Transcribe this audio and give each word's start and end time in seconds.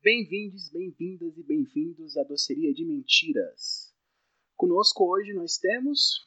Bem-vindos, 0.00 0.70
bem-vindas 0.70 1.36
e 1.36 1.42
bem-vindos 1.42 2.16
à 2.16 2.22
Doceria 2.22 2.72
de 2.72 2.84
Mentiras. 2.84 3.92
Conosco 4.54 5.12
hoje 5.12 5.32
nós 5.32 5.58
temos. 5.58 6.24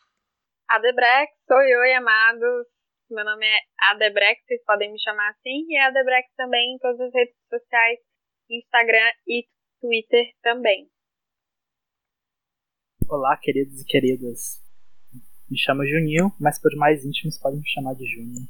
Adebrex, 0.68 1.32
eu, 1.50 1.86
e 1.86 1.94
amados. 1.94 2.77
Meu 3.10 3.24
nome 3.24 3.46
é 3.46 3.60
Adebrex, 3.90 4.44
vocês 4.46 4.62
podem 4.66 4.92
me 4.92 5.00
chamar 5.00 5.30
assim. 5.30 5.66
E 5.70 5.78
Adebrex 5.78 6.30
também 6.36 6.76
em 6.76 6.78
todas 6.78 7.00
as 7.00 7.14
redes 7.14 7.38
sociais, 7.50 8.00
Instagram 8.50 9.14
e 9.26 9.48
Twitter 9.80 10.34
também. 10.42 10.92
Olá, 13.10 13.38
queridos 13.38 13.82
e 13.82 13.86
queridas. 13.86 14.62
Me 15.50 15.58
chamo 15.58 15.86
Juninho, 15.86 16.36
mas 16.38 16.62
por 16.62 16.76
mais 16.76 17.06
íntimos 17.06 17.40
podem 17.40 17.62
me 17.62 17.70
chamar 17.70 17.96
de 17.96 18.06
Júnior. 18.06 18.44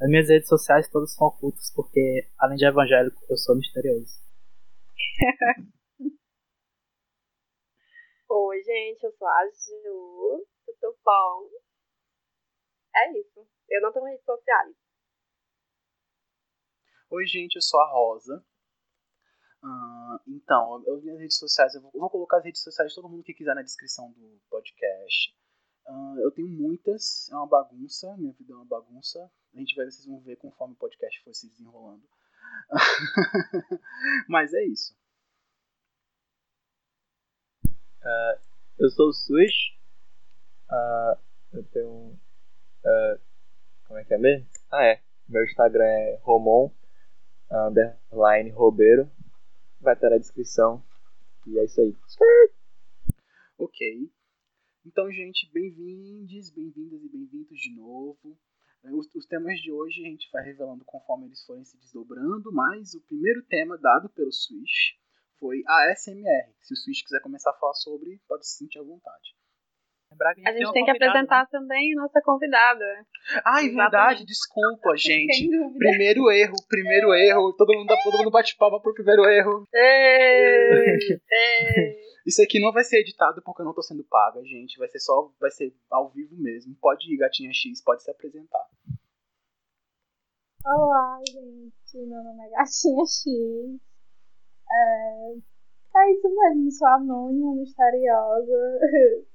As 0.00 0.08
minhas 0.08 0.30
redes 0.30 0.48
sociais 0.48 0.88
todas 0.88 1.14
são 1.14 1.26
ocultas 1.26 1.70
porque, 1.74 2.26
além 2.38 2.56
de 2.56 2.64
evangélico, 2.64 3.22
eu 3.28 3.36
sou 3.36 3.54
misterioso. 3.56 4.24
Oi, 8.30 8.62
gente, 8.62 9.04
eu 9.04 9.12
sou 9.12 9.28
a 9.28 9.44
Ju, 9.44 10.46
tudo 10.64 10.96
bom? 11.04 11.50
É 12.96 13.20
isso. 13.20 13.55
Eu 13.68 13.82
não 13.82 13.92
tenho 13.92 14.04
redes 14.06 14.24
sociais. 14.24 14.76
Oi, 17.10 17.26
gente, 17.26 17.56
eu 17.56 17.62
sou 17.62 17.80
a 17.80 17.90
Rosa. 17.90 18.44
Uh, 19.62 20.20
então, 20.28 20.82
eu 20.86 21.00
vi 21.00 21.10
nas 21.10 21.20
redes 21.20 21.38
sociais, 21.38 21.74
eu 21.74 21.82
vou, 21.82 21.90
eu 21.94 22.00
vou, 22.00 22.10
colocar 22.10 22.38
as 22.38 22.44
redes 22.44 22.62
sociais 22.62 22.90
de 22.90 22.96
todo 22.96 23.08
mundo 23.08 23.24
que 23.24 23.34
quiser 23.34 23.54
na 23.54 23.62
descrição 23.62 24.12
do 24.12 24.40
podcast. 24.48 25.34
Uh, 25.86 26.20
eu 26.20 26.30
tenho 26.32 26.48
muitas, 26.48 27.28
é 27.30 27.34
uma 27.34 27.46
bagunça, 27.46 28.16
minha 28.16 28.32
vida 28.32 28.52
é 28.52 28.56
uma 28.56 28.64
bagunça. 28.64 29.30
A 29.54 29.58
gente 29.58 29.74
vai, 29.74 29.86
vocês 29.86 30.06
vão 30.06 30.20
ver 30.20 30.36
conforme 30.36 30.74
o 30.74 30.78
podcast 30.78 31.22
for 31.22 31.34
se 31.34 31.48
desenrolando. 31.48 32.06
Mas 34.28 34.52
é 34.52 34.64
isso. 34.64 34.96
Uh, 37.64 38.40
eu 38.78 38.90
sou 38.90 39.08
o 39.08 39.12
Sus. 39.12 39.76
Uh, 40.70 41.18
eu 41.52 41.64
tenho. 41.70 42.20
Uh, 42.84 43.25
como 43.86 43.98
é 44.00 44.04
que 44.04 44.14
é 44.14 44.18
mesmo? 44.18 44.46
Ah, 44.70 44.84
é. 44.84 45.00
Meu 45.28 45.44
Instagram 45.44 45.84
é 45.84 46.18
Romon 46.22 46.70
underline 47.50 48.50
Robeiro. 48.50 49.10
Vai 49.80 49.94
estar 49.94 50.10
na 50.10 50.18
descrição. 50.18 50.82
E 51.46 51.58
é 51.58 51.64
isso 51.64 51.80
aí. 51.80 51.96
Ok. 53.58 54.10
Então, 54.84 55.10
gente, 55.10 55.50
bem-vindos, 55.52 56.50
bem-vindas 56.50 57.02
e 57.02 57.08
bem-vindos 57.08 57.58
de 57.58 57.74
novo. 57.76 58.38
Os, 58.84 59.12
os, 59.14 59.26
temas 59.26 59.58
de 59.60 59.72
hoje 59.72 60.00
a 60.00 60.08
gente 60.08 60.30
vai 60.32 60.44
revelando 60.44 60.84
conforme 60.84 61.26
eles 61.26 61.44
forem 61.44 61.64
se 61.64 61.76
desdobrando, 61.78 62.52
mas 62.52 62.94
o 62.94 63.00
primeiro 63.02 63.42
tema 63.44 63.76
dado 63.78 64.08
pelo 64.10 64.32
Swish 64.32 64.96
foi 65.40 65.62
a 65.66 65.92
SMR. 65.96 66.54
Se 66.60 66.72
o 66.72 66.76
Swish 66.76 67.02
quiser 67.02 67.20
começar 67.20 67.50
a 67.50 67.58
falar 67.58 67.74
sobre, 67.74 68.20
pode 68.28 68.46
se 68.46 68.58
sentir 68.58 68.78
à 68.78 68.82
vontade. 68.82 69.35
A 70.22 70.34
gente, 70.34 70.48
a 70.48 70.52
gente 70.52 70.72
tem, 70.72 70.84
que 70.84 70.90
apresentar 70.90 71.46
também 71.46 71.92
a 71.92 72.02
nossa 72.02 72.20
convidada. 72.22 72.84
Ai, 73.44 73.66
Exatamente. 73.66 73.76
verdade, 73.76 74.24
desculpa, 74.24 74.94
gente. 74.96 75.48
primeiro 75.78 76.30
erro, 76.30 76.54
primeiro 76.68 77.14
erro. 77.14 77.52
Todo 77.54 77.74
mundo, 77.74 77.94
todo 78.04 78.18
mundo 78.18 78.30
bate 78.30 78.56
palma 78.56 78.80
pro 78.80 78.94
primeiro 78.94 79.24
erro. 79.24 79.64
Ei, 79.74 81.20
ei. 81.30 82.06
Isso 82.26 82.42
aqui 82.42 82.58
não 82.58 82.72
vai 82.72 82.82
ser 82.82 83.00
editado 83.00 83.40
porque 83.44 83.62
eu 83.62 83.66
não 83.66 83.74
tô 83.74 83.82
sendo 83.82 84.02
paga, 84.02 84.42
gente. 84.42 84.78
Vai 84.78 84.88
ser 84.88 84.98
só, 84.98 85.30
vai 85.40 85.50
ser 85.50 85.72
ao 85.90 86.10
vivo 86.10 86.34
mesmo. 86.36 86.74
Pode 86.80 87.12
ir, 87.12 87.16
gatinha 87.16 87.52
X, 87.52 87.82
pode 87.82 88.02
se 88.02 88.10
apresentar. 88.10 88.66
Olá, 90.64 91.20
gente. 91.24 92.06
Meu 92.06 92.24
nome 92.24 92.44
é 92.44 92.50
Gatinha 92.50 93.04
X. 93.04 93.80
É, 94.68 95.36
é 95.96 96.12
isso 96.12 96.28
mesmo, 96.28 96.70
sou 96.72 96.88
anônima, 96.88 97.54
misteriosa, 97.54 98.80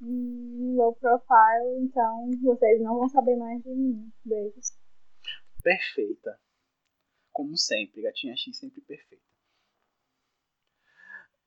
low 0.00 0.94
profile, 0.96 1.80
então 1.80 2.30
vocês 2.42 2.80
não 2.82 2.98
vão 2.98 3.08
saber 3.08 3.36
mais 3.36 3.62
de 3.62 3.70
mim. 3.70 4.12
Beijos. 4.24 4.72
Perfeita. 5.62 6.38
Como 7.32 7.56
sempre, 7.56 8.02
gatinha 8.02 8.34
X 8.36 8.58
sempre 8.58 8.80
perfeita. 8.80 9.24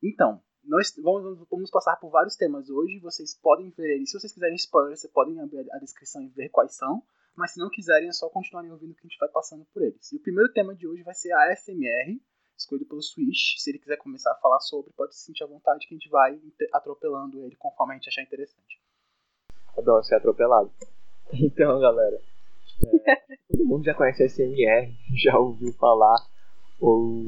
Então, 0.03 0.41
nós 0.63 0.93
vamos, 0.97 1.47
vamos 1.49 1.71
passar 1.71 1.95
por 1.97 2.09
vários 2.09 2.35
temas 2.35 2.69
hoje. 2.69 2.99
Vocês 2.99 3.35
podem 3.35 3.69
ver, 3.71 4.05
se 4.05 4.19
vocês 4.19 4.31
quiserem 4.31 4.55
spoiler, 4.55 4.95
vocês 4.95 5.11
podem 5.11 5.39
abrir 5.39 5.65
a 5.71 5.79
descrição 5.79 6.21
e 6.21 6.29
ver 6.29 6.49
quais 6.49 6.75
são. 6.75 7.03
Mas 7.35 7.53
se 7.53 7.59
não 7.59 7.69
quiserem, 7.69 8.09
é 8.09 8.11
só 8.11 8.29
continuarem 8.29 8.71
ouvindo 8.71 8.93
que 8.93 9.01
a 9.01 9.07
gente 9.07 9.17
vai 9.17 9.29
passando 9.29 9.65
por 9.73 9.81
eles. 9.81 10.11
E 10.11 10.17
o 10.17 10.21
primeiro 10.21 10.51
tema 10.51 10.75
de 10.75 10.87
hoje 10.87 11.03
vai 11.03 11.15
ser 11.15 11.31
a 11.31 11.51
ASMR, 11.51 12.19
escolhido 12.59 12.87
pelo 12.87 13.01
Switch. 13.01 13.57
Se 13.57 13.71
ele 13.71 13.79
quiser 13.79 13.97
começar 13.97 14.31
a 14.31 14.35
falar 14.35 14.59
sobre, 14.59 14.91
pode 14.93 15.15
se 15.15 15.25
sentir 15.25 15.43
à 15.43 15.47
vontade 15.47 15.87
que 15.87 15.93
a 15.93 15.97
gente 15.97 16.09
vai 16.09 16.39
atropelando 16.73 17.43
ele 17.43 17.55
conforme 17.55 17.93
a 17.93 17.95
gente 17.95 18.09
achar 18.09 18.21
interessante. 18.21 18.79
Adoro 19.77 20.03
ser 20.03 20.15
atropelado. 20.15 20.71
Então, 21.31 21.79
galera, 21.79 22.19
é, 23.05 23.15
todo 23.51 23.65
mundo 23.65 23.85
já 23.85 23.93
conhece 23.93 24.23
a 24.23 24.27
SMR, 24.27 24.91
já 25.15 25.37
ouviu 25.37 25.71
falar 25.73 26.17
ou 26.79 27.23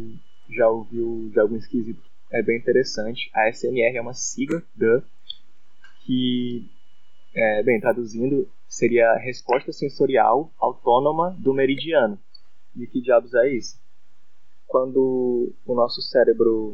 já 0.50 0.68
ouviu 0.68 1.30
de 1.30 1.40
algum 1.40 1.56
esquisito. 1.56 2.02
É 2.32 2.42
bem 2.42 2.58
interessante. 2.58 3.30
A 3.34 3.52
SMR 3.52 3.96
é 3.96 4.02
uma 4.02 4.14
sigla 4.14 4.64
da 4.76 5.04
que, 6.06 6.68
é, 7.36 7.64
bem, 7.64 7.80
traduzindo, 7.80 8.50
seria 8.68 9.14
resposta 9.18 9.72
sensorial 9.72 10.52
autônoma 10.58 11.36
do 11.38 11.54
meridiano. 11.54 12.18
E 12.76 12.88
que 12.88 13.02
diabos 13.02 13.34
é 13.34 13.50
isso? 13.50 13.81
Quando 14.72 15.54
o 15.66 15.76
nosso 15.76 16.02
cérebro 16.02 16.72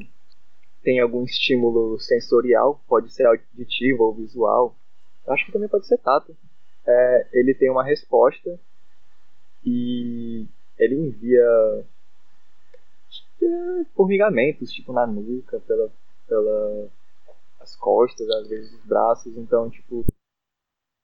tem 0.83 0.99
algum 0.99 1.23
estímulo 1.23 1.99
sensorial, 1.99 2.79
pode 2.87 3.11
ser 3.11 3.25
auditivo 3.25 4.03
ou 4.03 4.13
visual, 4.13 4.75
acho 5.27 5.47
que 5.47 5.51
também 5.51 5.67
pode 5.67 5.87
ser 5.87 5.97
tato, 5.97 6.37
é, 6.85 7.27
ele 7.33 7.55
tem 7.55 7.71
uma 7.71 7.83
resposta 7.83 8.59
e 9.65 10.45
ele 10.77 10.95
envia 10.95 11.85
é, 13.41 13.83
formigamentos, 13.95 14.71
tipo 14.71 14.93
na 14.93 15.07
nuca, 15.07 15.59
pela, 15.61 15.91
pela 16.27 16.87
as 17.59 17.75
costas, 17.75 18.29
às 18.29 18.47
vezes 18.47 18.71
os 18.73 18.85
braços, 18.85 19.35
então 19.35 19.71
tipo 19.71 20.05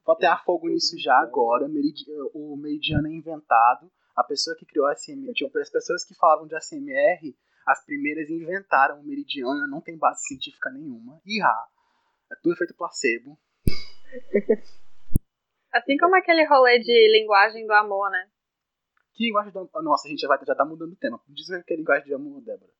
Vou 0.06 0.14
atear 0.14 0.44
fogo 0.44 0.68
nisso 0.68 1.00
já 1.00 1.18
agora. 1.20 1.66
O 2.34 2.58
meridiano 2.58 3.08
é 3.08 3.12
inventado 3.12 3.90
a 4.16 4.24
pessoa 4.24 4.56
que 4.56 4.66
criou 4.66 4.86
a 4.88 4.92
ASMR, 4.92 5.34
tipo, 5.34 5.58
as 5.58 5.70
pessoas 5.70 6.06
que 6.06 6.16
falavam 6.16 6.48
de 6.48 6.56
ASMR, 6.56 7.36
as 7.66 7.86
primeiras 7.86 8.30
inventaram 8.30 9.00
o 9.00 9.04
meridiano, 9.04 9.68
não 9.68 9.82
tem 9.82 9.98
base 9.98 10.28
científica 10.28 10.70
nenhuma. 10.70 11.22
Irá. 11.26 11.68
É 12.32 12.36
tudo 12.42 12.56
feito 12.56 12.76
placebo. 12.76 13.40
Assim 15.72 15.98
como 15.98 16.16
aquele 16.16 16.46
rolê 16.46 16.80
de 16.80 17.12
linguagem 17.12 17.66
do 17.66 17.74
amor, 17.74 18.12
né? 18.12 18.30
Que 19.14 19.26
linguagem 19.26 19.52
do 19.52 19.60
amor? 19.60 19.84
Nossa, 19.84 20.08
a 20.08 20.12
gente 20.12 20.20
já, 20.20 20.28
vai, 20.28 20.38
já 20.46 20.56
tá 20.56 20.66
mudando 20.66 20.94
o 20.94 20.98
tema. 20.98 21.20
Diz 21.28 21.48
que 21.66 21.74
é 21.74 21.78
linguagem 21.78 22.06
de 22.06 22.14
amor, 22.14 22.42
Débora. 22.42 22.72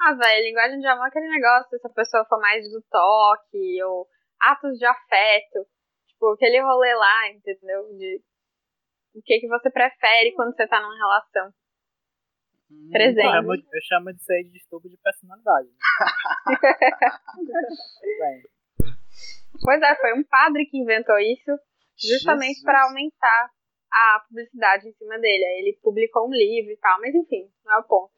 ah, 0.00 0.14
velho, 0.14 0.44
linguagem 0.44 0.80
de 0.80 0.86
amor 0.86 1.04
é 1.04 1.08
aquele 1.08 1.28
negócio, 1.28 1.78
se 1.78 1.86
a 1.86 1.90
pessoa 1.90 2.24
for 2.24 2.40
mais 2.40 2.64
do 2.70 2.82
toque, 2.82 3.82
ou 3.84 4.08
atos 4.40 4.78
de 4.78 4.86
afeto. 4.86 5.66
Tipo, 6.06 6.32
aquele 6.32 6.60
rolê 6.62 6.94
lá, 6.94 7.30
entendeu? 7.30 7.96
De 7.96 8.22
o 9.14 9.22
que, 9.22 9.40
que 9.40 9.48
você 9.48 9.70
prefere 9.70 10.32
quando 10.32 10.54
você 10.54 10.66
tá 10.66 10.80
numa 10.80 10.96
relação. 10.96 11.52
Hum, 12.70 12.90
Presente. 12.90 13.24
Eu 13.24 13.32
chamo, 13.32 13.54
eu 13.54 13.82
chamo 13.82 14.12
de 14.12 14.22
ser 14.22 14.42
de 14.44 14.50
distúrbio 14.50 14.90
de 14.90 14.98
personalidade. 14.98 15.68
Né? 15.68 15.76
pois 19.62 19.82
é, 19.82 19.96
foi 19.96 20.12
um 20.14 20.24
padre 20.24 20.66
que 20.66 20.78
inventou 20.78 21.18
isso 21.18 21.58
justamente 21.96 22.62
para 22.62 22.84
aumentar 22.84 23.50
a 23.92 24.20
publicidade 24.26 24.88
em 24.88 24.92
cima 24.92 25.18
dele. 25.18 25.44
Aí 25.44 25.58
ele 25.60 25.78
publicou 25.80 26.26
um 26.26 26.32
livro 26.32 26.72
e 26.72 26.76
tal, 26.78 27.00
mas 27.00 27.14
enfim, 27.14 27.52
não 27.64 27.74
é 27.74 27.78
o 27.78 27.84
ponto. 27.84 28.12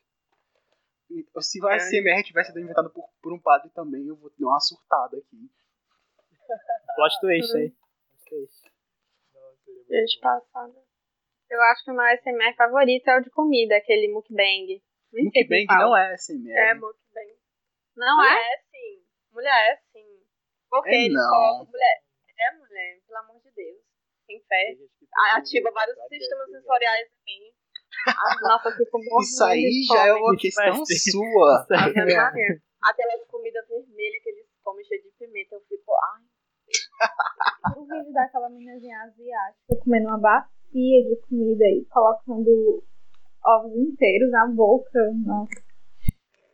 Se 1.40 1.62
o 1.62 1.68
ASMR 1.68 2.24
tivesse 2.24 2.50
sido 2.50 2.60
inventado 2.60 2.90
por, 2.90 3.08
por 3.22 3.32
um 3.32 3.38
padre 3.38 3.70
também, 3.70 4.04
eu 4.06 4.16
vou 4.16 4.28
ter 4.30 4.44
uma 4.44 4.58
surtada 4.58 5.16
aqui. 5.16 5.48
Plot 6.96 7.20
twist 7.20 7.56
aí. 7.56 7.70
Plot 7.70 8.24
twist. 8.28 8.66
Gente 9.88 10.18
passada. 10.20 10.85
Eu 11.50 11.60
acho 11.62 11.84
que 11.84 11.90
o 11.90 11.94
meu 11.94 12.04
SMR 12.18 12.54
favorito 12.56 13.06
é 13.08 13.18
o 13.18 13.22
de 13.22 13.30
comida, 13.30 13.76
aquele 13.76 14.12
mukbang. 14.12 14.82
Mukbang 15.12 15.66
não 15.68 15.96
é 15.96 16.14
SMR. 16.16 16.52
É 16.52 16.74
mukbang. 16.74 17.32
Não 17.96 18.24
é? 18.24 18.34
É 18.54 18.56
sim. 18.70 19.02
Mulher 19.32 19.72
é 19.72 19.76
sim. 19.92 20.06
Porque 20.68 20.90
é 20.90 21.04
eles 21.04 21.16
colocam 21.28 21.66
mulher. 21.66 22.02
É 22.38 22.56
mulher, 22.58 23.00
pelo 23.06 23.18
amor 23.20 23.40
de 23.40 23.50
Deus. 23.54 23.78
fé. 24.48 24.64
Tem 24.66 24.76
gente 24.76 24.92
que 24.98 25.06
A- 25.14 25.34
tem 25.34 25.40
Ativa 25.40 25.70
vários 25.72 25.96
sistemas 26.08 26.46
pegar. 26.46 26.58
sensoriais 26.60 27.08
em 27.26 27.40
mim. 27.40 27.52
Nossa, 28.42 28.68
eu 28.68 28.76
fico 28.76 28.98
morrendo 28.98 29.22
Isso 29.22 29.44
aí 29.44 29.84
já 29.88 30.06
é 30.08 30.12
uma 30.12 30.36
questão 30.36 30.84
sua. 30.84 31.66
Ave 31.80 31.94
Maria. 32.16 32.60
Aquelas 32.82 33.24
comidas 33.28 33.66
vermelhas 33.68 34.22
que 34.22 34.28
eles 34.30 34.46
comem 34.62 34.84
cheio 34.84 35.02
de 35.02 35.10
pimenta, 35.18 35.54
eu 35.54 35.60
fico, 35.62 35.92
ai, 35.94 36.22
O 37.78 37.86
vídeo 37.86 38.12
daquela 38.12 38.50
meninazinha 38.50 38.98
asiática 39.02 39.76
comendo 39.82 40.08
uma 40.08 40.20
bacia 40.20 40.55
de 40.80 41.16
comida 41.28 41.64
e 41.64 41.84
colocando 41.86 42.82
ovos 43.44 43.72
inteiros 43.76 44.30
na 44.30 44.46
boca. 44.46 44.98
Nossa. 45.24 45.50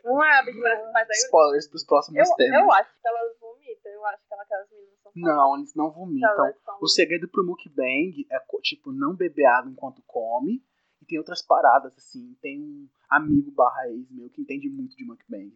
não 0.03 0.23
é 0.23 0.39
a 0.39 0.43
Big 0.43 0.59
Brother 0.59 0.85
que 0.85 0.91
faz 0.91 1.09
aí. 1.09 1.17
Spoilers 1.17 1.67
pros 1.67 1.83
próximos 1.85 2.29
Eu, 2.29 2.35
temas. 2.35 2.61
eu 2.61 2.71
acho 2.71 3.01
que 3.01 3.07
elas 3.07 3.39
vomitam, 3.39 3.91
eu 3.91 4.05
acho 4.05 4.27
que 4.27 4.33
aquelas 4.33 4.69
meninas 4.71 4.99
são 5.01 5.11
Não, 5.15 5.57
eles 5.57 5.75
não 5.75 5.91
vomitam. 5.91 6.53
O 6.81 6.87
segredo 6.87 7.27
pro 7.27 7.45
mukbang 7.45 8.25
é, 8.31 8.39
tipo, 8.61 8.91
não 8.91 9.15
beber 9.15 9.45
água 9.45 9.71
enquanto 9.71 10.01
come. 10.07 10.63
E 11.01 11.05
tem 11.05 11.17
outras 11.17 11.41
paradas, 11.41 11.93
assim. 11.97 12.33
Tem 12.41 12.61
um 12.61 12.87
amigo 13.09 13.51
barra 13.51 13.89
ex 13.89 14.09
meu 14.09 14.29
que 14.29 14.41
entende 14.41 14.69
muito 14.69 14.95
de 14.95 15.03
mukbang. 15.05 15.53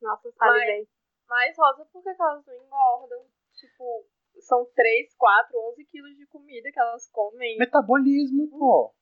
Nossa, 0.00 0.30
sabe 0.32 0.60
bem. 0.60 0.88
Mas, 1.28 1.56
Rosa, 1.58 1.84
por 1.86 2.00
que 2.02 2.10
elas 2.10 2.46
não 2.46 2.54
engordam? 2.54 3.24
Tipo, 3.54 4.06
são 4.40 4.64
3, 4.74 5.14
4, 5.16 5.58
11 5.72 5.84
quilos 5.86 6.16
de 6.16 6.26
comida 6.26 6.70
que 6.72 6.80
elas 6.80 7.08
comem. 7.10 7.58
Metabolismo, 7.58 8.48
pô. 8.50 8.94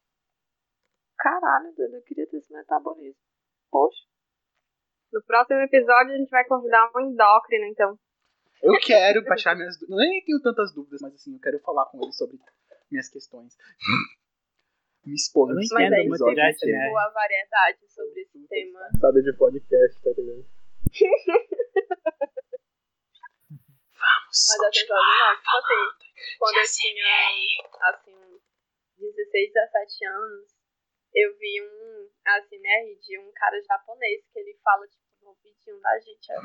Caralho, 1.19 1.73
eu 1.79 2.02
queria 2.02 2.26
ter 2.26 2.38
esse 2.38 2.52
metabolismo. 2.52 3.20
Poxa. 3.70 4.05
No 5.12 5.23
próximo 5.25 5.61
episódio 5.61 6.14
a 6.14 6.17
gente 6.17 6.31
vai 6.31 6.44
convidar 6.46 6.90
um 6.96 7.00
endócrino, 7.00 7.67
então. 7.67 7.99
Eu 8.62 8.73
quero 8.81 9.23
pra 9.25 9.37
tirar 9.37 9.55
minhas 9.55 9.79
dúvidas. 9.79 10.00
Eu 10.00 10.11
nem 10.11 10.25
tenho 10.25 10.40
tantas 10.40 10.73
dúvidas, 10.75 11.00
mas 11.02 11.14
assim, 11.14 11.34
eu 11.34 11.40
quero 11.40 11.58
falar 11.61 11.87
com 11.87 12.02
ele 12.02 12.12
sobre 12.12 12.38
minhas 12.90 13.08
questões. 13.08 13.56
Me 15.05 15.14
expor 15.14 15.52
nesse 15.55 15.75
Mas 15.75 15.93
é 15.93 15.96
muito 15.96 16.11
episódio. 16.11 16.43
ASMR. 16.43 16.87
tipo, 16.87 16.99
a 16.99 17.08
variedade 17.11 17.88
sobre 17.88 18.20
esse 18.20 18.46
tema. 18.46 18.81
Passada 18.93 19.23
de 19.23 19.32
podcast, 19.37 20.02
tá 20.02 20.11
ligado? 20.17 20.46
Vamos 24.02 24.46
Mas 24.49 24.62
eu 24.62 24.70
tenho 24.70 24.88
não, 24.88 25.37
tipo 25.37 25.56
assim, 25.56 26.37
quando 26.38 26.56
eu 26.56 26.66
tinha, 26.66 27.12
assim, 27.82 28.40
uns 28.99 29.14
16, 29.14 29.52
17 29.52 30.06
anos, 30.06 30.49
eu 31.14 31.37
vi 31.38 31.62
um 31.62 32.10
ASMR 32.26 32.99
de 33.00 33.19
um 33.19 33.32
cara 33.32 33.62
japonês 33.62 34.25
que 34.32 34.38
ele 34.38 34.58
fala, 34.62 34.87
tipo, 34.88 35.02
no 35.22 35.28
ouvidinho 35.31 35.81
da 35.81 35.99
gente. 36.00 36.32
Eu, 36.32 36.40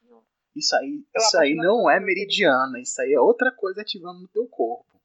senhora. 0.00 0.26
Isso 0.54 0.76
aí, 0.76 1.04
Eu 1.14 1.20
isso 1.20 1.38
aí 1.38 1.54
não 1.54 1.90
é 1.90 1.98
meridiana, 2.00 2.78
isso 2.80 3.00
aí 3.00 3.12
é 3.12 3.20
outra 3.20 3.50
coisa 3.52 3.80
ativando 3.80 4.20
no 4.20 4.28
teu 4.28 4.46
corpo. 4.48 5.00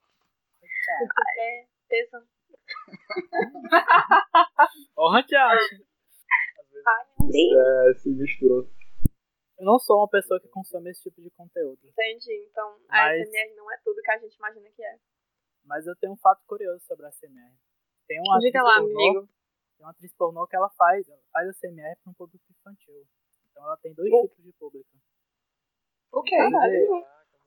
É 1.39 1.65
tesão. 1.87 2.23
Porra, 4.95 5.23
Thiago. 5.23 5.53
Ai, 5.53 7.05
meu 7.19 7.29
Deus. 7.29 7.87
É, 7.87 7.93
se 7.99 8.09
misturou. 8.09 8.69
Eu 9.57 9.65
não 9.65 9.79
sou 9.79 9.97
uma 9.97 10.07
pessoa 10.09 10.39
que 10.39 10.47
consome 10.49 10.91
esse 10.91 11.01
tipo 11.03 11.21
de 11.21 11.29
conteúdo. 11.31 11.79
Entendi. 11.83 12.47
Então, 12.49 12.67
a 12.89 12.97
Mas- 13.07 13.21
ASMR 13.21 13.55
não 13.55 13.71
é 13.71 13.77
tudo 13.83 14.01
que 14.01 14.11
a 14.11 14.17
gente 14.19 14.35
imagina 14.35 14.69
que 14.69 14.83
é. 14.83 14.99
Mas 15.65 15.85
eu 15.87 15.95
tenho 15.95 16.13
um 16.13 16.17
fato 16.17 16.43
curioso 16.45 16.83
sobre 16.85 17.05
a 17.05 17.11
CMR. 17.11 17.55
Tem 18.07 18.19
uma 18.21 18.39
Diga 18.39 18.59
atriz 18.59 18.75
lá, 18.75 18.81
pornô, 18.81 18.99
amigo. 19.09 19.29
Tem 19.77 19.85
uma 19.85 19.91
atriz 19.91 20.13
pornô 20.15 20.47
que 20.47 20.55
ela 20.55 20.69
faz, 20.69 21.07
ela 21.09 21.21
faz 21.31 21.49
a 21.49 21.53
CMR 21.53 21.95
para 22.01 22.11
um 22.11 22.13
público 22.13 22.45
infantil. 22.51 23.05
Então 23.51 23.63
ela 23.65 23.77
tem 23.77 23.93
dois 23.93 24.11
Oh. 24.13 24.27
tipos 24.27 24.43
de 24.43 24.53
público. 24.53 24.89
Ok. 26.13 26.37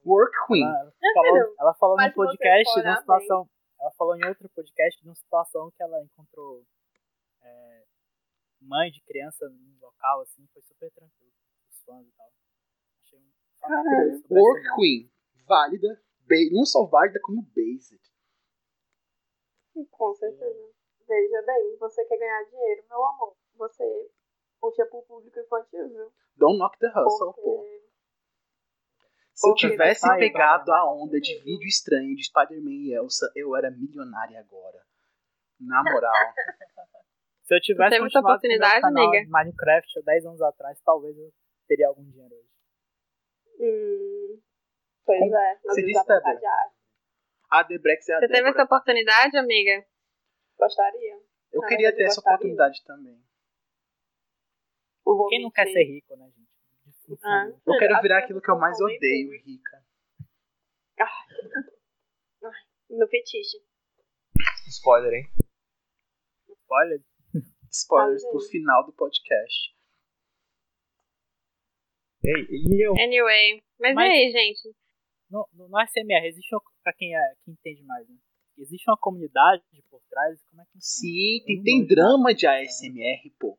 Work 0.04 0.32
Queen. 0.46 0.64
Ela, 0.64 0.92
ela 1.02 1.14
falou, 1.14 1.54
ela 1.60 1.74
falou 1.74 1.96
num 1.96 2.12
podcast 2.12 2.74
de 2.80 2.86
uma 2.88 2.96
situação. 3.00 3.50
Ela 3.80 3.90
falou 3.92 4.16
em 4.16 4.26
outro 4.26 4.48
podcast 4.50 5.00
de 5.00 5.08
uma 5.08 5.14
situação 5.14 5.70
que 5.70 5.82
ela 5.82 6.02
encontrou 6.02 6.62
é, 7.42 7.84
mãe 8.60 8.90
de 8.90 9.00
criança 9.02 9.48
num 9.48 9.78
local, 9.80 10.20
assim, 10.20 10.46
foi 10.52 10.60
super 10.62 10.90
tranquilo. 10.92 11.32
Fãs 11.90 12.06
e 12.06 12.12
tal. 12.16 12.30
Achei 13.02 13.18
um 13.18 13.32
Caralho. 13.60 14.22
CMR. 14.22 14.76
Queen. 14.76 15.12
Válida. 15.46 16.02
Não 16.52 16.64
só 16.64 16.86
válida, 16.86 17.18
como 17.20 17.42
based. 17.42 18.00
Com 19.90 20.14
certeza. 20.14 20.70
Veja 21.08 21.42
bem, 21.42 21.76
você 21.78 22.04
quer 22.04 22.18
ganhar 22.18 22.44
dinheiro, 22.44 22.84
meu 22.88 23.04
amor. 23.04 23.36
Você 23.56 24.10
puxa 24.60 24.86
pro 24.86 25.02
público 25.02 25.40
infantil, 25.40 25.88
viu? 25.88 26.12
Don't 26.36 26.58
knock 26.58 26.78
the 26.78 26.86
hustle, 26.86 27.34
pô. 27.34 27.66
Porque 29.40 29.60
Se 29.60 29.66
eu 29.66 29.70
tivesse 29.70 30.06
pegado 30.18 30.66
vai. 30.66 30.78
a 30.78 30.84
onda 30.92 31.18
de 31.18 31.34
vídeo 31.40 31.66
estranho 31.66 32.14
de 32.14 32.24
Spider-Man 32.24 32.70
e 32.70 32.94
Elsa, 32.94 33.32
eu 33.34 33.56
era 33.56 33.70
milionária 33.70 34.38
agora. 34.38 34.84
Na 35.58 35.82
moral. 35.82 36.12
Se 37.42 37.56
eu 37.56 37.60
tivesse 37.60 37.98
meu 37.98 38.06
oportunidade, 38.06 38.80
canal 38.80 39.10
Minecraft 39.28 39.98
há 39.98 40.02
10 40.02 40.26
anos 40.26 40.40
atrás, 40.42 40.80
talvez 40.82 41.18
eu 41.18 41.32
teria 41.70 41.86
algum 41.86 42.02
dinheiro 42.04 42.34
hoje. 42.34 42.50
Hum, 43.60 44.42
pois 45.06 45.20
Como 45.20 45.36
é, 45.36 45.60
você 45.62 45.82
disse, 45.86 46.04
Débora? 46.06 46.28
age. 46.30 46.74
A 47.50 47.62
Debrex 47.62 48.08
é 48.08 48.14
a 48.14 48.18
Você 48.18 48.26
teve 48.26 48.38
Débora. 48.38 48.50
essa 48.50 48.64
oportunidade, 48.64 49.36
amiga? 49.36 49.86
Gostaria. 50.58 51.20
Eu 51.52 51.62
Ah, 51.62 51.66
queria 51.68 51.88
eu 51.90 51.96
ter 51.96 52.04
essa 52.04 52.20
oportunidade 52.20 52.82
também. 52.84 53.22
Quem 55.28 55.42
não 55.42 55.50
quer 55.50 55.66
ser 55.66 55.84
rico, 55.84 56.16
né, 56.16 56.26
gente? 56.30 56.50
Ah, 57.24 57.46
Eu 57.66 57.78
quero 57.78 58.00
virar 58.02 58.18
aquilo 58.18 58.40
que 58.40 58.50
eu 58.50 58.58
mais 58.58 58.80
odeio, 58.80 59.30
bem. 59.30 59.40
rica. 59.44 59.84
Meu 62.88 63.08
fetiche. 63.08 63.58
Spoiler, 64.68 65.12
hein? 65.12 65.24
Olha, 66.68 67.02
Spoilers 67.70 68.22
Tá 68.22 68.30
pro 68.30 68.40
final 68.40 68.86
do 68.86 68.92
podcast. 68.92 69.74
Ei, 72.22 72.46
e 72.50 72.84
eu? 72.86 72.92
Anyway. 72.92 73.62
Mas, 73.80 73.94
Mas- 73.94 74.08
e 74.08 74.12
aí, 74.12 74.30
gente? 74.32 74.76
no, 75.30 75.48
no, 75.54 75.68
no 75.68 75.78
SMR, 75.80 76.26
existe 76.26 76.54
uma, 76.54 76.60
pra 76.82 76.92
quem, 76.92 77.14
é, 77.16 77.34
quem 77.44 77.54
entende 77.54 77.82
mais, 77.84 78.08
né? 78.08 78.16
Existe 78.58 78.90
uma 78.90 78.98
comunidade 78.98 79.62
por 79.88 80.02
trás? 80.10 80.38
Como 80.50 80.60
é 80.60 80.64
que? 80.66 80.78
Sim, 80.80 81.42
tem, 81.46 81.62
tem 81.62 81.86
drama 81.86 82.34
de 82.34 82.46
ASMR, 82.46 83.30
pô. 83.38 83.58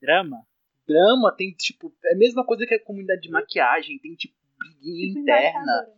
Drama? 0.00 0.44
Drama 0.86 1.34
tem, 1.36 1.52
tipo, 1.52 1.94
é 2.04 2.14
a 2.14 2.16
mesma 2.16 2.44
coisa 2.44 2.66
que 2.66 2.74
a 2.74 2.82
comunidade 2.84 3.20
de 3.20 3.30
maquiagem, 3.30 3.98
tem, 4.00 4.14
tipo, 4.14 4.34
briguinha 4.58 5.08
Tipo 5.08 5.20
interna. 5.20 5.94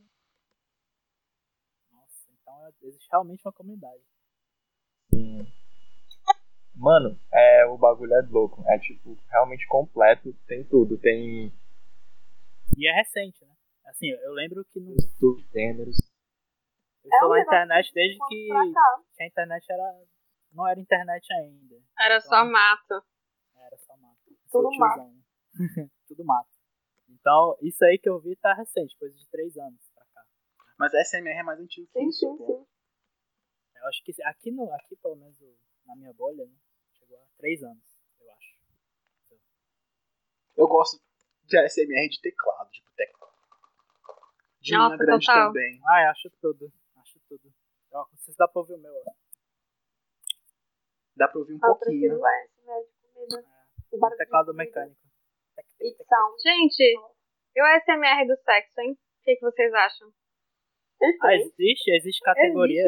Nossa, 1.92 2.28
então 2.32 2.66
é- 2.66 2.72
existe 2.82 3.08
realmente 3.10 3.40
uma 3.46 3.52
comunidade. 3.52 4.02
Sim. 5.14 5.46
Mano, 6.80 7.20
é, 7.30 7.66
o 7.66 7.76
bagulho 7.76 8.14
é 8.14 8.22
louco. 8.22 8.64
É 8.66 8.78
tipo, 8.78 9.14
realmente 9.28 9.66
completo. 9.66 10.32
Tem 10.46 10.64
tudo. 10.64 10.96
Tem 10.96 11.52
E 12.74 12.88
é 12.88 12.92
recente, 12.94 13.44
né? 13.44 13.54
Assim, 13.84 14.08
eu 14.08 14.32
lembro 14.32 14.64
que 14.64 14.80
no, 14.80 14.94
os 14.94 15.42
gêneros. 15.52 15.98
eu 17.04 17.10
É 17.12 17.20
tô 17.20 17.28
na 17.28 17.40
internet 17.42 17.88
que 17.88 17.94
desde 17.94 18.18
que, 18.26 18.48
que 19.14 19.22
a 19.22 19.26
internet 19.26 19.66
era. 19.70 20.04
Não 20.52 20.66
era 20.66 20.80
internet 20.80 21.30
ainda. 21.34 21.76
Era 21.98 22.18
só 22.18 22.46
mato. 22.46 23.04
Era 23.56 23.76
só 23.76 23.94
mato. 23.98 24.16
Tudo 24.50 24.62
Sou 24.62 24.70
tiozão. 24.70 25.14
Tudo 26.08 26.24
mato. 26.24 26.48
Então, 27.10 27.58
isso 27.60 27.84
aí 27.84 27.98
que 27.98 28.08
eu 28.08 28.18
vi 28.20 28.34
tá 28.36 28.54
recente, 28.54 28.96
coisa 28.96 29.14
de 29.14 29.28
três 29.28 29.54
anos 29.58 29.86
pra 29.94 30.04
cá. 30.14 30.24
Mas 30.78 30.94
a 30.94 31.00
ASMR 31.00 31.40
é 31.40 31.42
mais 31.42 31.60
antigo 31.60 31.86
que 31.92 32.00
Sim, 32.00 32.08
isso, 32.08 32.20
sim, 32.20 32.36
pô. 32.38 32.46
sim. 32.46 32.66
Eu 33.76 33.86
acho 33.86 34.02
que 34.02 34.22
aqui, 34.22 34.50
no, 34.50 34.72
aqui 34.72 34.96
pelo 34.96 35.16
menos 35.16 35.36
na 35.84 35.94
minha 35.94 36.12
bolha, 36.14 36.46
né? 36.46 36.52
A 37.16 37.26
três 37.38 37.62
anos, 37.62 37.84
eu 38.20 38.30
acho. 38.32 38.54
Eu 40.56 40.68
gosto 40.68 41.00
de 41.44 41.56
ASMR 41.58 42.08
de 42.08 42.20
teclado, 42.20 42.70
tipo, 42.70 42.90
teclado. 42.96 43.34
De 44.60 44.70
linha 44.72 44.78
Nossa, 44.88 44.96
grande 44.98 45.26
total. 45.26 45.46
também. 45.48 45.80
Ah, 45.88 46.02
eu 46.04 46.10
acho 46.10 46.30
tudo. 46.40 46.72
Acho 46.96 47.18
tudo. 47.28 47.52
Ó, 47.92 47.98
não 48.10 48.18
sei 48.18 48.32
se 48.32 48.38
dá 48.38 48.46
pra 48.46 48.60
ouvir 48.60 48.74
o 48.74 48.78
meu. 48.78 48.92
ó. 48.94 49.12
Dá 51.16 51.28
pra 51.28 51.38
ouvir 51.38 51.54
um 51.54 51.58
Ah, 51.62 51.68
eu 51.68 51.74
pouquinho. 51.74 52.00
de 52.00 52.20
comida. 53.14 53.46
O 53.92 54.08
de 54.10 54.16
teclado 54.16 54.54
mecânico. 54.54 55.00
Gente, 56.42 56.82
e 57.56 57.62
o 57.62 57.80
SMR 57.84 58.26
do 58.26 58.36
sexo, 58.36 58.80
hein? 58.80 58.92
O 58.92 59.22
que, 59.24 59.34
que 59.36 59.40
vocês 59.42 59.72
acham? 59.74 60.12
Ah, 61.22 61.34
existe? 61.34 61.90
Existe 61.92 62.20
categoria. 62.22 62.84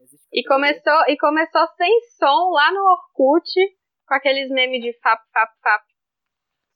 Existe 0.00 0.26
E 0.32 0.44
começou, 0.44 1.00
e 1.08 1.16
começou 1.18 1.66
sem 1.76 2.00
som 2.18 2.50
lá 2.52 2.72
no 2.72 2.80
Orkut, 2.80 3.50
com 4.06 4.14
aqueles 4.14 4.48
memes 4.50 4.82
de 4.82 4.92
fap, 5.00 5.20
fap, 5.32 5.50
fap. 5.62 5.84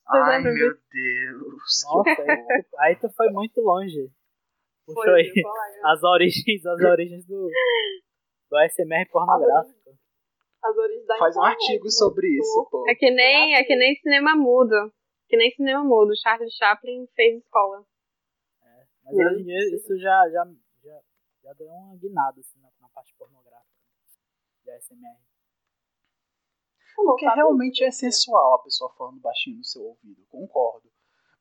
Vocês 0.07 0.25
Ai, 0.25 0.43
meu 0.43 0.53
Deus. 0.55 0.83
que 0.91 1.87
Nossa, 1.87 2.23
aí, 2.81 2.97
tu- 2.97 3.11
foi 3.17 3.31
muito 3.31 3.61
longe. 3.61 4.11
Puxou 4.87 5.03
Foi, 5.03 5.23
aí 5.23 5.33
as 5.85 6.03
origens, 6.03 6.67
as 6.67 6.81
origens 6.83 7.27
do, 7.27 7.49
do 8.51 8.59
SMR 8.69 9.09
pornográfico. 9.11 9.97
As 10.63 10.77
origens 10.77 11.07
da 11.07 11.17
Faz 11.17 11.37
um 11.37 11.43
artigo 11.43 11.85
né? 11.85 11.91
sobre 11.91 12.27
isso, 12.39 12.69
pô. 12.71 12.85
É 12.89 12.95
que 12.95 13.11
nem, 13.11 13.55
é 13.57 13.65
que 13.65 13.75
nem 13.77 13.95
cinema 13.97 14.37
mudo. 14.37 14.93
Que 15.27 15.39
nem 15.39 15.51
cinema 15.53 15.83
mudo. 15.83 16.13
Charles 16.23 16.55
Chaplin 16.55 17.07
fez 17.17 17.39
escola. 17.43 17.83
Mas 19.05 19.15
hoje 19.17 19.41
em 19.41 19.45
dia 19.45 19.59
isso 19.75 19.99
já, 19.99 20.29
já, 20.31 20.45
já 21.45 21.53
deu 21.53 21.69
uma 21.69 21.97
guinada 21.97 22.41
assim, 22.41 22.59
na, 22.59 22.71
na 22.81 22.89
parte 22.89 23.15
pornográfica 23.17 23.85
de 24.63 24.71
ASMR. 24.71 25.21
Porque 26.97 27.27
realmente 27.27 27.85
é 27.85 27.91
sensual 27.91 28.55
a 28.55 28.63
pessoa 28.63 28.93
falando 28.97 29.21
baixinho 29.21 29.59
no 29.59 29.65
seu 29.65 29.83
ouvido, 29.83 30.25
concordo. 30.29 30.91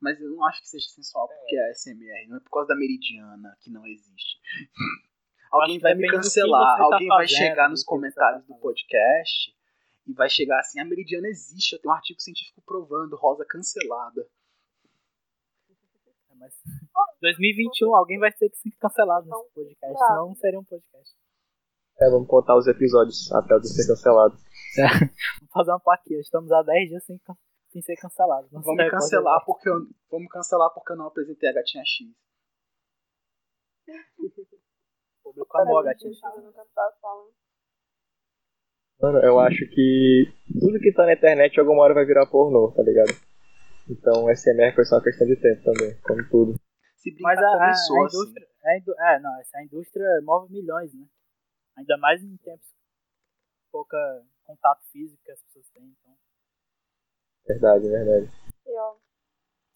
Mas 0.01 0.19
eu 0.19 0.29
não 0.31 0.43
acho 0.45 0.61
que 0.61 0.67
seja 0.67 0.89
sensual 0.89 1.29
porque 1.29 1.55
é 1.55 1.69
ASMR, 1.69 2.27
não 2.27 2.37
é 2.37 2.39
por 2.41 2.49
causa 2.49 2.69
da 2.69 2.75
meridiana 2.75 3.57
que 3.61 3.69
não 3.69 3.85
existe. 3.87 4.41
alguém 5.49 5.79
vai 5.79 5.95
me 5.95 6.09
cancelar, 6.09 6.77
tá 6.77 6.83
alguém 6.83 7.07
vai 7.07 7.27
chegar 7.27 7.69
nos 7.69 7.83
tá 7.83 7.89
comentários 7.89 8.45
do 8.45 8.55
podcast 8.55 9.55
e 10.05 10.13
vai 10.13 10.29
chegar 10.29 10.59
assim: 10.59 10.81
a 10.81 10.85
meridiana 10.85 11.27
existe, 11.27 11.73
eu 11.73 11.81
tenho 11.81 11.93
um 11.93 11.95
artigo 11.95 12.19
científico 12.19 12.61
provando, 12.65 13.15
rosa 13.15 13.45
cancelada. 13.45 14.27
Mas 16.43 16.53
2021 17.21 17.95
alguém 17.95 18.19
vai 18.19 18.31
ter 18.33 18.49
que 18.49 18.57
ser 18.57 18.71
cancelado 18.79 19.25
nesse 19.27 19.53
podcast, 19.53 19.97
senão 19.97 20.27
não 20.27 20.35
seria 20.35 20.59
um 20.59 20.63
podcast. 20.63 21.15
É, 22.01 22.09
vamos 22.09 22.27
contar 22.27 22.57
os 22.57 22.67
episódios 22.67 23.31
até 23.31 23.57
de 23.59 23.67
ser 23.69 23.87
cancelado. 23.87 24.35
É, 24.77 24.83
vamos 25.39 25.53
fazer 25.53 25.71
uma 25.71 25.79
plaquinha, 25.79 26.19
estamos 26.19 26.51
há 26.51 26.61
10 26.63 26.89
dias 26.89 27.05
sem, 27.05 27.21
sem 27.69 27.81
ser 27.81 27.95
cancelados. 27.95 28.51
Vamos 28.51 28.89
cancelar, 28.89 29.45
porque 29.45 29.69
eu, 29.69 29.75
vamos 30.11 30.27
cancelar 30.29 30.73
porque 30.73 30.91
eu 30.91 30.97
não 30.97 31.07
apresentei 31.07 31.49
a 31.49 31.53
gatinha 31.53 31.83
X. 31.85 32.07
Amou 35.55 35.79
a 35.79 35.83
gatinha 35.83 36.11
X. 36.11 36.21
Mano, 38.99 39.19
eu 39.19 39.39
acho 39.39 39.67
que 39.69 40.33
tudo 40.59 40.79
que 40.79 40.93
tá 40.93 41.05
na 41.05 41.13
internet 41.13 41.59
alguma 41.59 41.83
hora 41.83 41.93
vai 41.93 42.05
virar 42.05 42.25
pornô, 42.25 42.71
tá 42.71 42.81
ligado? 42.81 43.11
Então 43.89 44.29
SMR 44.29 44.73
foi 44.75 44.85
só 44.85 44.95
uma 44.95 45.03
questão 45.03 45.27
de 45.27 45.35
tempo 45.35 45.63
também, 45.63 45.99
como 46.01 46.29
tudo. 46.29 46.55
Mas 47.21 47.37
a, 47.37 47.41
a, 47.41 47.65
a 47.65 47.69
assim. 47.69 47.93
indústria. 47.93 48.47
Assim. 48.63 48.91
A, 48.97 49.13
é, 49.13 49.19
não, 49.19 49.39
essa 49.41 49.61
indústria 49.61 50.07
move 50.23 50.51
milhões, 50.53 50.93
né? 50.93 51.05
Ainda 51.77 51.97
mais 51.97 52.23
em 52.23 52.37
tempos 52.37 52.73
pouca 53.71 53.97
contato 54.43 54.85
físico 54.91 55.21
que 55.23 55.31
as 55.31 55.41
pessoas 55.41 55.67
têm, 55.71 55.83
então. 55.83 56.15
Verdade, 57.47 57.89
verdade. 57.89 58.31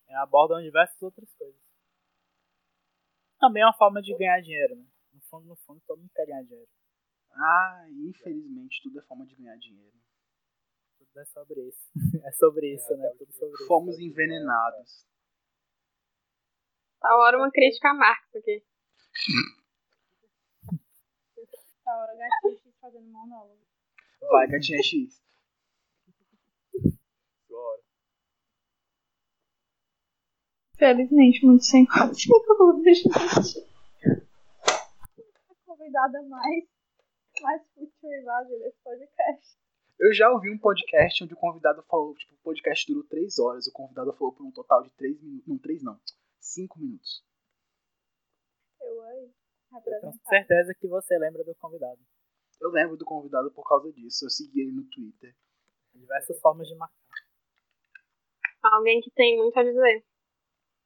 É, 0.07 0.15
abordam 0.17 0.61
diversas 0.61 1.01
outras 1.01 1.33
coisas. 1.33 1.59
Também 3.39 3.63
é 3.63 3.65
uma 3.65 3.77
forma 3.77 4.01
de 4.01 4.15
ganhar 4.15 4.39
dinheiro, 4.41 4.75
né? 4.75 4.85
No 5.13 5.21
fundo, 5.21 5.47
no 5.47 5.55
fundo, 5.57 5.81
todo 5.85 5.99
mundo 5.99 6.11
quer 6.15 6.25
ganhar 6.25 6.43
dinheiro. 6.43 6.69
Ah, 7.31 7.85
infelizmente 7.89 8.81
tudo 8.83 8.99
é 8.99 9.03
forma 9.03 9.25
de 9.25 9.35
ganhar 9.35 9.57
dinheiro. 9.57 9.97
É 11.17 11.25
sobre 11.25 11.67
isso. 11.67 11.91
é 12.23 12.31
sobre 12.31 12.75
isso, 12.75 12.93
é, 12.93 12.97
né? 12.97 13.09
Tudo 13.17 13.33
sobre 13.33 13.65
Fomos 13.65 13.95
isso. 13.95 14.07
envenenados. 14.07 15.05
Tá 16.99 17.15
hora 17.17 17.37
uma 17.37 17.51
crítica 17.51 17.89
a 17.89 17.93
Marx 17.95 18.35
aqui. 18.35 18.63
tá 21.83 21.97
hora 21.97 22.15
gatinha 22.15 22.57
X 22.57 22.75
fazendo 22.79 23.07
monólogo. 23.07 23.59
Vai, 24.29 24.47
gatinha 24.47 24.81
X. 24.83 25.21
Felizmente, 30.77 31.43
muito 31.43 31.65
sem 31.65 31.85
conteúdo. 31.87 32.83
Convidada 35.65 36.21
mais 36.23 36.65
mais 37.41 37.61
cultivado 37.73 38.49
nesse 38.59 38.77
podcast. 38.83 39.57
Eu 39.99 40.13
já 40.13 40.31
ouvi 40.31 40.51
um 40.51 40.57
podcast 40.59 41.23
onde 41.23 41.33
o 41.33 41.37
convidado 41.37 41.81
falou, 41.83 42.15
tipo, 42.15 42.33
o 42.33 42.37
podcast 42.43 42.85
durou 42.85 43.03
três 43.03 43.39
horas, 43.39 43.65
o 43.65 43.71
convidado 43.71 44.13
falou 44.13 44.31
por 44.31 44.45
um 44.45 44.51
total 44.51 44.83
de 44.83 44.91
três 44.91 45.19
minutos, 45.19 45.47
não, 45.47 45.57
três 45.57 45.81
não, 45.81 45.99
cinco 46.39 46.79
minutos. 46.79 47.25
Eu 48.79 49.01
aí, 49.01 49.31
eu 49.73 49.99
tenho 49.99 50.13
certeza 50.29 50.75
que 50.75 50.87
você 50.87 51.17
lembra 51.17 51.43
do 51.43 51.55
convidado. 51.55 51.99
Eu 52.61 52.69
lembro 52.69 52.95
do 52.95 53.05
convidado 53.05 53.49
por 53.51 53.67
causa 53.67 53.91
disso, 53.91 54.25
eu 54.25 54.29
segui 54.29 54.61
ele 54.61 54.71
no 54.71 54.83
Twitter. 54.85 55.35
Diversas 55.93 56.39
formas 56.39 56.67
de 56.67 56.75
marcar. 56.75 56.95
Alguém 58.71 59.01
que 59.01 59.09
tem 59.11 59.35
muito 59.37 59.57
a 59.57 59.63
dizer. 59.63 60.05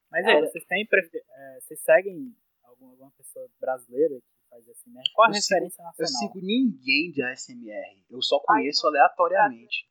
Mas 0.09 0.25
é, 0.25 0.39
vocês 0.39 0.65
têm, 0.65 0.87
é, 0.89 1.59
vocês 1.59 1.79
seguem 1.81 2.35
alguma, 2.63 2.91
alguma 2.91 3.11
pessoa 3.11 3.49
brasileira 3.59 4.21
faz 4.51 4.67
ASMR? 4.67 5.03
Qual 5.15 5.27
a 5.27 5.31
eu 5.31 5.35
referência 5.35 5.69
sigo, 5.69 5.83
nacional? 5.83 5.93
Eu 5.99 6.07
sigo 6.07 6.45
ninguém 6.45 7.11
de 7.11 7.23
ASMR. 7.23 8.05
Eu 8.09 8.21
só 8.21 8.39
conheço 8.39 8.85
Ai, 8.85 8.89
aleatoriamente. 8.89 9.89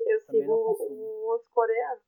Eu 0.00 0.20
sigo 0.20 0.52
o 0.52 1.26
outro 1.26 1.50
coreano. 1.50 2.00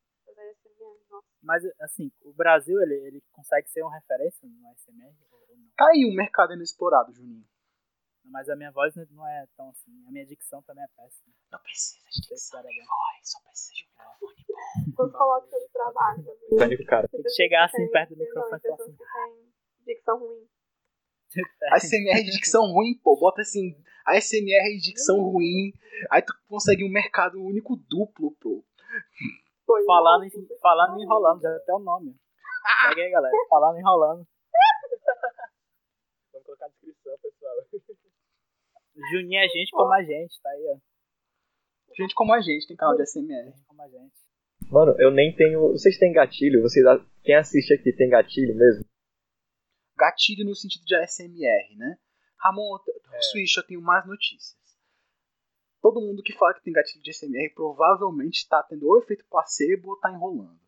Mas, 1.43 1.65
assim, 1.81 2.13
o 2.23 2.33
Brasil, 2.33 2.81
ele, 2.83 2.95
ele 3.07 3.23
consegue 3.33 3.69
ser 3.69 3.83
uma 3.83 3.95
referência 3.95 4.47
no 4.47 4.69
ASMR 4.69 5.17
ou 5.33 5.57
não? 5.57 5.71
Tá 5.77 5.89
aí 5.89 6.07
um 6.07 6.15
mercado 6.15 6.55
inexplorado, 6.55 7.13
Juninho. 7.13 7.45
Mas 8.25 8.49
a 8.49 8.55
minha 8.55 8.71
voz 8.71 8.95
não 9.11 9.27
é 9.27 9.47
tão 9.57 9.71
assim. 9.71 9.91
A 10.07 10.13
minha 10.13 10.25
dicção 10.25 10.63
também 10.63 10.85
é 10.85 10.89
péssima. 10.89 11.33
Não 11.51 11.59
precisa 11.59 12.05
de 12.11 12.21
dicção 12.29 12.63
de 12.63 12.69
voz, 12.69 13.19
só 13.23 13.41
precisa 13.41 13.73
de 13.75 13.85
um 13.85 13.89
microfone 13.89 14.45
bom. 14.47 14.93
Quando 14.95 15.13
coloca 15.13 15.49
seu 15.49 15.69
trabalho. 15.71 16.25
cara. 16.87 17.09
Tem 17.09 17.23
que 17.23 17.31
chegar 17.31 17.65
assim 17.65 17.89
perto 17.91 18.15
do 18.15 18.19
microfone 18.19 18.61
e 18.63 18.69
falar 18.69 18.75
assim. 18.75 18.97
Dicção 19.85 20.19
ruim. 20.19 20.49
ASMR 21.73 22.25
de 22.25 22.31
dicção 22.31 22.73
ruim, 22.73 22.99
pô, 23.03 23.17
bota 23.19 23.43
assim, 23.43 23.77
ASMR 24.07 24.77
de 24.77 24.83
dicção 24.83 25.21
ruim, 25.23 25.73
aí 26.11 26.23
tu 26.23 26.33
consegue 26.49 26.85
um 26.85 26.91
mercado 26.91 27.43
único 27.43 27.77
duplo, 27.77 28.33
pô. 28.41 28.65
Falando 29.87 30.27
falando 30.61 31.01
enrolando, 31.01 31.41
já 31.41 31.55
até 31.55 31.73
o 31.73 31.79
nome. 31.79 32.17
Aí, 32.89 33.11
galera. 33.11 33.33
Falando 33.49 33.79
enrolando. 33.79 34.27
Vamos 36.33 36.47
colocar 36.47 36.67
a 36.67 36.69
descrição, 36.69 37.17
pessoal. 37.23 37.55
Juninho 39.13 39.41
é 39.41 39.49
gente 39.49 39.71
como 39.71 39.93
a 39.93 40.03
gente, 40.03 40.41
tá 40.43 40.51
aí, 40.51 40.67
ó. 40.75 40.77
Gente 41.97 42.15
como 42.15 42.35
a 42.35 42.41
gente, 42.41 42.67
tem 42.67 42.77
canal 42.77 42.97
de 42.97 43.03
ASMR. 43.03 43.53
Como 43.67 43.83
a 43.83 43.89
gente. 43.89 44.13
Mano, 44.71 44.95
eu 44.99 45.11
nem 45.11 45.35
tenho. 45.35 45.73
Vocês 45.73 45.99
têm 45.99 46.13
gatilho? 46.13 46.63
Vocês... 46.63 46.85
Quem 47.23 47.37
assiste 47.37 47.75
aqui 47.75 47.93
tem 47.93 48.09
gatilho 48.09 48.55
mesmo? 48.55 48.85
Gatilho 50.01 50.45
no 50.45 50.55
sentido 50.55 50.85
de 50.85 50.95
ASMR, 50.97 51.77
né? 51.77 51.99
Ramon, 52.39 52.79
é. 53.13 53.21
Switch, 53.21 53.57
eu 53.57 53.67
tenho 53.67 53.83
mais 53.83 54.07
notícias. 54.07 54.59
Todo 55.83 56.01
mundo 56.01 56.23
que 56.23 56.33
fala 56.33 56.55
que 56.55 56.63
tem 56.63 56.73
gatilho 56.73 57.03
de 57.03 57.11
ASMR 57.11 57.55
provavelmente 57.55 58.39
está 58.39 58.63
tendo 58.63 58.87
ou 58.89 58.99
efeito 58.99 59.27
placebo 59.29 59.91
ou 59.91 59.95
está 59.95 60.11
enrolando. 60.11 60.61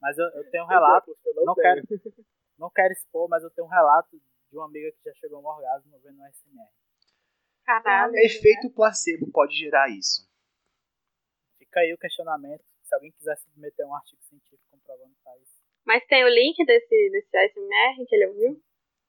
Mas 0.00 0.16
eu, 0.16 0.26
eu 0.26 0.50
tenho 0.50 0.64
um 0.64 0.68
relato, 0.68 1.14
eu 1.26 1.34
não, 1.34 1.44
não 1.46 1.54
quero, 1.54 1.82
não 2.58 2.70
quero 2.70 2.92
expor, 2.92 3.28
mas 3.28 3.42
eu 3.42 3.50
tenho 3.50 3.66
um 3.66 3.70
relato 3.70 4.16
de 4.50 4.56
uma 4.56 4.66
amiga 4.66 4.90
que 4.92 5.02
já 5.04 5.14
chegou 5.14 5.38
a 5.38 5.40
um 5.42 5.46
orgasmo 5.46 5.98
vendo 6.00 6.22
ASMR. 6.22 6.70
Caralho. 7.64 8.16
Efeito 8.16 8.70
placebo 8.70 9.30
pode 9.30 9.54
gerar 9.54 9.90
isso. 9.90 10.26
Fica 11.58 11.80
aí 11.80 11.92
o 11.92 11.98
questionamento. 11.98 12.64
Se 12.82 12.94
alguém 12.94 13.12
quiser 13.12 13.36
submeter 13.36 13.86
um 13.86 13.94
artigo 13.94 14.22
científico 14.22 14.64
comprovando 14.70 15.14
que 15.14 15.22
tá 15.22 15.36
isso. 15.36 15.57
Mas 15.88 16.04
tem 16.04 16.22
o 16.22 16.28
link 16.28 16.62
desse, 16.66 17.10
desse 17.10 17.34
ASMR 17.34 18.06
que 18.06 18.14
ele 18.14 18.26
ouviu? 18.26 18.60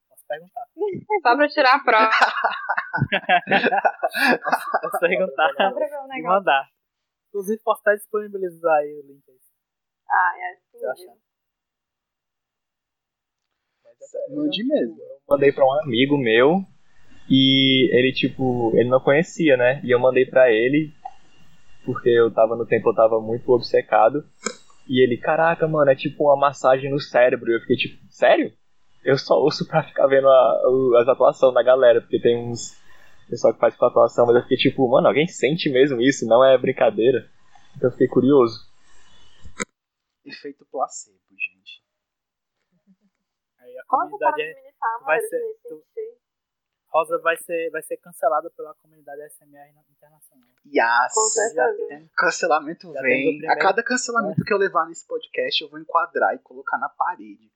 Posso 0.08 0.26
perguntar. 0.26 0.66
Só 1.22 1.36
pra 1.36 1.50
tirar 1.50 1.76
a 1.76 1.84
prova. 1.84 2.10
posso, 4.42 5.00
perguntar 5.00 5.50
um 5.50 6.18
e 6.18 6.22
mandar. 6.22 6.70
Inclusive, 7.28 7.62
posso 7.66 7.82
estar 7.82 7.96
disponibilizar 7.96 8.78
aí 8.78 8.94
o 8.94 9.02
link 9.08 9.22
aí. 9.28 9.36
Ah, 10.10 10.34
é 10.38 10.88
assim. 10.90 11.12
Mande 14.30 14.64
mesmo. 14.64 15.02
Eu 15.02 15.20
mandei 15.28 15.52
pra 15.52 15.66
um 15.66 15.82
amigo 15.82 16.18
meu 16.18 16.64
e 17.30 17.90
ele, 17.92 18.14
tipo, 18.14 18.72
ele 18.74 18.88
não 18.88 19.02
conhecia, 19.02 19.58
né? 19.58 19.82
E 19.84 19.92
eu 19.92 20.00
mandei 20.00 20.26
pra 20.26 20.50
ele 20.50 20.94
porque 21.86 22.10
eu 22.10 22.34
tava 22.34 22.56
no 22.56 22.66
tempo, 22.66 22.90
eu 22.90 22.96
tava 22.96 23.20
muito 23.20 23.52
obcecado. 23.52 24.24
E 24.90 25.04
ele, 25.04 25.18
caraca, 25.18 25.68
mano, 25.68 25.92
é 25.92 25.96
tipo 25.96 26.24
uma 26.24 26.36
massagem 26.36 26.90
no 26.90 27.00
cérebro. 27.00 27.52
E 27.52 27.56
eu 27.56 27.62
fiquei 27.62 27.76
tipo, 27.76 28.04
sério? 28.10 28.52
Eu 29.04 29.20
só 29.20 29.36
ouço 29.36 29.68
pra 29.68 29.84
ficar 29.84 30.08
vendo 30.08 30.28
a, 30.28 31.02
as 31.02 31.08
atuações 31.08 31.54
da 31.54 31.62
galera, 31.62 32.02
porque 32.02 32.20
tem 32.20 32.36
uns 32.36 32.76
pessoal 33.30 33.54
que 33.54 33.60
faz 33.60 33.76
com 33.76 33.86
atuação, 33.86 34.26
mas 34.26 34.36
eu 34.36 34.42
fiquei 34.42 34.58
tipo, 34.58 34.90
mano, 34.90 35.08
alguém 35.08 35.28
sente 35.28 35.70
mesmo 35.70 36.02
isso? 36.02 36.26
Não 36.26 36.44
é 36.44 36.58
brincadeira? 36.58 37.30
Então 37.78 37.90
eu 37.90 37.92
fiquei 37.92 38.08
curioso. 38.08 38.68
Efeito 40.26 40.66
placebo, 40.72 41.20
gente. 41.30 41.84
Aí 43.60 43.78
a 43.78 43.84
comunidade 43.86 44.42
é, 44.42 44.56
vai 45.06 45.20
ser. 45.22 45.40
Tu, 45.70 45.84
Rosa 46.92 47.20
vai 47.20 47.38
ser, 47.38 47.70
vai 47.70 47.82
ser 47.84 47.98
cancelada 47.98 48.50
pela 48.52 48.74
comunidade 48.76 49.22
SMR 49.30 49.70
internacional. 49.92 50.50
Yes. 50.66 51.14
Com 51.14 51.22
certeza. 51.22 52.10
Cancelamento 52.16 52.92
Já 52.92 53.02
vem. 53.02 53.48
A 53.48 53.58
cada 53.58 53.84
cancelamento 53.84 54.42
é. 54.42 54.46
que 54.46 54.54
eu 54.54 54.58
levar 54.58 54.88
nesse 54.88 55.08
podcast, 55.08 55.64
eu 55.64 55.70
vou 55.70 55.80
enquadrar 55.80 56.34
e 56.36 56.40
colocar 56.40 56.78
na 56.78 56.90
parede. 56.90 57.52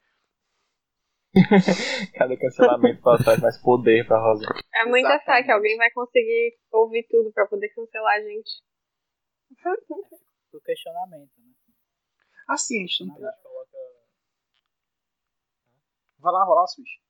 cada 2.16 2.38
cancelamento 2.38 3.02
faz 3.02 3.40
mais 3.40 3.58
poder 3.58 4.06
pra 4.06 4.20
Rosa. 4.20 4.46
É 4.76 4.86
muita 4.86 5.20
fé 5.22 5.42
que 5.42 5.52
alguém 5.52 5.78
vai 5.78 5.90
conseguir 5.90 6.60
ouvir 6.72 7.08
tudo 7.10 7.32
pra 7.34 7.48
poder 7.48 7.70
cancelar 7.70 8.18
a 8.18 8.22
gente. 8.22 8.62
o 10.54 10.62
questionamento, 10.62 11.32
né? 11.38 11.54
Assim, 12.48 12.78
a 12.78 12.82
gente 12.82 13.06
não 13.06 13.16
tem. 13.16 13.24
Vai 16.20 16.32
lá, 16.32 16.46
vai 16.46 16.56
lá, 16.56 16.68
Switch. 16.68 17.04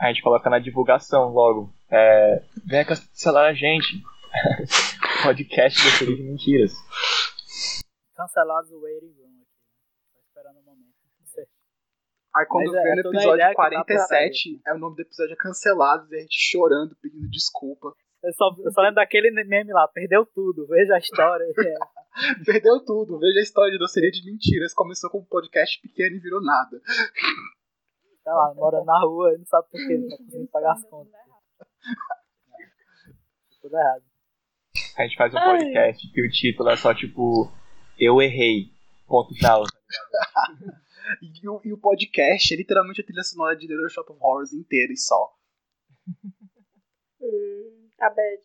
A 0.00 0.06
gente 0.06 0.22
coloca 0.22 0.48
na 0.48 0.58
divulgação 0.58 1.28
logo. 1.28 1.70
É, 1.90 2.42
venha 2.64 2.86
cancelar 2.86 3.50
a 3.50 3.52
gente. 3.52 4.02
Podcast 5.22 5.78
série 5.98 6.16
de 6.16 6.22
mentiras. 6.22 6.72
Cancelados 8.16 8.70
o 8.72 8.80
waiting 8.80 9.12
room 9.18 9.42
aqui. 9.42 9.60
Tô 10.14 10.20
esperando 10.20 10.56
o 10.56 10.60
um 10.60 10.64
momento. 10.64 10.90
Aí 12.34 12.46
quando 12.46 12.72
Mas 12.72 12.74
é, 12.76 12.82
vê 12.82 12.94
no 12.94 13.02
toda 13.02 13.18
a 13.18 13.20
episódio 13.20 13.34
ideia 13.34 13.50
que 13.50 13.56
dá 13.56 13.84
pra 13.84 13.84
47, 13.84 14.60
é 14.66 14.74
o 14.74 14.78
nome 14.78 14.96
do 14.96 15.02
episódio 15.02 15.32
é 15.32 15.36
cancelado, 15.36 16.14
e 16.14 16.16
a 16.16 16.20
gente 16.20 16.50
chorando, 16.50 16.96
pedindo 17.02 17.28
desculpa. 17.28 17.92
Eu 18.22 18.32
só, 18.34 18.54
eu 18.64 18.70
só 18.70 18.82
lembro 18.82 18.96
daquele 18.96 19.30
meme 19.30 19.72
lá, 19.72 19.88
perdeu 19.88 20.24
tudo, 20.24 20.66
veja 20.66 20.94
a 20.94 20.98
história. 20.98 21.44
É. 21.44 22.00
Perdeu 22.44 22.84
tudo. 22.84 23.18
Veja 23.18 23.38
a 23.38 23.42
história 23.42 23.72
de 23.72 23.78
doceria 23.78 24.10
de 24.10 24.24
mentiras. 24.24 24.74
Começou 24.74 25.08
com 25.08 25.18
um 25.18 25.24
podcast 25.24 25.80
pequeno 25.80 26.16
e 26.16 26.18
virou 26.18 26.42
nada. 26.42 26.80
Tá 28.24 28.34
lá, 28.34 28.54
mora 28.54 28.84
na 28.84 29.00
rua 29.00 29.34
e 29.34 29.38
não 29.38 29.46
sabe 29.46 29.68
por 29.70 29.78
quê, 29.86 29.96
não 29.96 30.08
tá 30.08 30.16
conseguindo 30.18 30.48
pagar 30.48 30.72
as 30.72 30.84
contas. 30.84 31.12
Tudo 33.62 33.76
errado. 33.76 34.04
A 34.96 35.02
gente 35.02 35.16
faz 35.16 35.34
um 35.34 35.38
podcast 35.38 36.12
que 36.12 36.22
o 36.22 36.30
título 36.30 36.70
é 36.70 36.76
só 36.76 36.94
tipo 36.94 37.50
Eu 37.98 38.20
errei. 38.20 38.70
Ponto 39.06 39.34
final. 39.34 39.64
E 41.20 41.48
o, 41.48 41.60
e 41.64 41.72
o 41.72 41.78
podcast 41.78 42.54
é 42.54 42.56
literalmente 42.56 43.00
a 43.00 43.04
trilha 43.04 43.24
sonora 43.24 43.56
de 43.56 43.66
The 43.66 43.72
Little 43.72 43.88
Shop 43.88 44.12
of 44.12 44.20
Horrors 44.22 44.52
inteira 44.52 44.92
e 44.92 44.96
só. 44.96 45.34
Hum, 47.20 47.88
a 47.98 48.10
Bad. 48.10 48.42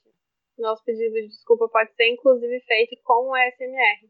Nosso 0.58 0.84
pedido 0.84 1.14
de 1.14 1.28
desculpa 1.28 1.70
pode 1.70 1.94
ser 1.94 2.10
inclusive 2.12 2.60
feito 2.62 3.00
com 3.04 3.30
o 3.30 3.36
SMR. 3.36 4.10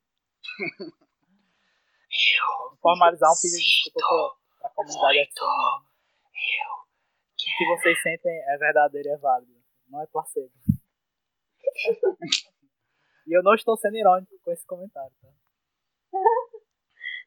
Formalizar 2.82 3.30
um 3.30 3.36
pedido 3.42 3.60
de 3.60 3.84
desculpa 3.84 4.45
pra 4.66 4.84
comunidade 4.84 5.30
XMR. 5.32 5.86
O 6.86 7.58
que 7.58 7.66
vocês 7.68 8.02
sentem 8.02 8.32
é 8.48 8.58
verdadeiro 8.58 9.08
e 9.08 9.12
é 9.12 9.18
válido. 9.18 9.54
Não 9.90 10.02
é 10.02 10.08
placebo. 10.08 10.52
e 13.28 13.38
eu 13.38 13.44
não 13.44 13.54
estou 13.54 13.78
sendo 13.78 13.98
irônico 13.98 14.38
com 14.42 14.52
esse 14.52 14.66
comentário, 14.66 15.16
tá? 15.22 15.30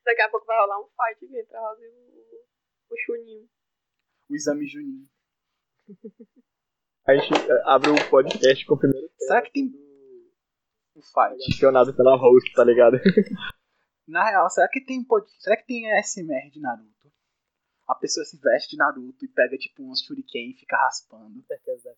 Daqui 0.05 0.23
a 0.23 0.31
pouco 0.31 0.47
vai 0.47 0.59
rolar 0.59 0.81
um 0.81 0.89
fight 0.89 1.25
aqui 1.25 1.39
entre 1.39 1.57
a 1.57 1.61
Rosa 1.61 1.85
e 1.85 1.89
o, 1.89 1.95
o 2.91 2.97
Chuninho. 3.05 3.49
O 4.31 4.35
exame 4.35 4.67
Juninho. 4.67 5.09
A 7.07 7.17
gente 7.17 7.35
é, 7.35 7.63
abre 7.65 7.91
o 7.91 8.11
podcast 8.11 8.67
com 8.67 8.75
o 8.75 8.79
primeiro 8.79 9.09
Será 9.19 9.43
que 9.43 9.53
tem 9.53 9.65
um 10.97 11.03
fight? 11.03 11.55
Acionado 11.55 11.95
pela 11.95 12.17
host, 12.17 12.53
tá 12.53 12.65
ligado? 12.65 12.99
Na 14.07 14.25
real, 14.29 14.49
será 14.49 14.69
que 14.69 14.81
tem 14.85 15.05
pod... 15.05 15.27
será 15.39 15.57
que 15.57 15.67
tem 15.67 15.91
ASMR 15.99 16.51
de 16.51 16.61
Naruto? 16.61 16.98
A 17.89 17.95
pessoa 17.95 18.25
se 18.25 18.39
veste 18.39 18.71
de 18.71 18.77
Naruto 18.77 19.25
e 19.25 19.29
pega 19.29 19.57
tipo 19.57 19.83
uns 19.83 20.03
shuriken 20.05 20.51
e 20.51 20.55
fica 20.55 20.77
raspando. 20.77 21.35
Com 21.35 21.43
certeza. 21.47 21.91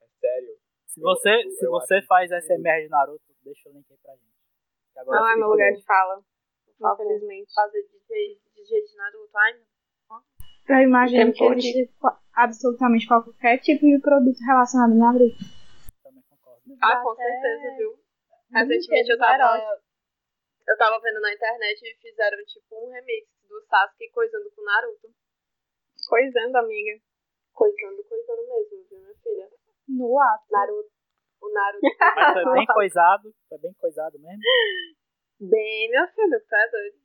É 0.00 0.06
sério. 0.20 0.56
Se 0.86 1.00
você, 1.00 1.30
Eu- 1.44 1.50
se 1.50 1.66
eu 1.66 1.70
você 1.72 2.00
faz 2.02 2.30
SMR 2.30 2.82
de 2.84 2.88
Naruto, 2.88 3.24
deixa 3.42 3.68
o 3.68 3.72
link 3.72 3.86
aí 3.90 3.98
pra 3.98 4.14
gente. 4.14 4.36
Que 4.92 4.98
agora 5.00 5.20
Não 5.20 5.28
é 5.28 5.36
meu 5.36 5.48
lugar 5.48 5.72
de 5.72 5.82
fala. 5.84 6.22
Infelizmente. 6.78 7.52
Fazer 7.54 7.82
DJ, 7.82 8.40
DJ 8.54 8.82
de 8.82 8.96
Naruto. 8.96 9.32
Ai, 10.68 10.82
imagino 10.84 11.32
que 11.32 11.38
Tempo 11.38 11.52
existe 11.54 11.90
absolutamente 12.34 13.06
qualquer 13.06 13.58
tipo 13.58 13.84
de 13.86 13.98
produto 14.00 14.38
relacionado 14.46 14.92
a 14.92 14.94
Naruto. 14.94 15.36
Também 16.02 16.22
concordo. 16.28 16.62
Ah, 16.82 17.00
com 17.02 17.14
certeza, 17.14 17.76
viu? 17.78 17.98
Recentemente 18.50 19.10
eu 19.10 19.18
tava. 19.18 19.34
eróticos. 19.58 19.86
Eu 20.68 20.76
tava 20.78 21.00
vendo 21.00 21.20
na 21.20 21.32
internet 21.32 21.80
e 21.82 21.94
fizeram 22.00 22.38
tipo 22.46 22.66
um 22.88 22.90
remix 22.90 23.28
do 23.48 23.60
Sasuke 23.66 24.10
coisando 24.10 24.50
com 24.50 24.62
Naruto. 24.62 25.08
Coisando, 26.08 26.56
amiga. 26.56 27.02
Coisando, 27.52 28.04
coisando 28.04 28.42
mesmo, 28.48 28.84
viu, 28.88 28.98
minha 29.00 29.14
filha? 29.16 29.50
No 29.88 30.18
ato. 30.18 30.44
Naruto. 30.50 30.90
O 31.40 31.52
Naruto. 31.52 31.82
Mas 32.16 32.32
foi 32.32 32.52
bem 32.54 32.66
coisado, 32.66 33.34
foi 33.48 33.58
bem 33.58 33.74
coisado 33.74 34.18
mesmo. 34.18 34.42
Bem, 35.40 35.90
minha 35.90 36.06
filha, 36.08 36.40
tu 36.40 36.54
é 36.54 36.70
doido. 36.70 36.98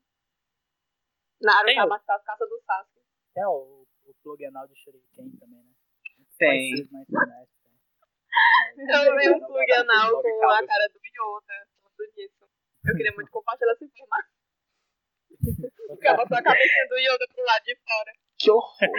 Naruto 1.41 1.65
Tem 1.65 1.75
tá 2.05 2.15
as 2.15 2.23
caças 2.23 2.49
do 2.49 2.59
Sasuke. 2.61 3.01
Tem 3.33 3.45
o, 3.45 3.85
o 4.05 4.13
plug 4.23 4.45
anal 4.45 4.67
de 4.67 4.75
Shuriken 4.75 5.31
também, 5.39 5.63
né? 5.63 5.71
Tem. 6.37 6.69
conhecido 6.69 6.91
Na 6.91 7.01
internet, 7.01 7.49
tem. 7.63 7.71
Eu 8.89 9.17
vi 9.17 9.29
um 9.29 9.47
plug 9.47 9.71
anal 9.73 10.21
com 10.21 10.49
a 10.49 10.65
cara 10.65 10.87
do 10.89 10.99
Yoda. 10.99 11.67
Tudo 11.97 12.11
isso. 12.17 12.45
Eu 12.85 12.95
queria 12.95 13.13
muito 13.13 13.31
compartilhar 13.31 13.73
essa 13.73 13.85
informação. 13.85 14.40
Ficava 15.41 16.27
com 16.27 16.35
a 16.35 16.43
cabecinha 16.43 16.87
do 16.87 16.97
Yoda 16.97 17.27
pro 17.33 17.43
lado 17.43 17.63
de 17.63 17.75
fora. 17.75 18.11
Que 18.37 18.51
horror! 18.51 18.89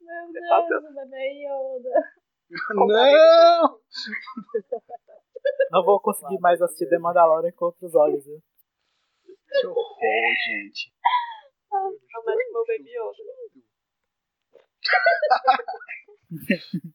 Meu 0.00 0.32
Deus, 0.32 0.68
Deus, 0.68 0.84
o 0.84 0.94
bebê 0.94 1.44
Yoda. 1.44 2.12
Não! 2.74 3.80
Não 5.70 5.84
vou 5.84 6.00
conseguir 6.00 6.38
mais 6.40 6.60
assistir 6.62 6.88
The 6.88 6.98
Mandalorian 6.98 7.52
com 7.52 7.66
outros 7.66 7.94
olhos, 7.94 8.24
viu? 8.24 8.42
Que 9.24 9.66
horror, 9.66 10.34
gente. 10.46 10.92
Eu 11.72 12.24
mexo 12.24 12.52
meu 12.52 12.64
baby 12.66 12.90
Yoda. 12.90 13.22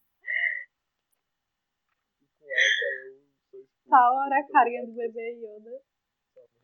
Tá 3.90 4.12
hora 4.12 4.38
a 4.38 4.52
carinha 4.52 4.86
do 4.86 4.92
bebê 4.92 5.32
Yoda. 5.32 5.82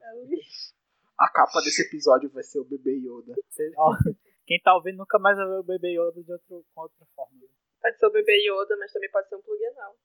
É 0.00 0.14
o 0.14 0.26
bicho. 0.28 0.72
A 1.18 1.30
capa 1.30 1.60
desse 1.62 1.82
episódio 1.82 2.30
vai 2.30 2.42
ser 2.42 2.60
o 2.60 2.64
bebê 2.64 2.96
Yoda. 2.98 3.34
Quem 4.46 4.60
tá 4.60 4.74
ouvindo 4.74 4.98
nunca 4.98 5.18
mais 5.18 5.36
vai 5.36 5.46
ver 5.46 5.58
o 5.58 5.62
bebê 5.62 5.92
Yoda 5.92 6.22
de 6.22 6.32
outro, 6.32 6.64
com 6.74 6.80
outra 6.80 7.06
forma. 7.14 7.38
viu? 7.38 7.48
Pode 7.80 7.98
ser 7.98 8.06
o 8.06 8.12
bebê 8.12 8.36
Yoda, 8.46 8.76
mas 8.78 8.92
também 8.92 9.10
pode 9.10 9.28
ser 9.28 9.36
um 9.36 9.42
plug 9.42 9.64
anal. 9.66 9.96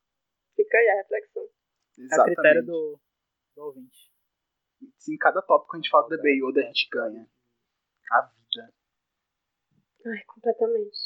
Fica 0.55 0.77
aí 0.77 0.89
a 0.89 0.95
reflexão. 0.95 1.43
É 1.43 2.15
a 2.15 2.23
critério 2.23 2.61
Exatamente. 2.61 2.65
do, 2.65 2.99
do 3.55 3.61
ouvinte. 3.61 4.11
Se 4.97 5.13
em 5.13 5.17
cada 5.17 5.41
tópico 5.41 5.75
a 5.75 5.79
gente 5.79 5.89
fala 5.89 6.03
do 6.03 6.09
bebê 6.09 6.37
Yoda, 6.37 6.61
a 6.61 6.65
gente 6.65 6.87
ganha. 6.89 7.27
A 8.11 8.21
vida. 8.21 8.73
Ai, 10.05 10.23
completamente. 10.25 10.97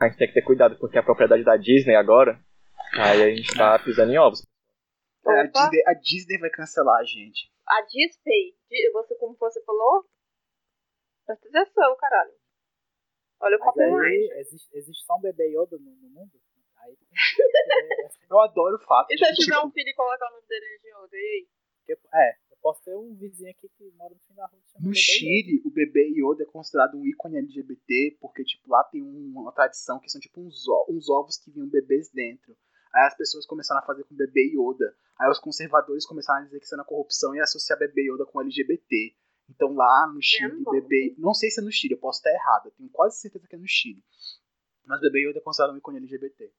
A 0.00 0.08
gente 0.08 0.18
tem 0.18 0.28
que 0.28 0.34
ter 0.34 0.42
cuidado 0.42 0.78
porque 0.78 0.98
a 0.98 1.02
propriedade 1.02 1.44
da 1.44 1.56
Disney 1.56 1.94
agora. 1.94 2.38
Aí 2.94 3.22
a 3.22 3.34
gente 3.34 3.56
tá 3.56 3.78
pisando 3.78 4.12
em 4.12 4.18
ovos. 4.18 4.42
É, 5.26 5.40
a. 5.40 5.46
Disney, 5.46 5.82
a 5.86 5.94
Disney 5.94 6.38
vai 6.38 6.50
cancelar 6.50 7.00
a 7.00 7.04
gente. 7.04 7.52
A 7.66 7.80
Disney, 7.82 8.54
Di- 8.68 8.90
você, 8.92 9.14
como 9.16 9.36
você 9.36 9.62
falou, 9.64 10.04
presta 11.26 11.48
atenção, 11.48 11.96
caralho. 11.96 12.34
Olha 13.40 13.56
o 13.56 13.60
copyright. 13.60 14.32
existe, 14.40 14.68
existe 14.76 15.04
só 15.04 15.16
um 15.16 15.20
bebê 15.20 15.48
Yoda 15.48 15.78
no, 15.78 15.94
no 15.96 16.08
mundo? 16.10 16.32
Aí 16.78 16.96
Eu 18.30 18.40
adoro 18.40 18.76
o 18.76 18.86
fato 18.86 19.10
E 19.12 19.18
se 19.18 19.24
eu 19.24 19.34
tiver 19.34 19.54
tipo, 19.54 19.66
um 19.66 19.70
filho 19.70 19.88
e 19.88 19.94
colocar 19.94 20.28
o 20.28 20.34
nome 20.34 20.46
dele 20.46 20.78
de 20.80 20.88
Yoda, 20.88 21.16
e 21.16 21.18
aí? 21.18 21.48
É, 22.14 22.30
eu 22.50 22.56
posso 22.62 22.82
ter 22.82 22.94
um 22.96 23.14
vizinho 23.14 23.50
aqui 23.50 23.68
que 23.68 23.90
mora 23.92 24.14
no 24.14 24.20
fim 24.20 24.34
da 24.34 24.46
rua. 24.46 24.58
que 24.60 24.70
chama 24.72 24.88
no 24.88 24.94
Chile, 24.94 25.62
o 25.64 25.70
bebê 25.70 26.08
Yoda 26.16 26.44
é 26.44 26.46
considerado 26.46 26.96
um 26.96 27.04
ícone 27.06 27.38
LGBT, 27.38 28.16
porque, 28.20 28.42
tipo, 28.44 28.70
lá 28.70 28.82
tem 28.84 29.02
um- 29.02 29.32
uma 29.38 29.52
tradição 29.52 30.00
que 30.00 30.08
são, 30.08 30.20
tipo, 30.20 30.40
uns, 30.40 30.66
o- 30.66 30.86
uns 30.90 31.08
ovos 31.10 31.36
que 31.36 31.50
vinham 31.50 31.68
bebês 31.68 32.10
dentro. 32.10 32.56
Aí 32.94 33.06
as 33.06 33.16
pessoas 33.16 33.46
começaram 33.46 33.82
a 33.82 33.86
fazer 33.86 34.04
com 34.04 34.14
bebê 34.14 34.52
Yoda. 34.54 34.96
Aí 35.18 35.30
os 35.30 35.38
conservadores 35.38 36.06
começaram 36.06 36.40
a 36.40 36.44
dizer 36.44 36.58
que 36.58 36.64
isso 36.66 36.74
era 36.74 36.84
corrupção 36.84 37.34
e 37.34 37.40
associar 37.40 37.78
bebê 37.78 38.10
Yoda 38.10 38.26
com 38.26 38.40
LGBT. 38.40 39.14
Então 39.48 39.72
lá 39.74 40.10
no 40.12 40.20
Chile, 40.22 40.60
não. 40.60 40.72
bebê... 40.72 41.14
Não 41.18 41.34
sei 41.34 41.50
se 41.50 41.60
é 41.60 41.64
no 41.64 41.70
Chile, 41.70 41.94
eu 41.94 42.00
posso 42.00 42.18
estar 42.18 42.30
errado. 42.30 42.66
Eu 42.66 42.72
tenho 42.72 42.88
quase 42.90 43.18
certeza 43.20 43.46
que 43.46 43.54
é 43.54 43.58
no 43.58 43.68
Chile. 43.68 44.02
Mas 44.84 45.00
bebê 45.00 45.28
Yoda 45.28 45.38
é 45.38 45.42
considerado 45.42 45.74
um 45.74 45.78
ícone 45.78 45.98
LGBT. 45.98 46.52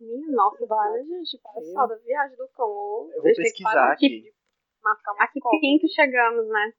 Minha 0.00 0.30
nossa, 0.32 0.66
vale, 0.66 1.04
gente. 1.04 1.38
Passada, 1.38 1.96
viagem 2.04 2.36
do 2.36 2.48
cão. 2.48 2.68
Ou 2.68 3.10
Eu 3.12 3.22
vou 3.22 3.34
pesquisar 3.34 3.92
aqui. 3.92 4.22
de 4.22 4.34
Mascar 4.82 5.14
uma 5.14 5.24
A 5.24 5.28
que 5.28 5.40
copa. 5.40 5.58
pinto 5.60 5.88
chegamos, 5.88 6.46
né? 6.48 6.72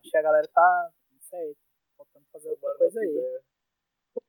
Acho 0.00 0.10
que 0.10 0.16
a 0.16 0.22
galera 0.22 0.48
tá. 0.48 0.90
Não 1.12 1.20
sei. 1.20 1.56
Faltando 1.96 2.24
fazer 2.32 2.50
outra 2.50 2.74
coisa 2.78 3.00
aí. 3.00 3.40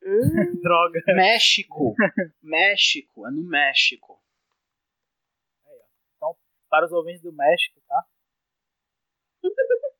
Hum, 0.04 0.60
Droga. 0.62 1.00
México! 1.08 1.94
México! 2.42 3.26
É 3.26 3.30
no 3.30 3.42
México. 3.44 4.22
Para 6.70 6.86
os 6.86 6.92
ouvintes 6.92 7.20
do 7.20 7.32
México, 7.32 7.80
tá? 7.88 8.04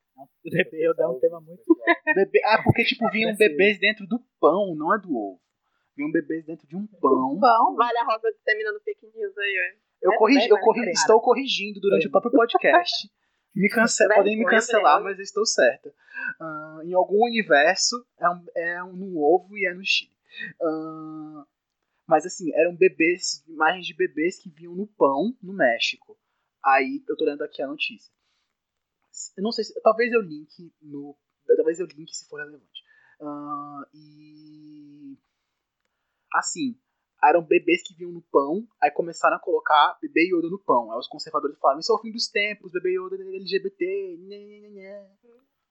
Bebê 0.45 0.89
Yoda 0.89 1.03
é 1.03 1.07
um 1.07 1.19
tema 1.19 1.41
muito. 1.41 1.63
Bebê... 2.15 2.41
Ah, 2.45 2.63
porque, 2.63 2.85
tipo, 2.85 3.09
vinham 3.11 3.35
bebês 3.37 3.79
dentro 3.79 4.07
do 4.07 4.19
pão, 4.41 4.75
não 4.75 4.95
é 4.95 4.99
do 5.01 5.15
ovo. 5.15 5.41
Vinham 5.97 6.11
bebês 6.13 6.45
dentro 6.45 6.67
de 6.67 6.77
um 6.77 6.87
pão. 6.87 7.37
Bom, 7.39 7.75
vale 7.75 7.99
a 7.99 8.05
rosa 8.05 8.31
disseminando 8.33 8.81
fake 8.81 9.07
news 9.15 9.37
aí, 9.37 9.75
ó. 9.77 9.81
Eu, 10.03 10.13
É, 10.13 10.17
corrigi, 10.17 10.49
eu 10.49 10.59
corri- 10.61 10.85
vai. 10.85 10.93
estou 10.93 11.21
corrigindo 11.21 11.81
durante 11.81 12.07
o 12.07 12.11
próprio 12.11 12.33
podcast. 12.33 13.11
Me 13.55 13.69
cance... 13.69 14.07
Podem 14.09 14.39
me 14.39 14.47
cancelar, 14.47 15.03
vai. 15.03 15.11
mas 15.11 15.19
eu 15.19 15.25
estou 15.25 15.45
certa. 15.45 15.93
Ah, 16.41 16.81
em 16.85 16.95
algum 16.95 17.25
universo 17.25 17.97
é, 18.19 18.29
um, 18.31 18.45
é 18.57 18.85
um, 18.85 18.93
no 18.95 19.19
ovo 19.21 19.59
e 19.59 19.67
é 19.67 19.75
no 19.75 19.85
Chile. 19.85 20.13
Ah, 20.63 21.45
mas 22.07 22.25
assim, 22.25 22.51
eram 22.55 22.75
bebês, 22.75 23.45
imagens 23.49 23.87
de 23.87 23.95
bebês 23.95 24.39
que 24.41 24.49
vinham 24.51 24.75
no 24.75 24.87
pão 24.87 25.37
no 25.43 25.53
México. 25.53 26.17
Aí 26.65 27.03
eu 27.09 27.17
tô 27.17 27.25
lendo 27.25 27.43
aqui 27.43 27.63
a 27.63 27.67
notícia. 27.67 28.13
Eu 29.37 29.43
não 29.43 29.53
sei 29.53 29.65
se. 29.65 29.81
Talvez 29.83 30.13
eu 30.13 30.21
link 30.21 30.73
no. 30.81 31.17
Talvez 31.57 31.81
eu 31.81 31.87
link 31.87 32.15
se 32.15 32.29
for 32.29 32.39
relevante. 32.39 32.83
Uh, 33.21 33.85
e. 33.95 35.19
Assim, 36.33 36.79
eram 37.23 37.43
bebês 37.43 37.83
que 37.83 37.95
vinham 37.95 38.13
no 38.13 38.23
pão, 38.23 38.67
aí 38.81 38.91
começaram 38.91 39.37
a 39.37 39.41
colocar 39.41 39.99
bebê 40.01 40.27
Yoda 40.27 40.49
no 40.49 40.59
pão. 40.59 40.93
Aí 40.93 40.99
os 40.99 41.09
conservadores 41.09 41.59
falaram: 41.59 41.81
Isso 41.81 41.93
é 41.93 41.95
o 41.95 41.99
fim 41.99 42.13
dos 42.13 42.29
tempos, 42.29 42.73
bebê 42.73 42.95
Yoda 42.95 43.17
é 43.17 43.37
LGBT. 43.37 44.17
Nhê, 44.19 44.39
nhê, 44.39 44.69
nhê. 44.71 45.07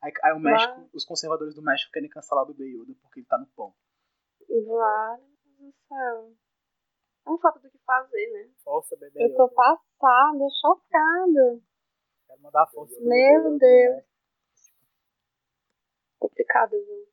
Aí, 0.01 0.11
aí 0.23 0.33
o 0.33 0.39
México, 0.39 0.89
os 0.93 1.05
conservadores 1.05 1.55
do 1.55 1.61
México 1.61 1.91
querem 1.91 2.09
cancelar 2.09 2.43
o 2.43 2.53
bebê 2.53 2.69
Yoda 2.69 2.93
porque 3.01 3.19
ele 3.19 3.27
tá 3.27 3.37
no 3.37 3.47
pão. 3.47 3.73
Vale 4.47 5.23
do 5.59 5.73
céu. 5.87 6.33
É 7.25 7.29
uma 7.29 7.39
falta 7.39 7.59
do 7.59 7.69
que 7.69 7.77
fazer, 7.79 8.31
né? 8.31 8.51
Força, 8.63 8.95
bebê. 8.97 9.23
Eu 9.23 9.35
tô 9.35 9.49
passada, 9.49 10.45
chocada. 10.61 11.61
Quero 12.27 12.41
mandar 12.41 12.67
força. 12.67 12.95
pro 12.95 13.05
Meu 13.05 13.57
Deus. 13.57 13.95
né? 13.97 14.05
Complicado, 16.19 16.71
viu? 16.71 17.07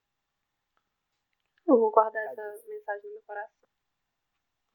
Eu 1.69 1.79
vou 1.79 1.91
guardar 1.91 2.23
essa 2.27 2.67
mensagem 2.67 3.09
no 3.09 3.15
meu 3.15 3.23
coração. 3.23 3.69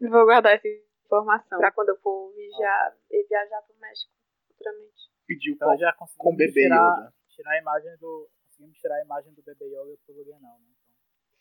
Vou 0.02 0.26
guardar 0.26 0.56
essa 0.56 0.68
informação. 1.06 1.58
Pra 1.60 1.72
quando 1.72 1.90
eu 1.90 1.98
for 2.02 2.34
viajar, 2.34 2.98
viajar 3.10 3.62
pro 3.64 3.76
México 3.78 4.12
futuramente. 4.48 5.12
Pediu 5.28 5.54
Então 5.56 5.78
já 5.78 5.94
com 5.94 6.36
bebê 6.36 6.64
tirar, 6.64 6.98
Yoda. 7.00 7.14
tirar 7.30 7.52
a 7.52 7.58
imagem 7.60 7.98
do. 7.98 8.30
Conseguimos 8.46 8.78
tirar 8.80 8.96
a 8.96 9.02
imagem 9.04 9.34
do 9.34 9.42
bebê 9.44 9.66
Yoda 9.66 9.98
pro 10.06 10.16
lugar 10.16 10.40
não, 10.42 10.60
né? 10.60 10.68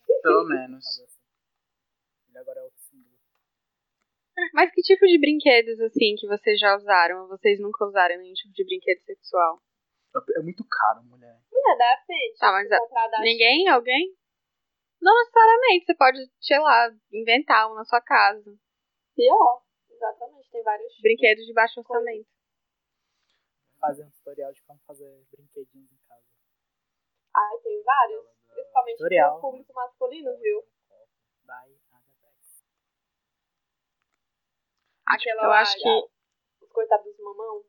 Então, 0.05 0.21
Pelo 0.23 0.45
menos. 0.49 0.87
assim. 0.87 1.21
Ele 2.29 2.39
agora 2.39 2.61
é 2.61 2.63
outro 2.63 2.79
símbolo. 2.79 3.10
Mas 4.55 4.73
que 4.73 4.83
tipo 4.83 5.07
de 5.07 5.19
brinquedos, 5.19 5.81
assim, 5.81 6.15
que 6.17 6.27
vocês 6.27 6.59
já 6.59 6.77
usaram? 6.77 7.23
Ou 7.23 7.29
vocês 7.29 7.61
nunca 7.61 7.85
usaram 7.85 8.17
nenhum 8.19 8.35
tipo 8.35 8.53
de 8.55 8.65
brinquedo 8.65 9.01
sexual? 9.03 9.61
É 10.37 10.43
muito 10.43 10.65
caro, 10.69 11.05
mulher. 11.05 11.39
Mulher, 11.53 11.77
depende. 11.77 12.39
Tá, 12.39 12.53
mas 12.53 12.69
Se 12.69 12.79
comprar 12.79 13.09
da 13.09 13.21
Ninguém? 13.21 13.69
Alguém? 13.69 14.17
Não 15.01 15.17
necessariamente. 15.19 15.87
Você 15.87 15.95
pode, 15.95 16.19
sei 16.41 16.59
lá, 16.59 16.91
inventar 17.13 17.71
um 17.71 17.75
na 17.75 17.85
sua 17.85 18.01
casa. 18.01 18.59
Pior. 19.15 19.63
Exatamente. 19.89 20.51
Tem 20.51 20.63
vários. 20.63 21.01
Brinquedos 21.01 21.47
de 21.47 21.53
baixo 21.53 21.81
orçamento. 21.81 22.29
Fazer 23.81 24.05
um 24.05 24.11
tutorial 24.11 24.53
de 24.53 24.63
como 24.63 24.81
fazer 24.87 25.25
brinquedinhos 25.31 25.91
em 25.93 25.99
casa. 26.09 26.25
Ai, 27.35 27.59
tem 27.63 27.83
vários. 27.83 28.27
Principalmente 28.53 28.97
Tutorial. 28.97 29.41
pro 29.41 29.51
público 29.51 29.73
masculino, 29.73 30.37
viu? 30.39 30.63
Aquela 35.15 35.43
Eu 35.45 35.49
lá, 35.49 35.61
acho 35.61 35.77
que- 35.77 36.65
Os 36.65 36.71
coitados 36.73 37.05
dos 37.07 37.19
mamão. 37.19 37.65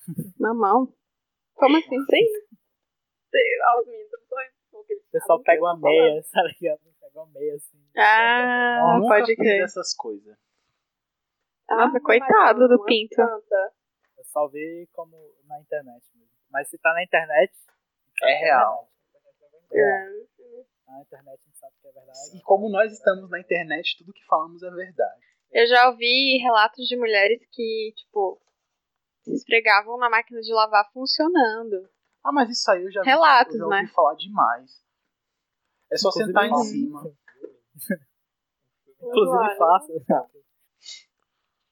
Mamão? 0.38 0.94
Como 1.54 1.76
assim? 1.76 2.00
Sim. 2.00 2.26
Tem- 3.30 3.60
ah, 3.66 3.80
Os 3.80 3.86
meninos 3.86 4.10
O 4.72 5.10
pessoal 5.12 5.42
pega 5.42 5.62
uma 5.62 5.72
eu 5.74 5.78
meia, 5.80 6.22
sabe 6.24 6.48
ligado? 6.60 6.80
Pega 7.00 7.20
uma 7.22 7.26
meia 7.32 7.54
assim. 7.54 7.78
Ah, 7.96 8.96
Nunca 8.98 9.08
pode 9.14 9.36
crer. 9.36 9.62
essas 9.64 9.94
coisas. 9.94 10.36
Nossa, 11.68 11.92
mas 11.92 12.02
coitado 12.02 12.68
do 12.68 12.84
pinto. 12.84 13.14
santa. 13.14 13.72
Eu 14.18 14.24
só 14.24 14.48
vi 14.48 14.86
como 14.92 15.16
na 15.46 15.60
internet 15.60 16.04
mesmo. 16.14 16.32
Mas 16.50 16.68
se 16.68 16.78
tá 16.78 16.92
na 16.92 17.02
internet. 17.02 17.52
É 18.22 18.34
real. 18.44 18.90
É. 19.72 19.80
É. 19.80 20.24
Na 20.86 21.00
internet 21.00 21.40
a 21.40 21.44
gente 21.44 21.58
sabe 21.58 21.74
que 21.80 21.88
é 21.88 21.92
verdade. 21.92 22.18
E 22.36 22.42
como 22.42 22.68
nós 22.68 22.92
estamos 22.92 23.28
na 23.30 23.40
internet, 23.40 23.96
tudo 23.98 24.12
que 24.12 24.24
falamos 24.26 24.62
é 24.62 24.70
verdade. 24.70 25.24
Eu 25.54 25.66
já 25.68 25.88
ouvi 25.88 26.36
relatos 26.42 26.84
de 26.88 26.96
mulheres 26.96 27.40
que, 27.52 27.92
tipo, 27.96 28.40
se 29.22 29.32
esfregavam 29.34 29.96
na 29.98 30.10
máquina 30.10 30.40
de 30.40 30.52
lavar 30.52 30.90
funcionando. 30.92 31.88
Ah, 32.24 32.32
mas 32.32 32.50
isso 32.50 32.68
aí 32.70 32.82
eu 32.82 32.90
já, 32.90 33.00
vi- 33.02 33.06
Relatos, 33.08 33.54
eu 33.54 33.60
já 33.60 33.64
ouvi 33.66 33.76
né? 33.82 33.86
falar 33.94 34.14
demais. 34.16 34.84
É 35.92 35.96
só 35.96 36.08
Inclusive, 36.08 36.26
sentar 36.26 36.48
em 36.48 36.64
cima. 36.64 37.14
Inclusive 39.00 39.36
Vale. 39.36 39.56
faço. 39.56 39.92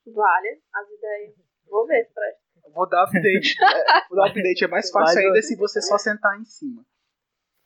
Vale 0.06 0.62
as 0.74 0.90
ideias. 0.90 1.34
Vou 1.66 1.86
ver 1.86 2.04
se 2.04 2.12
presta. 2.12 2.40
Vou 2.74 2.88
dar 2.88 3.02
update. 3.04 3.56
né? 3.60 4.06
Vou 4.08 4.16
dar 4.18 4.28
update. 4.28 4.64
É 4.64 4.68
mais 4.68 4.90
fácil 4.90 5.18
ainda 5.20 5.42
se 5.42 5.56
você 5.56 5.80
só 5.82 5.98
sentar 5.98 6.38
em 6.40 6.44
cima. 6.44 6.84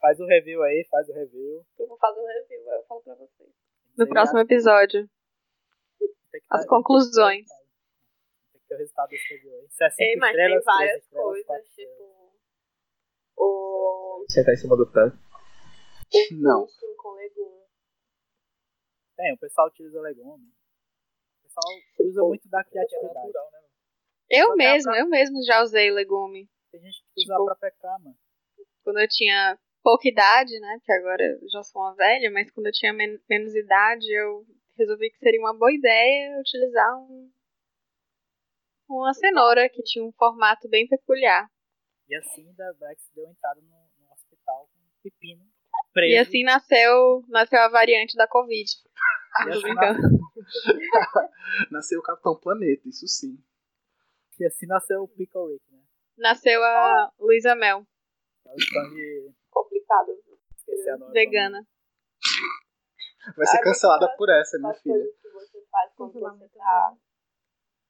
Faz 0.01 0.19
o 0.21 0.27
review 0.27 0.63
aí, 0.63 0.87
faz 0.91 1.09
o 1.09 1.13
review. 1.13 1.65
Eu 1.79 1.89
vou 1.89 1.99
fazer 1.99 2.21
um 2.21 2.27
review, 2.27 2.71
aí 2.71 2.79
eu 2.79 2.85
falo 2.87 3.03
pra 3.03 3.15
vocês. 3.15 3.51
No 3.97 4.05
Sei 4.05 4.07
próximo 4.13 4.37
lá, 4.39 4.45
episódio. 4.45 5.09
As 6.51 6.63
tá- 6.63 6.69
conclusões. 6.69 7.47
Tem 8.53 8.61
que 8.61 8.69
ter 8.69 8.75
o 8.75 8.79
resultado 8.79 9.09
desse 9.11 9.35
é 10.03 10.17
mas 10.17 10.37
tem 10.37 10.61
várias 10.61 11.07
coisas, 11.09 11.69
tipo. 11.75 12.17
O. 13.37 14.25
Sentar 14.31 14.55
em 14.55 14.57
cima 14.57 14.77
do 14.77 14.91
tanque. 14.91 15.17
Não. 16.33 16.67
com 16.97 17.11
legumes. 17.15 17.67
Tem, 19.17 19.33
o 19.35 19.39
pessoal 19.39 19.69
utiliza 19.69 20.01
legume. 20.01 20.47
O 20.47 21.43
pessoal 21.43 21.75
usa 22.09 22.23
muito 22.23 22.49
da 22.49 22.65
criatividade. 22.65 23.33
Eu 24.31 24.47
Botar 24.49 24.57
mesmo, 24.57 24.91
pra- 24.91 25.01
eu 25.01 25.09
mesmo 25.09 25.43
já 25.45 25.63
usei 25.63 25.91
legume. 25.91 26.49
Tem 26.71 26.81
gente 26.81 27.01
que 27.03 27.21
usa 27.23 27.33
Tipo- 27.35 27.43
a 27.43 27.45
própria 27.47 27.71
cama. 27.73 28.15
Quando 28.83 28.99
eu 29.01 29.09
tinha 29.09 29.59
pouca 29.83 30.09
idade, 30.09 30.59
né? 30.61 30.77
Porque 30.79 30.93
agora 30.93 31.23
eu 31.25 31.49
já 31.49 31.63
sou 31.63 31.83
uma 31.83 31.95
velha, 31.95 32.31
mas 32.31 32.51
quando 32.51 32.67
eu 32.67 32.73
tinha 32.73 32.93
men- 32.93 33.21
menos 33.29 33.55
idade, 33.55 34.07
eu 34.13 34.45
resolvi 34.77 35.11
que 35.11 35.19
seria 35.19 35.41
uma 35.41 35.57
boa 35.57 35.73
ideia 35.73 36.39
utilizar 36.41 36.97
um, 36.99 37.31
uma 38.89 39.13
cenoura 39.15 39.69
que 39.69 39.83
tinha 39.83 40.05
um 40.05 40.13
formato 40.13 40.69
bem 40.69 40.87
peculiar. 40.87 41.49
E 42.09 42.15
assim 42.17 42.53
da 42.55 42.73
Bex 42.75 43.11
deu 43.15 43.27
entrada 43.29 43.61
no, 43.61 43.69
no 43.69 44.13
hospital 44.13 44.69
com 44.73 44.79
um 44.79 45.03
pepino 45.03 45.45
preso. 45.93 46.15
E 46.15 46.19
assim 46.19 46.45
nasceu, 46.45 47.23
nasceu 47.29 47.59
a 47.61 47.69
variante 47.69 48.17
da 48.17 48.29
Covid. 48.29 48.65
Assim. 49.37 49.69
Nasceu 51.71 52.01
o 52.01 52.03
Capitão 52.03 52.39
Planeta, 52.41 52.89
isso 52.89 53.07
sim. 53.07 53.37
e 54.41 54.47
assim 54.47 54.67
nasceu 54.67 55.03
o 55.03 55.09
Pickle 55.09 55.53
Rick, 55.53 55.63
né? 55.73 55.81
Nasceu 56.17 56.63
a 56.63 57.13
Luísa 57.19 57.55
Mel, 57.55 57.87
É 58.47 58.51
o 58.53 58.57
stand 58.57 58.95
de 58.95 59.31
Complicado. 59.51 60.07
viu? 60.25 60.39
esquecer 60.57 60.91
a 60.91 60.97
nova. 60.97 61.13
vegana. 61.13 61.67
Vai 63.37 63.47
ser 63.47 63.61
cancelada 63.61 64.09
por 64.17 64.29
essa, 64.29 64.59
minha 64.59 64.75
filha. 64.75 65.05
que 65.23 65.29
você 65.31 65.65
faz 65.71 65.93
quando 65.97 66.13
você 66.21 66.49
tá. 66.49 66.95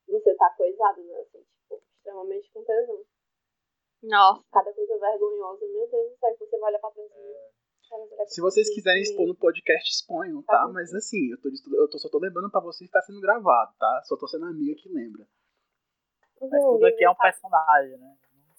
Você 0.08 0.34
tá 0.36 0.50
coisado, 0.56 1.02
né? 1.02 1.14
Assim, 1.20 1.42
tipo, 1.42 1.82
extremamente 1.96 2.50
com 2.52 2.64
tesão. 2.64 3.02
Nossa. 4.04 4.44
Cada 4.52 4.72
coisa 4.72 4.98
vergonhosa, 4.98 5.66
meu 5.66 5.88
Deus 5.90 6.10
do 6.12 6.16
céu, 6.18 6.34
que 6.36 6.46
você 6.46 6.58
vai 6.58 6.70
olhar 6.70 6.78
pra 6.78 6.90
trás. 6.90 7.10
e- 7.10 8.26
Se 8.28 8.40
vocês 8.40 8.72
quiserem 8.74 9.02
expor 9.02 9.26
no 9.26 9.34
podcast, 9.36 9.90
exponham, 9.90 10.42
tá? 10.42 10.68
Mas 10.72 10.92
assim, 10.94 11.30
eu, 11.30 11.40
tô, 11.40 11.48
eu 11.76 11.88
tô- 11.88 11.98
só 11.98 12.08
tô 12.08 12.18
lembrando 12.18 12.50
pra 12.50 12.60
vocês 12.60 12.88
que 12.88 12.92
tá 12.92 13.00
sendo 13.02 13.20
gravado, 13.20 13.72
tá? 13.78 14.02
Só 14.04 14.16
tô 14.16 14.26
sendo 14.28 14.46
a 14.46 14.48
amiga 14.50 14.74
que 14.80 14.88
lembra. 14.88 15.26
Mas 16.40 16.62
tudo 16.64 16.84
aqui 16.86 17.04
é 17.04 17.10
um 17.10 17.14
personagem, 17.14 17.96
né? 17.98 18.16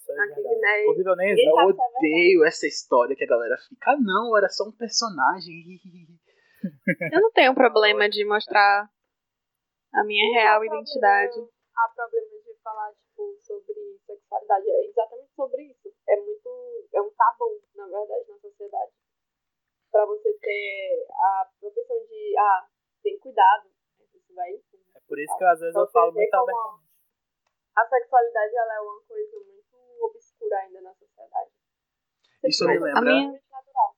Né? 0.08 0.82
Inclusive 0.84 1.10
eu 1.10 1.16
nem 1.18 1.32
Eu 1.38 1.60
é 1.60 1.66
odeio 1.66 2.46
essa 2.46 2.66
história 2.66 3.14
que 3.16 3.26
a 3.26 3.28
galera 3.28 3.58
fica. 3.68 3.92
Ah, 3.92 3.98
não, 4.00 4.38
era 4.38 4.48
só 4.50 4.64
um 4.64 4.72
personagem. 4.72 5.54
Eu 7.14 7.22
não 7.22 7.32
tenho 7.32 7.54
problema 7.54 8.10
de 8.10 8.26
mostrar 8.26 8.90
a 9.94 10.04
minha 10.04 10.40
real 10.40 10.64
identidade. 10.64 11.40
Há 11.76 11.90
problema 11.96 12.28
de 12.44 12.54
falar, 12.64 12.92
tipo, 12.94 13.36
sobre 13.40 13.74
sexualidade. 14.06 14.70
É 14.70 14.86
exatamente 14.88 15.32
sobre 15.36 15.64
isso. 15.64 15.94
É 16.08 16.16
muito. 16.18 16.50
É 16.94 17.02
um 17.02 17.12
tabu, 17.12 17.62
na 17.76 17.86
verdade, 17.88 18.26
na 18.30 18.38
sociedade. 18.40 18.92
Pra 19.92 20.06
você 20.06 20.34
ter 20.40 21.08
a 21.12 21.50
profissão 21.60 21.98
de. 22.06 22.36
Ah, 22.38 22.68
tem 23.04 23.18
cuidado. 23.20 23.70
Isso 24.14 24.34
vai. 24.34 24.52
É 24.54 25.00
por 25.08 25.20
isso 25.20 25.38
que 25.38 25.44
às 25.44 25.60
vezes 25.60 25.76
eu 25.76 25.84
Pra 25.84 25.92
falo 26.02 26.14
muito 26.14 26.34
abertamente. 26.34 26.88
A 27.78 27.86
sexualidade, 27.88 28.56
ela 28.58 28.74
é 28.76 28.82
uma 28.82 29.02
coisa 29.04 29.38
muito 29.38 29.78
obscura 30.06 30.58
ainda 30.58 30.82
na 30.82 30.94
sociedade. 30.96 31.52
Isso 32.44 32.66
me 32.66 32.72
é 32.76 32.80
lembra- 32.80 32.98
A 32.98 33.02
minha- 33.02 33.16
totalmente 33.22 33.52
natural. 33.52 33.96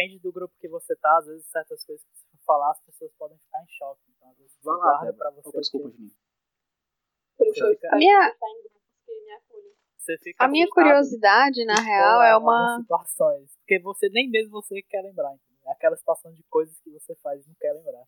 Depende 0.00 0.18
do 0.20 0.32
grupo 0.32 0.54
que 0.58 0.68
você 0.68 0.96
tá, 0.96 1.18
às 1.18 1.26
vezes 1.26 1.46
certas 1.50 1.84
coisas 1.84 2.02
que 2.04 2.14
você 2.16 2.26
falar, 2.46 2.70
as 2.70 2.80
pessoas 2.80 3.12
podem 3.18 3.36
ficar 3.38 3.62
em 3.62 3.68
choque. 3.68 4.00
Então, 4.16 4.30
às 4.30 4.38
vezes 4.38 4.56
Vai 4.62 4.76
lá, 4.76 4.82
guarda 4.98 5.12
pra 5.14 5.30
você. 5.30 5.48
Opa, 5.48 5.58
desculpa, 5.60 5.90
Juninho. 5.90 6.12
Por 7.36 7.46
isso 7.48 7.58
Você 7.58 7.64
eu 7.64 7.74
fica- 7.74 7.88
A 7.92 7.96
minha- 7.96 8.28
estar 8.28 8.46
em 8.48 8.62
grupos 8.62 8.82
que 9.04 9.12
me 9.24 9.32
acolhem. 9.32 9.74
Você 9.98 10.18
fica 10.18 10.44
A 10.44 10.48
minha 10.48 10.68
curiosidade, 10.70 11.64
na 11.66 11.74
real, 11.74 12.22
é 12.22 12.36
uma. 12.36 12.78
situações. 12.80 13.54
Porque 13.58 13.78
você 13.80 14.08
nem 14.08 14.30
mesmo 14.30 14.52
você 14.62 14.80
quer 14.82 15.02
lembrar, 15.02 15.34
entendeu? 15.34 15.58
É 15.68 15.72
aquela 15.72 15.96
situação 15.96 16.32
de 16.32 16.42
coisas 16.44 16.80
que 16.80 16.90
você 16.90 17.14
faz 17.16 17.44
e 17.44 17.48
não 17.48 17.54
quer 17.60 17.72
lembrar. 17.74 18.04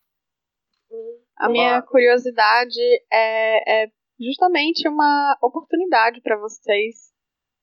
A 1.37 1.49
minha 1.49 1.81
curiosidade 1.83 2.81
é, 3.11 3.85
é 3.85 3.93
justamente 4.21 4.87
uma 4.89 5.37
oportunidade 5.43 6.21
para 6.23 6.39
vocês 6.39 7.13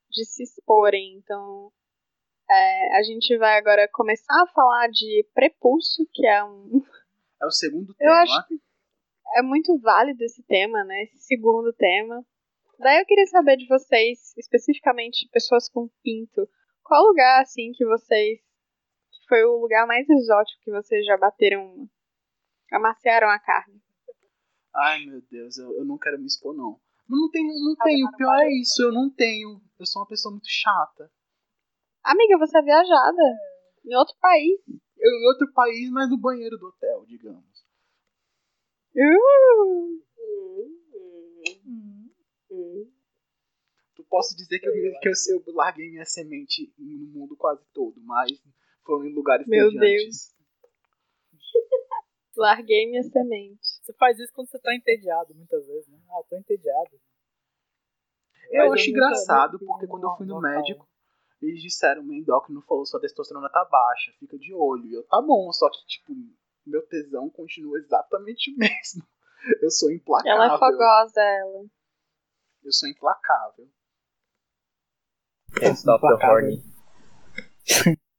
de 0.10 0.26
se 0.26 0.44
exporem. 0.44 1.18
Então, 1.18 1.72
é, 2.50 2.98
a 2.98 3.04
gente 3.04 3.38
vai 3.38 3.58
agora 3.58 3.88
começar 3.92 4.42
a 4.42 4.48
falar 4.48 4.88
de 4.90 5.28
prepúcio, 5.34 6.08
que 6.14 6.26
é 6.26 6.44
um. 6.44 6.82
É 7.42 7.46
o 7.46 7.52
segundo 7.52 7.92
Eu 7.92 7.96
tema. 7.98 8.22
acho 8.22 8.48
que 8.48 8.60
é 9.36 9.42
muito 9.42 9.78
válido 9.80 10.24
esse 10.24 10.44
tema, 10.44 10.84
né? 10.84 11.04
Esse 11.04 11.20
segundo 11.20 11.72
tema. 11.74 12.26
Daí 12.80 13.00
eu 13.00 13.06
queria 13.06 13.28
saber 13.28 13.58
de 13.58 13.68
vocês, 13.68 14.34
especificamente 14.38 15.30
pessoas 15.32 15.70
com 15.70 15.90
pinto, 16.02 16.50
qual 16.84 17.04
lugar 17.04 17.42
assim 17.42 17.72
que 17.74 17.86
vocês 17.86 18.40
foi 19.28 19.44
o 19.44 19.58
lugar 19.58 19.86
mais 19.86 20.10
exótico 20.10 20.64
que 20.64 20.72
vocês 20.72 21.06
já 21.06 21.18
bateram? 21.18 21.88
Amaciaram 22.72 23.30
a 23.30 23.40
carne. 23.40 23.82
Ai, 24.76 25.06
meu 25.06 25.22
Deus, 25.30 25.58
eu, 25.58 25.72
eu 25.78 25.86
não 25.86 25.98
quero 25.98 26.20
me 26.20 26.26
expor, 26.26 26.56
não. 26.56 26.80
Não 27.08 27.30
tenho, 27.32 27.48
não 27.48 27.76
tenho. 27.76 28.08
O 28.08 28.16
pior 28.16 28.40
é 28.40 28.52
isso, 28.52 28.82
eu 28.82 28.92
não 28.92 29.10
tenho. 29.10 29.62
Eu 29.80 29.86
sou 29.86 30.02
uma 30.02 30.08
pessoa 30.08 30.32
muito 30.32 30.48
chata. 30.48 31.12
Amiga, 32.10 32.40
você 32.40 32.58
é 32.58 32.62
viajada. 32.64 33.22
Em 33.86 33.96
outro 33.96 34.16
país. 34.20 34.60
Eu 34.98 35.12
em 35.12 35.28
outro 35.28 35.54
país, 35.54 35.92
mas 35.92 36.10
no 36.10 36.18
banheiro 36.18 36.58
do 36.58 36.68
hotel, 36.68 37.06
digamos. 37.06 37.46
Uh, 38.96 40.02
Tu 43.96 44.04
posso 44.10 44.36
dizer 44.36 44.60
que 44.60 44.68
eu, 44.68 44.74
que 44.74 45.10
eu, 45.10 45.14
eu 45.46 45.54
larguei 45.54 45.92
minha 45.92 46.06
semente 46.06 46.74
no 46.80 47.06
mundo 47.08 47.38
quase 47.38 47.64
todo, 47.74 48.02
mas 48.02 48.32
foram 48.84 49.06
em 49.06 49.14
lugares 49.14 49.46
Meu 49.46 49.68
entediantes. 49.68 50.34
larguei 52.36 52.88
minha 52.88 53.04
semente. 53.04 53.60
Você 53.62 53.94
faz 53.94 54.18
isso 54.18 54.34
quando 54.34 54.50
você 54.50 54.58
tá 54.58 54.74
entediado, 54.74 55.36
muitas 55.36 55.68
vezes, 55.68 55.88
né? 55.90 56.00
Ah, 56.10 56.22
eu 56.22 56.24
tô 56.24 56.38
entediado. 56.38 57.00
Eu 58.50 58.70
Mas 58.70 58.82
acho 58.82 58.90
engraçado, 58.90 59.60
porque 59.60 59.86
quando 59.86 60.04
eu 60.06 60.16
fui 60.18 60.26
no 60.26 60.40
uma 60.40 60.50
médico, 60.50 60.88
eles 61.42 61.62
disseram, 61.62 62.04
meu 62.04 62.18
endócrino 62.18 62.62
falou, 62.64 62.86
sua 62.86 63.00
testosterona 63.00 63.50
tá 63.50 63.66
baixa, 63.66 64.12
fica 64.20 64.38
de 64.38 64.54
olho. 64.54 64.86
E 64.86 64.94
eu, 64.94 65.04
tá 65.04 65.22
bom, 65.22 65.52
só 65.52 65.70
que, 65.70 65.86
tipo, 65.86 66.14
meu 66.66 66.86
tesão 66.88 67.30
continua 67.30 67.78
exatamente 67.78 68.52
o 68.52 68.58
mesmo. 68.60 69.08
Eu 69.62 69.72
sou 69.72 69.92
implacável. 69.92 70.32
Ela 70.34 70.56
é 70.56 70.60
fogosa, 70.60 71.22
ela. 71.22 71.66
Eu 72.64 72.72
sou 72.72 72.90
implacável. 72.90 73.70
Stop 75.74 76.02
the 76.02 76.26
horny. 76.26 76.64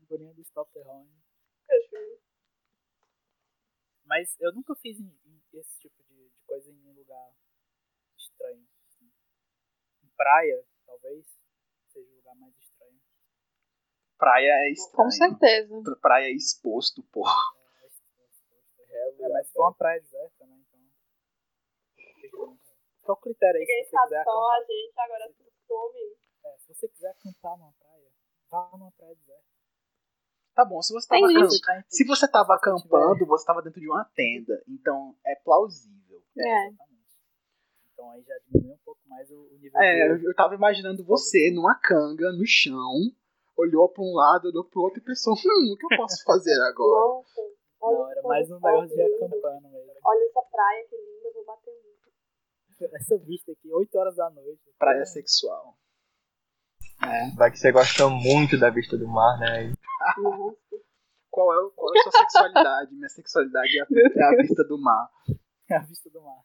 Figurinha 0.00 0.34
do 0.34 0.42
Stop 0.42 0.72
the 0.72 0.80
Horn. 0.80 1.08
Mas 4.04 4.36
eu 4.40 4.52
nunca 4.52 4.74
fiz 4.74 4.98
esse 5.54 5.78
tipo 5.78 6.02
de, 6.02 6.28
de 6.28 6.42
coisa 6.44 6.70
em 6.70 6.86
um 6.86 6.92
lugar 6.92 7.32
estranho. 8.18 8.66
assim. 8.88 9.10
Em 10.02 10.08
praia, 10.16 10.64
talvez, 11.02 11.26
seja 11.88 12.08
o 12.10 12.16
lugar 12.16 12.34
mais 12.36 12.54
estranho. 12.56 13.00
Praia 14.18 14.50
é 14.50 14.70
estranho. 14.70 14.96
Com 14.96 15.10
certeza. 15.10 15.82
Pra- 15.82 15.96
Praia 15.96 16.26
é 16.26 16.32
exposto, 16.32 17.02
pô. 17.12 17.22
É, 17.28 19.12
mas 19.32 19.46
se 19.48 19.52
for 19.52 19.62
uma 19.64 19.74
praia 19.74 20.00
deserta, 20.00 20.46
né? 20.46 20.58
Então. 22.24 22.58
Qual 23.02 23.16
critério 23.18 23.58
aí 23.60 23.66
se 23.66 23.72
você 23.84 23.90
sabe 23.90 24.04
quiser 24.04 24.24
só 24.24 24.30
acampar? 24.30 24.54
a 24.54 24.64
gente, 24.64 25.00
agora 25.00 25.32
tu 25.36 25.52
some. 25.66 26.16
É, 26.44 26.58
se 26.58 26.74
você 26.74 26.88
quiser 26.88 27.10
acampar 27.10 27.58
numa 27.58 27.72
praia, 27.72 28.10
vá 28.50 28.70
numa 28.72 28.92
praia 28.92 29.14
deserta. 29.16 29.42
Tá 30.54 30.64
bom, 30.66 30.82
se 30.82 30.92
você 30.92 31.08
tava, 31.08 31.26
Tem 31.26 31.36
acam- 31.36 31.48
isso. 31.48 31.60
tá 31.62 31.84
se 31.88 32.04
você 32.06 32.28
tava 32.30 32.54
acampando, 32.54 33.26
você 33.26 33.44
tava 33.46 33.62
dentro 33.62 33.80
de 33.80 33.88
uma 33.88 34.04
tenda. 34.14 34.62
Então 34.68 35.16
é 35.24 35.34
plausível. 35.36 36.22
É. 36.38 36.66
Exatamente. 36.68 36.91
Então 38.02 38.10
aí 38.10 38.22
já 38.22 38.34
diminui 38.48 38.72
um 38.74 38.78
pouco 38.84 39.00
mais 39.08 39.30
o, 39.30 39.34
o 39.36 39.58
nível 39.60 39.80
É, 39.80 40.10
eu, 40.10 40.18
de... 40.18 40.24
eu 40.26 40.34
tava 40.34 40.54
imaginando 40.56 41.04
você 41.04 41.52
numa 41.54 41.78
canga, 41.78 42.32
no 42.32 42.44
chão, 42.44 42.90
olhou 43.56 43.88
pra 43.88 44.02
um 44.02 44.12
lado, 44.12 44.48
olhou 44.48 44.64
pro 44.64 44.82
outro 44.82 44.98
e 45.00 45.04
pensou, 45.04 45.34
hum, 45.34 45.72
o 45.72 45.76
que 45.76 45.86
eu 45.94 45.96
posso 45.96 46.24
fazer 46.24 46.58
agora? 46.66 47.14
Nossa, 47.14 47.40
olha 47.80 47.98
Não, 47.98 48.10
era 48.10 48.22
mais 48.22 48.50
um 48.50 48.54
negócio 48.54 48.96
de 48.96 49.02
acampando 49.02 49.68
mesmo. 49.68 49.92
Olha 50.04 50.24
essa 50.28 50.42
praia 50.50 50.84
que 50.88 50.96
linda, 50.96 51.28
eu 51.28 51.34
vou 51.34 51.44
bater 51.44 51.70
muito. 51.70 51.92
Essa 52.96 53.16
vista 53.18 53.52
aqui, 53.52 53.72
8 53.72 53.94
horas 53.96 54.16
da 54.16 54.28
noite. 54.30 54.60
Praia 54.76 55.04
sexual. 55.06 55.76
Vai 57.36 57.50
que 57.52 57.58
você 57.58 57.70
gosta 57.70 58.08
muito 58.08 58.58
da 58.58 58.70
vista 58.70 58.96
do 58.98 59.06
mar, 59.06 59.38
né? 59.38 59.72
Nossa. 60.18 60.56
Qual 61.30 61.52
é, 61.52 61.58
o- 61.64 61.70
qual 61.70 61.94
é 61.94 61.98
a 62.00 62.02
sua 62.02 62.12
sexualidade? 62.12 62.94
Minha 62.94 63.08
sexualidade 63.08 63.78
é 63.78 63.82
a, 63.82 63.86
é 63.86 64.24
a 64.24 64.42
vista 64.42 64.64
do 64.64 64.76
mar. 64.78 65.08
É 65.70 65.76
a 65.76 65.82
vista 65.82 66.10
do 66.10 66.20
mar. 66.20 66.42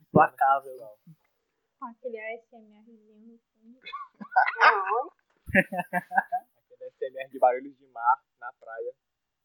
Implacável. 0.00 0.76
Com 1.78 1.86
aquele 1.86 2.18
ASMRzinho 2.18 3.18
no 3.20 3.38
fundo. 3.38 3.78
Aquele 5.52 6.90
SMR 6.90 7.30
de 7.30 7.38
barulhos 7.38 7.76
de 7.76 7.86
mar 7.88 8.22
na 8.40 8.52
praia. 8.54 8.94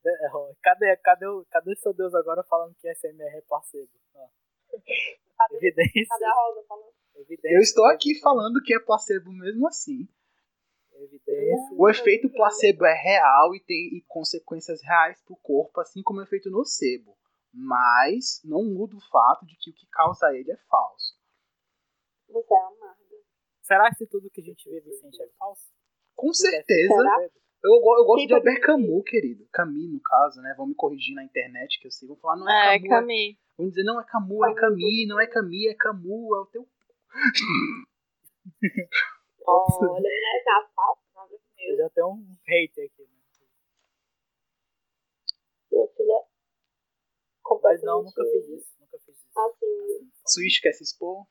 É, 0.06 0.30
ó, 0.34 0.54
cadê, 0.62 0.96
cadê, 0.98 1.28
o, 1.28 1.46
cadê 1.50 1.76
seu 1.76 1.94
Deus 1.94 2.16
agora 2.16 2.44
falando 2.44 2.76
que 2.76 2.94
SMR 2.94 3.38
é 3.38 3.42
placebo? 3.42 3.92
Ó. 4.16 4.30
Evidência. 5.52 6.08
cadê 6.08 6.26
a 6.26 6.34
Rosa 6.34 6.64
falando? 6.68 6.94
evidência 7.16 7.56
Eu 7.56 7.62
estou 7.62 7.86
aqui 7.88 8.20
falando 8.20 8.62
que 8.64 8.74
é 8.74 8.80
placebo 8.80 9.32
mesmo 9.32 9.68
assim. 9.68 10.08
Evidência. 10.94 11.76
O 11.78 11.90
efeito 11.90 12.30
placebo 12.30 12.86
é 12.86 12.94
real 12.94 13.56
e 13.56 13.60
tem 13.62 13.98
e 13.98 14.04
consequências 14.08 14.82
reais 14.84 15.22
pro 15.24 15.36
corpo, 15.38 15.80
assim 15.80 16.02
como 16.04 16.20
o 16.20 16.24
efeito 16.24 16.50
nocebo. 16.50 17.18
Mas 17.54 18.42
não 18.44 18.64
muda 18.64 18.96
o 18.96 19.02
fato 19.10 19.46
de 19.46 19.56
que 19.58 19.72
o 19.72 19.74
que 19.74 19.88
causa 19.92 20.34
ele 20.36 20.52
é 20.52 20.58
falso. 20.70 21.18
Você 22.30 22.54
é 22.54 22.58
amarga. 22.60 23.00
Será 23.62 23.90
que 23.90 23.96
se 23.96 24.08
tudo 24.08 24.30
que 24.30 24.42
a 24.42 24.44
gente 24.44 24.70
vê 24.70 24.80
Vicente 24.82 25.22
é 25.22 25.28
falso? 25.38 25.72
Com 26.16 26.34
certeza. 26.34 26.94
Será? 26.94 27.30
Eu, 27.62 27.74
eu 27.74 27.82
gosto 27.82 28.16
Quem 28.18 28.28
de 28.28 28.34
Albert 28.34 28.62
Camus, 28.62 29.04
querido. 29.06 29.46
Camus, 29.52 29.92
no 29.92 30.00
caso, 30.02 30.42
né? 30.42 30.54
Vão 30.56 30.68
me 30.68 30.76
corrigir 30.76 31.14
na 31.16 31.24
internet, 31.24 31.80
que 31.80 31.88
eu 31.88 31.92
sei. 31.92 32.08
Vão 32.08 32.16
falar, 32.18 32.38
não 32.38 32.50
é, 32.50 32.76
É, 32.76 32.80
Camus. 32.80 32.86
é- 32.86 32.90
Camille. 32.90 33.40
Vão 33.58 33.68
dizer, 33.70 33.84
não 33.84 34.00
é 34.00 34.06
Camus, 34.06 34.48
é 34.48 34.54
Camus, 34.54 35.08
não 35.08 35.20
é 35.20 35.28
Camus, 35.28 35.66
é 35.68 35.74
Camus, 35.74 36.06
é 36.38 36.40
o 36.40 36.46
teu. 36.46 36.70
Olha, 39.46 40.02
né? 40.02 40.44
Tá 40.46 40.70
falso, 40.76 41.02
meu 41.30 41.40
Eu 41.72 41.78
já 41.78 41.90
tenho 41.90 42.08
um 42.08 42.38
hater 42.48 42.86
aqui. 42.86 43.02
Né? 43.02 43.10
Minha 45.72 45.88
filha. 45.88 46.24
Mas 47.64 47.82
não, 47.84 48.04
nunca 48.04 48.24
fiz 48.24 48.46
completamente 48.46 48.60
isso. 48.60 48.76
Nunca 48.80 48.98
fiz 49.06 49.16
isso. 49.16 49.28
Assim, 49.38 50.10
Switch 50.28 50.62
quer 50.62 50.74
se 50.74 50.84
expor? 50.84 51.26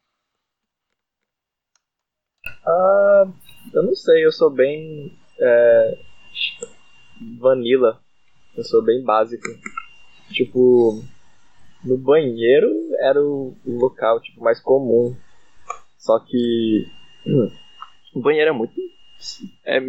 Ah, 2.67 3.25
eu 3.75 3.83
não 3.83 3.95
sei, 3.95 4.25
eu 4.25 4.33
sou 4.33 4.51
bem. 4.51 5.19
É, 5.41 5.99
vanilla. 7.39 8.01
Eu 8.57 8.65
sou 8.65 8.83
bem 8.83 9.03
básico. 9.05 9.47
Tipo, 10.33 11.03
no 11.85 11.97
banheiro 11.97 12.69
era 13.01 13.23
o, 13.23 13.57
o 13.65 13.79
local 13.79 14.21
tipo, 14.21 14.43
mais 14.43 14.61
comum. 14.61 15.17
Só 15.97 16.19
que. 16.21 16.87
hum, 17.27 17.51
o 18.15 18.21
banheiro 18.21 18.51
é 18.51 18.53
muito. 18.53 18.75
É, 19.65 19.81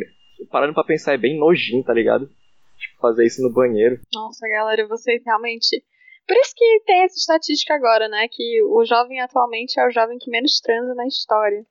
parando 0.49 0.73
pra 0.73 0.83
pensar, 0.83 1.13
é 1.13 1.17
bem 1.17 1.37
nojinho, 1.37 1.83
tá 1.83 1.93
ligado? 1.93 2.29
Tipo, 2.77 2.99
fazer 3.01 3.25
isso 3.25 3.41
no 3.41 3.51
banheiro. 3.51 3.99
Nossa, 4.13 4.47
galera, 4.47 4.87
vocês 4.87 5.21
realmente. 5.25 5.83
Por 6.29 6.37
isso 6.37 6.53
que 6.55 6.83
tem 6.85 7.01
essa 7.05 7.15
estatística 7.15 7.73
agora, 7.73 8.07
né? 8.07 8.27
Que 8.29 8.61
o 8.61 8.85
jovem 8.85 9.19
atualmente 9.19 9.79
é 9.79 9.87
o 9.87 9.89
jovem 9.89 10.19
que 10.19 10.29
menos 10.29 10.59
transa 10.61 10.93
na 10.93 11.07
história. 11.07 11.65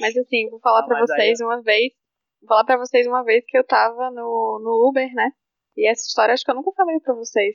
Mas 0.00 0.16
assim, 0.16 0.50
vou 0.50 0.58
falar 0.58 0.80
Ah, 0.80 0.86
pra 0.86 0.98
mas 0.98 1.10
aí- 1.12 1.16
vocês 1.16 1.40
uma 1.40 1.62
vez. 1.62 1.92
Vou 2.40 2.48
falar 2.48 2.64
pra 2.64 2.76
vocês 2.76 3.06
uma 3.06 3.22
vez 3.22 3.44
que 3.46 3.56
eu 3.56 3.64
tava 3.64 4.10
no, 4.10 4.58
no 4.60 4.88
Uber, 4.88 5.08
né? 5.14 5.30
E 5.76 5.88
essa 5.88 6.02
história 6.08 6.34
acho 6.34 6.44
que 6.44 6.50
eu 6.50 6.56
nunca 6.56 6.72
falei 6.72 6.98
pra 6.98 7.14
vocês. 7.14 7.54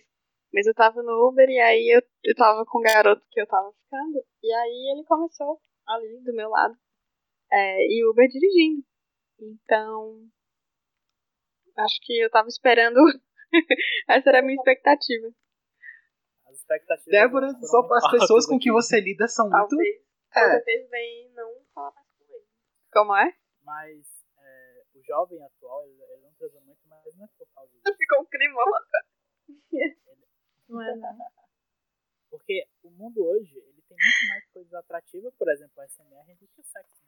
Mas 0.53 0.65
eu 0.65 0.73
tava 0.73 1.03
no 1.03 1.27
Uber 1.27 1.47
e 1.49 1.59
aí 1.59 1.89
eu, 1.93 2.01
eu 2.23 2.35
tava 2.35 2.65
com 2.65 2.79
um 2.79 2.83
garoto 2.83 3.21
que 3.29 3.41
eu 3.41 3.45
tava 3.45 3.69
ficando. 3.73 4.23
E 4.41 4.53
aí 4.53 4.93
ele 4.95 5.03
começou 5.05 5.59
ali 5.85 6.23
do 6.23 6.33
meu 6.33 6.49
lado. 6.49 6.73
É, 7.51 7.85
e 7.85 8.05
o 8.05 8.11
Uber 8.11 8.27
dirigindo. 8.29 8.81
Então. 9.41 10.21
Acho 11.77 11.99
que 12.01 12.17
eu 12.23 12.29
tava 12.31 12.47
esperando. 12.47 12.97
Essa 14.07 14.29
era 14.29 14.39
a 14.39 14.41
minha 14.41 14.55
expectativa. 14.55 15.27
As 16.59 16.61
expectativas. 16.61 17.11
Débora, 17.11 17.47
foram 17.53 17.67
só 17.67 17.81
muito 17.81 17.93
as 17.93 18.11
pessoas 18.11 18.45
com 18.45 18.59
que 18.59 18.69
aqui. 18.69 18.71
você 18.71 18.99
lida 18.99 19.27
são 19.27 19.49
muito. 19.49 19.69
talvez 19.69 19.95
É. 20.35 20.57
você 20.57 20.63
fez 20.63 20.89
bem 20.89 21.25
em 21.27 21.33
não 21.33 21.55
falar 21.73 21.91
mais 21.93 22.07
com 22.17 22.33
ele. 22.35 22.45
Como 22.91 23.15
é? 23.15 23.33
Mas 23.63 24.25
é, 24.37 24.83
o 24.93 25.03
jovem 25.03 25.41
atual, 25.43 25.83
ele, 25.85 26.01
ele 26.03 26.21
não 26.21 26.33
transa 26.33 26.59
muito, 26.61 26.81
mas 26.87 27.15
não 27.15 27.25
é 27.25 27.29
por 27.37 27.47
causa 27.53 27.71
disso. 27.71 27.97
Ficou 27.97 28.21
um 28.21 28.25
climão. 28.25 28.65
Não 30.69 30.81
é 30.83 30.95
não. 30.95 31.17
Porque 32.29 32.67
o 32.83 32.91
mundo 32.91 33.25
hoje, 33.25 33.57
ele 33.57 33.81
tem 33.87 33.97
muito 33.97 34.29
mais 34.29 34.45
coisas 34.51 34.71
atrativas, 34.75 35.33
por 35.33 35.49
exemplo, 35.49 35.73
o 35.81 35.87
SMR, 35.87 36.35
do 36.35 36.47
que 36.47 36.61
o 36.61 36.63
sexo. 36.63 37.01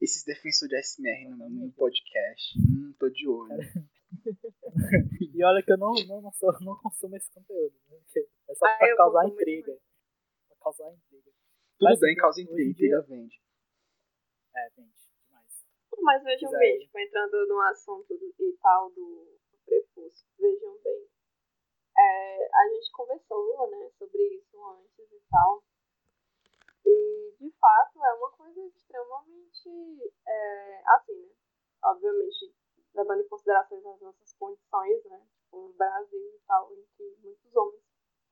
Esses 0.00 0.22
defensores 0.24 0.70
de 0.70 0.80
SMR 0.80 1.28
no, 1.30 1.48
no 1.50 1.72
podcast. 1.72 2.56
Hum, 2.56 2.94
tô 3.00 3.08
de 3.10 3.26
olho. 3.26 3.58
E 5.34 5.44
olha 5.44 5.62
que 5.62 5.72
eu 5.72 5.76
não, 5.76 5.92
não, 6.06 6.22
não, 6.22 6.32
sou, 6.32 6.52
não 6.60 6.76
consumo 6.76 7.16
esse 7.16 7.30
conteúdo. 7.32 7.74
Só 8.58 8.66
Ah, 8.66 8.76
pra 8.78 8.96
causar 8.96 9.26
intriga. 9.28 9.78
Pra 10.48 10.56
causar 10.60 10.90
intriga. 10.92 11.30
Tudo 11.78 11.88
Mas, 11.88 12.00
bem, 12.00 12.10
assim, 12.12 12.20
causa 12.20 12.40
intriga, 12.40 12.56
dia- 12.56 12.70
intriga 12.70 13.02
vende. 13.02 13.42
É, 14.56 14.70
gente, 14.70 15.10
demais. 15.26 15.66
Mas 16.00 16.22
vejam 16.24 16.48
Quiser 16.50 16.58
bem, 16.58 16.78
tipo, 16.80 16.98
entrando 16.98 17.46
no 17.48 17.60
assunto 17.62 18.16
do- 18.16 18.34
e 18.38 18.52
tal 18.62 18.90
do, 18.90 19.38
prefúcio, 19.66 20.26
vejam 20.38 20.78
bem. 20.82 21.06
É, 21.98 22.48
a 22.54 22.68
gente 22.68 22.90
conversou, 22.92 23.70
né, 23.70 23.90
sobre 23.98 24.22
isso 24.36 24.64
antes 24.70 25.12
e 25.12 25.20
tal. 25.30 25.62
E, 26.84 27.34
de 27.40 27.50
fato, 27.58 28.04
é 28.04 28.12
uma 28.14 28.30
coisa 28.32 28.60
extremamente 28.68 29.68
é, 30.26 30.82
assim, 30.86 31.20
né? 31.26 31.34
Obviamente, 31.84 32.54
levando 32.94 33.20
em 33.22 33.28
consideração 33.28 33.78
as 33.92 34.00
nossas 34.00 34.32
condições, 34.34 35.04
né? 35.06 35.26
Tipo, 35.42 35.68
no 35.68 35.72
Brasil 35.74 36.34
e 36.34 36.40
tal, 36.46 36.72
em 36.72 36.84
que 36.96 37.16
muitos 37.22 37.56
homens 37.56 37.82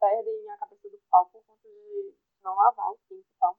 perdem 0.05 0.51
a 0.51 0.59
cabeça 0.59 0.91
do 0.91 1.01
pau 1.11 1.27
por 1.31 1.43
conta 1.45 1.69
de 1.69 2.15
não 2.43 2.55
lavar 2.55 2.91
o 2.91 2.99
pinto 3.09 3.27
e 3.27 3.39
tal. 3.41 3.59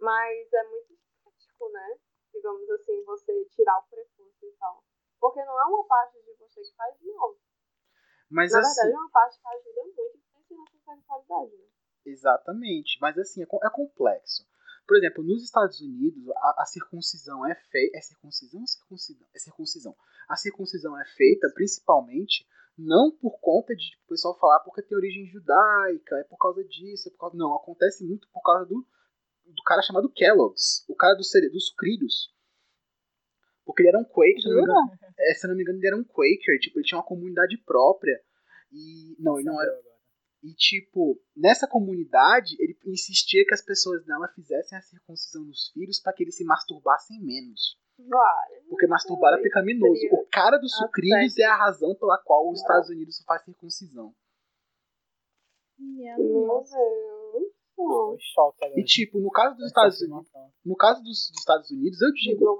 Mas 0.00 0.52
é 0.52 0.62
muito 0.68 0.98
prático, 1.22 1.68
né? 1.70 1.98
Digamos 2.32 2.68
assim, 2.70 3.04
você 3.04 3.44
tirar 3.50 3.78
o 3.78 3.82
prepúcio 3.88 4.48
e 4.48 4.52
tal. 4.52 4.82
Porque 5.20 5.44
não 5.44 5.60
é 5.60 5.64
uma 5.66 5.86
parte 5.86 6.20
de 6.22 6.32
você 6.34 6.62
que 6.62 6.74
faz 6.74 6.96
mal. 7.02 7.36
Mas 8.30 8.52
Na 8.52 8.60
assim, 8.60 8.68
verdade, 8.68 8.92
é 8.92 8.98
uma 8.98 9.10
parte 9.10 9.40
que 9.40 9.48
ajuda 9.48 9.82
muito 9.84 10.00
em 10.00 10.56
na 10.56 10.96
sexualidade, 10.96 11.56
né? 11.56 11.68
exatamente. 12.06 12.98
Mas 13.00 13.18
assim, 13.18 13.42
é, 13.42 13.46
é 13.46 13.70
complexo. 13.70 14.50
Por 14.86 14.96
exemplo, 14.96 15.22
nos 15.22 15.44
Estados 15.44 15.80
Unidos, 15.80 16.28
a, 16.30 16.62
a 16.62 16.66
circuncisão 16.66 17.46
é 17.46 17.54
feita. 17.54 17.98
É 17.98 18.00
circuncisão 18.00 18.60
ou 18.62 18.66
circuncisão? 18.66 19.28
É 19.34 19.38
circuncisão. 19.38 19.96
A 20.28 20.36
circuncisão 20.36 20.98
é 20.98 21.04
feita 21.04 21.48
principalmente 21.54 22.48
não 22.76 23.10
por 23.10 23.38
conta 23.40 23.74
de 23.74 23.90
tipo, 23.90 24.02
o 24.04 24.08
pessoal 24.08 24.38
falar 24.38 24.60
porque 24.60 24.82
tem 24.82 24.96
origem 24.96 25.26
judaica, 25.26 26.16
é 26.16 26.24
por 26.24 26.38
causa 26.38 26.64
disso, 26.64 27.08
é 27.08 27.12
por 27.12 27.18
causa... 27.18 27.36
não, 27.36 27.54
acontece 27.54 28.06
muito 28.06 28.28
por 28.32 28.42
causa 28.42 28.66
do, 28.66 28.86
do 29.44 29.62
cara 29.64 29.82
chamado 29.82 30.10
Kellogg's, 30.10 30.84
o 30.88 30.94
cara 30.94 31.14
do 31.14 31.24
cere- 31.24 31.50
dos 31.50 31.68
sucrilhos. 31.68 32.32
Porque 33.64 33.82
ele 33.82 33.90
era 33.90 33.98
um 33.98 34.04
Quaker, 34.04 34.40
se 34.40 34.48
não 34.48 34.56
me 34.56 34.62
engano, 34.62 34.90
é, 35.18 35.34
se 35.34 35.46
eu 35.46 35.48
não 35.48 35.56
me 35.56 35.62
engano, 35.62 35.78
ele 35.78 35.86
era 35.86 35.96
um 35.96 36.04
Quaker, 36.04 36.58
tipo, 36.60 36.78
ele 36.78 36.86
tinha 36.86 36.98
uma 36.98 37.06
comunidade 37.06 37.56
própria. 37.64 38.20
E. 38.72 39.14
Não, 39.20 39.38
ele 39.38 39.48
não 39.48 39.60
era. 39.62 39.70
E, 40.42 40.52
tipo, 40.54 41.20
nessa 41.36 41.68
comunidade, 41.68 42.56
ele 42.58 42.76
insistia 42.86 43.44
que 43.46 43.54
as 43.54 43.64
pessoas 43.64 44.04
dela 44.04 44.26
fizessem 44.34 44.76
a 44.76 44.82
circuncisão 44.82 45.44
dos 45.44 45.70
filhos 45.72 46.00
para 46.00 46.12
que 46.12 46.24
eles 46.24 46.36
se 46.36 46.44
masturbassem 46.44 47.20
menos. 47.22 47.78
Vale. 47.96 48.62
Porque 48.68 48.86
masturbar 48.88 49.34
é 49.34 49.42
pecaminoso. 49.42 50.00
O 50.12 50.26
cara 50.26 50.58
dos 50.58 50.72
Ah, 50.74 50.76
sucrilhos 50.78 51.38
é 51.38 51.44
a 51.44 51.56
razão 51.56 51.94
pela 51.94 52.18
qual 52.18 52.50
os. 52.50 52.60
Estados 52.60 52.90
Unidos 52.90 53.22
faz 53.24 53.44
circuncisão. 53.44 54.12
Minha 55.78 56.16
Meu. 56.16 56.26
Deus. 56.26 56.70
Foi 57.74 58.16
choque 58.34 58.64
agora. 58.64 58.80
E, 58.80 58.84
tipo, 58.84 59.18
no 59.18 59.30
caso 59.30 59.56
dos 59.56 59.66
Estados 59.66 60.00
Unidos, 60.00 60.30
no 60.64 60.76
caso 60.76 61.02
dos, 61.02 61.30
dos 61.30 61.38
Estados 61.38 61.70
Unidos, 61.70 62.00
eu 62.02 62.12
digo, 62.12 62.58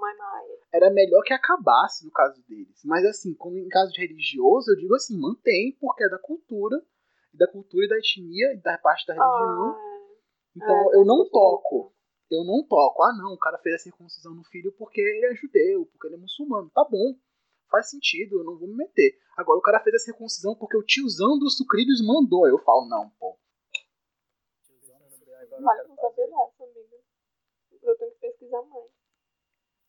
era 0.73 0.89
melhor 0.89 1.21
que 1.23 1.33
acabasse 1.33 2.03
no 2.05 2.11
caso 2.11 2.41
deles. 2.47 2.81
Mas 2.83 3.05
assim, 3.05 3.33
quando 3.35 3.57
em 3.57 3.67
caso 3.67 3.91
de 3.91 4.01
religioso, 4.01 4.71
eu 4.71 4.75
digo 4.75 4.95
assim, 4.95 5.17
mantém, 5.19 5.77
porque 5.79 6.03
é 6.03 6.09
da 6.09 6.17
cultura, 6.17 6.83
da 7.33 7.47
cultura 7.47 7.85
e 7.85 7.89
da 7.89 7.97
etnia, 7.97 8.53
e 8.53 8.57
da 8.61 8.77
parte 8.77 9.05
da 9.07 9.13
religião. 9.13 9.69
Ah, 9.69 10.09
Então 10.55 10.91
é, 10.91 10.95
eu 10.95 11.05
não 11.05 11.27
toco. 11.29 11.93
Eu 12.29 12.43
não 12.43 12.65
toco. 12.67 13.03
Ah, 13.03 13.13
não, 13.17 13.33
o 13.33 13.37
cara 13.37 13.57
fez 13.59 13.75
a 13.75 13.83
circuncisão 13.83 14.33
no 14.33 14.43
filho 14.45 14.71
porque 14.77 15.01
ele 15.01 15.25
é 15.25 15.35
judeu, 15.35 15.85
porque 15.87 16.07
ele 16.07 16.15
é 16.15 16.19
muçulmano. 16.19 16.69
Tá 16.69 16.83
bom. 16.89 17.15
Faz 17.69 17.89
sentido, 17.89 18.39
eu 18.39 18.43
não 18.43 18.57
vou 18.57 18.67
me 18.67 18.75
meter. 18.75 19.17
Agora 19.35 19.57
o 19.57 19.61
cara 19.61 19.79
fez 19.79 19.95
a 19.95 19.99
circuncisão 19.99 20.55
porque 20.55 20.77
o 20.77 20.83
tiozão 20.83 21.39
dos 21.39 21.57
sucrilhos 21.57 22.05
mandou. 22.05 22.47
Eu 22.47 22.59
falo, 22.59 22.87
não, 22.87 23.09
pô. 23.19 23.37
Quero 24.63 25.87
não 25.87 25.95
saber 25.95 25.95
fazer. 25.95 26.27
dessa, 26.27 26.63
amiga. 26.63 26.97
Eu 27.81 27.97
tenho 27.97 28.11
que 28.11 28.19
pesquisar 28.19 28.61
mais. 28.63 28.91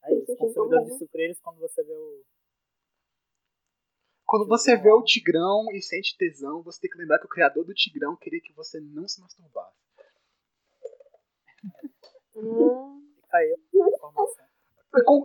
Isso, 0.07 0.25
Sentindo 0.25 0.37
consumidor 0.37 0.83
de 0.83 0.97
sucrilhos 0.97 1.39
quando 1.39 1.59
você 1.59 1.83
vê 1.83 1.93
o. 1.93 2.23
Quando 4.25 4.47
você 4.47 4.75
vê 4.75 4.91
o 4.91 5.03
Tigrão 5.03 5.65
e 5.71 5.81
sente 5.81 6.17
tesão, 6.17 6.63
você 6.63 6.81
tem 6.81 6.89
que 6.89 6.97
lembrar 6.97 7.19
que 7.19 7.25
o 7.25 7.29
criador 7.29 7.63
do 7.63 7.73
Tigrão 7.73 8.15
queria 8.15 8.41
que 8.41 8.53
você 8.53 8.79
não 8.79 9.07
se 9.07 9.21
masturbasse. 9.21 9.77
Hum, 12.35 13.05
aí. 13.31 13.55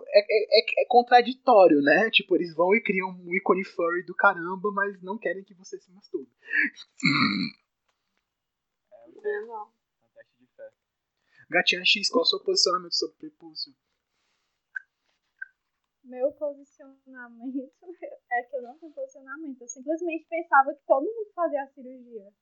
É, 0.09 0.81
é- 0.81 0.83
é- 0.83 0.87
contraditório, 0.87 1.81
né? 1.81 2.11
Tipo, 2.11 2.37
eles 2.37 2.55
vão 2.55 2.75
e 2.75 2.83
criam 2.83 3.09
um 3.09 3.35
ícone 3.35 3.65
furry 3.65 4.05
do 4.05 4.15
caramba, 4.15 4.71
mas 4.73 5.01
não 5.03 5.17
querem 5.17 5.45
que 5.45 5.55
você 5.55 5.79
se 5.79 5.91
masturbe. 5.93 6.31
É 9.23 9.41
não. 9.47 9.69
é 10.03 10.09
teste 10.15 10.35
de 10.41 10.47
fé. 10.57 10.71
Gatinha 11.51 11.85
X, 11.85 12.09
qual 12.11 12.23
é 12.23 12.27
o 12.27 12.27
seu 12.27 12.41
posicionamento 12.41 12.95
sobre 12.95 13.17
prepúcio? 13.17 13.73
Meu 16.11 16.33
posicionamento 16.33 17.71
é 18.33 18.43
que 18.43 18.57
eu 18.57 18.63
não 18.63 18.77
tenho 18.79 18.93
posicionamento. 18.93 19.63
Eu 19.63 19.69
simplesmente 19.69 20.27
pensava 20.29 20.75
que 20.75 20.83
todo 20.85 21.05
mundo 21.05 21.31
fazia 21.33 21.63
a 21.63 21.69
cirurgia. 21.69 22.33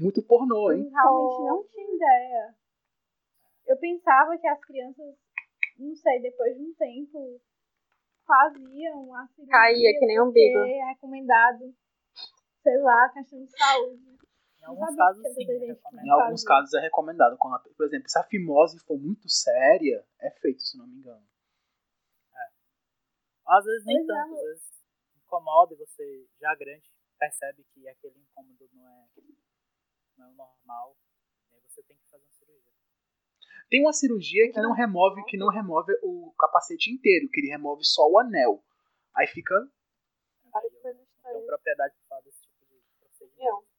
Muito 0.00 0.20
pornô, 0.26 0.72
Eu 0.72 0.78
hein? 0.78 0.90
realmente 0.90 1.42
não 1.46 1.64
tinha 1.68 1.94
ideia. 1.94 2.54
Eu 3.66 3.76
pensava 3.78 4.36
que 4.36 4.48
as 4.48 4.60
crianças, 4.64 5.14
não 5.78 5.94
sei, 5.94 6.20
depois 6.20 6.56
de 6.56 6.62
um 6.64 6.74
tempo, 6.74 7.40
faziam 8.26 9.14
a 9.14 9.28
cirurgia. 9.28 9.52
Caía 9.52 9.98
que 10.00 10.06
nem 10.06 10.20
um 10.20 10.28
umbigo. 10.28 10.58
É 10.58 10.88
recomendado, 10.88 11.72
sei 12.64 12.78
lá, 12.78 13.08
questão 13.10 13.44
de 13.44 13.56
saúde. 13.56 14.16
Em 14.60 14.64
alguns 14.64 14.96
casos, 14.96 15.22
sim, 15.34 15.50
é. 15.52 16.04
Em 16.04 16.10
alguns 16.10 16.42
casos 16.42 16.74
é 16.74 16.80
recomendado. 16.80 17.36
Quando, 17.38 17.54
a- 17.54 17.60
por 17.76 17.86
exemplo, 17.86 18.08
se 18.10 18.18
a 18.18 18.24
fimose 18.24 18.80
for 18.80 18.98
muito 18.98 19.28
séria, 19.28 20.04
é 20.20 20.30
feito, 20.32 20.62
se 20.62 20.76
não 20.76 20.88
me 20.88 20.96
engano. 20.96 21.24
Às 23.46 23.64
vezes 23.64 23.84
nem 23.86 23.96
Pois 23.96 24.08
é, 24.08 24.12
tanto, 24.12 24.34
às 24.34 24.42
vezes 24.42 24.84
incomoda 25.24 25.74
e 25.74 25.76
você, 25.76 26.28
já 26.40 26.54
grande, 26.54 26.90
percebe 27.18 27.64
que 27.72 27.88
aquele 27.88 28.18
incômodo 28.18 28.68
não 28.72 28.88
é, 28.88 29.06
não 30.16 30.26
é 30.26 30.30
o 30.30 30.34
normal. 30.34 30.96
E 31.50 31.54
aí 31.54 31.62
você 31.62 31.82
tem 31.82 31.96
que 31.96 32.08
fazer 32.10 32.24
uma 32.24 32.32
cirurgia. 32.32 32.72
Tem 33.68 33.80
uma 33.80 33.92
cirurgia 33.92 34.52
que 34.52 34.60
não 34.60 34.72
remove, 34.72 35.24
que 35.24 35.36
não 35.36 35.48
remove 35.48 35.92
o 36.02 36.32
capacete 36.38 36.90
inteiro, 36.90 37.28
que 37.30 37.40
ele 37.40 37.48
remove 37.48 37.84
só 37.84 38.02
o 38.08 38.18
anel. 38.18 38.62
Aí 39.14 39.26
fica. 39.26 39.54
Então, 40.46 40.62
estranha. 40.66 41.46
propriedade 41.46 41.94
para 41.94 42.08
falar 42.08 42.20
desse 42.22 42.42
tipo 42.42 42.66
de 42.66 42.82
procedimento. 43.00 43.42
Eu. 43.42 43.76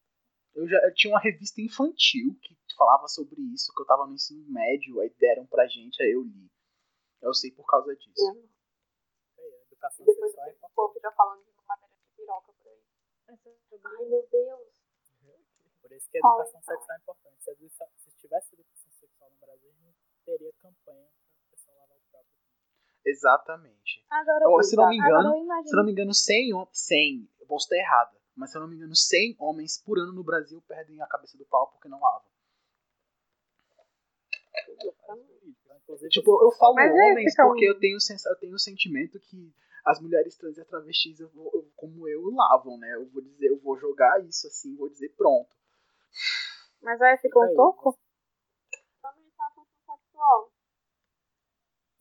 Eu 0.54 0.68
já 0.68 0.78
eu 0.78 0.94
tinha 0.94 1.12
uma 1.12 1.20
revista 1.20 1.60
infantil 1.60 2.36
que 2.42 2.56
falava 2.76 3.06
sobre 3.06 3.40
isso, 3.54 3.72
que 3.74 3.82
eu 3.82 3.86
tava 3.86 4.06
no 4.06 4.14
ensino 4.14 4.44
médio, 4.50 5.00
aí 5.00 5.08
deram 5.18 5.46
pra 5.46 5.68
gente, 5.68 6.02
aí 6.02 6.10
eu 6.10 6.22
li. 6.22 6.50
Eu 7.22 7.32
sei 7.32 7.52
por 7.52 7.64
causa 7.64 7.94
disso. 7.94 8.48
É, 9.78 9.86
educação 9.86 10.04
Depois 10.04 10.32
sexual 10.32 10.48
é 10.48 10.66
o 10.66 10.70
povo 10.74 10.94
fica 10.94 11.12
falando 11.12 11.44
de 11.44 11.50
uma 11.50 11.62
matéria 11.68 11.94
de 11.96 12.16
piroca 12.16 12.52
por 12.52 12.66
aí. 12.68 12.82
Ai, 13.84 14.04
meu 14.06 14.28
Deus. 14.30 14.68
Por 15.82 15.92
isso 15.92 16.10
que 16.10 16.18
a 16.18 16.20
educação 16.20 16.60
então? 16.60 16.74
sexual 16.76 16.96
é 16.96 17.00
importante. 17.00 17.42
Se, 17.44 17.54
se 17.96 18.10
tivesse 18.18 18.54
educação 18.54 18.90
sexual 18.92 19.30
no 19.30 19.36
Brasil, 19.38 19.72
não 19.80 19.94
teria 20.24 20.52
campanha 20.54 21.08
para 21.64 21.74
lavar 21.74 21.96
o 21.96 22.00
próprio. 22.10 22.32
Exatamente. 23.04 24.04
Agora, 24.10 24.62
se 24.64 24.76
não 24.76 24.88
me 24.88 24.96
engano, 24.96 25.64
se 25.64 25.76
não 25.76 25.84
me 25.84 25.92
engano, 25.92 26.12
100, 26.14 26.54
hom- 26.54 26.68
100, 26.72 27.30
eu 27.40 27.46
posso 27.46 27.64
estar 27.66 27.76
errada, 27.76 28.18
mas 28.34 28.50
se 28.50 28.56
eu 28.56 28.60
não 28.60 28.68
me 28.68 28.76
engano, 28.76 28.94
100 28.94 29.36
homens 29.38 29.78
por 29.80 29.98
ano 29.98 30.12
no 30.12 30.24
Brasil 30.24 30.60
perdem 30.62 31.00
a 31.00 31.06
cabeça 31.06 31.38
do 31.38 31.46
pau 31.46 31.68
porque 31.70 31.88
não 31.88 32.00
lavam. 32.00 32.28
Tipo, 36.10 36.42
eu 36.42 36.50
falo 36.52 36.74
Mas 36.74 36.90
é, 36.90 36.92
homens 36.92 37.32
um- 37.38 37.46
porque 37.48 37.64
eu 37.64 37.78
tenho, 37.78 37.96
eu 37.96 38.36
tenho 38.38 38.54
o 38.54 38.58
sentimento 38.58 39.18
que 39.20 39.52
as 39.84 40.00
mulheres 40.00 40.36
trans 40.36 40.58
e 40.58 40.64
travestis, 40.64 41.18
eu 41.18 41.28
vou- 41.30 41.50
eu- 41.54 41.70
como 41.76 42.06
eu, 42.06 42.30
lavam, 42.30 42.76
né? 42.78 42.94
Eu 42.94 43.06
vou 43.08 43.22
dizer, 43.22 43.48
eu 43.48 43.58
vou 43.58 43.76
jogar 43.78 44.22
isso 44.24 44.46
assim, 44.46 44.76
vou 44.76 44.88
dizer 44.88 45.08
pronto. 45.16 45.48
Mas 46.82 47.00
aí 47.00 47.16
fica 47.18 47.38
um 47.38 47.42
Aí, 47.42 47.54
toco? 47.54 47.98
Também 49.02 49.30
tá 49.36 49.50
sexual. 49.86 50.52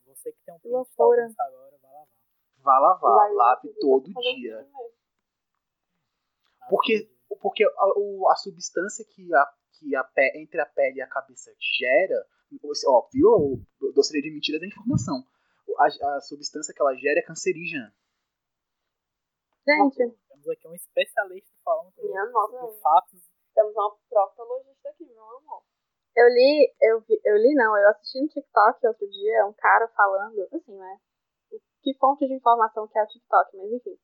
Você 0.05 0.31
que 0.31 0.39
tem 0.45 0.53
um 0.55 0.59
pinto 0.59 1.03
agora, 1.39 1.77
vai 1.77 1.91
lavar. 1.91 2.07
Vá 2.57 2.79
lavar, 2.79 3.15
Vai, 3.15 3.33
lave 3.33 3.73
todo 3.79 4.11
dia. 4.13 4.67
Porque, 6.69 7.09
porque 7.41 7.63
a, 7.63 7.99
o- 7.99 8.27
a 8.29 8.35
substância 8.35 9.05
que, 9.05 9.33
a, 9.33 9.53
que 9.73 9.95
a 9.95 10.03
pe- 10.03 10.33
entre 10.35 10.59
a 10.59 10.65
pele 10.65 10.97
e 10.97 11.01
a 11.01 11.07
cabeça 11.07 11.51
gera, 11.79 12.27
ó, 12.87 13.07
viu? 13.13 13.29
O 13.81 13.91
doceria 13.93 14.21
de 14.21 14.31
mentiras 14.31 14.61
é 14.61 14.65
informação. 14.67 15.23
A, 15.79 16.15
a 16.17 16.21
substância 16.21 16.73
que 16.73 16.81
ela 16.81 16.95
gera 16.95 17.19
é 17.19 17.23
cancerígena. 17.23 17.93
Gente, 19.67 19.97
Temos 20.29 20.47
aqui 20.49 20.67
um 20.67 20.73
especialista 20.75 21.51
falando 21.63 21.91
Minha 22.01 22.25
nossa. 22.31 22.57
sobre 22.59 22.79
fatos. 22.79 23.21
Temos 23.53 23.73
uma 23.75 23.97
proctologista 24.09 24.89
aqui, 24.89 25.05
meu 25.05 25.23
amor. 25.23 25.63
eu 26.15 26.27
li, 26.29 26.73
eu, 26.81 27.01
vi- 27.01 27.21
eu 27.25 27.37
li 27.37 27.53
não, 27.55 27.77
eu 27.77 27.89
assisti 27.89 28.21
no 28.21 28.27
TikTok 28.27 28.87
outro 28.87 29.09
dia, 29.09 29.45
um 29.45 29.53
cara 29.53 29.87
falando, 29.89 30.47
assim, 30.53 30.75
né? 30.77 30.99
Que 31.81 31.93
fonte 31.97 32.27
de 32.27 32.33
informação 32.33 32.87
que 32.87 32.97
é 32.97 33.03
o 33.03 33.07
TikTok, 33.07 33.57
mas 33.57 33.71
enfim. 33.71 33.97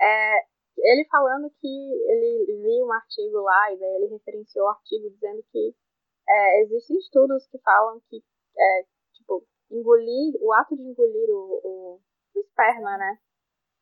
É, 0.00 0.36
ele 0.78 1.06
falando 1.10 1.50
que 1.60 1.66
ele 1.66 2.46
viu 2.62 2.86
um 2.86 2.92
artigo 2.92 3.40
lá, 3.40 3.72
e 3.72 3.78
daí 3.78 3.94
ele 3.96 4.06
referenciou 4.12 4.66
o 4.66 4.70
artigo 4.70 5.10
dizendo 5.10 5.42
que 5.50 5.74
é, 6.28 6.62
existem 6.62 6.96
estudos 6.98 7.46
que 7.48 7.58
falam 7.58 8.00
que, 8.08 8.22
é, 8.56 8.84
tipo, 9.12 9.44
engolir, 9.70 10.34
o 10.40 10.52
ato 10.52 10.76
de 10.76 10.82
engolir 10.82 11.28
o, 11.30 11.60
o, 11.64 12.00
o 12.34 12.40
esperma, 12.40 12.96
né? 12.96 13.18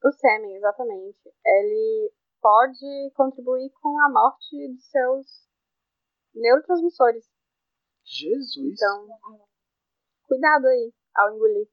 O 0.04 0.10
sêmen, 0.12 0.56
exatamente. 0.56 1.18
Ele 1.44 2.10
pode 2.40 3.10
contribuir 3.14 3.70
com 3.80 4.00
a 4.00 4.10
morte 4.10 4.68
dos 4.68 4.84
seus 4.90 5.48
neurotransmissores. 6.34 7.30
Jesus. 8.04 8.74
Então, 8.74 9.08
cuidado 10.26 10.66
aí 10.66 10.92
ao 11.14 11.34
engolir. 11.34 11.68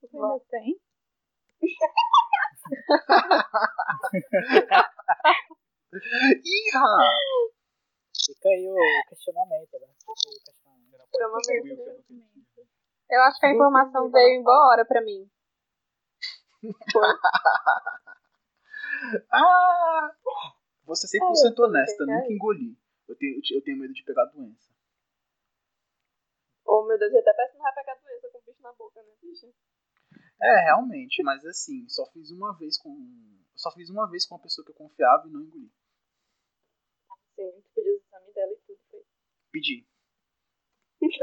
Você 0.00 0.16
ainda 0.16 0.40
tem? 0.50 0.80
Iha! 6.44 6.82
Fica 8.24 8.48
aí 8.48 8.68
o 8.68 8.76
questionamento, 9.08 9.72
né? 9.80 9.88
Fica 9.98 10.12
aí 10.26 10.36
o 10.36 10.44
questionamento. 10.44 11.08
Provavelmente. 11.10 12.02
Eu 13.10 13.20
acho 13.22 13.38
que 13.40 13.46
a 13.46 13.54
informação 13.54 14.10
veio 14.10 14.40
embora 14.40 14.84
pra 14.84 15.02
mim. 15.02 15.30
Ah! 19.32 20.14
Vou 20.84 20.94
ser 20.94 21.08
100% 21.08 21.18
É, 21.18 21.60
eu 21.60 21.64
honesta, 21.66 22.06
nunca 22.06 22.32
engoli. 22.32 22.78
Eu 23.08 23.16
tenho, 23.16 23.40
eu 23.52 23.62
tenho 23.62 23.78
medo 23.78 23.92
de 23.92 24.04
pegar 24.04 24.26
doença. 24.26 24.70
Oh, 26.64 26.86
meu 26.86 26.98
Deus, 26.98 27.12
eu 27.12 27.20
até 27.20 27.34
parece 27.34 27.52
que 27.52 27.58
não 27.58 27.64
vai 27.64 27.74
pegar 27.74 27.94
doença 27.96 28.28
com 28.30 28.38
o 28.38 28.42
bicho 28.42 28.62
na 28.62 28.72
boca, 28.72 29.02
né, 29.02 29.12
bicho? 29.20 29.52
É, 30.40 30.64
realmente, 30.64 31.22
mas 31.22 31.44
assim, 31.44 31.88
só 31.88 32.06
fiz 32.12 32.30
uma 32.30 32.56
vez 32.56 32.78
com. 32.78 32.94
Só 33.54 33.70
fiz 33.72 33.90
uma 33.90 34.08
vez 34.08 34.26
com 34.26 34.34
uma 34.34 34.42
pessoa 34.42 34.64
que 34.64 34.70
eu 34.70 34.76
confiava 34.76 35.28
e 35.28 35.30
não 35.30 35.42
engoli. 35.42 35.70
Sim, 37.36 37.60
tu 37.62 37.70
pediu 37.74 38.00
exame 38.32 38.34
dela 38.34 38.52
e 38.52 38.56
tudo, 38.66 38.80
foi. 38.90 39.04
Pedi. 39.50 39.86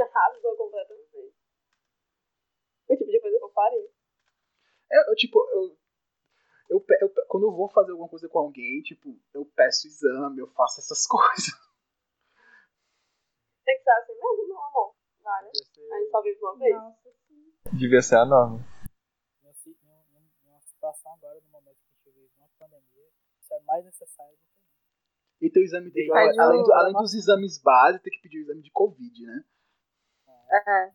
Arrasou 0.01 0.57
completamente. 0.57 1.33
O 2.89 2.97
tipo 2.97 3.05
de 3.11 3.19
coisa 3.21 3.37
que 3.37 3.43
eu 3.43 3.49
faria. 3.51 3.89
Eu, 4.91 5.01
eu, 5.07 5.15
tipo, 5.15 5.39
eu, 5.51 5.77
eu, 6.69 6.85
eu 7.01 7.13
Quando 7.27 7.43
eu 7.47 7.51
vou 7.51 7.69
fazer 7.69 7.91
alguma 7.91 8.09
coisa 8.09 8.27
com 8.27 8.39
alguém, 8.39 8.81
tipo, 8.81 9.17
eu 9.33 9.45
peço 9.45 9.87
exame, 9.87 10.39
eu 10.39 10.47
faço 10.47 10.79
essas 10.81 11.05
coisas. 11.07 11.53
Tem 13.65 13.77
que 13.77 13.83
ser 13.83 13.91
assim 13.91 14.13
mesmo, 14.13 14.47
meu 14.47 14.59
amor. 14.59 14.95
Vai, 15.21 15.43
né? 15.43 15.49
A 15.49 15.99
gente 15.99 16.09
só 16.11 16.21
vive 16.21 16.39
uma 16.41 16.57
vez. 16.57 16.75
Nossa. 16.75 17.09
Devia 17.77 18.01
ser 18.01 18.15
a 18.17 18.25
norma. 18.25 18.59
Numa 19.41 19.53
si- 19.53 19.77
num- 19.83 20.05
num- 20.11 20.29
numa 20.43 20.61
situação 20.61 21.13
agora, 21.13 21.39
no 21.39 21.49
momento 21.49 21.77
que 21.77 22.09
a 22.09 22.11
gente 22.11 22.19
vive 22.19 22.33
uma 22.37 22.49
pandemia, 22.57 23.11
isso 23.39 23.53
é 23.53 23.59
mais 23.61 23.85
necessário 23.85 24.35
do. 24.35 24.48
E 25.41 25.49
teu 25.49 25.63
exame 25.63 25.91
tem 25.91 26.05
que, 26.05 26.11
o- 26.11 26.15
além, 26.41 26.63
do- 26.63 26.73
além 26.73 26.93
dos 26.93 27.13
exames 27.13 27.61
básicos, 27.61 28.03
tem 28.03 28.13
que 28.13 28.21
pedir 28.21 28.39
o 28.39 28.41
exame 28.41 28.61
de 28.61 28.71
Covid, 28.71 29.25
né? 29.25 29.43
É. 30.51 30.91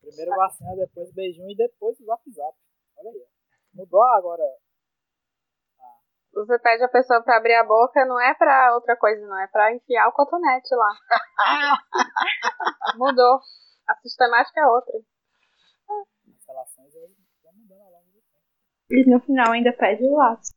Primeiro 0.00 0.30
vacina, 0.36 0.74
depois 0.76 1.12
beijinho 1.12 1.50
e 1.50 1.56
depois 1.56 1.98
o 2.00 2.04
zap 2.04 2.30
zap. 2.30 2.56
Olha 2.96 3.10
aí. 3.10 3.22
ó. 3.24 3.28
Mudou 3.74 4.02
agora. 4.02 4.42
Você 6.32 6.58
pede 6.60 6.84
a 6.84 6.88
pessoa 6.88 7.22
pra 7.22 7.36
abrir 7.36 7.54
a 7.56 7.64
boca, 7.64 8.04
não 8.06 8.18
é 8.20 8.32
pra 8.34 8.74
outra 8.74 8.96
coisa, 8.96 9.20
não. 9.26 9.36
É 9.38 9.46
pra 9.48 9.74
enfiar 9.74 10.08
o 10.08 10.12
cotonete 10.12 10.74
lá. 10.74 10.92
Mudou. 12.96 13.40
A 13.88 13.94
sistemática 13.96 14.60
é 14.60 14.66
outra. 14.66 14.98
As 14.98 16.46
relações 16.46 16.94
vão 16.94 17.52
mudando 17.54 17.80
ao 17.82 17.90
longo 17.90 18.06
do 18.12 18.20
tempo. 18.20 18.44
E 18.90 19.10
no 19.10 19.20
final 19.20 19.52
ainda 19.52 19.72
pede 19.72 20.04
o 20.04 20.16
laço. 20.16 20.54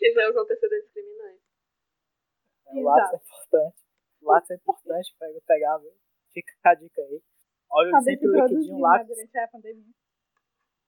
Isso 0.00 0.20
é 0.20 0.30
os 0.30 0.36
antecedentes 0.36 0.90
criminais. 0.92 1.40
É, 2.66 2.74
o 2.74 2.82
lápis 2.82 3.12
é 3.12 3.16
importante. 3.16 3.84
O 4.20 4.26
lápis 4.30 4.50
é 4.50 4.54
importante 4.54 5.16
pega, 5.18 5.40
pegar, 5.46 5.78
viu? 5.78 5.92
Fica 6.32 6.52
a 6.64 6.74
dica 6.74 7.00
aí. 7.02 7.22
Olha 7.70 7.90
Saber 7.92 8.04
sempre 8.04 8.20
se 8.20 8.26
o 8.28 8.32
liquidinho 8.34 8.78
lápis. 8.78 9.08
durante 9.08 9.38
a 9.38 9.48
pandemia. 9.48 9.94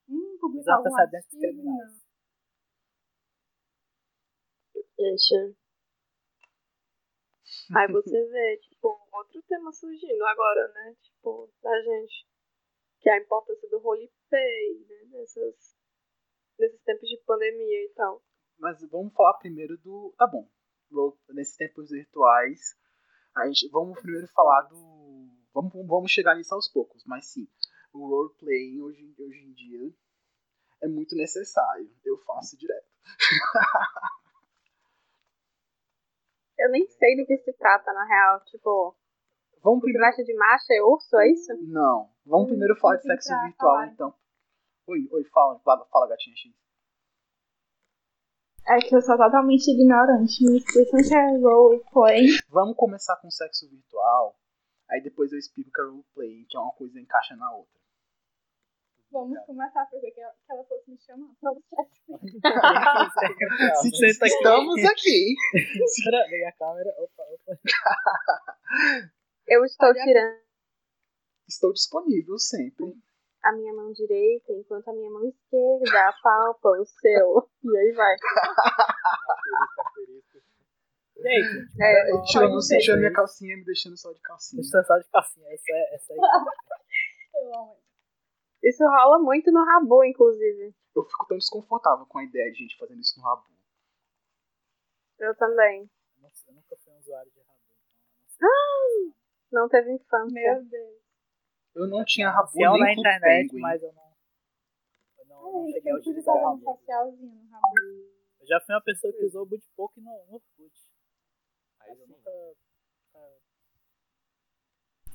Hum, 0.09 0.33
Os 0.33 0.39
publicar 0.39 0.75
algum 0.75 0.87
antecedentes 0.89 1.33
artigo, 1.33 1.41
criminais. 1.41 2.05
Gente. 4.99 5.55
Aí 7.75 7.87
você 7.91 8.25
vê, 8.29 8.57
tipo, 8.57 9.07
outro 9.13 9.41
tema 9.43 9.71
surgindo 9.71 10.25
agora, 10.25 10.67
né? 10.73 10.95
Tipo, 11.01 11.49
da 11.61 11.81
gente. 11.81 12.27
Que 12.99 13.09
é 13.09 13.13
a 13.13 13.19
importância 13.21 13.69
do 13.69 13.79
roleplay, 13.79 14.85
né? 14.87 15.05
Nessas, 15.11 15.75
nesses 16.59 16.81
tempos 16.83 17.09
de 17.09 17.17
pandemia 17.25 17.85
e 17.85 17.93
tal. 17.95 18.21
Mas 18.57 18.81
vamos 18.89 19.13
falar 19.13 19.37
primeiro 19.39 19.77
do. 19.77 20.13
Tá 20.17 20.27
bom. 20.27 20.47
Nesses 21.29 21.55
tempos 21.55 21.89
virtuais, 21.89 22.75
a 23.35 23.45
gente, 23.47 23.69
vamos 23.69 23.99
primeiro 24.01 24.27
falar 24.29 24.63
do. 24.63 24.75
Vamos, 25.53 25.71
vamos 25.87 26.11
chegar 26.11 26.35
nisso 26.35 26.53
aos 26.53 26.67
poucos, 26.67 27.03
mas 27.05 27.25
sim, 27.31 27.47
o 27.93 28.07
roleplaying 28.07 28.81
hoje, 28.81 29.13
hoje 29.17 29.43
em 29.45 29.53
dia 29.53 29.93
é 30.81 30.87
muito 30.87 31.15
necessário. 31.15 31.89
Eu 32.05 32.17
faço 32.17 32.57
direto. 32.57 32.87
Eu 36.57 36.69
nem 36.71 36.85
sei 36.87 37.15
do 37.15 37.25
que 37.25 37.37
se 37.37 37.53
trata, 37.53 37.93
na 37.93 38.05
real. 38.05 38.43
Tipo, 38.45 38.95
Vamos 39.63 39.79
você 39.79 39.91
primeiro. 39.91 40.25
de 40.25 40.33
macho 40.35 40.73
e 40.73 40.81
urso, 40.81 41.17
é 41.17 41.31
isso? 41.31 41.53
Não, 41.67 42.09
vamos 42.25 42.47
primeiro 42.49 42.75
falar 42.77 42.97
de 42.97 43.03
sexo 43.03 43.29
virtual, 43.29 43.75
falar. 43.75 43.87
então. 43.87 44.13
Oi, 44.89 45.07
oi, 45.11 45.23
fala, 45.25 45.59
fala, 45.59 45.85
fala 45.85 46.07
gatinha 46.07 46.35
X. 46.35 46.51
É 48.67 48.79
que 48.79 48.95
eu 48.95 49.01
sou 49.03 49.15
totalmente 49.17 49.67
ignorante. 49.69 50.43
Me 50.45 50.57
explicam 50.57 50.99
que 51.03 51.13
é 51.13 51.37
roleplay. 51.37 52.25
Vamos 52.49 52.75
começar 52.75 53.15
com 53.17 53.29
sexo 53.29 53.69
virtual, 53.69 54.35
aí 54.89 54.99
depois 55.03 55.31
eu 55.31 55.37
explico 55.37 55.71
que 55.71 55.79
é 55.79 55.83
roleplaying, 55.83 56.45
que 56.49 56.57
é 56.57 56.59
uma 56.59 56.73
coisa 56.73 56.99
encaixa 56.99 57.35
na 57.35 57.51
outra. 57.53 57.79
Vamos 59.11 59.37
começar, 59.45 59.85
porque 59.91 60.09
que 60.11 60.21
ela, 60.21 60.33
que 60.33 60.51
ela 60.53 60.63
fosse 60.65 60.89
me 60.89 60.97
chamar 60.99 61.29
pra 61.39 61.51
você. 61.53 61.75
Se 63.81 63.89
Senta 63.95 64.25
aqui. 64.25 64.33
Estamos 64.35 64.85
aqui. 64.85 65.35
Liga 66.29 66.47
a 66.49 66.51
câmera. 66.53 66.89
Opa, 66.97 67.23
opa. 67.23 67.59
Eu 69.47 69.65
estou 69.65 69.89
Olha- 69.89 70.03
tirando 70.03 70.39
Estou 71.47 71.73
disponível 71.73 72.37
sempre. 72.39 72.95
A 73.43 73.51
minha 73.53 73.73
mão 73.73 73.91
direita 73.93 74.51
enquanto 74.53 74.87
a 74.89 74.93
minha 74.93 75.09
mão 75.09 75.27
esquerda 75.27 76.09
apalpa 76.09 76.69
o 76.69 76.85
seu. 76.85 77.49
E 77.63 77.77
aí 77.77 77.91
vai. 77.93 78.15
Gente? 81.17 81.81
É, 81.81 82.21
tirando, 82.31 82.51
pode 82.51 82.53
você 82.63 82.75
ser. 82.75 82.81
tirando 82.81 82.99
minha 82.99 83.13
calcinha 83.13 83.53
e 83.53 83.57
me 83.57 83.65
deixando 83.65 83.97
só 83.97 84.11
de 84.13 84.21
calcinha. 84.21 84.61
Deixa 84.61 84.77
eu 84.77 84.83
só 84.83 84.97
de 84.97 85.09
calcinha. 85.09 85.47
Essa 85.53 85.71
é, 85.73 85.95
essa 85.95 86.13
aí. 86.13 86.19
Eu 87.43 87.55
amo. 87.55 87.77
isso 88.63 88.83
rola 88.85 89.19
muito 89.19 89.51
no 89.51 89.63
Rabu, 89.65 90.03
inclusive. 90.05 90.73
Eu 90.95 91.03
fico 91.03 91.25
tão 91.27 91.37
desconfortável 91.37 92.05
com 92.05 92.19
a 92.19 92.23
ideia 92.23 92.51
de 92.51 92.59
gente 92.59 92.77
fazendo 92.77 93.01
isso 93.01 93.19
no 93.19 93.25
rabo. 93.25 93.43
Eu 95.19 95.35
também. 95.35 95.81
Eu 96.15 96.21
não- 96.23 96.29
eu 96.47 96.53
nunca 96.53 96.75
fui 96.77 96.93
um 96.93 96.97
usuário 96.99 97.31
de 97.31 97.39
rabo. 97.41 97.59
Então 98.35 98.49
eu 98.49 98.81
não 98.81 98.89
sei. 98.89 99.13
Não 99.51 99.69
teve 99.69 99.91
infância. 99.91 100.33
Meu 100.33 100.63
Deus. 100.65 100.98
Eu 101.79 101.87
não 101.87 102.03
tinha 102.03 102.29
rabo 102.29 102.43
Nasceu 102.43 102.73
nem 102.73 102.81
na 102.81 102.93
internet, 102.93 103.47
Penguin. 103.47 103.61
mas 103.61 103.81
eu 103.81 103.93
não. 103.93 104.03
Eu 105.17 105.25
não, 105.27 105.63
não 105.63 105.71
cheguei 105.71 105.93
a 105.93 105.95
utilizar 105.95 106.35
o 106.35 106.39
um 106.39 106.43
rabo. 106.43 106.77
Eu 108.41 108.47
já 108.47 108.59
fui 108.59 108.75
uma 108.75 108.81
pessoa 108.81 109.13
que 109.13 109.23
usou 109.23 109.43
o 109.43 109.45
Bootpoke 109.45 110.01
no, 110.01 110.11
Orkut. 110.11 110.73
Mas 111.79 111.97
eu 111.97 112.07
nunca. 112.07 112.29
nunca 112.29 112.59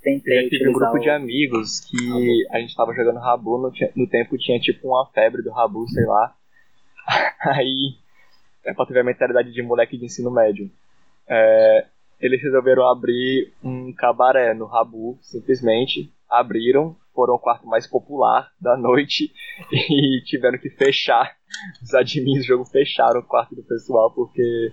Tentei 0.01 0.47
Eu 0.47 0.49
tive 0.49 0.71
um 0.71 0.73
grupo 0.73 0.99
de 0.99 1.11
amigos 1.11 1.81
que 1.81 2.47
a 2.51 2.59
gente 2.61 2.75
tava 2.75 2.95
jogando 2.95 3.21
Rabu, 3.21 3.59
no, 3.59 3.71
no 3.95 4.09
tempo 4.09 4.39
tinha 4.39 4.59
tipo 4.59 4.89
uma 4.89 5.07
febre 5.12 5.43
do 5.43 5.51
Rabu, 5.51 5.87
sei 5.89 6.07
lá. 6.07 6.35
Aí, 7.41 7.95
é 8.65 8.73
pra 8.73 8.87
ter 8.87 8.99
a 8.99 9.05
mentalidade 9.05 9.53
de 9.53 9.62
moleque 9.62 9.99
de 9.99 10.07
ensino 10.07 10.31
médio. 10.31 10.71
É, 11.29 11.87
eles 12.19 12.43
resolveram 12.43 12.89
abrir 12.89 13.53
um 13.62 13.93
cabaré 13.93 14.55
no 14.55 14.65
Rabu, 14.65 15.19
simplesmente. 15.21 16.11
Abriram, 16.39 16.97
foram 17.14 17.35
o 17.35 17.39
quarto 17.39 17.66
mais 17.66 17.87
popular 17.87 18.53
da 18.61 18.76
noite 18.76 19.32
e 19.72 20.22
tiveram 20.24 20.59
que 20.59 20.70
fechar. 20.70 21.37
Os 21.82 21.95
admins 21.95 22.41
do 22.41 22.45
jogo 22.45 22.64
fecharam 22.64 23.20
o 23.20 23.26
quarto 23.26 23.55
do 23.55 23.62
pessoal 23.62 24.12
porque 24.12 24.72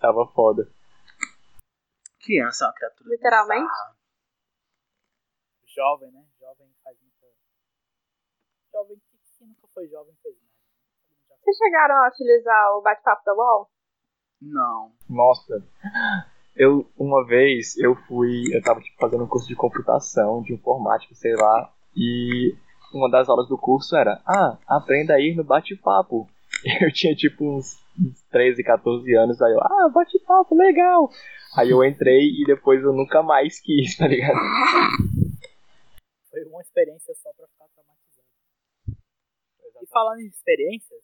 tava 0.00 0.26
foda. 0.34 0.70
Criança 2.20 2.64
é 2.64 2.68
uma 2.68 2.74
criatura. 2.74 3.10
Literalmente? 3.10 3.62
bizarra. 3.62 3.96
Jovem, 5.74 6.10
né? 6.12 6.24
Jovem 6.38 6.68
faz 6.84 6.98
muita. 7.00 7.26
Jovem 8.72 8.96
que, 8.98 9.38
que 9.38 9.44
nunca 9.44 9.68
foi 9.72 9.88
jovem 9.88 10.14
fez 10.22 10.36
nada. 10.36 10.52
Vocês 11.42 11.56
chegaram 11.56 11.96
a 11.96 12.08
utilizar 12.08 12.76
o 12.76 12.82
bate-papo 12.82 13.24
da 13.24 13.34
UOL? 13.34 13.70
Não. 14.40 14.94
Nossa, 15.08 15.66
eu 16.54 16.86
uma 16.98 17.24
vez 17.26 17.76
eu 17.78 17.94
fui, 18.06 18.44
eu 18.54 18.62
tava 18.62 18.80
tipo, 18.80 18.96
fazendo 18.98 19.24
um 19.24 19.28
curso 19.28 19.48
de 19.48 19.56
computação, 19.56 20.42
de 20.42 20.52
informática, 20.52 21.14
sei 21.14 21.34
lá, 21.34 21.72
e 21.96 22.54
uma 22.92 23.10
das 23.10 23.28
aulas 23.28 23.48
do 23.48 23.56
curso 23.56 23.96
era, 23.96 24.20
ah, 24.26 24.58
aprenda 24.66 25.14
a 25.14 25.20
ir 25.20 25.34
no 25.34 25.44
bate-papo. 25.44 26.28
Eu 26.80 26.92
tinha 26.92 27.14
tipo 27.16 27.44
uns, 27.44 27.80
uns 27.98 28.22
13, 28.30 28.62
14 28.62 29.16
anos, 29.16 29.40
aí 29.40 29.52
eu, 29.52 29.60
ah, 29.60 29.88
bate-papo, 29.92 30.54
legal. 30.54 31.10
Aí 31.56 31.70
eu 31.70 31.82
entrei 31.82 32.28
e 32.28 32.44
depois 32.46 32.80
eu 32.82 32.92
nunca 32.92 33.22
mais 33.22 33.58
quis, 33.58 33.96
tá 33.98 34.06
ligado? 34.06 34.38
Foi 36.30 36.44
uma 36.44 36.60
experiência 36.60 37.12
só 37.14 37.32
pra 37.32 37.48
ficar 37.48 37.66
traumatizado. 37.74 38.28
E 39.82 39.86
falando 39.88 40.20
em 40.20 40.28
experiências, 40.28 41.02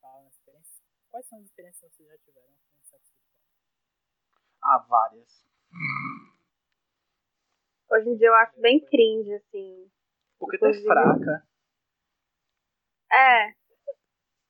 falando 0.00 0.26
em 0.26 0.30
experiências, 0.30 0.82
quais 1.10 1.26
são 1.28 1.38
as 1.38 1.44
experiências 1.44 1.90
que 1.90 1.96
vocês 1.96 2.08
já 2.08 2.18
tiveram? 2.24 2.65
Há 4.66 4.78
várias. 4.78 5.46
Hoje 7.90 8.08
em 8.10 8.16
dia 8.16 8.26
eu 8.28 8.34
acho 8.34 8.60
bem 8.60 8.84
cringe, 8.84 9.32
assim. 9.34 9.88
Porque 10.38 10.58
tu 10.58 10.66
é 10.66 10.74
fraca. 10.74 11.46
É. 13.12 13.52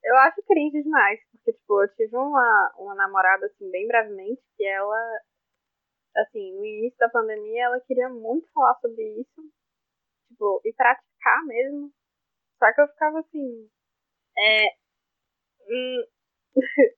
Eu 0.05 0.17
acho 0.19 0.43
cringe 0.47 0.83
demais. 0.83 1.21
Porque, 1.33 1.53
tipo, 1.53 1.83
eu 1.83 1.89
tive 1.97 2.17
uma, 2.17 2.75
uma 2.79 2.95
namorada, 2.95 3.47
assim, 3.47 3.71
bem 3.71 3.87
brevemente, 3.87 4.43
que 4.57 4.65
ela, 4.65 5.21
assim, 6.17 6.53
no 6.57 6.65
início 6.65 6.99
da 6.99 7.09
pandemia, 7.09 7.65
ela 7.65 7.81
queria 7.81 8.09
muito 8.09 8.51
falar 8.53 8.75
sobre 8.81 9.03
isso. 9.21 9.51
Tipo, 10.29 10.61
e 10.65 10.73
praticar 10.75 11.45
mesmo. 11.47 11.93
Só 12.59 12.73
que 12.75 12.81
eu 12.83 12.89
ficava 12.89 13.21
assim. 13.21 13.71
É. 14.39 14.67
Hum, 15.69 16.05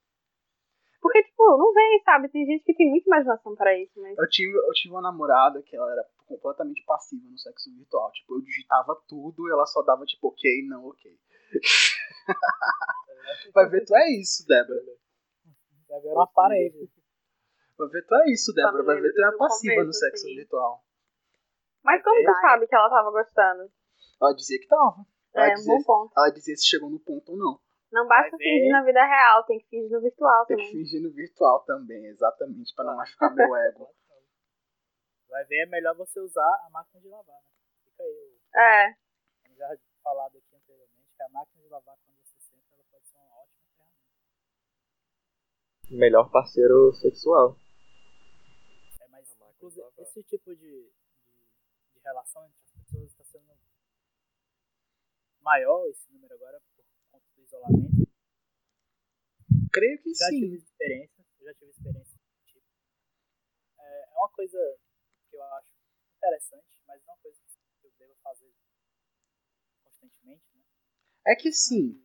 porque, 1.00 1.22
tipo, 1.22 1.56
não 1.56 1.72
vem, 1.72 2.02
sabe? 2.04 2.28
Tem 2.28 2.44
gente 2.46 2.64
que 2.64 2.74
tem 2.74 2.88
muita 2.90 3.08
imaginação 3.08 3.54
para 3.54 3.76
isso, 3.78 3.92
mas. 4.00 4.16
Eu 4.18 4.28
tive, 4.28 4.56
eu 4.56 4.72
tive 4.72 4.94
uma 4.94 5.02
namorada 5.02 5.62
que 5.62 5.76
ela 5.76 5.90
era 5.92 6.04
completamente 6.26 6.84
passiva 6.84 7.28
no 7.28 7.38
sexo 7.38 7.70
virtual. 7.76 8.10
Tipo, 8.12 8.34
eu 8.36 8.40
digitava 8.42 8.94
tudo 9.08 9.48
e 9.48 9.50
ela 9.52 9.64
só 9.66 9.82
dava, 9.82 10.04
tipo, 10.04 10.28
ok, 10.28 10.66
não, 10.68 10.86
ok. 10.86 11.10
Vai 13.54 13.68
ver, 13.68 13.84
tu 13.84 13.94
é 13.96 14.10
isso, 14.20 14.46
Débora. 14.46 14.80
Vai 15.88 16.00
ver 16.00 16.08
uma 16.12 16.26
parede. 16.26 16.90
Vai 17.78 17.88
ver, 17.88 18.06
tu 18.06 18.14
é 18.14 18.30
isso, 18.32 18.52
Débora. 18.52 18.82
Vai 18.84 19.00
ver, 19.00 19.12
tu 19.12 19.22
é 19.24 19.36
passiva 19.36 19.84
no 19.84 19.92
sexo 19.92 20.26
sim. 20.26 20.34
virtual. 20.34 20.84
Mas 21.82 22.02
como 22.02 22.22
tu 22.24 22.40
sabe 22.40 22.66
que 22.66 22.74
ela 22.74 22.90
tava 22.90 23.10
gostando? 23.10 23.70
Ela 24.20 24.32
dizia 24.34 24.58
que 24.58 24.66
tava. 24.66 25.06
Ela, 25.34 25.46
É, 25.46 25.50
um 25.50 25.54
dizia, 25.54 25.74
bom 25.76 25.82
ponto. 25.84 26.12
ela 26.16 26.30
dizia 26.30 26.56
se 26.56 26.66
chegou 26.66 26.90
no 26.90 26.98
ponto 27.00 27.32
ou 27.32 27.38
não. 27.38 27.60
Não 27.92 28.06
basta 28.06 28.36
ver. 28.36 28.44
fingir 28.44 28.70
na 28.70 28.84
vida 28.84 29.04
real, 29.04 29.44
tem 29.44 29.58
que 29.58 29.66
fingir 29.68 29.90
no 29.90 30.00
virtual 30.00 30.46
Tem 30.46 30.56
que 30.56 30.62
também. 30.64 30.78
fingir 30.78 31.02
no 31.02 31.10
virtual 31.10 31.64
também, 31.64 32.06
exatamente, 32.06 32.74
pra 32.74 32.84
não 32.84 32.96
machucar 32.96 33.34
meu 33.34 33.56
ego. 33.56 33.88
Vai 35.28 35.44
ver, 35.44 35.62
é 35.64 35.66
melhor 35.66 35.94
você 35.96 36.20
usar 36.20 36.62
a 36.66 36.70
máquina 36.70 37.00
de 37.00 37.08
lavar, 37.08 37.36
né? 37.42 37.50
Fica 37.84 38.02
aí, 38.02 38.38
É, 38.54 38.90
eu 39.50 39.54
já 39.56 39.76
falado 40.02 40.36
aqui 40.38 40.56
anteriormente, 40.56 41.12
que 41.14 41.22
a 41.22 41.28
máquina 41.28 41.62
de 41.62 41.68
lavar, 41.68 41.96
quando 42.04 42.16
você 42.24 42.38
senta, 42.40 42.74
ela 42.74 42.82
pode 42.90 43.06
ser 43.06 43.16
uma 43.16 43.42
ótima 43.42 43.62
ferramenta. 43.76 43.98
Melhor 45.90 46.30
parceiro 46.30 46.92
sexual. 46.94 47.56
É, 49.02 49.06
mas, 49.08 49.36
esse 49.98 50.22
tipo 50.22 50.54
de, 50.56 50.62
de, 50.62 51.32
de 51.92 52.00
relação 52.02 52.44
entre 52.46 52.58
as 52.64 52.72
pessoas 52.72 53.04
está 53.10 53.24
sendo 53.24 53.52
maior, 55.42 55.86
esse 55.88 56.10
número 56.12 56.34
agora, 56.34 56.60
isolamento. 57.48 58.08
Creio 59.72 60.02
que 60.02 60.14
Já 60.14 60.28
tive 60.28 60.58
sim. 60.58 60.64
experiência, 60.64 61.24
eu 61.40 61.44
já 61.46 61.54
tive 61.54 61.70
experiência 61.70 62.18
tipo. 62.46 62.66
É, 63.78 64.02
é 64.04 64.18
uma 64.18 64.30
coisa 64.30 64.58
que 65.30 65.36
eu 65.36 65.42
acho 65.42 65.72
interessante, 66.16 66.66
mas 66.86 67.02
não 67.04 67.12
é 67.12 67.16
uma 67.16 67.22
coisa 67.22 67.38
que 67.80 67.86
eu 67.86 67.92
devo 67.98 68.14
fazer 68.22 68.52
constantemente, 69.84 70.44
né? 70.54 70.62
É 71.26 71.34
que 71.36 71.52
sim. 71.52 72.02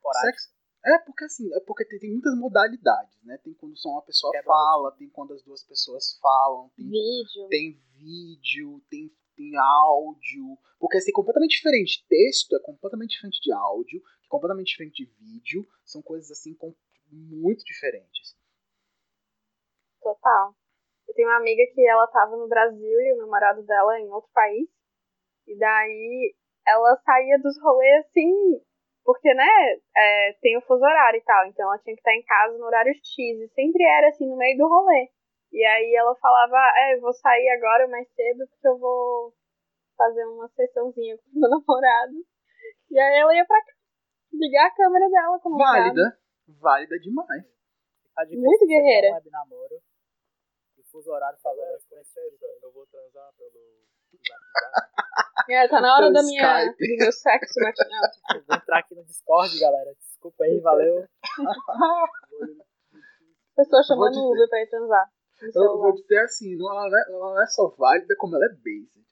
Coragem. 0.00 0.30
Sexo. 0.30 0.54
É 0.86 0.98
porque 0.98 1.24
assim, 1.24 1.50
é 1.54 1.60
porque 1.60 1.84
tem, 1.86 1.98
tem 1.98 2.10
muitas 2.10 2.36
modalidades, 2.36 3.18
né? 3.22 3.38
Tem 3.38 3.54
quando 3.54 3.74
só 3.76 3.88
uma 3.88 4.02
pessoa 4.02 4.30
Quebra 4.32 4.44
fala, 4.52 4.92
tem 4.92 5.08
quando 5.08 5.32
as 5.32 5.42
duas 5.42 5.64
pessoas 5.64 6.18
falam, 6.20 6.68
tem, 6.76 6.84
vídeo. 6.90 7.48
tem 7.48 7.72
vídeo, 7.96 8.84
tem, 8.90 9.10
tem 9.34 9.56
áudio. 9.56 10.58
Porque 10.78 10.98
assim, 10.98 11.10
é 11.10 11.14
completamente 11.14 11.56
diferente. 11.56 12.04
Texto 12.06 12.54
é 12.54 12.60
completamente 12.60 13.12
diferente 13.12 13.40
de 13.40 13.50
áudio, 13.50 14.02
completamente 14.34 14.68
diferente 14.68 15.04
de 15.04 15.12
vídeo. 15.18 15.66
São 15.84 16.02
coisas 16.02 16.30
assim 16.30 16.56
muito 17.10 17.64
diferentes. 17.64 18.36
Total. 20.02 20.54
Eu 21.06 21.14
tenho 21.14 21.28
uma 21.28 21.38
amiga 21.38 21.62
que 21.72 21.86
ela 21.86 22.06
tava 22.08 22.36
no 22.36 22.48
Brasil 22.48 23.00
e 23.00 23.14
o 23.14 23.18
namorado 23.18 23.62
dela 23.62 24.00
em 24.00 24.08
outro 24.08 24.30
país. 24.32 24.68
E 25.46 25.56
daí 25.56 26.34
ela 26.66 26.96
saía 27.04 27.38
dos 27.38 27.60
rolês 27.60 28.06
assim, 28.06 28.60
porque, 29.04 29.32
né, 29.34 29.46
é, 29.96 30.32
tem 30.40 30.56
o 30.56 30.62
fuso 30.62 30.82
horário 30.82 31.18
e 31.18 31.24
tal. 31.24 31.46
Então 31.46 31.66
ela 31.66 31.78
tinha 31.78 31.94
que 31.94 32.00
estar 32.00 32.14
em 32.14 32.24
casa 32.24 32.58
no 32.58 32.64
horário 32.64 32.92
X. 32.94 33.18
E 33.18 33.48
sempre 33.54 33.84
era 33.84 34.08
assim, 34.08 34.26
no 34.28 34.36
meio 34.36 34.58
do 34.58 34.68
rolê. 34.68 35.10
E 35.52 35.64
aí 35.64 35.94
ela 35.94 36.16
falava, 36.16 36.56
é, 36.76 36.94
eu 36.96 37.00
vou 37.00 37.12
sair 37.12 37.48
agora 37.50 37.86
mais 37.86 38.08
cedo 38.14 38.48
porque 38.48 38.66
eu 38.66 38.78
vou 38.78 39.32
fazer 39.96 40.24
uma 40.26 40.48
sessãozinha 40.48 41.16
com 41.16 41.30
o 41.30 41.40
meu 41.40 41.48
namorado. 41.50 42.14
E 42.90 42.98
aí 42.98 43.18
ela 43.20 43.34
ia 43.36 43.46
pra 43.46 43.60
ligar 44.38 44.66
a 44.66 44.74
câmera 44.74 45.08
dela 45.08 45.38
com 45.40 45.48
o 45.50 45.52
namorado. 45.52 45.94
Válida. 45.94 46.18
Válida 46.60 46.98
demais. 46.98 47.44
Muito 48.30 48.66
guerreira. 48.66 49.08
Um 49.08 49.14
web 49.14 49.30
namoro, 49.30 49.82
e 50.76 50.80
o 50.80 50.84
fuso 50.84 51.10
horário 51.10 51.38
falando 51.42 51.74
as 51.74 51.84
coisas. 51.84 52.12
Eu 52.62 52.72
vou 52.72 52.86
transar 52.86 53.32
pelo. 53.36 53.84
É, 55.46 55.68
tá 55.68 55.78
na 55.78 55.94
hora 55.94 56.10
da 56.10 56.22
minha, 56.22 56.64
Skype. 56.64 56.96
do 56.96 57.04
meu 57.04 57.12
sexo 57.12 57.60
matinal. 57.60 58.02
Eu 58.34 58.44
Vou 58.46 58.56
entrar 58.56 58.78
aqui 58.78 58.94
no 58.94 59.04
Discord, 59.04 59.58
galera. 59.58 59.94
Desculpa 60.00 60.44
aí, 60.44 60.58
valeu. 60.60 61.06
Pessoa 63.54 63.82
chamando 63.82 64.16
o 64.16 64.32
Uber 64.32 64.48
pra 64.48 64.62
ir 64.62 64.70
transar. 64.70 65.06
Eu 65.54 65.78
vou 65.78 65.92
dizer 65.92 66.20
assim, 66.20 66.56
não, 66.56 66.70
ela, 66.70 66.88
não 66.88 66.98
é, 66.98 67.04
ela 67.08 67.34
não 67.34 67.42
é 67.42 67.46
só 67.46 67.68
válida, 67.76 68.14
como 68.16 68.36
ela 68.36 68.46
é 68.46 68.48
basic. 68.48 69.04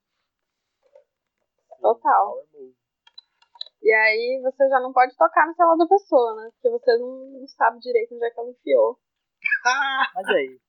Total. 1.81 2.47
E 3.83 3.93
aí 3.93 4.41
você 4.43 4.68
já 4.68 4.78
não 4.78 4.93
pode 4.93 5.16
tocar 5.16 5.47
no 5.47 5.55
celular 5.55 5.76
da 5.76 5.89
pessoa, 5.89 6.37
né? 6.37 6.51
Porque 6.53 6.70
você 6.70 6.97
não, 6.99 7.47
sabe 7.49 7.80
direito 7.80 8.14
onde 8.14 8.24
é 8.24 8.30
que 8.30 8.39
ela 8.39 8.51
enfiou. 8.51 9.01
Mas 10.14 10.26
aí, 10.28 10.61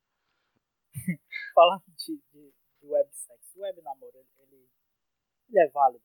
falando 1.53 1.83
de, 1.95 2.17
de, 2.31 2.53
de 2.81 2.87
websex, 2.87 3.55
o 3.55 3.61
web 3.61 3.81
namoro, 3.83 4.17
ele, 4.17 4.67
ele, 5.47 5.59
é 5.59 5.67
válido? 5.69 6.03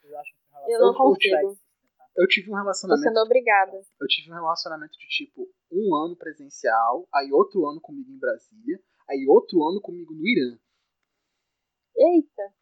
Vocês 0.00 0.14
acham 0.14 0.38
que 0.38 0.52
relação 0.52 0.72
Eu 0.72 0.80
não 0.80 0.94
consigo. 0.94 1.56
tá? 1.98 2.04
Eu 2.16 2.26
tive 2.28 2.50
um 2.50 2.52
Tô 2.52 2.58
relacionamento. 2.60 3.08
sendo 3.08 3.20
obrigada. 3.20 3.82
Eu 4.00 4.06
tive 4.06 4.30
um 4.30 4.34
relacionamento 4.34 4.96
de 4.96 5.08
tipo 5.08 5.52
um 5.72 5.94
ano 5.96 6.16
presencial, 6.16 7.08
aí 7.12 7.32
outro 7.32 7.66
ano 7.66 7.80
comigo 7.80 8.10
em 8.12 8.18
Brasília, 8.18 8.80
aí 9.08 9.26
outro 9.26 9.60
ano 9.64 9.80
comigo 9.80 10.14
no 10.14 10.24
Irã. 10.24 10.56
Eita. 11.96 12.59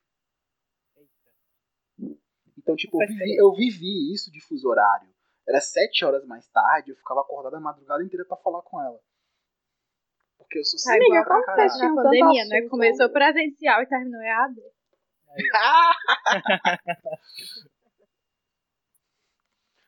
Então, 2.69 2.77
tipo, 2.77 3.03
eu 3.03 3.09
vivi, 3.09 3.37
eu 3.37 3.53
vivi 3.55 4.13
isso 4.13 4.31
de 4.31 4.43
fuso 4.43 4.69
horário. 4.69 5.09
Era 5.49 5.59
sete 5.59 6.05
horas 6.05 6.27
mais 6.27 6.47
tarde, 6.49 6.91
eu 6.91 6.97
ficava 6.97 7.23
acordado 7.23 7.57
a 7.57 7.61
madrugada 7.61 8.05
inteira 8.05 8.27
pra 8.27 8.37
falar 8.37 8.61
com 8.61 8.79
ela. 8.79 9.01
Porque 10.37 10.59
eu 10.59 10.65
sou 10.65 10.77
Tá 10.77 10.93
sem 10.93 10.97
Amiga, 10.97 11.25
pra 11.25 11.35
como 11.35 11.47
que 11.47 11.55
vocês 11.55 11.73
tinham 11.79 11.95
pandemia, 11.95 12.45
né? 12.45 12.69
Começou 12.69 13.09
presencial 13.09 13.83
e 13.83 13.87
terminou 13.87 14.21
EAD. 14.21 14.61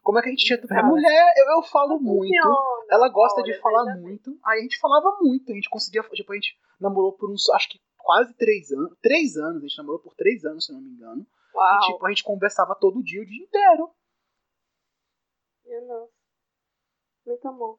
Como 0.02 0.18
é 0.18 0.22
que 0.22 0.28
a 0.28 0.30
gente 0.30 0.46
tinha 0.46 0.58
tanto. 0.58 0.68
Cara, 0.68 0.86
mulher, 0.86 1.34
eu, 1.36 1.56
eu 1.56 1.62
falo 1.62 2.00
muito. 2.00 2.34
Funciona. 2.34 2.86
Ela 2.90 3.08
gosta 3.10 3.42
de 3.42 3.52
Olha, 3.52 3.60
falar 3.60 3.84
veja 3.84 3.96
bem. 3.96 4.02
muito. 4.02 4.38
Aí 4.44 4.58
a 4.58 4.62
gente 4.62 4.78
falava 4.78 5.18
muito. 5.20 5.52
A 5.52 5.54
gente 5.54 5.68
conseguia. 5.68 6.02
Tipo, 6.02 6.32
a 6.32 6.34
gente 6.34 6.58
namorou 6.80 7.12
por 7.12 7.30
uns. 7.30 7.48
Acho 7.50 7.68
que 7.68 7.78
quase 7.98 8.34
três 8.34 8.72
anos. 8.72 8.96
Três 9.02 9.36
anos. 9.36 9.58
A 9.62 9.66
gente 9.68 9.76
namorou 9.78 10.00
por 10.00 10.14
três 10.14 10.44
anos, 10.44 10.64
se 10.64 10.72
eu 10.72 10.76
não 10.76 10.82
me 10.82 10.90
engano. 10.90 11.26
Uau. 11.54 11.76
E, 11.76 11.92
tipo, 11.92 12.06
a 12.06 12.10
gente 12.10 12.24
conversava 12.24 12.74
todo 12.74 13.02
dia, 13.02 13.22
o 13.22 13.26
dia 13.26 13.44
inteiro. 13.44 13.94
Eu 15.64 15.86
não. 15.86 16.08
Muito 17.26 17.48
amor. 17.48 17.78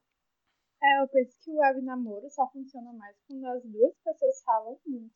É, 0.81 1.01
eu 1.03 1.07
penso 1.09 1.37
que 1.39 1.51
o 1.51 1.57
web 1.57 1.81
namoro 1.81 2.29
só 2.29 2.49
funciona 2.49 2.91
mais 2.93 3.15
quando 3.27 3.45
as 3.45 3.63
duas 3.63 3.95
pessoas 4.03 4.43
falam 4.43 4.79
muito. 4.85 5.13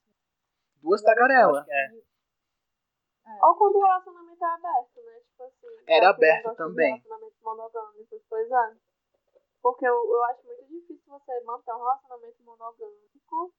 Duas 0.81 1.01
tagarelas. 1.01 1.65
que 1.65 1.71
é. 1.71 2.05
Ou 3.41 3.55
quando 3.57 3.75
o 3.77 3.81
relacionamento 3.81 4.43
é 4.43 4.47
aberto, 4.47 5.01
né? 5.03 5.19
Tipo 5.21 5.43
assim. 5.43 5.67
Era 5.87 6.09
aberto 6.09 6.55
também. 6.55 7.01
Relacionamento 7.01 7.35
monogâmico, 7.41 8.21
pois 8.29 8.51
é. 8.51 8.77
Porque 9.61 9.87
eu, 9.87 9.95
eu 9.95 10.23
acho 10.25 10.45
muito 10.45 10.65
difícil 10.67 11.01
você 11.07 11.41
manter 11.41 11.73
um 11.73 11.79
relacionamento 11.79 12.43
monogâmico 12.43 13.53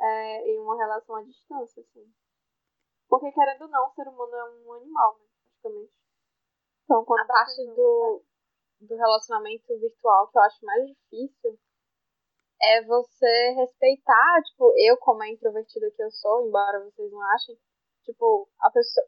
é, 0.00 0.50
em 0.50 0.58
uma 0.58 0.76
relação 0.76 1.14
à 1.14 1.22
distância, 1.22 1.80
assim. 1.80 2.12
Porque, 3.08 3.32
querendo 3.32 3.62
ou 3.62 3.68
não, 3.68 3.86
o 3.86 3.94
ser 3.94 4.08
humano 4.08 4.34
é 4.34 4.44
um 4.44 4.72
animal, 4.74 5.18
né? 5.18 5.26
Praticamente. 5.62 5.92
Então, 6.84 7.04
quando 7.04 7.20
a 7.20 7.26
parte 7.26 7.64
do, 7.74 8.22
do 8.80 8.96
relacionamento 8.96 9.78
virtual 9.78 10.28
que 10.28 10.38
eu 10.38 10.42
acho 10.42 10.64
mais 10.64 10.86
difícil 10.86 11.58
é 12.62 12.82
você 12.82 13.50
respeitar, 13.56 14.42
tipo, 14.44 14.72
eu 14.78 14.96
como 14.98 15.22
a 15.22 15.28
introvertida 15.28 15.90
que 15.90 16.02
eu 16.02 16.10
sou, 16.10 16.46
embora 16.46 16.84
vocês 16.84 17.10
não 17.10 17.20
achem, 17.34 17.58
tipo, 18.04 18.48
a 18.60 18.70
pessoa 18.70 19.06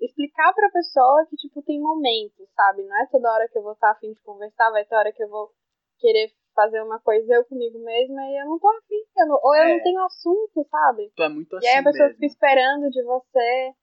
explicar 0.00 0.52
pra 0.54 0.70
pessoa 0.70 1.26
que, 1.28 1.36
tipo, 1.36 1.62
tem 1.62 1.80
momentos, 1.80 2.48
sabe? 2.54 2.84
Não 2.84 3.02
é 3.02 3.06
toda 3.08 3.32
hora 3.32 3.48
que 3.48 3.58
eu 3.58 3.62
vou 3.62 3.72
estar 3.72 3.90
afim 3.90 4.12
de 4.12 4.20
conversar, 4.22 4.70
vai 4.70 4.84
ter 4.84 4.94
hora 4.94 5.12
que 5.12 5.22
eu 5.22 5.28
vou 5.28 5.52
querer 5.98 6.32
fazer 6.54 6.82
uma 6.82 6.98
coisa 7.00 7.34
eu 7.34 7.44
comigo 7.44 7.78
mesma 7.78 8.20
e 8.26 8.40
eu 8.42 8.46
não 8.46 8.58
tô 8.58 8.68
afim, 8.68 9.02
eu 9.16 9.26
não- 9.26 9.40
ou 9.42 9.54
eu 9.56 9.62
É. 9.62 9.74
não 9.76 9.82
tenho 9.82 10.04
assunto, 10.04 10.66
sabe? 10.70 11.12
Tu 11.16 11.22
é 11.22 11.28
muito 11.28 11.56
assim 11.56 11.66
E 11.66 11.68
aí 11.70 11.78
a 11.78 11.84
pessoa 11.84 12.04
mesmo. 12.08 12.14
fica 12.20 12.26
esperando 12.26 12.90
de 12.90 13.02
você 13.02 13.74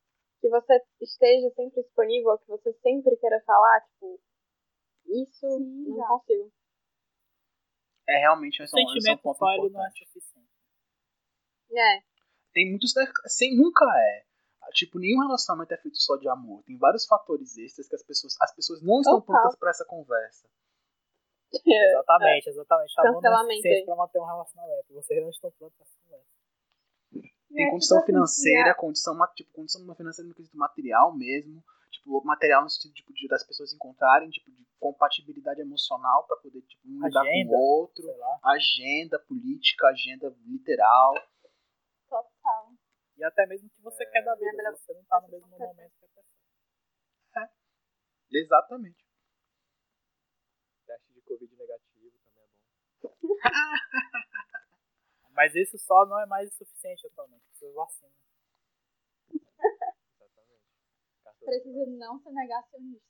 que 0.41 0.49
você 0.49 0.81
esteja 1.01 1.49
sempre 1.55 1.81
disponível, 1.81 2.37
que 2.37 2.47
você 2.47 2.71
sempre 2.83 3.15
queira 3.17 3.41
falar, 3.45 3.81
tipo, 3.81 4.19
isso 5.07 5.49
Sim, 5.57 5.85
não 5.89 5.97
já. 5.97 6.07
consigo. 6.07 6.51
É 8.07 8.19
realmente 8.19 8.61
é 8.61 8.63
um, 8.63 8.65
é 8.65 8.67
sentimento 8.67 9.21
ponto 9.21 9.45
ele 9.45 9.57
não 9.57 9.63
é 9.63 9.67
importante. 9.87 10.05
suficiente. 10.05 10.47
É, 11.71 12.01
Tem 12.53 12.69
muitos. 12.69 12.93
Sem 13.27 13.55
nunca 13.57 13.85
é. 13.97 14.25
Tipo, 14.73 14.99
nenhum 14.99 15.21
relacionamento 15.21 15.73
é 15.73 15.77
feito 15.77 15.97
só 15.97 16.15
de 16.17 16.27
amor. 16.29 16.61
Tem 16.63 16.77
vários 16.77 17.05
fatores 17.05 17.57
extras 17.57 17.87
que 17.87 17.95
as 17.95 18.03
pessoas, 18.03 18.35
as 18.41 18.53
pessoas 18.55 18.81
não 18.81 18.99
estão 18.99 19.19
Total. 19.21 19.35
prontas 19.41 19.55
para 19.59 19.69
essa 19.69 19.85
conversa. 19.85 20.47
Exatamente, 21.53 22.49
exatamente. 22.49 22.93
Amor 22.99 23.11
não 23.11 23.17
é 23.19 23.23
Cancelamento 23.23 23.85
pra 23.85 23.95
manter 23.95 24.19
um 24.19 24.25
relacionamento. 24.25 24.93
Vocês 24.93 25.21
não 25.21 25.29
estão 25.29 25.51
prontos 25.51 25.75
pra 25.77 25.85
essa 25.85 25.97
conversa. 26.03 26.27
Tem 27.53 27.65
É, 27.65 27.71
condição 27.71 27.97
tipo 27.99 28.03
assim, 28.03 28.13
financeira, 28.13 28.75
condição, 28.75 29.15
ma- 29.15 29.27
tipo, 29.29 29.51
condição 29.53 29.95
financeira 29.95 30.27
no 30.27 30.35
quesito 30.35 30.57
material 30.57 31.15
mesmo. 31.15 31.63
Tipo, 31.89 32.21
material 32.25 32.63
no 32.63 32.69
sentido 32.69 32.93
tipo, 32.93 33.13
de 33.13 33.27
das 33.27 33.43
pessoas 33.45 33.73
encontrarem, 33.73 34.29
tipo, 34.29 34.51
de 34.51 34.65
compatibilidade 34.79 35.61
emocional 35.61 36.25
para 36.27 36.37
poder, 36.37 36.61
tipo, 36.63 36.87
um 36.87 37.05
lidar 37.07 37.23
com 37.23 37.45
o 37.47 37.57
outro. 37.57 38.03
Agenda 38.43 39.17
política, 39.19 39.87
agenda 39.87 40.35
literal. 40.45 41.13
Total. 42.09 42.71
E 43.17 43.23
até 43.23 43.45
mesmo 43.47 43.69
que 43.69 43.81
você 43.81 44.03
É. 44.03 44.05
quer 44.07 44.21
da 44.23 44.35
vida. 44.35 44.51
melhor- 44.51 44.75
Você 44.75 44.93
não 44.93 45.03
tá 45.05 45.21
no 45.21 45.29
mesmo 45.29 45.47
momento 45.47 45.75
que 45.97 46.05
a 46.05 46.07
pessoa. 46.09 47.49
Exatamente. 48.29 49.06
Covid 51.27 51.55
negativo 51.55 52.17
também 52.25 52.43
é 52.45 52.47
bom. 53.01 53.17
Mas 55.31 55.53
isso 55.55 55.77
só 55.77 56.05
não 56.05 56.19
é 56.19 56.25
mais 56.25 56.49
o 56.51 56.55
suficiente 56.57 57.05
atualmente. 57.07 57.43
Precisa 57.49 57.71
vacina. 57.73 58.11
Exatamente. 60.19 61.45
Precisa 61.45 61.85
não 61.97 62.19
ser 62.19 62.31
negacionista. 62.31 63.05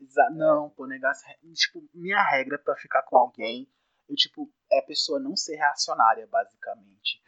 Exa 0.00 0.30
não, 0.30 0.70
pô, 0.70 0.86
negar. 0.86 1.12
Tipo, 1.54 1.86
minha 1.92 2.22
regra 2.30 2.58
pra 2.58 2.74
ficar 2.76 3.02
com 3.02 3.18
alguém, 3.18 3.70
eu, 4.08 4.16
tipo, 4.16 4.50
é 4.72 4.78
a 4.78 4.86
pessoa 4.86 5.20
não 5.20 5.36
ser 5.36 5.56
reacionária, 5.56 6.26
basicamente. 6.26 7.22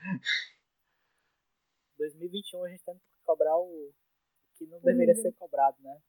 2021 1.98 2.64
a 2.64 2.68
gente 2.70 2.82
tem 2.84 2.94
que 2.98 3.04
cobrar 3.24 3.56
o 3.58 3.92
o 4.54 4.58
que 4.58 4.66
não 4.66 4.80
deveria 4.80 5.14
Uhum. 5.14 5.20
ser 5.22 5.32
cobrado, 5.32 5.76
né? 5.82 6.00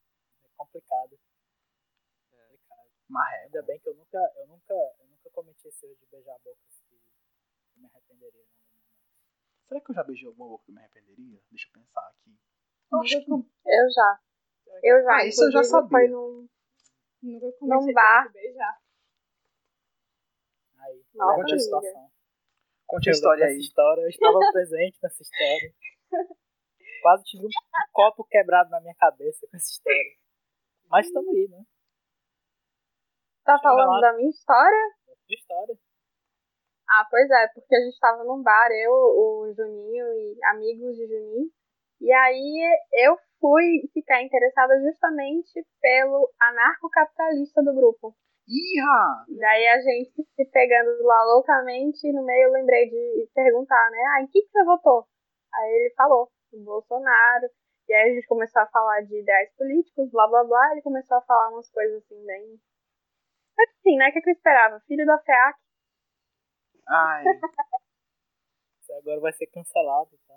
É 0.43 0.47
complicado. 0.57 1.17
É. 3.09 3.31
regra. 3.31 3.45
Ainda 3.45 3.61
bem 3.63 3.79
que 3.79 3.89
eu 3.89 3.95
nunca, 3.95 4.17
eu 4.37 4.47
nunca, 4.47 4.73
eu 4.73 5.07
nunca 5.07 5.29
cometi 5.31 5.67
esse 5.67 5.85
erro 5.85 5.95
de 5.95 6.05
beijar 6.07 6.37
bocas 6.43 6.81
que 6.87 6.93
eu 6.95 7.81
me 7.81 7.87
arrependeria. 7.87 8.45
Será 9.67 9.81
que 9.81 9.91
eu 9.91 9.95
já 9.95 10.03
beijei 10.03 10.27
alguma 10.27 10.49
boca 10.49 10.65
que 10.65 10.71
eu 10.71 10.75
me 10.75 10.81
arrependeria? 10.81 11.41
Deixa 11.49 11.67
eu 11.67 11.73
pensar 11.73 12.07
aqui. 12.07 12.37
Nunca, 12.91 13.25
com- 13.25 13.49
Eu 13.65 13.91
já. 13.91 14.19
Eu 14.83 15.03
já. 15.03 15.15
Ah, 15.15 15.25
isso 15.25 15.43
eu 15.45 15.51
já 15.51 15.63
sabia. 15.63 15.89
Foi 15.89 16.07
num, 16.07 16.47
nunca 17.21 17.57
Num 17.61 17.93
bar. 17.93 18.25
a 18.27 18.29
beijar. 18.29 18.81
Aí, 20.79 21.03
Nossa, 21.13 21.37
da 21.37 21.41
amiga. 21.43 21.59
situação. 21.59 22.11
Conte 22.85 23.09
a 23.09 23.11
Eu 23.11 23.13
história 23.13 23.45
aí. 23.45 23.57
história, 23.57 24.01
eu 24.01 24.09
estava 24.09 24.37
presente 24.53 24.99
nessa 25.01 25.21
história. 25.23 25.73
Quase 27.01 27.23
tive 27.23 27.45
um 27.45 27.49
copo 27.91 28.23
quebrado 28.25 28.69
na 28.69 28.79
minha 28.81 28.95
cabeça 28.95 29.47
com 29.49 29.55
essa 29.57 29.69
história. 29.71 30.17
Mas 30.89 31.07
estamos 31.07 31.29
aí, 31.35 31.47
né? 31.47 31.65
Tá 33.43 33.59
falando 33.59 33.99
da 33.99 34.13
minha 34.13 34.29
história? 34.29 34.85
Essa 35.09 35.33
história. 35.33 35.75
Ah, 36.89 37.07
pois 37.09 37.29
é, 37.29 37.47
porque 37.53 37.75
a 37.75 37.79
gente 37.79 37.99
tava 37.99 38.23
num 38.23 38.41
bar, 38.41 38.69
eu, 38.71 38.91
o 38.91 39.53
Juninho 39.55 40.05
e 40.13 40.39
amigos 40.51 40.95
de 40.95 41.07
Juninho. 41.07 41.49
E 41.99 42.11
aí 42.11 42.79
eu 42.93 43.17
fui 43.39 43.89
ficar 43.93 44.21
interessada 44.21 44.79
justamente 44.81 45.65
pelo 45.81 46.29
anarcocapitalista 46.39 47.63
do 47.63 47.73
grupo. 47.73 48.15
Irra! 48.47 49.25
Daí 49.39 49.67
a 49.67 49.79
gente 49.81 50.23
se 50.35 50.45
pegando 50.51 51.01
lá 51.03 51.23
loucamente, 51.23 52.05
e 52.05 52.13
no 52.13 52.23
meio 52.25 52.47
eu 52.47 52.51
lembrei 52.51 52.89
de 52.89 53.29
perguntar, 53.33 53.89
né? 53.89 53.97
Ah, 54.15 54.21
em 54.21 54.27
que, 54.27 54.41
que 54.41 54.49
você 54.49 54.63
votou? 54.65 55.07
Aí 55.53 55.71
ele 55.71 55.93
falou, 55.95 56.29
Bolsonaro. 56.51 57.47
E 57.87 57.93
aí 57.93 58.11
a 58.11 58.13
gente 58.13 58.27
começou 58.27 58.61
a 58.61 58.67
falar 58.67 59.01
de 59.01 59.19
ideais 59.19 59.49
políticos, 59.57 60.09
blá 60.11 60.27
blá 60.27 60.43
blá. 60.43 60.71
Ele 60.71 60.81
começou 60.81 61.17
a 61.17 61.21
falar 61.21 61.49
umas 61.49 61.69
coisas 61.71 62.03
assim, 62.03 62.25
bem. 62.25 62.59
Mas 63.63 63.69
assim, 63.79 63.97
né? 63.97 64.09
O 64.09 64.13
que, 64.13 64.21
que 64.21 64.29
eu 64.29 64.33
esperava? 64.33 64.79
Filho 64.81 65.05
da 65.05 65.17
FEAC. 65.19 65.59
Ai, 66.87 67.23
agora 68.99 69.19
vai 69.21 69.31
ser 69.33 69.47
cancelado, 69.47 70.17
tá? 70.27 70.35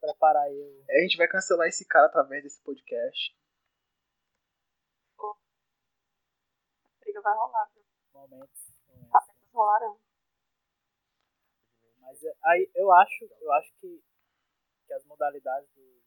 Preparar 0.00 0.42
aí 0.44 0.60
o. 0.60 0.84
a 0.90 1.00
gente 1.02 1.16
vai 1.16 1.26
cancelar 1.26 1.66
esse 1.68 1.86
cara 1.86 2.06
através 2.06 2.42
desse 2.42 2.62
podcast. 2.62 3.34
A 5.18 6.98
briga 7.00 7.20
vai 7.22 7.34
rolar, 7.34 7.70
viu? 7.74 7.84
momentos. 8.12 8.74
rolarão. 9.52 9.98
Mas 11.98 12.22
é, 12.22 12.32
aí 12.44 12.70
eu 12.74 12.92
acho, 12.92 13.24
eu 13.40 13.52
acho 13.52 13.72
que, 13.76 14.04
que 14.86 14.92
as 14.92 15.04
modalidades 15.06 15.68
do- 15.72 16.02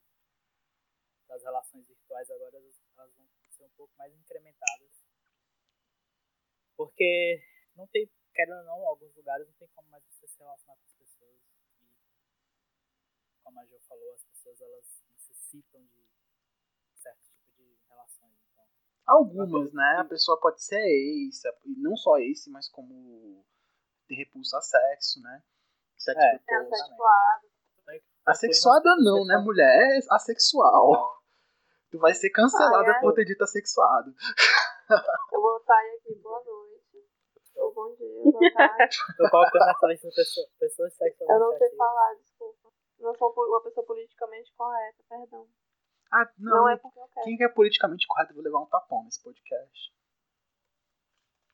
das 1.27 1.41
relações 1.41 1.87
virtuais 1.87 2.29
agora 2.29 2.55
elas 2.57 2.79
vão 2.95 3.27
ser 3.49 3.63
um 3.63 3.69
pouco 3.71 3.93
mais 3.97 4.13
incrementadas. 4.13 5.04
Porque 6.75 7.41
não 7.75 7.87
tem, 7.87 8.09
querendo 8.33 8.59
ou 8.59 8.63
não, 8.65 8.79
em 8.81 8.87
alguns 8.87 9.15
lugares 9.15 9.47
não 9.47 9.53
tem 9.55 9.67
como 9.75 9.89
mais 9.89 10.03
você 10.05 10.27
se 10.27 10.37
relacionar 10.39 10.75
com 10.75 10.85
as 10.85 10.93
pessoas. 10.93 11.41
E 11.81 13.37
como 13.43 13.59
a 13.59 13.65
Jo 13.65 13.79
falou, 13.87 14.13
as 14.13 14.23
pessoas 14.23 14.61
elas 14.61 15.03
necessitam 15.11 15.81
de 15.85 16.07
certo 16.95 17.21
tipo 17.23 17.51
de 17.55 17.77
relações. 17.89 18.33
Então, 18.51 18.65
Algumas, 19.05 19.73
né? 19.73 19.97
A 19.99 20.05
pessoa 20.05 20.39
pode 20.39 20.63
ser 20.63 20.81
ace, 20.81 21.47
e 21.65 21.75
não 21.77 21.95
só 21.95 22.17
ace, 22.17 22.49
mas 22.49 22.67
como 22.69 23.45
ter 24.07 24.15
repulso 24.15 24.55
a 24.57 24.61
sexo, 24.61 25.21
né? 25.21 25.43
Sexo 25.97 26.21
É. 26.21 26.35
Assexuado. 26.35 27.55
Assexuada 28.25 28.95
não, 28.97 29.25
né? 29.25 29.37
Mulher 29.37 29.67
é 29.67 29.99
assexual. 30.09 31.21
Tu 31.91 31.99
vai 31.99 32.13
ser 32.13 32.31
cancelada 32.31 32.89
Ai, 32.89 32.95
ai. 32.95 33.01
por 33.01 33.13
ter 33.13 33.23
dito 33.25 33.43
assexuado. 33.43 34.13
Eu 35.31 35.41
vou 35.41 35.59
sair 35.63 35.99
aqui. 35.99 36.15
Boa 36.15 36.43
noite. 36.43 36.54
Ou 37.65 37.73
bom 37.73 37.95
dia, 37.95 38.23
boa 38.23 38.51
tarde. 38.53 38.97
Tô 39.17 39.29
colocando 39.29 39.65
nessa 39.65 39.87
lista 39.87 40.09
pessoa, 40.15 40.47
pessoas 40.59 40.93
sexualmente 40.93 41.33
Eu 41.33 41.39
não 41.39 41.57
sei 41.57 41.67
ativas. 41.67 41.77
falar, 41.77 42.13
desculpa. 42.15 42.69
Não 42.99 43.15
sou 43.15 43.33
uma 43.35 43.61
pessoa 43.63 43.85
politicamente 43.85 44.53
correta, 44.55 45.03
perdão. 45.09 45.47
Ah, 46.11 46.29
não. 46.37 46.55
Não, 46.57 46.69
é 46.69 46.77
porque 46.77 46.99
eu 46.99 47.07
quero. 47.07 47.23
Quem 47.25 47.37
é 47.43 47.49
politicamente 47.49 48.07
correto, 48.07 48.31
eu 48.31 48.35
vou 48.35 48.43
levar 48.43 48.59
um 48.59 48.65
tapão 48.67 49.03
nesse 49.03 49.21
podcast. 49.23 49.93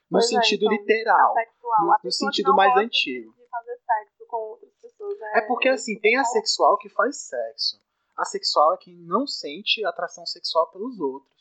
No 0.09 0.20
Pois 0.20 0.26
é, 0.26 0.28
sentido 0.28 0.66
então, 0.66 0.78
literal. 0.78 1.34
No- 1.34 1.93
A 1.93 1.99
no 2.03 2.12
sentido 2.12 2.53
mais 2.53 2.76
antigo. 2.78 3.34
De 3.34 3.47
fazer 3.47 3.78
sexo 3.80 4.26
com 4.28 4.38
outras 4.38 4.74
pessoas. 4.82 5.20
É, 5.22 5.38
É 5.39 5.41
porque 5.47 5.70
assim, 5.70 5.97
tem 5.99 6.18
assexual 6.18 6.78
que 6.78 6.89
faz 6.89 7.18
sexo. 7.28 7.82
Assexual 8.18 8.74
é 8.74 8.78
quem 8.78 8.97
não 8.97 9.26
sente 9.26 9.84
atração 9.86 10.26
sexual 10.26 10.70
pelos 10.72 10.99
outros. 10.99 11.32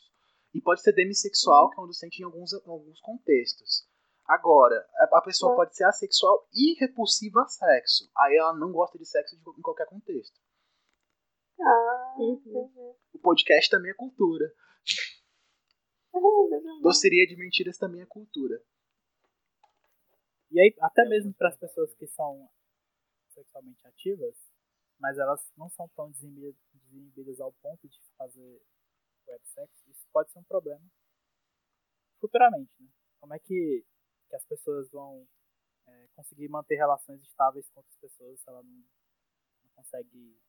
E 0.53 0.61
pode 0.61 0.81
ser 0.81 0.93
demissexual, 0.93 1.69
que 1.69 1.79
é 1.79 1.83
onde 1.83 1.95
sente 1.97 2.21
em 2.21 2.25
alguns, 2.25 2.51
em 2.53 2.69
alguns 2.69 2.99
contextos. 3.01 3.85
Agora, 4.33 4.87
a 4.97 5.21
pessoa 5.21 5.51
Hum. 5.51 5.55
pode 5.57 5.75
ser 5.75 5.83
assexual 5.83 6.47
e 6.53 6.79
repulsiva 6.79 7.41
a 7.41 7.47
sexo. 7.47 8.09
Aí 8.17 8.37
ela 8.37 8.53
não 8.53 8.71
gosta 8.71 8.97
de 8.97 9.05
sexo 9.05 9.35
de- 9.35 9.59
em 9.59 9.61
qualquer 9.61 9.85
contexto. 9.87 10.39
Ah, 11.59 12.15
Uhum. 12.17 12.95
O 13.13 13.19
podcast 13.19 13.69
também 13.69 13.91
é 13.91 13.93
cultura. 13.93 14.53
Doceria 16.81 17.27
de 17.27 17.35
mentiras 17.35 17.77
também 17.77 18.01
é 18.01 18.05
cultura. 18.05 18.61
E 20.49 20.59
aí, 20.61 20.73
até 20.81 21.01
É 21.03 21.09
mesmo 21.09 21.33
para 21.33 21.49
as 21.49 21.57
pessoas 21.57 21.93
que 21.95 22.07
são 22.07 22.49
sexualmente 23.29 23.85
ativas, 23.87 24.35
mas 24.99 25.17
elas 25.17 25.41
não 25.57 25.69
são 25.69 25.89
tão 25.89 26.09
desinibidas, 26.09 26.55
desinibidas 26.73 27.39
ao 27.41 27.51
ponto 27.61 27.87
de 27.87 27.99
fazer 28.17 28.61
websex, 29.27 29.69
isso 29.87 30.07
pode 30.11 30.31
ser 30.31 30.39
um 30.39 30.43
problema 30.43 30.85
futuramente, 32.19 32.71
né? 32.79 32.87
Como 33.19 33.33
é 33.33 33.39
que, 33.39 33.85
que 34.31 34.35
as 34.37 34.45
pessoas 34.45 34.89
vão 34.89 35.27
é, 35.87 36.07
conseguir 36.15 36.47
manter 36.47 36.75
relações 36.77 37.21
estáveis 37.21 37.69
com 37.69 37.81
outras 37.81 37.97
pessoas 37.97 38.39
se 38.39 38.49
ela 38.49 38.63
não, 38.63 38.71
não 38.71 39.69
consegue 39.75 40.39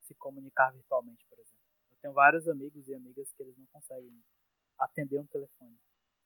se 0.00 0.14
comunicar 0.16 0.72
virtualmente, 0.72 1.24
por 1.28 1.38
exemplo? 1.38 1.62
Eu 1.92 1.96
tenho 2.02 2.14
vários 2.14 2.48
amigos 2.48 2.88
e 2.88 2.94
amigas 2.94 3.32
que 3.32 3.42
eles 3.42 3.56
não 3.56 3.66
conseguem 3.66 4.20
atender 4.78 5.20
um 5.20 5.26
telefone. 5.26 5.78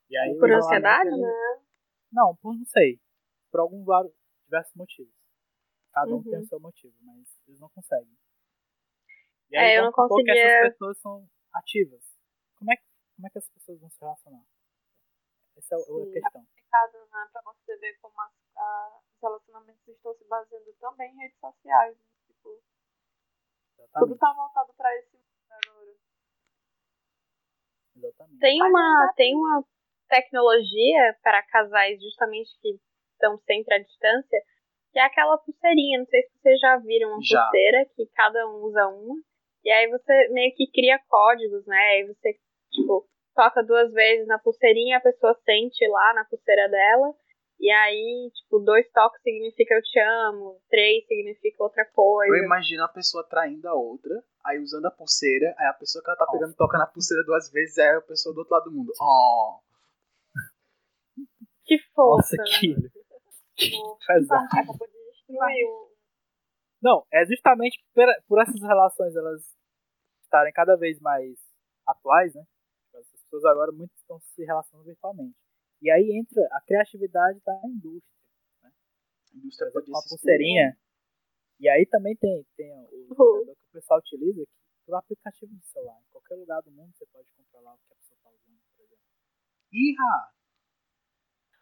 E 0.09 0.17
aí, 0.17 0.39
Por 0.39 0.51
ansiedade, 0.51 1.11
né? 1.11 1.63
não, 2.11 2.35
por 2.37 2.57
não 2.57 2.65
sei. 2.65 2.99
Por 3.51 3.61
algum 3.61 3.85
vários, 3.85 4.15
diversos 4.45 4.75
motivos. 4.75 5.15
Cada 5.93 6.11
um 6.11 6.19
Uhum. 6.19 6.23
tem 6.23 6.39
o 6.39 6.47
seu 6.47 6.59
motivo, 6.61 6.97
mas 7.03 7.39
eles 7.47 7.61
não 7.61 7.69
conseguem. 7.71 8.17
E 9.51 9.57
É, 9.57 9.77
eu 9.79 9.83
vamos 9.83 9.97
não 9.97 10.05
supor 10.05 10.09
que 10.09 10.15
conseguia- 10.31 10.59
essas 10.59 10.73
pessoas 10.73 10.99
são 11.01 11.31
ativas. 11.53 12.19
Como 12.55 12.73
é, 12.73 12.77
que- 12.77 12.87
como 13.17 13.27
é 13.27 13.31
que 13.31 13.39
as 13.39 13.49
pessoas 13.51 13.79
vão 13.81 13.91
se 13.91 14.01
relacionar? 14.01 14.43
Essa 15.57 15.75
é 15.75 15.79
a 15.79 15.81
Sim. 15.83 16.13
questão. 16.13 16.41
complicado, 16.43 16.99
né? 17.11 17.29
Pra 17.33 17.43
você 17.43 17.77
ver 17.77 17.99
como 18.01 18.21
as- 18.21 18.57
a- 18.57 19.01
os 19.13 19.21
relacionamentos 19.23 19.87
estão 19.89 20.15
se 20.15 20.25
baseando 20.27 20.73
também 20.81 21.13
em 21.13 21.19
redes 21.19 21.39
sociais. 21.39 21.97
né? 21.97 22.05
Tipo, 22.27 22.63
tudo 23.99 24.17
tá 24.19 24.33
voltado 24.33 24.73
pra 24.75 24.95
esse 24.97 25.17
mundo 25.17 25.27
agora. 25.51 25.95
Exatamente. 27.97 28.39
Tem 28.41 28.63
uma, 28.63 29.13
tem 29.17 29.37
uma 29.37 29.65
tecnologia 30.09 31.19
para 31.23 31.43
casais 31.47 32.01
justamente 32.03 32.51
que 32.61 32.79
estão 33.13 33.37
sempre 33.39 33.75
à 33.75 33.79
distância 33.79 34.43
que 34.93 34.99
é 34.99 35.03
aquela 35.05 35.39
pulseirinha. 35.39 35.99
Não 36.01 36.07
sei 36.07 36.23
se 36.23 36.39
vocês 36.39 36.59
já 36.61 36.77
viram 36.79 37.11
uma 37.11 37.23
Já. 37.23 37.43
pulseira, 37.45 37.87
que 37.95 38.07
cada 38.15 38.47
um 38.49 38.63
usa 38.65 38.87
uma. 38.89 39.23
E 39.65 39.71
aí 39.71 39.89
você 39.89 40.29
meio 40.31 40.55
que 40.55 40.71
cria 40.71 40.99
códigos, 41.09 41.65
né? 41.67 41.77
Aí 41.79 42.07
você, 42.07 42.39
tipo, 42.71 43.07
toca 43.35 43.63
duas 43.63 43.93
vezes 43.93 44.27
na 44.27 44.39
pulseirinha, 44.39 44.99
a 44.99 45.01
pessoa 45.01 45.35
sente 45.45 45.87
lá 45.89 46.15
na 46.15 46.25
pulseira 46.25 46.69
dela. 46.69 47.15
E 47.61 47.71
aí, 47.71 48.31
tipo, 48.35 48.59
dois 48.59 48.91
toques 48.91 49.23
significa 49.23 49.75
eu 49.75 49.83
te 49.83 50.01
amo, 50.01 50.61
três 50.69 51.07
significa 51.07 51.63
outra 51.63 51.85
coisa. 51.93 52.35
Eu 52.35 52.45
imagino 52.45 52.83
a 52.83 52.89
pessoa 52.89 53.25
traindo 53.29 53.69
a 53.69 53.75
outra, 53.75 54.23
aí 54.45 54.59
usando 54.59 54.87
a 54.87 54.91
pulseira, 54.91 55.55
aí 55.57 55.69
a 55.69 55.75
pessoa 55.75 56.03
que 56.03 56.11
ela 56.11 56.19
tá 56.19 56.27
pegando 56.33 56.57
toca 56.57 56.77
na 56.77 56.87
pulseira 56.87 57.23
duas 57.25 57.51
vezes, 57.53 57.79
aí 57.79 57.97
a 57.97 58.01
pessoa 58.01 58.35
do 58.35 58.39
outro 58.39 58.55
lado 58.55 58.65
do 58.65 58.73
mundo. 58.73 58.93
Oh. 59.01 59.61
Que 61.65 61.79
força. 61.95 62.37
Nossa, 62.37 62.59
que. 62.59 62.75
que 63.57 63.71
pesado. 64.09 64.45
Acabou 64.45 64.77
de 64.77 65.11
destruir. 65.13 65.93
Não, 66.83 67.07
é 67.13 67.25
justamente 67.25 67.79
por, 67.95 68.05
por 68.27 68.43
essas 68.43 68.61
relações 68.61 69.15
elas 69.15 69.41
estarem 70.25 70.53
cada 70.53 70.75
vez 70.77 70.99
mais 70.99 71.39
atuais, 71.87 72.35
né? 72.35 72.43
As 73.33 73.41
pessoas 73.41 73.45
agora 73.47 73.73
muito 73.73 73.97
estão 73.97 74.21
se 74.21 74.45
relacionando 74.45 74.85
virtualmente. 74.85 75.39
E 75.81 75.91
aí 75.91 76.21
entra 76.21 76.47
a 76.53 76.61
criatividade 76.61 77.41
da 77.41 77.59
indústria. 77.65 78.13
A 78.63 79.37
indústria 79.37 79.69
exemplo, 79.69 79.81
podia 79.81 79.95
uma 79.95 80.03
se 80.03 80.09
pulseirinha. 80.11 80.77
E 81.59 81.67
aí 81.67 81.87
também 81.87 82.15
tem, 82.17 82.45
tem 82.55 82.71
o 82.71 83.09
navegador 83.09 83.57
que 83.57 83.65
o 83.65 83.73
pessoal 83.73 84.01
utiliza 84.01 84.43
aqui, 84.43 84.53
pelo 84.85 84.99
aplicativo 84.99 85.55
do 85.55 85.65
celular. 85.65 85.99
Em 85.99 86.13
qualquer 86.13 86.35
lugar 86.35 86.61
do 86.61 86.71
mundo 86.73 86.93
você 86.93 87.07
pode 87.07 87.27
controlar 87.33 87.73
o 87.73 87.79
que 87.79 87.95
a 87.95 87.97
pessoa 87.97 88.17
está 88.19 88.31
usando, 88.31 88.61
por 88.77 88.85
exemplo. 88.85 89.01
Irra! 89.73 90.35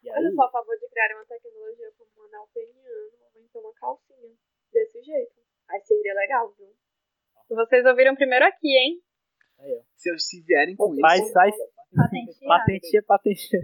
E 0.03 0.11
Olha, 0.11 0.31
sou 0.35 0.43
a 0.43 0.51
favor 0.51 0.75
de 0.75 0.89
criar 0.89 1.15
uma 1.15 1.25
tecnologia 1.25 1.93
como 1.97 2.11
um 2.17 2.23
anel 2.25 2.49
peniano 2.53 3.31
ou 3.33 3.41
então 3.41 3.61
uma 3.61 3.73
calcinha. 3.75 4.35
Desse 4.73 5.01
jeito. 5.01 5.39
Aí 5.69 5.79
seria 5.85 6.13
legal, 6.15 6.51
viu? 6.51 6.75
Vocês 7.49 7.85
ouviram 7.85 8.15
primeiro 8.15 8.43
aqui, 8.45 8.75
hein? 8.75 9.01
Aí. 9.61 9.83
Se, 9.95 10.17
se 10.19 10.41
vierem 10.41 10.75
com 10.75 10.91
isso, 10.93 11.01
faz, 11.01 11.55
Patenteado. 11.95 12.47
patentia, 12.47 13.03
patentia. 13.03 13.59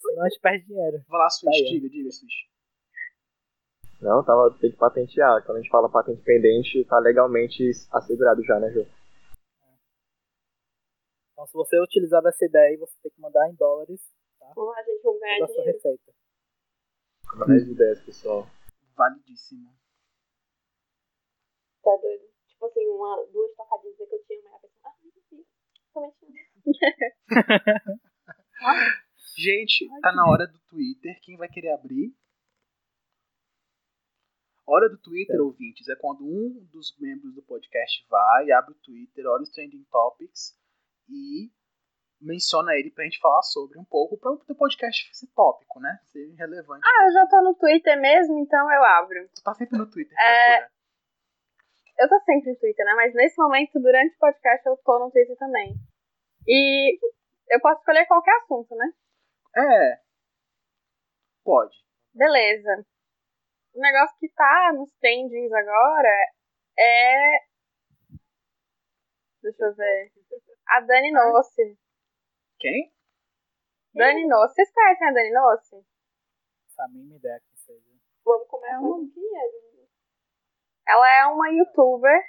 Senão 0.00 0.24
a 0.24 0.28
gente 0.28 0.40
perde 0.40 0.66
dinheiro. 0.66 1.04
vai 1.08 1.18
lá, 1.20 1.30
Switch, 1.30 1.52
Tá 1.52 1.56
aí, 1.58 1.70
diga, 1.80 1.88
diga, 1.88 2.10
Switch. 2.10 2.34
Não, 4.00 4.24
tava, 4.24 4.50
tem 4.58 4.70
que 4.72 4.76
patentear. 4.76 5.44
Quando 5.44 5.58
a 5.58 5.60
gente 5.60 5.70
fala 5.70 5.88
patente 5.90 6.22
pendente, 6.22 6.84
tá 6.86 6.98
legalmente 6.98 7.70
assegurado 7.92 8.42
já, 8.42 8.58
né, 8.58 8.70
Jô? 8.72 8.84
Então 11.32 11.46
se 11.46 11.52
você 11.52 11.80
utilizar 11.80 12.20
dessa 12.22 12.44
ideia 12.44 12.70
aí, 12.70 12.76
você 12.76 12.96
tem 13.02 13.12
que 13.12 13.20
mandar 13.20 13.48
em 13.48 13.54
dólares 13.54 14.00
Vamos 14.54 14.74
lá, 14.74 14.82
gente, 14.82 15.02
vamos 15.02 15.20
ganhar 15.20 15.44
a 15.44 15.46
sua 15.46 15.54
dinheiro. 15.56 15.72
receita. 15.78 16.12
Mais 17.46 17.62
ideias, 17.62 18.00
pessoal. 18.02 18.46
Validíssimo. 18.96 19.72
Tá 21.82 21.96
doido? 21.96 22.28
Tipo 22.48 22.66
assim, 22.66 22.86
uma, 22.88 23.24
duas 23.32 23.54
tocadinhas 23.54 23.96
que 23.96 24.02
eu 24.02 24.24
tinha, 24.26 24.42
mas 24.44 24.54
a 24.54 24.58
pessoa. 24.58 24.80
Ah, 24.84 24.96
não 25.02 25.10
fiz. 25.12 25.22
Somente 25.30 25.81
Gente, 29.36 29.88
tá 30.00 30.12
na 30.12 30.26
hora 30.28 30.46
do 30.46 30.58
Twitter. 30.68 31.18
Quem 31.22 31.36
vai 31.36 31.48
querer 31.48 31.72
abrir? 31.72 32.14
Hora 34.66 34.88
do 34.88 34.96
Twitter, 34.98 35.40
ouvintes, 35.40 35.88
é 35.88 35.96
quando 35.96 36.24
um 36.24 36.64
dos 36.72 36.96
membros 36.98 37.34
do 37.34 37.42
podcast 37.42 38.06
vai, 38.08 38.50
abre 38.52 38.72
o 38.72 38.76
Twitter, 38.76 39.26
olha 39.26 39.42
os 39.42 39.50
trending 39.50 39.84
topics 39.90 40.56
e 41.08 41.50
menciona 42.20 42.72
ele 42.76 42.90
pra 42.90 43.04
gente 43.04 43.18
falar 43.18 43.42
sobre 43.42 43.76
um 43.78 43.84
pouco, 43.84 44.16
pra 44.16 44.30
o 44.30 44.54
podcast 44.54 45.10
ser 45.12 45.26
tópico, 45.34 45.80
né? 45.80 45.98
Ser 46.04 46.32
relevante. 46.36 46.86
Ah, 46.86 47.06
eu 47.06 47.12
já 47.12 47.26
tô 47.26 47.42
no 47.42 47.54
Twitter 47.56 48.00
mesmo, 48.00 48.38
então 48.38 48.70
eu 48.72 48.84
abro. 48.84 49.28
Tu 49.34 49.42
tá 49.42 49.52
sempre 49.54 49.76
no 49.76 49.90
Twitter, 49.90 50.16
É. 50.16 50.58
procura. 50.60 50.72
Eu 52.02 52.08
tô 52.08 52.18
sempre 52.24 52.50
no 52.50 52.58
Twitter, 52.58 52.84
né? 52.84 52.94
Mas 52.96 53.14
nesse 53.14 53.40
momento, 53.40 53.78
durante 53.78 54.16
o 54.16 54.18
podcast, 54.18 54.66
eu 54.66 54.76
tô 54.78 54.98
no 54.98 55.12
Twitter 55.12 55.36
também. 55.38 55.72
E 56.48 56.98
eu 57.48 57.60
posso 57.60 57.78
escolher 57.78 58.06
qualquer 58.06 58.34
assunto, 58.42 58.74
né? 58.74 58.92
É. 59.56 60.00
Pode. 61.44 61.76
Beleza. 62.12 62.84
O 63.72 63.80
negócio 63.80 64.18
que 64.18 64.28
tá 64.30 64.72
nos 64.74 64.90
trendings 64.98 65.52
agora 65.52 66.32
é. 66.76 67.38
Deixa 69.40 69.64
eu 69.64 69.74
ver. 69.76 70.12
A 70.70 70.80
Dani 70.80 71.12
Nossi. 71.12 71.78
Quem? 72.58 72.92
Dani 73.94 74.26
Nossi. 74.26 74.56
Vocês 74.56 74.72
conhecem 74.72 75.06
a 75.06 75.12
Dani 75.12 75.30
Nossi? 75.30 75.76
Essa 76.66 76.82
é 76.82 76.84
a 76.84 76.88
mínima 76.88 77.14
ideia 77.14 77.40
que 77.48 77.56
seja. 77.58 77.92
Vamos 78.24 78.48
começar 78.48 78.80
com 78.80 79.04
o 79.04 79.08
que 79.08 79.20
é? 79.20 79.71
Ela 80.86 81.08
é 81.20 81.26
uma 81.26 81.48
youtuber 81.50 82.20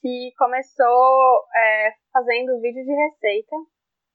que 0.00 0.32
começou 0.36 1.46
é, 1.54 1.94
fazendo 2.12 2.60
vídeo 2.60 2.84
de 2.84 2.92
receita 2.92 3.56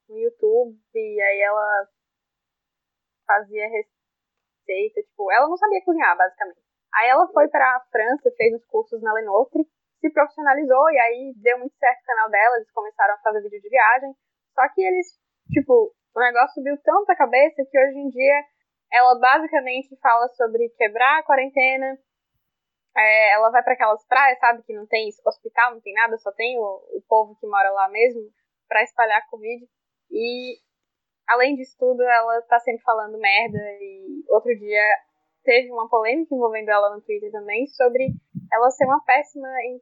no 0.08 0.18
YouTube. 0.18 0.78
E 0.94 1.20
aí 1.20 1.40
ela 1.40 1.88
fazia 3.26 3.66
receita, 3.68 5.02
tipo, 5.02 5.30
ela 5.32 5.48
não 5.48 5.56
sabia 5.56 5.84
cozinhar, 5.84 6.16
basicamente. 6.16 6.60
Aí 6.94 7.08
ela 7.08 7.26
foi 7.32 7.48
pra 7.48 7.84
França, 7.90 8.30
fez 8.36 8.54
os 8.54 8.64
cursos 8.66 9.00
na 9.00 9.12
Lenotre, 9.12 9.62
se 10.00 10.10
profissionalizou 10.10 10.90
e 10.90 10.98
aí 10.98 11.34
deu 11.36 11.58
muito 11.58 11.76
certo 11.76 12.00
o 12.02 12.06
canal 12.06 12.30
dela, 12.30 12.56
eles 12.56 12.70
começaram 12.72 13.14
a 13.14 13.18
fazer 13.18 13.42
vídeo 13.42 13.60
de 13.60 13.68
viagem. 13.68 14.12
Só 14.54 14.68
que 14.74 14.82
eles, 14.82 15.06
tipo, 15.52 15.94
o 16.14 16.20
negócio 16.20 16.54
subiu 16.54 16.76
tanto 16.82 17.10
a 17.10 17.16
cabeça 17.16 17.62
que 17.70 17.78
hoje 17.78 17.98
em 17.98 18.08
dia 18.08 18.44
ela 18.92 19.18
basicamente 19.20 19.96
fala 20.02 20.26
sobre 20.30 20.68
quebrar 20.70 21.20
a 21.20 21.22
quarentena. 21.22 21.96
É, 22.96 23.32
ela 23.34 23.50
vai 23.50 23.62
pra 23.62 23.74
aquelas 23.74 24.04
praias, 24.06 24.38
sabe, 24.38 24.62
que 24.64 24.72
não 24.74 24.86
tem 24.86 25.08
hospital, 25.24 25.74
não 25.74 25.80
tem 25.80 25.94
nada, 25.94 26.18
só 26.18 26.32
tem 26.32 26.58
o, 26.58 26.62
o 26.62 27.02
povo 27.08 27.36
que 27.36 27.46
mora 27.46 27.70
lá 27.70 27.88
mesmo 27.88 28.20
pra 28.68 28.82
espalhar 28.82 29.28
Covid. 29.30 29.64
E 30.10 30.58
além 31.28 31.54
disso 31.54 31.76
tudo, 31.78 32.02
ela 32.02 32.42
tá 32.42 32.58
sempre 32.58 32.82
falando 32.82 33.18
merda. 33.18 33.58
E 33.80 34.24
outro 34.28 34.56
dia 34.58 34.82
teve 35.44 35.70
uma 35.72 35.88
polêmica 35.88 36.34
envolvendo 36.34 36.68
ela 36.70 36.94
no 36.94 37.02
Twitter 37.02 37.30
também 37.30 37.66
sobre 37.68 38.08
ela 38.52 38.70
ser 38.70 38.84
uma 38.86 39.02
péssima 39.04 39.48
em- 39.62 39.80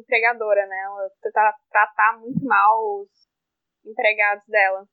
empregadora, 0.00 0.66
né? 0.66 0.80
Ela 0.86 1.10
tentar 1.22 1.54
tratar 1.70 2.18
muito 2.20 2.44
mal 2.44 3.02
os 3.02 3.28
empregados 3.84 4.46
dela. 4.48 4.88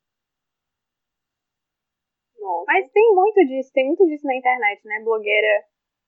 Nossa. 2.39 2.66
Mas 2.68 2.91
tem 2.91 3.16
muito 3.16 3.45
disso, 3.47 3.72
tem 3.74 3.88
muito 3.88 4.06
disso 4.06 4.28
na 4.28 4.36
internet, 4.36 4.82
né? 4.86 4.99
Blogueira 5.03 5.64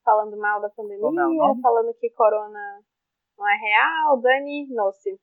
falando 0.07 0.37
mal 0.37 0.61
da 0.61 0.69
pandemia, 0.69 1.03
é 1.03 1.61
falando 1.61 1.93
que 1.95 2.09
corona 2.11 2.81
não 3.37 3.45
é 3.49 3.55
real. 3.57 4.21
Dani 4.21 4.67
Nossi. 4.73 5.19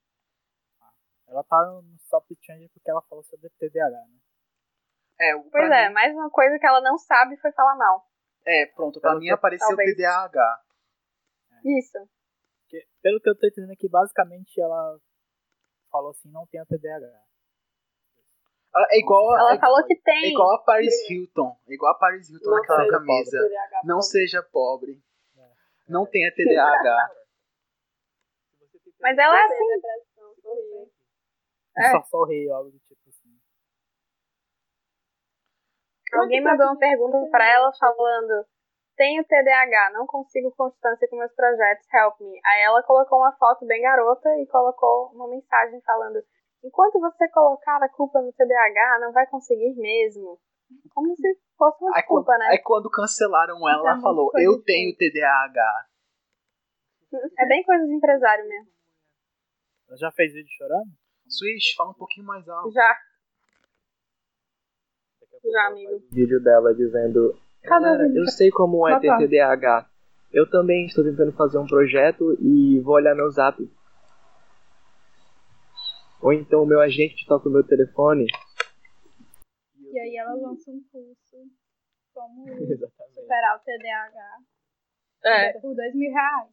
Ela 1.27 1.43
tá 1.43 1.57
no 1.65 1.83
top 2.11 2.37
change 2.45 2.69
porque 2.69 2.91
ela 2.91 3.01
falou 3.09 3.25
sobre 3.25 3.49
TDAH, 3.59 3.91
né? 3.91 4.19
É, 5.21 5.35
o- 5.37 5.45
Pois 5.51 5.71
é, 5.71 5.89
mim- 5.89 5.95
mais 5.95 6.13
uma 6.15 6.29
coisa 6.31 6.59
que 6.59 6.67
ela 6.67 6.83
não 6.83 6.99
sabe 6.99 7.37
foi 7.41 7.51
falar 7.53 7.77
mal. 7.77 8.05
É, 8.47 8.67
pronto, 8.77 9.01
pra 9.01 9.11
Pelo 9.13 9.21
mim 9.21 9.27
que- 9.29 9.33
apareceu 9.33 9.69
talvez. 9.69 9.97
TDAH. 9.97 10.61
Isso. 11.65 11.99
Porque, 12.61 12.87
pelo 13.01 13.21
que 13.21 13.31
eu 13.31 13.39
tô 13.39 13.47
entendendo 13.47 13.73
aqui, 13.73 13.89
basicamente 13.89 14.61
ela 14.61 14.99
falou 15.91 16.11
assim, 16.11 16.31
não 16.31 16.47
tenha 16.47 16.67
TDAH. 16.67 17.07
Ah, 18.77 18.87
É 18.91 18.99
igual, 18.99 19.37
Ela 19.39 19.55
é, 19.55 19.59
falou 19.59 19.85
que 19.87 19.95
é 19.95 20.01
tem. 20.05 20.33
igual 20.33 20.53
a 20.55 20.59
Paris 20.65 21.09
Hilton. 21.09 21.57
É 21.69 21.75
igual 21.75 21.93
a 21.93 21.99
Paris 21.99 22.29
Hilton 22.29 22.51
Não 22.51 22.57
naquela 22.57 22.89
camisa. 22.89 23.39
TDAH, 23.39 23.81
Não 23.85 23.97
pobre. 23.97 24.07
seja 24.11 24.43
pobre. 24.43 25.03
É. 25.37 25.49
Não 25.89 26.07
tenha 26.07 26.33
TDAH. 26.35 27.11
Mas 29.01 29.19
ela 29.19 29.39
é 29.39 29.45
assim. 29.45 29.81
sorrir. 30.43 30.91
É. 31.77 31.91
Só 31.91 32.03
sorri, 32.05 32.51
algo 32.51 32.71
do 32.71 32.79
tipo 32.79 33.09
assim. 33.09 33.39
Alguém 36.15 36.41
mandou 36.43 36.67
uma 36.67 36.79
pergunta 36.79 37.29
pra 37.31 37.47
ela 37.49 37.71
falando: 37.79 38.47
Tenho 38.97 39.25
TDAH, 39.25 39.91
não 39.93 40.07
consigo 40.07 40.53
constância 40.57 41.09
com 41.09 41.17
meus 41.17 41.33
projetos, 41.35 41.87
help 41.93 42.19
me. 42.21 42.41
Aí 42.45 42.63
ela 42.63 42.83
colocou 42.85 43.19
uma 43.19 43.37
foto 43.37 43.67
bem 43.67 43.83
garota 43.83 44.29
e 44.39 44.47
colocou 44.47 45.11
uma 45.13 45.29
mensagem 45.29 45.81
falando: 45.83 46.23
Enquanto 46.65 46.99
você 46.99 47.29
colocar 47.29 47.77
a 47.83 47.89
culpa 47.91 48.23
no 48.23 48.33
TDAH, 48.33 48.99
não 49.01 49.13
vai 49.13 49.27
conseguir 49.27 49.75
mesmo. 49.77 50.41
Como 50.95 51.15
se 51.15 51.39
fosse 51.59 51.85
uma 51.85 51.95
Aí 51.95 52.03
quando, 52.03 52.27
né? 52.27 52.47
aí 52.49 52.59
quando 52.59 52.91
cancelaram 52.91 53.57
ela, 53.69 53.81
ela 53.81 53.91
muito 53.93 54.03
falou: 54.03 54.31
Eu 54.37 54.57
de 54.57 54.65
tenho 54.65 54.97
TDAH. 54.97 55.87
É 57.39 57.47
bem 57.47 57.63
coisa 57.63 57.87
de 57.87 57.93
empresário 57.93 58.49
mesmo. 58.49 58.73
Ela 59.89 59.97
já 59.99 60.11
fez 60.13 60.33
vídeo 60.33 60.51
chorando? 60.57 60.91
Switch, 61.29 61.77
fala 61.77 61.91
um 61.91 61.95
pouquinho 61.95 62.27
mais 62.27 62.49
alto. 62.49 62.73
Já. 62.73 62.99
Já, 65.45 65.67
amigo. 65.67 66.03
Vídeo 66.11 66.43
dela 66.43 66.75
dizendo: 66.75 67.39
Galera, 67.63 68.09
eu 68.09 68.27
sei 68.27 68.51
como 68.51 68.89
é 68.89 68.99
ter. 68.99 69.15
TDAH. 69.19 69.91
Eu 70.33 70.49
também 70.51 70.87
estou 70.87 71.05
tentando 71.05 71.33
fazer 71.33 71.59
um 71.59 71.67
projeto 71.67 72.37
e 72.41 72.81
vou 72.81 72.95
olhar 72.95 73.15
meu 73.15 73.31
zap. 73.31 73.63
Ou 76.25 76.33
então 76.33 76.63
o 76.63 76.67
meu 76.67 76.81
agente 76.81 77.27
toca 77.27 77.49
o 77.49 77.53
meu 77.53 77.63
telefone. 77.67 78.27
E 79.93 79.99
aí 79.99 80.17
ela 80.17 80.35
lança 80.35 80.71
um 80.71 80.83
curso 80.91 81.37
Como 82.15 82.49
Exatamente. 82.65 83.15
superar 83.15 83.57
o 83.57 83.61
TDAH 83.61 84.39
É. 85.25 85.53
por 85.61 85.75
dois 85.75 85.95
mil 85.95 86.11
reais. 86.11 86.49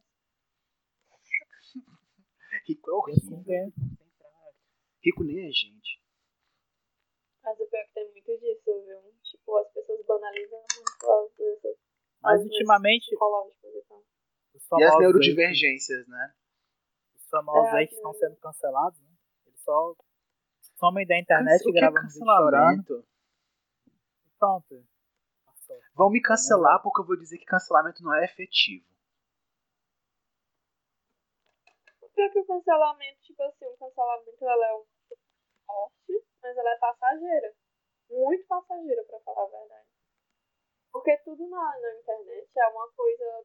Rico 2.68 2.90
é 2.90 2.94
horrível. 2.94 3.72
Rico 5.02 5.24
nem 5.24 5.48
é 5.48 5.50
gente. 5.50 6.02
Mas 7.42 7.58
o 7.58 7.66
pior 7.66 7.80
é 7.80 7.84
que 7.86 7.92
tem 7.94 8.10
muito 8.12 8.38
disso, 8.38 8.84
viu? 8.86 9.00
Tipo, 9.24 9.56
as 9.58 9.72
pessoas 9.72 10.04
banalizam 10.06 10.58
muito 10.76 11.10
as 11.10 11.32
doenças 11.36 11.76
Mas 12.22 12.42
ultimamente, 12.42 13.06
psicológicas 13.06 13.70
e 13.74 14.78
E 14.78 14.84
as 14.84 14.98
neurodivergências, 14.98 16.06
né? 16.06 16.34
os 17.16 17.26
famosos 17.28 17.72
É, 17.72 17.76
aí 17.78 17.86
que 17.88 17.94
estão 17.94 18.12
neuro- 18.12 18.26
sendo 18.28 18.36
cancelados, 18.40 19.00
né? 19.00 19.11
Só 19.64 19.94
somem 20.76 21.06
da 21.06 21.18
internet, 21.18 21.62
é 21.68 21.72
gravam 21.72 21.98
um 21.98 22.02
cancelamento? 22.02 23.04
e 24.26 24.30
pronto. 24.38 24.86
Vão 25.94 26.10
me 26.10 26.20
cancelar 26.20 26.82
porque 26.82 27.00
eu 27.00 27.06
vou 27.06 27.16
dizer 27.16 27.38
que 27.38 27.44
cancelamento 27.44 28.02
não 28.02 28.14
é 28.14 28.24
efetivo. 28.24 28.84
O 32.00 32.08
pior 32.10 32.26
é 32.26 32.30
que 32.30 32.40
o 32.40 32.44
cancelamento, 32.46 33.20
tipo 33.22 33.42
assim, 33.42 33.64
o 33.66 33.76
cancelamento 33.78 34.44
ela 34.44 34.66
é 34.66 34.74
um 34.74 34.84
forte, 35.66 36.24
mas 36.42 36.56
ela 36.56 36.70
é 36.70 36.78
passageira. 36.78 37.54
Muito 38.10 38.46
passageira, 38.46 39.04
pra 39.04 39.20
falar 39.20 39.44
a 39.46 39.48
verdade. 39.60 39.88
Porque 40.92 41.16
tudo 41.24 41.48
na, 41.48 41.78
na 41.80 41.94
internet 42.00 42.50
é 42.54 42.66
uma 42.68 42.88
coisa 42.92 43.44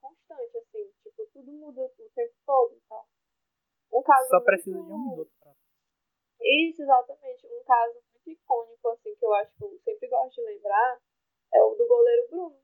constante, 0.00 0.58
assim. 0.58 0.90
Tipo, 1.02 1.26
tudo 1.32 1.52
muda 1.52 1.82
o 1.82 2.10
tempo 2.14 2.34
todo 2.44 2.74
e 2.74 2.80
tal. 2.88 3.06
Um 3.92 4.02
caso 4.02 4.28
Só 4.28 4.36
muito- 4.36 4.44
precisa 4.46 4.82
de 4.82 4.92
um 4.92 5.10
minuto. 5.10 5.37
Isso, 6.40 6.82
exatamente. 6.82 7.46
Um 7.46 7.64
caso 7.64 7.94
muito 7.94 8.30
icônico, 8.30 8.88
assim, 8.88 9.14
que 9.14 9.24
eu 9.24 9.34
acho 9.34 9.54
que 9.56 9.64
eu 9.64 9.78
sempre 9.84 10.08
gosto 10.08 10.34
de 10.34 10.42
lembrar, 10.42 11.00
é 11.54 11.62
o 11.62 11.74
do 11.74 11.86
goleiro 11.86 12.28
Bruno. 12.30 12.58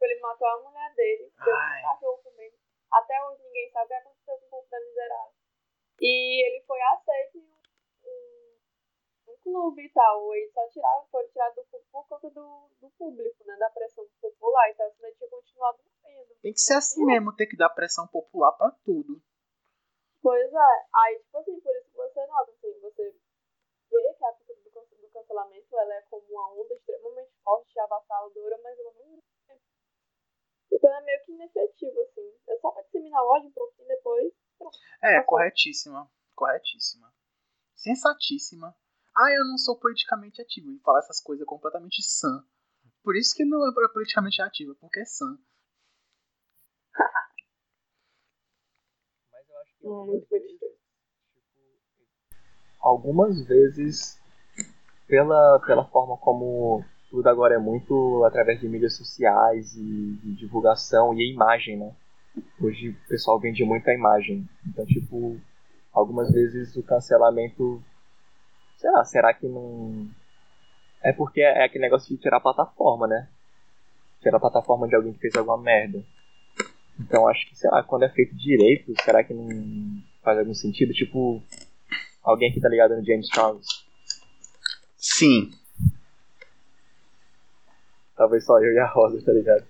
Ele 0.00 0.20
matou 0.20 0.48
a 0.48 0.62
mulher 0.62 0.94
dele, 0.94 1.30
deu 1.44 1.54
um 1.54 1.82
cachorro. 1.82 2.20
Até 2.90 3.14
hoje 3.24 3.42
ninguém 3.44 3.70
sabe 3.70 3.84
o 3.84 3.88
que 3.88 3.94
aconteceu 3.94 4.38
com 4.38 4.46
o 4.46 4.50
corpo 4.50 4.70
da 4.70 4.80
miserável. 4.80 5.32
E 6.00 6.46
ele 6.46 6.64
foi 6.64 6.80
aceito 6.80 7.38
em 7.38 7.48
um, 8.04 9.32
um, 9.32 9.36
clube 9.42 9.84
e 9.84 9.92
tal. 9.92 10.34
Eles 10.34 10.52
só 10.52 10.66
tiraram, 10.68 11.06
foram 11.06 11.28
tirados 11.28 11.56
do 11.56 11.64
clube 11.70 11.86
por 11.92 12.08
conta 12.08 12.30
do, 12.30 12.68
do 12.80 12.90
público, 12.98 13.44
né? 13.44 13.56
Da 13.58 13.70
pressão 13.70 14.04
popular. 14.20 14.70
Então, 14.70 14.90
senão 14.90 15.08
ele 15.08 15.16
tinha 15.16 15.30
continuado 15.30 15.78
morrendo. 16.02 16.34
Tem 16.42 16.52
que 16.52 16.60
ser 16.60 16.74
assim 16.74 17.04
mesmo, 17.04 17.36
ter 17.36 17.46
que 17.46 17.56
dar 17.56 17.70
pressão 17.70 18.08
popular 18.08 18.52
pra 18.52 18.70
tudo. 18.84 19.22
Pois 20.22 20.52
é. 20.52 20.86
Aí, 20.94 21.18
tipo 21.20 21.38
assim, 21.38 21.60
por 21.60 21.74
isso 21.76 21.90
que 21.90 21.96
você 21.96 22.26
nota, 22.26 22.50
assim, 22.52 22.80
você 22.80 23.10
vê 23.90 24.14
que 24.14 24.24
a 24.24 24.32
cultura 24.32 24.86
do, 24.86 24.96
do 24.96 25.08
cancelamento 25.08 25.78
ela 25.78 25.94
é 25.94 26.02
como 26.02 26.26
uma 26.28 26.52
onda 26.52 26.74
extremamente 26.74 27.32
forte, 27.42 27.78
avassaladora, 27.80 28.60
mas 28.62 28.78
ela 28.78 28.92
não 28.92 29.22
tempo. 29.46 29.62
Então 30.72 30.94
é 30.94 31.00
meio 31.02 31.24
que 31.24 31.32
inefetivo, 31.32 32.00
assim. 32.02 32.34
É 32.48 32.56
só 32.58 32.70
pra 32.70 32.82
disseminar 32.82 33.22
ódio 33.24 33.48
um 33.48 33.52
pouquinho 33.52 33.88
depois. 33.88 34.32
Pronto. 34.58 34.78
É, 35.02 35.20
Tá 35.20 35.24
corretíssima. 35.24 36.10
Corretíssima. 36.34 37.12
Sensatíssima. 37.74 38.76
Ah, 39.16 39.32
eu 39.32 39.44
não 39.46 39.58
sou 39.58 39.78
politicamente 39.78 40.40
ativo. 40.40 40.70
E 40.70 40.78
falar 40.80 41.00
essas 41.00 41.20
coisas 41.20 41.42
é 41.42 41.46
completamente 41.46 42.02
sã. 42.02 42.44
Por 43.02 43.16
isso 43.16 43.34
que 43.34 43.44
não 43.44 43.66
é 43.66 43.72
politicamente 43.92 44.40
ativa, 44.42 44.74
porque 44.78 45.00
é 45.00 45.04
sã. 45.04 45.38
Muito 49.82 50.26
tipo, 50.28 50.66
algumas 52.80 53.42
vezes, 53.46 54.20
pela, 55.06 55.60
pela 55.60 55.84
forma 55.84 56.16
como 56.16 56.84
tudo 57.10 57.28
agora 57.28 57.54
é 57.54 57.58
muito 57.58 58.24
através 58.24 58.60
de 58.60 58.68
mídias 58.68 58.96
sociais 58.96 59.74
e 59.74 60.18
de 60.22 60.36
divulgação 60.36 61.14
e 61.14 61.32
imagem, 61.32 61.76
né? 61.76 61.94
Hoje 62.60 62.90
o 62.90 63.08
pessoal 63.08 63.38
vende 63.40 63.64
muito 63.64 63.88
a 63.88 63.94
imagem. 63.94 64.48
Então, 64.66 64.86
tipo, 64.86 65.38
algumas 65.92 66.30
vezes 66.32 66.76
o 66.76 66.82
cancelamento. 66.82 67.82
Sei 68.76 68.90
lá, 68.90 69.04
será 69.04 69.34
que 69.34 69.46
não. 69.46 70.08
É 71.02 71.12
porque 71.12 71.40
é 71.40 71.64
aquele 71.64 71.84
negócio 71.84 72.08
de 72.14 72.22
tirar 72.22 72.36
a 72.36 72.40
plataforma, 72.40 73.06
né? 73.06 73.28
Tirar 74.20 74.36
a 74.36 74.40
plataforma 74.40 74.86
de 74.86 74.94
alguém 74.94 75.12
que 75.12 75.18
fez 75.18 75.34
alguma 75.34 75.58
merda. 75.58 76.04
Então 77.00 77.26
acho 77.28 77.48
que, 77.48 77.56
sei 77.58 77.70
lá, 77.70 77.82
quando 77.82 78.04
é 78.04 78.08
feito 78.10 78.34
direito, 78.36 78.92
será 79.02 79.24
que 79.24 79.32
não 79.34 79.48
faz 80.22 80.38
algum 80.38 80.54
sentido? 80.54 80.92
Tipo, 80.92 81.42
alguém 82.22 82.52
que 82.52 82.60
tá 82.60 82.68
ligado 82.68 82.94
no 82.96 83.04
James 83.04 83.26
Charles. 83.32 83.66
Sim. 84.96 85.50
Talvez 88.16 88.44
só 88.44 88.58
eu 88.60 88.72
e 88.72 88.78
a 88.78 88.86
Rosa, 88.86 89.24
tá 89.24 89.32
ligado? 89.32 89.64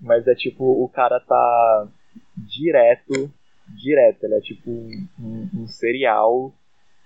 Mas 0.00 0.26
é 0.26 0.34
tipo, 0.34 0.64
o 0.82 0.88
cara 0.88 1.20
tá 1.20 1.88
direto, 2.36 3.32
direto, 3.68 4.24
ele 4.24 4.34
é 4.34 4.40
tipo 4.40 4.68
um, 4.70 5.48
um- 5.54 5.68
serial 5.68 6.52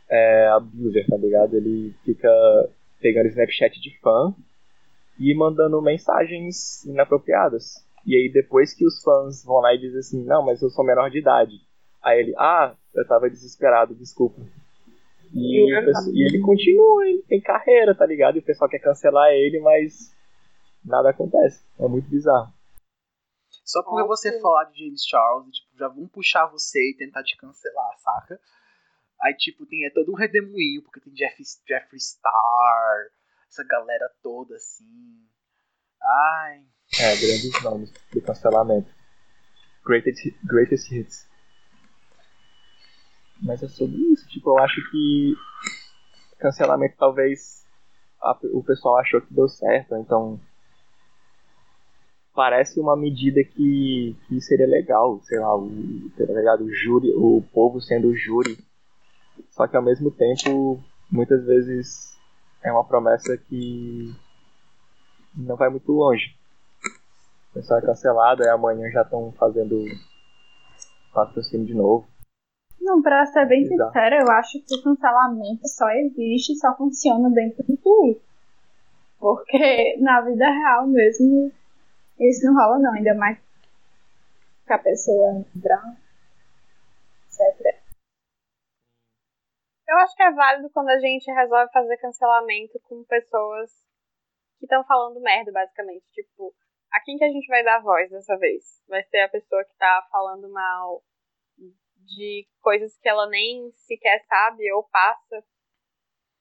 é, 0.09 0.49
abuser, 0.49 1.07
tá 1.07 1.17
ligado? 1.19 1.55
Ele 1.55 1.95
fica 2.05 2.31
pegando 3.01 3.29
Snapchat 3.29 3.79
de 3.81 3.99
fã 4.01 4.35
e 5.19 5.35
mandando 5.35 5.81
mensagens 5.83 6.85
inapropriadas. 6.87 7.87
E 8.09 8.17
aí 8.17 8.33
depois 8.33 8.73
que 8.73 8.87
os 8.87 9.03
fãs 9.03 9.45
vão 9.45 9.61
lá 9.61 9.75
e 9.75 9.79
dizem 9.79 9.99
assim, 9.99 10.25
não, 10.25 10.43
mas 10.43 10.63
eu 10.63 10.71
sou 10.71 10.83
menor 10.83 11.11
de 11.11 11.19
idade. 11.19 11.53
Aí 12.03 12.21
ele, 12.21 12.35
ah, 12.39 12.75
eu 12.95 13.07
tava 13.07 13.29
desesperado, 13.29 13.95
desculpa. 13.95 14.41
E, 15.35 15.85
pessoal- 15.85 16.15
e 16.15 16.25
ele 16.25 16.41
continua, 16.41 17.07
ele 17.07 17.23
tem 17.29 17.39
carreira, 17.39 17.95
tá 17.95 18.07
ligado? 18.07 18.37
E 18.37 18.39
o 18.39 18.43
pessoal 18.43 18.71
quer 18.71 18.79
cancelar 18.79 19.29
ele, 19.33 19.61
mas 19.61 20.11
nada 20.83 21.11
acontece. 21.11 21.63
É 21.79 21.87
muito 21.87 22.09
bizarro. 22.09 22.51
Só 23.63 23.83
porque 23.83 24.01
Nossa. 24.01 24.31
você 24.31 24.41
falar 24.41 24.65
de 24.65 24.87
James 24.87 25.05
Charles, 25.05 25.55
tipo, 25.55 25.77
já 25.77 25.89
vão 25.89 26.09
puxar 26.09 26.47
você 26.47 26.79
e 26.79 26.97
tentar 26.97 27.23
te 27.23 27.37
cancelar, 27.37 27.99
saca? 27.99 28.41
Aí, 29.21 29.35
tipo, 29.35 29.67
tem 29.67 29.85
é 29.85 29.91
todo 29.91 30.13
um 30.13 30.17
redemoinho, 30.17 30.81
porque 30.83 31.01
tem 31.01 31.13
Jeff, 31.13 31.37
Jeffree 31.69 32.01
Star, 32.01 33.11
essa 33.49 33.65
galera 33.65 34.11
toda, 34.23 34.55
assim. 34.55 35.29
Ai, 36.01 36.65
É, 36.97 37.17
grandes 37.17 37.63
nomes 37.63 37.93
do 38.13 38.21
cancelamento. 38.23 38.89
Greatest, 39.85 40.35
greatest 40.45 40.91
hits. 40.91 41.29
Mas 43.43 43.63
é 43.63 43.69
sobre 43.69 43.97
isso, 44.13 44.27
tipo, 44.29 44.51
eu 44.51 44.59
acho 44.59 44.81
que 44.91 45.35
cancelamento 46.39 46.97
talvez 46.99 47.65
a- 48.21 48.39
o 48.53 48.63
pessoal 48.65 48.97
achou 48.99 49.21
que 49.21 49.33
deu 49.33 49.49
certo, 49.49 49.95
então 49.97 50.41
parece 52.35 52.81
uma 52.81 52.97
medida 52.97 53.43
que, 53.45 54.17
que 54.29 54.41
seria 54.41 54.67
legal, 54.67 55.21
sei 55.23 55.39
lá, 55.39 55.57
o, 55.57 55.69
tá 56.17 56.25
ligado? 56.25 56.65
o 56.65 56.73
júri, 56.75 57.13
o 57.15 57.43
povo 57.53 57.81
sendo 57.81 58.09
o 58.09 58.17
júri. 58.17 58.59
Só 59.51 59.67
que 59.69 59.77
ao 59.77 59.83
mesmo 59.83 60.11
tempo, 60.11 60.83
muitas 61.11 61.45
vezes 61.45 62.17
é 62.63 62.73
uma 62.73 62.85
promessa 62.85 63.37
que 63.37 64.13
não 65.35 65.57
vai 65.57 65.69
muito 65.69 65.91
longe. 65.93 66.38
Pessoal 67.59 67.81
é 67.81 67.87
cancelado, 67.87 68.45
aí 68.45 68.51
amanhã 68.51 68.89
já 68.89 69.03
estão 69.03 69.33
fazendo 69.33 69.85
patrocínio 71.13 71.67
de 71.67 71.75
novo. 71.75 72.07
Não, 72.81 73.03
pra 73.03 73.27
ser 73.27 73.47
bem 73.47 73.65
Exato. 73.65 73.89
sincera, 73.89 74.21
eu 74.21 74.31
acho 74.31 74.65
que 74.65 74.77
o 74.77 74.83
cancelamento 74.85 75.67
só 75.67 75.91
existe 75.91 76.53
e 76.53 76.57
só 76.57 76.77
funciona 76.77 77.29
dentro 77.31 77.65
do 77.65 77.77
Twitter. 77.77 78.23
Porque 79.19 79.97
na 79.99 80.21
vida 80.21 80.49
real 80.49 80.87
mesmo, 80.87 81.51
isso 82.21 82.47
não 82.47 82.55
rola 82.55 82.79
não, 82.79 82.93
ainda 82.93 83.17
mais 83.17 83.37
que 84.65 84.73
a 84.73 84.79
pessoa 84.79 85.41
é 85.41 85.45
branca, 85.59 85.97
etc. 87.27 87.77
Eu 89.89 89.97
acho 89.97 90.15
que 90.15 90.23
é 90.23 90.31
válido 90.31 90.71
quando 90.71 90.91
a 90.91 90.99
gente 91.01 91.29
resolve 91.29 91.73
fazer 91.73 91.97
cancelamento 91.97 92.79
com 92.89 93.03
pessoas 93.03 93.73
que 94.61 94.67
estão 94.67 94.85
falando 94.85 95.21
merda, 95.21 95.51
basicamente. 95.51 96.05
Tipo, 96.13 96.55
a 96.93 97.01
quem 97.01 97.17
que 97.19 97.25
a 97.25 97.29
gente 97.31 97.47
vai 97.49 97.63
dar 97.65 97.83
voz 97.83 98.11
dessa 98.11 98.37
vez? 98.39 98.65
Vai 98.89 99.03
ser 99.05 99.21
a 99.21 99.29
pessoa 99.29 99.65
que 99.65 99.75
tá 99.77 100.07
falando 100.11 100.49
mal 100.51 101.03
de 101.97 102.47
coisas 102.61 102.97
que 102.99 103.09
ela 103.09 103.29
nem 103.29 103.71
sequer 103.75 104.25
sabe 104.27 104.73
ou 104.73 104.83
passa, 104.85 105.45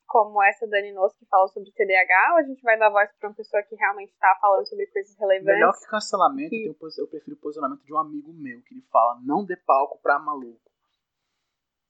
como 0.07 0.41
essa 0.41 0.65
Dani 0.67 0.93
Nosso 0.93 1.17
que 1.19 1.25
fala 1.25 1.47
sobre 1.49 1.69
TDAH, 1.73 2.31
ou 2.31 2.37
a 2.37 2.43
gente 2.43 2.61
vai 2.61 2.77
dar 2.79 2.89
voz 2.89 3.11
pra 3.19 3.27
uma 3.29 3.35
pessoa 3.35 3.61
que 3.63 3.75
realmente 3.75 4.15
tá 4.17 4.37
falando 4.39 4.65
sobre 4.65 4.87
coisas 4.87 5.13
melhor 5.17 5.33
relevantes? 5.43 5.83
que 5.83 5.91
cancelamento, 5.91 6.49
Que- 6.49 6.67
eu, 6.97 7.07
prefiro 7.09 7.35
o 7.35 7.39
posicionamento 7.39 7.83
de 7.83 7.93
um 7.93 7.97
amigo 7.97 8.31
meu, 8.33 8.61
que 8.61 8.73
ele 8.73 8.83
fala, 8.89 9.19
não 9.25 9.43
dê 9.45 9.57
palco 9.57 9.99
pra 10.01 10.17
maluco. 10.17 10.61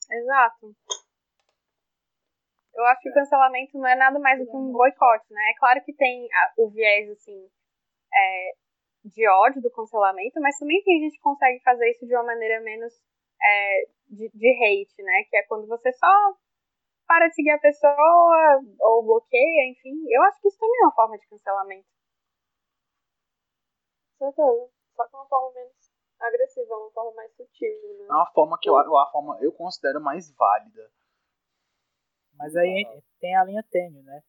Exato. 0.09 0.75
Eu 2.73 2.85
acho 2.85 3.01
que 3.01 3.09
o 3.09 3.13
cancelamento 3.13 3.77
não 3.77 3.87
é 3.87 3.95
nada 3.95 4.17
mais 4.19 4.39
do 4.39 4.45
que 4.49 4.55
um 4.55 4.71
boicote, 4.71 5.25
né? 5.31 5.51
É 5.51 5.59
claro 5.59 5.83
que 5.83 5.93
tem 5.93 6.27
a- 6.33 6.53
o 6.57 6.69
viés, 6.69 7.09
assim, 7.11 7.47
é, 8.13 8.51
de 9.05 9.27
ódio 9.27 9.61
do 9.61 9.71
cancelamento, 9.71 10.39
mas 10.41 10.57
também 10.57 10.83
tem 10.83 10.99
gente 11.01 11.17
que 11.17 11.23
consegue 11.23 11.61
fazer 11.63 11.89
isso 11.91 12.05
de 12.05 12.15
uma 12.15 12.23
maneira 12.23 12.61
menos 12.61 12.93
é, 13.41 13.85
de, 14.09 14.29
de 14.33 14.49
hate, 14.51 15.03
né? 15.03 15.23
Que 15.29 15.37
é 15.37 15.43
quando 15.43 15.67
você 15.67 15.91
só 15.93 16.35
para 17.07 17.29
de 17.29 17.35
seguir 17.35 17.51
a 17.51 17.59
pessoa 17.59 18.61
ou 18.81 19.03
bloqueia, 19.03 19.71
enfim. 19.71 19.95
Eu 20.09 20.21
acho 20.23 20.41
que 20.41 20.49
isso 20.49 20.59
também 20.59 20.79
é 20.81 20.85
uma 20.85 20.95
forma 20.95 21.17
de 21.17 21.27
cancelamento. 21.27 21.87
certeza. 24.17 24.69
Só 24.95 25.07
que 25.07 25.15
uma 25.15 25.27
forma 25.27 25.53
menos 25.53 25.75
agressiva, 26.19 26.75
uma 26.75 26.91
forma 26.91 27.13
mais 27.13 27.31
sutil, 27.35 27.97
né? 27.99 28.05
É 28.09 28.13
uma 28.13 28.31
forma 28.33 28.57
que 28.59 28.69
eu, 28.69 28.75
a 28.75 29.11
forma, 29.11 29.37
eu 29.41 29.53
considero 29.53 30.01
mais 30.01 30.33
válida. 30.35 30.91
Mas 32.33 32.55
aí 32.55 32.85
tem 33.19 33.35
a 33.35 33.43
linha 33.43 33.63
tênue, 33.69 34.03
né? 34.03 34.21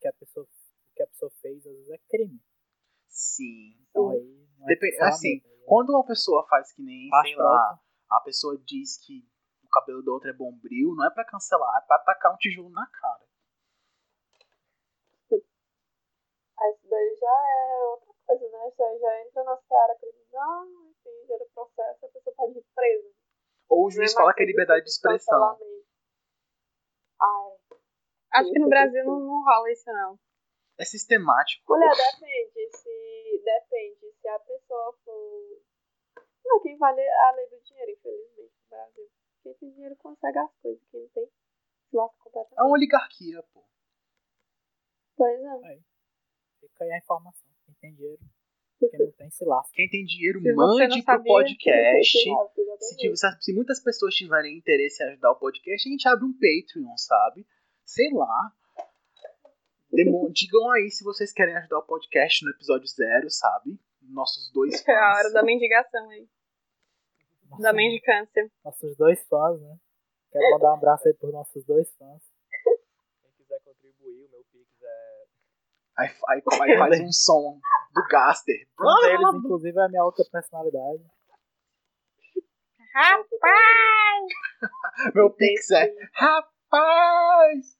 Que 0.00 0.08
a 0.08 0.12
pessoa, 0.12 0.44
o 0.44 0.94
que 0.94 1.02
a 1.02 1.06
pessoa 1.06 1.30
fez 1.40 1.58
às 1.66 1.72
vezes 1.72 1.90
é 1.90 1.98
crime. 2.08 2.40
Sim. 3.14 3.78
Então 3.88 4.10
aí. 4.10 4.44
É 4.62 4.66
Depende, 4.66 4.96
assim, 5.02 5.28
aí 5.28 5.42
é- 5.44 5.64
quando 5.66 5.90
uma 5.90 6.04
pessoa 6.04 6.44
faz 6.48 6.72
que 6.72 6.82
nem, 6.82 7.08
Faz 7.08 7.28
sei 7.28 7.36
lá, 7.36 7.80
a 8.10 8.20
pessoa 8.20 8.58
diz 8.66 8.98
que 9.06 9.24
o 9.62 9.68
cabelo 9.68 10.02
da 10.02 10.12
outra 10.12 10.30
é 10.30 10.32
bombril, 10.32 10.94
não 10.96 11.06
é 11.06 11.10
pra 11.10 11.24
cancelar, 11.24 11.82
é 11.82 11.86
pra 11.86 11.98
tacar 12.00 12.34
um 12.34 12.36
tijolo 12.36 12.70
na 12.70 12.86
cara. 12.86 13.24
Aí 16.56 16.70
isso 16.72 16.88
daí 16.88 17.16
já 17.20 17.26
é 17.26 17.84
outra 17.84 18.14
coisa, 18.26 18.48
né? 18.48 18.68
Isso 18.68 18.82
aí 18.82 18.98
já 18.98 19.22
entra 19.22 19.44
na 19.44 19.56
seara 19.56 19.96
criminal, 19.96 20.66
enfim, 20.88 21.26
gera 21.26 21.44
processo, 21.52 22.06
a 22.06 22.08
pessoa 22.08 22.36
pode 22.36 22.58
ir 22.58 22.64
presa. 22.74 23.10
Ou 23.68 23.86
o 23.86 23.90
juiz 23.90 24.14
Não 24.14 24.20
é 24.20 24.22
fala 24.22 24.34
que 24.34 24.42
é 24.42 24.46
liberdade 24.46 24.84
de 24.84 24.90
expressão. 24.90 25.58
Ai, 27.20 27.56
Acho 28.32 28.50
que 28.50 28.58
no 28.58 28.68
Brasil 28.68 29.04
não, 29.04 29.20
não 29.20 29.44
rola 29.44 29.70
isso, 29.70 29.90
não. 29.92 30.18
É 30.78 30.84
sistemático. 30.84 31.64
mulher, 31.72 31.90
depende 31.94 32.76
se. 32.76 33.42
Depende 33.44 34.12
se 34.20 34.28
a 34.28 34.38
pessoa 34.40 34.92
for. 35.04 35.60
Não, 36.44 36.60
quem 36.60 36.76
vale 36.76 37.00
é 37.00 37.28
a 37.28 37.32
lei 37.32 37.46
do 37.48 37.60
dinheiro, 37.62 37.92
infelizmente, 37.92 38.52
no 38.62 38.68
Brasil. 38.68 39.10
Quem 39.42 39.54
tem 39.54 39.70
dinheiro 39.72 39.96
consegue 39.96 40.38
as 40.38 40.54
coisas, 40.62 40.82
quem 40.90 41.00
não 41.00 41.08
tem, 41.10 41.26
se 41.26 41.96
lasca 41.96 42.16
completamente. 42.18 42.58
É 42.58 42.62
uma 42.62 42.72
oligarquia, 42.72 43.42
pô. 43.52 43.62
Pois 45.16 45.40
é. 45.40 45.78
Fica 46.60 46.84
aí 46.84 46.92
a 46.92 46.98
informação. 46.98 47.48
Quem 47.64 47.74
tem 47.80 47.94
dinheiro, 47.94 48.22
quem 48.80 48.90
não 48.98 49.12
tem, 49.12 49.30
se 49.30 49.44
lasca. 49.44 49.72
Quem 49.74 49.88
tem 49.88 50.04
dinheiro, 50.04 50.40
Se 50.40 50.52
mande 50.54 50.88
pro 50.88 51.02
sabia, 51.02 51.24
podcast. 51.32 52.18
Se 52.18 52.30
lasca, 52.30 52.54
Se, 52.54 52.60
exatamente. 52.62 52.96
tiver- 52.96 53.38
se 53.40 53.52
muitas 53.54 53.80
pessoas 53.82 54.14
tiverem 54.14 54.58
interesse 54.58 55.02
em 55.02 55.06
ajudar 55.08 55.30
o 55.32 55.38
podcast, 55.38 55.88
a 55.88 55.90
gente 55.92 56.08
abre 56.08 56.24
um 56.24 56.32
Patreon, 56.32 56.96
sabe? 56.96 57.46
Sei 57.84 58.10
lá. 58.12 58.52
Demo- 59.94 60.30
Digam 60.32 60.70
aí 60.72 60.90
se 60.90 61.04
vocês 61.04 61.32
querem 61.32 61.56
ajudar 61.56 61.78
o 61.78 61.82
podcast 61.86 62.44
no 62.44 62.50
episódio 62.52 62.86
zero, 62.88 63.30
sabe? 63.30 63.78
Nossos 64.02 64.50
dois 64.52 64.82
fãs. 64.82 64.84
É 64.88 64.98
a 64.98 65.14
hora 65.16 65.30
da 65.32 65.42
mendigação 65.42 66.10
aí. 66.10 66.28
Da 67.60 67.72
mendicância. 67.72 68.50
Nossos 68.64 68.96
dois 68.96 69.22
fãs, 69.28 69.60
né? 69.60 69.76
Quero 70.32 70.50
mandar 70.52 70.70
um 70.72 70.74
abraço 70.74 71.06
aí 71.08 71.14
pros 71.14 71.32
nossos 71.32 71.64
dois 71.64 71.88
fãs. 71.96 72.22
Quem 73.22 73.32
quiser 73.36 73.60
contribuir, 73.60 74.26
o 74.26 74.30
meu 74.30 74.44
Pix 74.52 74.82
é. 74.82 75.24
Aí, 75.98 76.08
aí- 76.28 76.42
aí 76.72 76.78
faz 76.78 77.00
um 77.00 77.12
som 77.12 77.60
do 77.94 78.02
Gaster. 78.08 78.66
Um 78.80 79.00
deles, 79.02 79.34
inclusive, 79.36 79.78
é 79.78 79.84
a 79.84 79.88
minha 79.88 80.04
outra 80.04 80.24
personalidade. 80.30 81.04
Rapaz! 82.94 84.32
Meu 85.14 85.28
Pix 85.30 85.68
é. 85.72 85.92
Rapaz! 86.12 87.76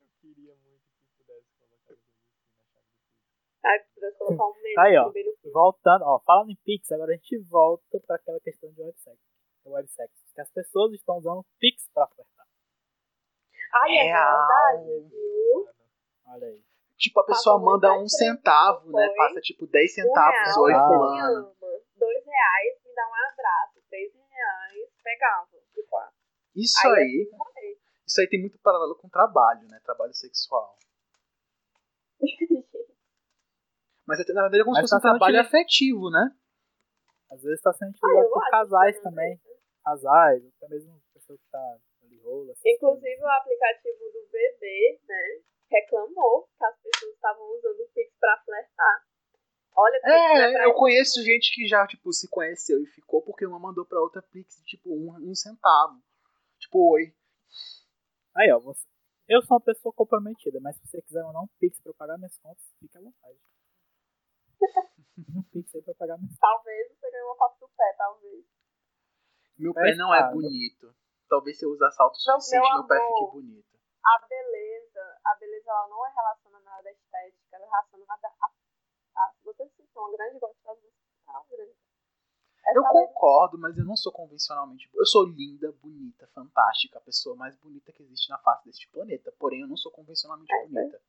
Eu 0.00 0.06
queria 0.20 0.54
muito 0.56 0.84
que 0.94 1.08
pudesse 1.18 1.48
colocar 1.58 1.92
os 1.92 1.98
links 2.06 2.54
na 2.56 2.64
chave 2.66 2.86
do 2.86 3.49
Ah, 3.62 3.78
se 3.78 3.94
pudesse 3.94 4.18
colocar 4.18 4.46
um 4.46 4.52
Tá 4.74 4.82
aí, 4.84 4.96
ó. 4.96 5.12
Voltando, 5.52 6.02
ó, 6.04 6.18
falando 6.20 6.50
em 6.50 6.56
Pix, 6.64 6.90
agora 6.92 7.12
a 7.12 7.14
gente 7.16 7.38
volta 7.48 8.00
para 8.06 8.16
aquela 8.16 8.40
questão 8.40 8.70
de 8.72 8.80
websex. 8.82 9.18
Websex. 9.66 10.10
Que 10.34 10.40
as 10.40 10.50
pessoas 10.50 10.92
estão 10.94 11.18
usando 11.18 11.44
Pix 11.58 11.88
para 11.92 12.06
flertar. 12.08 12.46
Ai, 13.74 13.90
é 13.98 14.02
Real. 14.04 14.38
verdade, 14.38 15.08
viu? 15.10 15.68
Olha 16.26 16.46
aí. 16.46 16.64
Tipo, 16.96 17.20
a 17.20 17.24
pessoa 17.26 17.56
Passa 17.56 17.64
manda 17.70 17.92
um 17.98 18.08
centavo, 18.08 18.90
né? 18.92 19.06
foi. 19.06 19.16
Passa 19.16 19.40
tipo 19.40 19.66
10 19.66 19.90
Um 19.90 19.94
centavos. 19.94 20.38
real, 20.38 20.62
Oi, 20.62 20.72
fulano. 20.72 21.54
Dois 21.96 22.24
reais, 22.26 22.80
me 22.84 22.94
dá 22.94 23.02
um 23.06 23.14
abraço. 23.32 23.80
Três 23.88 24.12
reais, 24.14 24.90
pegava. 25.02 25.48
Tipo, 25.74 25.96
Isso 26.56 26.86
aí 26.88 26.94
aí. 26.94 27.28
eu 27.30 27.38
falei. 27.38 27.78
Isso 28.06 28.20
aí 28.20 28.28
tem 28.28 28.40
muito 28.40 28.58
paralelo 28.60 28.96
com 28.96 29.08
trabalho, 29.08 29.66
né? 29.68 29.80
Trabalho 29.84 30.12
sexual. 30.14 30.76
Mas 34.10 34.20
até, 34.20 34.32
na 34.32 34.42
verdade 34.42 34.62
é 34.62 34.64
como 34.64 34.74
se 34.74 34.82
fosse 34.82 34.94
um 34.94 34.98
tá 34.98 35.02
trabalho 35.02 35.38
utilizado. 35.38 35.46
afetivo, 35.46 36.10
né? 36.10 36.34
Às 37.30 37.42
vezes 37.42 37.58
está 37.58 37.72
sendo 37.72 37.94
Ah, 37.94 37.94
utilizado 37.94 38.26
eu 38.26 38.30
por 38.32 38.50
casais 38.50 38.96
que 38.96 39.02
também. 39.04 39.40
Casais, 39.84 40.42
até 40.44 40.68
mesmo 40.68 41.00
pessoa 41.14 41.38
que 41.38 41.44
tá 41.48 41.78
ali 42.02 42.18
rola. 42.18 42.52
Inclusive 42.66 43.22
o 43.22 43.28
aplicativo 43.28 43.98
do 44.12 44.28
bebê, 44.32 45.00
né? 45.06 45.42
Reclamou 45.70 46.48
que 46.58 46.64
as 46.64 46.76
pessoas 46.82 47.14
estavam 47.14 47.46
usando 47.56 47.78
o 47.78 47.88
Pix 47.94 48.12
pra 48.18 48.42
flertar. 48.44 49.06
Olha, 49.76 50.00
é 50.02 50.62
É, 50.62 50.64
eu 50.66 50.74
conheço 50.74 51.22
gente 51.22 51.54
que 51.54 51.68
já, 51.68 51.86
tipo, 51.86 52.12
se 52.12 52.28
conheceu 52.28 52.82
e 52.82 52.86
ficou 52.86 53.22
porque 53.22 53.46
uma 53.46 53.60
mandou 53.60 53.86
pra 53.86 54.00
outra 54.00 54.20
Pix, 54.20 54.60
tipo, 54.64 54.90
um, 54.90 55.30
um 55.30 55.34
centavo. 55.36 56.02
Tipo, 56.58 56.94
oi. 56.94 57.04
coisas. 57.04 57.14
Aí, 58.36 58.50
ó. 58.50 58.58
Você... 58.58 58.84
Eu 59.28 59.40
sou 59.42 59.56
uma 59.56 59.62
pessoa 59.62 59.92
comprometida, 59.92 60.58
mas 60.60 60.76
se 60.76 60.86
você 60.88 61.00
quiser 61.00 61.22
mandar 61.22 61.42
um 61.42 61.48
Pix 61.60 61.80
pra 61.80 61.90
eu 61.90 61.94
pagar 61.94 62.18
minhas 62.18 62.36
contas, 62.38 62.64
fique 62.80 62.98
à 62.98 63.00
vontade. 63.00 63.38
Um 65.36 65.42
Pix 65.50 65.74
aí 65.74 65.82
pra 65.82 65.94
pagar 65.94 66.18
contas. 66.18 66.36
Talvez 66.40 66.88
você 66.88 67.10
ganhe 67.10 67.24
uma 67.24 67.36
foto 67.36 67.60
do 67.60 67.68
pé, 67.68 67.94
talvez. 67.96 68.44
Meu 69.58 69.72
Mas, 69.74 69.90
pé 69.90 69.96
não 69.96 70.14
é 70.14 70.32
bonito. 70.32 70.94
Talvez 71.28 71.58
se 71.58 71.64
eu 71.64 71.70
usar 71.70 71.90
salto 71.90 72.16
suficiente, 72.16 72.68
meu 72.68 72.78
meu 72.78 72.86
pé 72.88 72.98
fique 72.98 73.32
bonito. 73.32 73.78
A 74.04 74.26
beleza, 74.26 75.20
a 75.24 75.34
beleza 75.34 75.70
ela 75.70 75.88
não 75.88 76.06
é 76.06 76.10
relacionada 76.10 76.88
à 76.88 76.92
estética, 76.92 77.56
ela 77.56 77.64
é 77.64 77.68
relacionada 77.68 78.28
a. 78.40 78.50
a 79.22 79.32
se 79.32 79.44
você 79.44 79.68
se 79.68 79.88
uma 79.94 80.10
grande 80.12 80.38
gostosa, 80.38 80.80
você 80.80 81.56
grande. 81.56 81.76
Essa 82.64 82.78
Eu 82.78 82.82
concordo, 82.84 83.58
mas 83.58 83.76
eu 83.78 83.84
não 83.84 83.96
sou 83.96 84.12
convencionalmente. 84.12 84.88
Eu 84.94 85.06
sou 85.06 85.24
linda, 85.24 85.72
bonita, 85.80 86.26
fantástica, 86.28 86.98
a 86.98 87.02
pessoa 87.02 87.34
mais 87.36 87.56
bonita 87.56 87.92
que 87.92 88.02
existe 88.02 88.28
na 88.28 88.38
face 88.38 88.64
deste 88.66 88.88
planeta. 88.88 89.32
Porém, 89.38 89.62
eu 89.62 89.68
não 89.68 89.76
sou 89.76 89.90
convencionalmente 89.92 90.52
É, 90.52 90.66
bonita. 90.66 91.00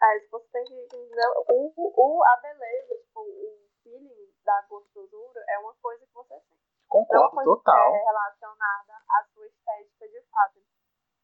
Aí 0.00 0.28
você 0.30 0.46
tem 0.52 0.64
que 0.64 0.74
entender. 0.74 1.26
O, 1.48 1.72
o, 1.76 2.24
a 2.24 2.36
beleza, 2.40 2.94
tipo, 2.98 3.20
o 3.20 3.58
feeling 3.82 4.32
da 4.44 4.62
gostosura 4.68 5.44
é 5.48 5.58
uma 5.58 5.74
coisa 5.82 6.06
que 6.06 6.12
você 6.14 6.34
sente. 6.34 6.58
Não 6.90 7.00
é 7.00 7.02
uma 7.02 7.06
Concordo 7.06 7.34
coisa 7.34 7.50
total. 7.50 7.92
que 7.92 7.98
é 7.98 8.04
relacionada 8.04 8.92
à 9.10 9.24
sua 9.34 9.46
estética 9.46 10.08
de 10.08 10.20
fato. 10.30 10.60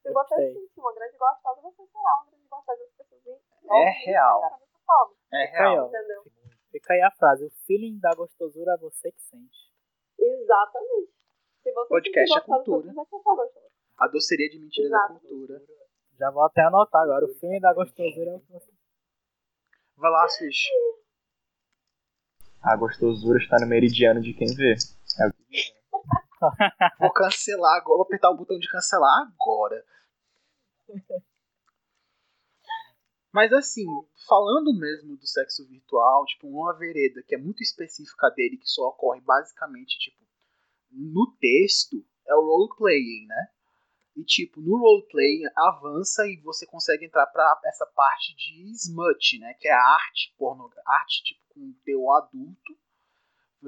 Se 0.03 0.13
você 0.13 0.37
se 0.37 0.53
sentir 0.53 0.81
uma 0.81 0.93
grande 0.93 1.17
gostosa, 1.17 1.61
você 1.63 1.87
será 1.87 2.15
uma 2.17 2.27
grande 2.27 2.47
gostosa. 2.49 2.83
As 2.83 3.09
pessoas 3.09 3.41
É 3.71 3.91
real. 4.05 4.61
É 5.33 5.45
real. 5.47 5.87
Entendeu? 5.89 6.25
Fica 6.71 6.93
aí 6.95 7.01
a 7.03 7.11
frase. 7.13 7.47
O 7.47 7.51
feeling 7.67 7.99
da 8.01 8.15
gostosura 8.15 8.73
é 8.75 8.77
você 8.77 9.11
que 9.13 9.23
sente. 9.23 9.73
Exatamente. 10.19 11.13
Se 11.63 11.73
você 11.73 11.89
Podcast 11.89 12.33
é 12.37 12.41
gostosa, 12.41 12.65
cultura. 12.65 12.93
Você 12.93 13.23
vai. 13.23 13.49
A 13.99 14.09
doceria 14.09 14.49
de 14.51 14.59
mentira 14.59 14.89
da 14.91 14.97
Exato. 14.97 15.21
cultura. 15.21 15.63
Já 16.19 16.31
vou 16.31 16.45
até 16.45 16.63
anotar 16.63 17.03
agora. 17.03 17.25
O 17.25 17.35
feeling 17.35 17.61
da 17.61 17.75
gostosura 17.75 18.31
é 18.31 18.37
o 18.37 18.41
que 18.41 18.53
você 18.53 18.73
Vai 19.97 20.11
lá, 20.11 20.29
Sushi. 20.29 20.71
A 22.63 22.77
gostosura 22.77 23.39
está 23.39 23.59
no 23.61 23.67
meridiano 23.67 24.21
de 24.21 24.33
quem 24.33 24.49
vê. 24.55 24.75
É 25.21 25.27
o 25.29 25.33
que. 25.33 25.75
Vou 26.99 27.13
cancelar 27.13 27.77
agora. 27.77 27.99
Vou 27.99 28.07
apertar 28.07 28.31
o 28.31 28.37
botão 28.37 28.59
de 28.59 28.69
cancelar 28.69 29.29
agora. 29.29 29.85
Mas 33.33 33.53
assim, 33.53 33.85
falando 34.29 34.73
mesmo 34.79 35.17
do 35.17 35.27
sexo 35.27 35.67
virtual, 35.69 36.25
tipo, 36.25 36.47
uma 36.47 36.77
vereda 36.79 37.23
que 37.27 37.35
é 37.35 37.39
muito 37.39 37.63
específica 37.63 38.31
dele, 38.31 38.57
que 38.57 38.69
só 38.69 38.89
ocorre 38.89 39.21
basicamente, 39.21 39.99
tipo, 39.99 40.25
no 40.91 41.35
texto, 41.41 42.05
é 42.29 42.35
o 42.35 42.41
roleplaying, 42.41 43.27
né? 43.27 43.54
E 44.17 44.25
tipo, 44.25 44.61
no 44.61 44.79
roleplaying 44.79 45.43
avança 45.57 46.27
e 46.27 46.41
você 46.41 46.65
consegue 46.67 47.05
entrar 47.05 47.27
pra 47.27 47.61
essa 47.65 47.85
parte 47.87 48.35
de 48.37 48.71
smut, 48.73 49.39
né? 49.41 49.55
Que 49.55 49.69
é 49.69 49.73
a 49.73 49.95
arte 49.95 50.35
porno, 50.39 50.71
arte 50.87 51.25
tipo 51.25 51.45
com 51.49 51.73
teu 51.85 52.13
adulto 52.13 52.77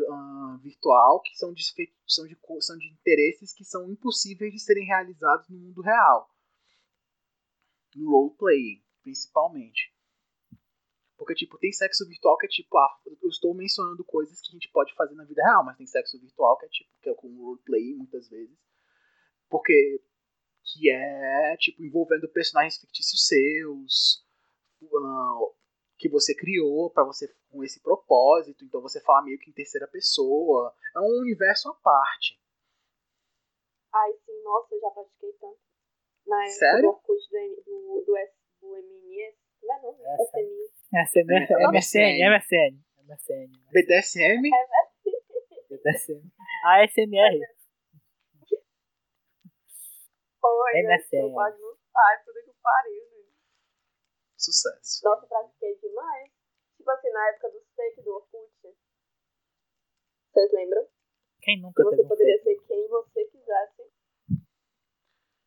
ah, 0.08 0.58
virtual, 0.62 1.20
que 1.20 1.34
são 1.36 1.52
de, 1.52 1.62
são, 2.06 2.26
de, 2.26 2.36
são 2.60 2.76
de 2.76 2.88
interesses 2.88 3.54
que 3.54 3.64
são 3.64 3.90
impossíveis 3.90 4.52
de 4.52 4.60
serem 4.60 4.84
realizados 4.84 5.48
no 5.48 5.58
mundo 5.58 5.80
real. 5.80 6.28
No 7.94 8.10
roleplaying, 8.10 8.84
principalmente. 9.02 9.94
Porque, 11.16 11.34
tipo, 11.34 11.56
tem 11.58 11.72
sexo 11.72 12.06
virtual 12.06 12.36
que 12.36 12.46
é 12.46 12.48
tipo, 12.48 12.76
ah, 12.76 13.00
eu 13.22 13.28
estou 13.28 13.54
mencionando 13.54 14.04
coisas 14.04 14.40
que 14.40 14.48
a 14.48 14.52
gente 14.52 14.70
pode 14.70 14.94
fazer 14.94 15.14
na 15.14 15.24
vida 15.24 15.42
real, 15.42 15.64
mas 15.64 15.76
tem 15.76 15.86
sexo 15.86 16.20
virtual 16.20 16.58
que 16.58 16.66
é 16.66 16.68
tipo, 16.68 16.90
que 17.00 17.08
é 17.08 17.14
com 17.14 17.34
roleplay 17.42 17.94
muitas 17.94 18.28
vezes. 18.28 18.58
Porque 19.48 20.02
que 20.76 20.90
é, 20.90 21.56
tipo, 21.58 21.82
envolvendo 21.82 22.28
personagens 22.28 22.78
fictícios 22.78 23.26
seus, 23.26 24.24
ah, 24.84 25.38
que 25.98 26.08
você 26.08 26.34
criou 26.34 26.90
para 26.90 27.04
você 27.04 27.26
com 27.50 27.64
esse 27.64 27.80
propósito, 27.82 28.64
então 28.64 28.80
você 28.82 29.00
fala 29.00 29.24
meio 29.24 29.38
que 29.38 29.50
em 29.50 29.54
terceira 29.54 29.88
pessoa. 29.88 30.74
É 30.94 31.00
um 31.00 31.20
universo 31.22 31.70
à 31.70 31.74
parte. 31.74 32.38
Ai, 33.94 34.12
sim, 34.24 34.42
nossa, 34.42 34.74
eu 34.74 34.80
já 34.80 34.90
pratiquei 34.90 35.32
tanto. 35.40 35.58
Na 36.26 36.36
época 36.42 36.58
Sério? 36.58 36.82
do 36.82 37.14
do, 37.64 38.04
do, 38.04 38.14
do, 38.60 38.76
MNS. 38.76 39.36
Como 39.60 39.72
é 39.72 39.78
o 39.78 39.82
nome? 39.82 40.02
É, 40.04 40.24
SMI. 40.24 40.66
SMR, 41.06 41.46
MSN, 41.72 42.18
MSN. 42.28 42.86
MSN. 43.08 43.50
BDSM? 43.72 44.42
BDSM. 45.70 46.22
ASMR. 46.64 47.38
Foi, 47.38 47.55
né? 50.72 50.96
MSN. 50.96 51.32
Tudo 52.24 52.42
que 52.44 52.52
pariu, 52.62 53.04
né? 53.10 53.24
Sucesso. 54.36 55.00
Nossa, 55.04 55.26
pratiquei 55.26 55.76
demais. 55.78 56.30
Tipo 56.76 56.90
assim, 56.90 57.10
na 57.10 57.28
época 57.30 57.50
do 57.50 57.60
fake 57.74 58.02
do 58.02 58.14
Orkut. 58.14 58.52
Vocês 60.32 60.52
lembram? 60.52 60.86
Quem 61.40 61.56
Que 61.56 61.62
nunca 61.62 61.82
você 61.84 62.02
um 62.02 62.08
poderia 62.08 62.42
fake? 62.42 62.60
ser 62.60 62.66
quem 62.66 62.88
você 62.88 63.24
quisesse. 63.24 63.90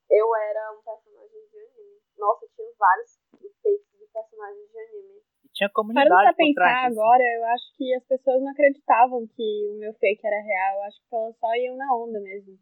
Eu 0.09 0.35
era 0.35 0.71
um 0.73 0.81
personagem 0.81 1.47
de 1.51 1.59
anime. 1.59 2.01
Nossa, 2.17 2.47
tinha 2.55 2.67
vários 2.77 3.19
fakes 3.61 3.99
de 3.99 4.07
personagens 4.11 4.71
de 4.71 4.79
anime. 4.79 5.21
E 5.45 5.49
tinha 5.53 5.69
comunidade 5.69 6.09
pra 6.09 6.33
por 6.33 6.37
pensar 6.37 6.85
agora, 6.87 7.23
eu 7.23 7.45
acho 7.45 7.77
que 7.77 7.93
as 7.93 8.03
pessoas 8.05 8.41
não 8.41 8.51
acreditavam 8.51 9.27
que 9.27 9.67
o 9.69 9.77
meu 9.77 9.93
fake 9.93 10.25
era 10.25 10.41
real. 10.41 10.77
Eu 10.77 10.83
acho 10.83 10.99
que 11.07 11.15
elas 11.15 11.37
só 11.37 11.53
iam 11.55 11.77
na 11.77 11.95
onda 11.95 12.19
mesmo. 12.19 12.57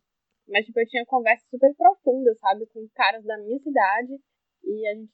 Mas, 0.48 0.66
tipo, 0.66 0.80
eu 0.80 0.88
tinha 0.88 1.06
conversas 1.06 1.48
super 1.50 1.74
profundas, 1.76 2.38
sabe? 2.40 2.66
Com 2.68 2.88
caras 2.96 3.24
da 3.24 3.38
minha 3.38 3.60
cidade. 3.60 4.14
E 4.64 4.88
a 4.88 4.96
gente. 4.96 5.12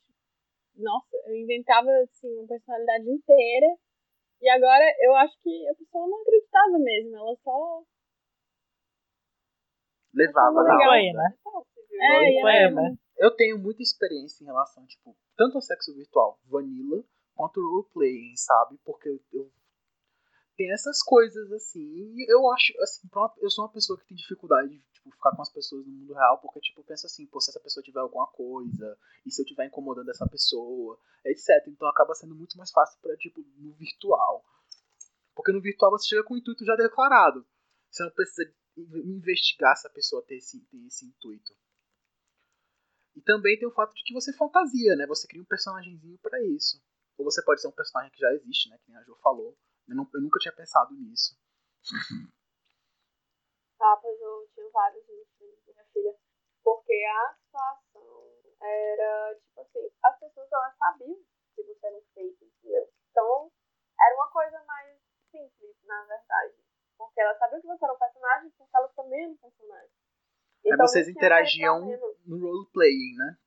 Nossa, 0.76 1.16
eu 1.28 1.36
inventava, 1.36 1.90
assim, 2.04 2.28
uma 2.38 2.48
personalidade 2.48 3.10
inteira. 3.10 3.68
E 4.42 4.50
agora 4.50 4.84
eu 5.00 5.16
acho 5.16 5.40
que 5.42 5.68
a 5.70 5.76
pessoa 5.76 6.08
não 6.08 6.22
acreditava 6.22 6.80
mesmo. 6.80 7.16
Ela 7.16 7.36
só. 7.44 7.84
Levava 10.14 10.64
na 10.64 10.76
onda. 10.76 11.14
né? 11.14 11.38
É, 12.00 12.62
ela. 12.64 12.82
né? 12.82 12.98
Eu 13.18 13.32
tenho 13.36 13.58
muita 13.60 13.82
experiência 13.82 14.44
em 14.44 14.48
relação, 14.48 14.86
tipo, 14.86 15.16
tanto 15.38 15.56
ao 15.56 15.62
sexo 15.62 15.94
virtual, 15.96 16.40
vanilla, 16.46 17.04
quanto 17.36 17.60
ao 17.60 17.68
roleplaying, 17.68 18.36
sabe? 18.36 18.78
Porque 18.84 19.10
eu, 19.32 19.52
tem 20.58 20.72
essas 20.72 21.02
coisas, 21.02 21.52
assim, 21.52 21.82
e 21.82 22.26
eu 22.32 22.52
acho, 22.52 22.74
assim, 22.82 23.08
eu 23.42 23.50
sou 23.50 23.66
uma 23.66 23.72
pessoa 23.72 24.00
que 24.00 24.08
tem 24.08 24.18
dificuldade 24.18 24.70
de, 24.70 24.93
tipo, 25.04 25.12
ficar 25.16 25.36
com 25.36 25.42
as 25.42 25.52
pessoas 25.52 25.86
no 25.86 25.92
mundo 25.92 26.14
real, 26.14 26.40
porque, 26.40 26.60
tipo, 26.62 26.80
eu 26.80 26.86
penso 26.86 27.06
assim, 27.06 27.26
pô, 27.28 27.40
se 27.42 27.50
essa 27.50 27.60
pessoa 27.60 27.84
tiver 27.84 28.00
alguma 28.00 28.28
coisa, 28.28 28.98
e 29.26 29.32
se 29.32 29.42
eu 29.42 29.44
estiver 29.44 29.66
incomodando 29.66 30.10
essa 30.10 30.28
pessoa, 30.28 30.98
etc. 31.26 31.68
Então 31.68 31.88
acaba 31.88 32.14
sendo 32.16 32.34
muito 32.36 32.58
mais 32.58 32.72
fácil 32.72 33.00
pra, 33.02 33.16
tipo, 33.18 33.42
no 33.58 33.74
virtual. 33.74 34.44
Porque 35.36 35.52
no 35.52 35.62
virtual 35.62 35.92
você 35.92 36.08
chega 36.08 36.24
com 36.24 36.34
o 36.36 36.38
intuito 36.38 36.64
já 36.66 36.76
declarado. 36.76 37.46
Você 37.90 38.04
não 38.04 38.12
precisa 38.12 38.44
in- 38.78 39.16
investigar 39.18 39.76
se 39.76 39.88
a 39.88 39.90
pessoa 39.90 40.24
tem 40.24 40.38
esse, 40.38 40.60
tem 40.68 40.86
esse 40.88 41.06
intuito. 41.06 41.54
E 43.16 43.22
também 43.22 43.58
tem 43.60 43.68
o 43.68 43.72
fato 43.74 43.94
de 43.94 44.04
que 44.04 44.14
você 44.14 44.34
fantasia, 44.34 44.96
né? 44.96 45.06
Você 45.08 45.28
cria 45.28 45.42
um 45.42 45.46
personagemzinho 45.46 46.18
pra 46.20 46.42
isso. 46.46 46.82
Ou 47.18 47.26
você 47.26 47.44
pode 47.44 47.62
ser 47.62 47.68
um 47.68 47.72
personagem 47.72 48.12
que 48.12 48.20
já 48.20 48.32
existe, 48.34 48.70
né? 48.70 48.78
Que 48.80 48.90
nem 48.90 48.98
a 49.00 49.04
Jo 49.04 49.16
falou. 49.22 49.56
Eu, 49.88 49.96
não- 49.96 50.10
eu 50.14 50.22
nunca 50.22 50.40
tinha 50.40 50.54
pensado 50.54 50.94
nisso. 50.96 51.38
Ah, 53.80 53.98
pois 54.02 54.20
eu 54.20 54.48
vários 54.74 55.06
filhos, 55.06 55.60
minha 55.68 55.86
filha. 55.94 56.14
Porque 56.64 57.06
a 57.06 57.34
situação 57.34 58.34
era, 58.62 59.36
tipo 59.36 59.62
assim, 59.62 59.90
as 60.04 60.20
pessoas 60.20 60.52
elas 60.52 60.76
sabiam 60.78 61.18
que 61.56 61.64
você 61.64 61.88
era 61.88 61.96
um 61.98 62.02
fake, 62.14 62.46
entendeu? 62.46 62.90
Então, 63.12 63.52
era 64.00 64.16
uma 64.16 64.32
coisa 64.32 64.64
mais 64.66 64.98
simples, 65.30 65.76
na 65.86 66.04
verdade. 66.06 66.56
Porque 66.98 67.22
elas 67.22 67.38
sabiam 67.38 67.62
que 67.62 67.68
você 67.68 67.86
era 67.86 67.94
um 67.94 68.00
personagem, 68.00 68.50
porque 68.58 68.76
elas 68.78 68.94
também 68.94 69.24
eram 69.24 69.34
um 69.34 69.38
personagem. 69.38 69.92
Aí 70.66 70.72
Então, 70.72 70.88
vocês 70.88 71.08
interagiam 71.08 71.82
no 72.26 72.40
roleplaying, 72.40 73.16
né? 73.18 73.38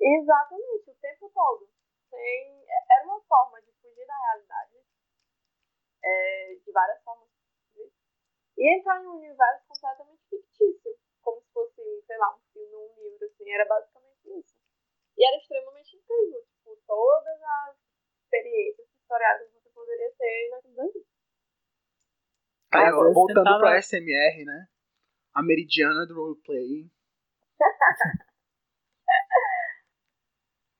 Exatamente, 0.00 0.90
o 0.90 0.94
tempo 0.94 1.30
todo. 1.34 1.68
Sem... 2.10 2.64
Era 2.90 3.04
uma 3.06 3.20
forma 3.22 3.60
de 3.62 3.72
fugir 3.80 4.06
da 4.06 4.14
realidade. 4.14 4.76
é, 6.02 6.54
de 6.64 6.72
várias 6.72 7.02
formas. 7.02 7.29
E 8.60 8.76
entrar 8.76 9.02
em 9.02 9.06
um 9.06 9.16
universo 9.16 9.66
completamente 9.66 10.20
fictício. 10.28 10.94
Como 11.22 11.40
se 11.40 11.50
fosse, 11.50 11.80
sei 12.06 12.18
lá, 12.18 12.36
um 12.36 12.40
filme 12.52 12.74
ou 12.74 12.92
um 12.92 13.02
livro, 13.02 13.24
assim. 13.24 13.50
Era 13.50 13.64
basicamente 13.64 14.38
isso. 14.38 14.54
E 15.16 15.26
era 15.26 15.36
extremamente 15.38 15.96
incrível. 15.96 16.44
Tipo, 16.44 16.76
todas 16.86 17.42
as 17.42 17.76
experiências 18.22 18.86
sensoriais 18.88 19.48
que 19.48 19.60
você 19.60 19.70
poderia 19.70 20.12
ter 20.12 20.50
naquilo. 20.50 21.06
Aí, 22.72 22.90
vezes 22.90 23.14
voltando 23.14 23.58
pra 23.58 23.78
SMR, 23.80 24.44
né? 24.44 24.68
A 25.34 25.42
meridiana 25.42 26.06
do 26.06 26.14
roleplaying. 26.14 26.90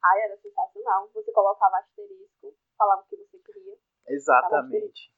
Ai, 0.04 0.20
era 0.22 0.36
sensacional. 0.36 1.08
Você 1.14 1.32
colocava 1.32 1.78
asterisco, 1.78 2.54
falava 2.76 3.02
o 3.02 3.06
que 3.06 3.16
você 3.16 3.38
queria. 3.38 3.78
Exatamente. 4.06 5.12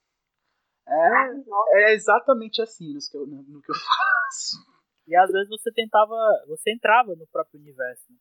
É, 0.87 1.91
é 1.91 1.95
exatamente 1.95 2.61
assim 2.61 2.93
no 2.93 2.99
que, 2.99 3.17
eu, 3.17 3.27
no 3.27 3.63
que 3.63 3.71
eu 3.71 3.75
faço. 3.75 4.57
E 5.07 5.17
às 5.17 5.31
vezes 5.31 5.49
você 5.49 5.73
tentava, 5.73 6.15
você 6.47 6.73
entrava 6.73 7.15
no 7.15 7.27
próprio 7.27 7.61
universo. 7.61 8.13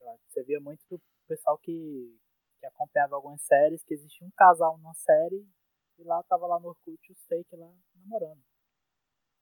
Né? 0.00 0.16
Você 0.26 0.42
via 0.44 0.60
muito 0.60 0.84
do 0.90 1.00
pessoal 1.26 1.58
que, 1.58 2.18
que 2.60 2.66
acompanhava 2.66 3.16
algumas 3.16 3.42
séries, 3.42 3.84
que 3.84 3.94
existia 3.94 4.26
um 4.26 4.30
casal 4.36 4.76
numa 4.78 4.94
série, 4.94 5.46
e 5.98 6.04
lá 6.04 6.22
tava 6.24 6.46
lá 6.46 6.60
no 6.60 6.68
Orkut 6.68 7.12
os 7.12 7.26
fake 7.26 7.56
lá 7.56 7.72
namorando. 7.94 8.42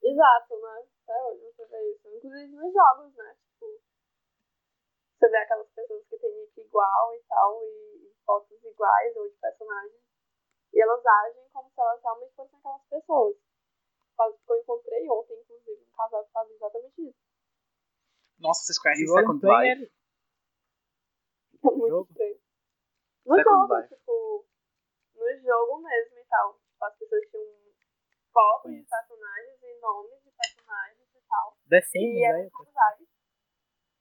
Exato, 0.03 0.61
né? 0.61 0.85
Até 1.03 1.25
hoje 1.25 1.43
você 1.45 1.67
vê 1.67 1.93
isso. 1.93 2.09
Inclusive 2.09 2.53
nos 2.53 2.73
jogos, 2.73 3.15
né? 3.17 3.37
Tipo, 3.53 3.81
você 5.19 5.29
vê 5.31 5.37
aquelas 5.39 5.69
pessoas 5.71 6.07
que 6.07 6.19
têm 6.19 6.35
nick 6.35 6.61
igual 6.61 7.15
e 7.15 7.23
tal, 7.27 7.63
e 7.65 8.15
fotos 8.25 8.63
iguais 8.65 9.17
ou 9.17 9.29
de 9.29 9.37
personagens. 9.37 10.04
E 10.75 10.81
elas 10.83 11.07
agem 11.07 11.49
como 11.53 11.71
se 11.71 11.81
elas 11.81 12.03
realmente 12.03 12.35
fossem 12.35 12.59
aquelas 12.59 12.83
pessoas. 12.89 13.37
Quase 14.17 14.39
que 14.45 14.53
eu 14.53 14.57
encontrei 14.61 15.09
ontem, 15.09 15.41
inclusive, 15.41 15.83
um 15.83 15.97
casal 15.97 16.25
que 16.25 16.33
faz 16.33 16.51
exatamente 16.51 17.09
isso. 17.09 17.19
Nossa, 18.39 18.65
vocês 18.65 18.79
conhecem 18.79 19.05
E 19.05 19.09
Second 19.09 19.41
Life? 19.47 19.93
É 21.65 21.71
muito 21.71 22.11
estranho. 22.11 22.41
No 23.25 23.37
Second 23.37 23.61
jogo, 23.61 23.77
Life. 23.77 23.95
tipo, 23.95 24.47
no 25.15 25.41
jogo 25.41 25.79
mesmo 25.83 26.19
e 26.19 26.25
tal. 26.27 26.55
Tipo, 26.55 26.85
as 26.85 26.99
pessoas 26.99 27.31
tinham 27.31 27.75
fotos 28.33 28.73
de 28.73 28.85
personagens 28.85 29.63
e 29.63 29.81
nomes 29.81 30.23
de 30.25 30.31
personagens 30.33 31.09
e 31.15 31.21
tal. 31.29 31.57
The 31.71 31.79
E 31.79 31.83
Sims, 31.83 32.23
eram 32.23 32.39
né? 32.43 32.51
casais. 32.51 33.09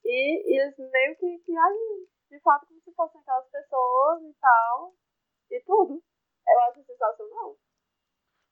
E, 0.05 0.53
e 0.53 0.59
eles 0.61 0.77
meio 0.77 1.15
que, 1.17 1.39
que 1.39 1.55
agiam, 1.57 2.07
de 2.29 2.39
fato, 2.41 2.65
como 2.67 2.81
se 2.81 2.91
fossem 2.93 3.21
aquelas 3.21 3.47
pessoas 3.49 4.23
e 4.23 4.33
tal. 4.33 4.95
E 5.51 5.61
tudo. 5.61 6.03
Eu 6.47 6.59
acho 6.69 6.83
sensacional. 6.85 7.57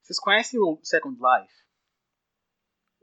Vocês 0.01 0.19
conhecem 0.19 0.59
o 0.59 0.79
Second 0.83 1.17
Life? 1.17 1.53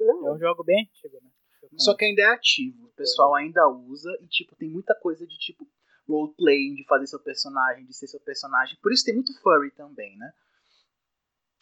Não. 0.01 0.28
É 0.28 0.32
um 0.32 0.39
jogo 0.39 0.65
bem 0.65 0.82
antigo, 0.85 1.19
né? 1.23 1.31
Só 1.77 1.94
que 1.97 2.05
ainda 2.05 2.23
é 2.23 2.27
ativo. 2.27 2.86
O 2.86 2.93
pessoal 2.93 3.35
ainda 3.35 3.69
usa 3.69 4.10
e, 4.23 4.28
tipo, 4.28 4.56
tem 4.56 4.69
muita 4.70 4.94
coisa 4.94 5.27
de, 5.27 5.36
tipo, 5.39 5.69
roleplaying, 6.09 6.74
de 6.74 6.85
fazer 6.86 7.06
seu 7.06 7.20
personagem, 7.20 7.85
de 7.85 7.94
ser 7.94 8.06
seu 8.09 8.20
personagem. 8.20 8.78
Por 8.81 8.93
isso 8.93 9.05
tem 9.05 9.15
muito 9.15 9.32
furry 9.43 9.70
também, 9.73 10.16
né? 10.16 10.32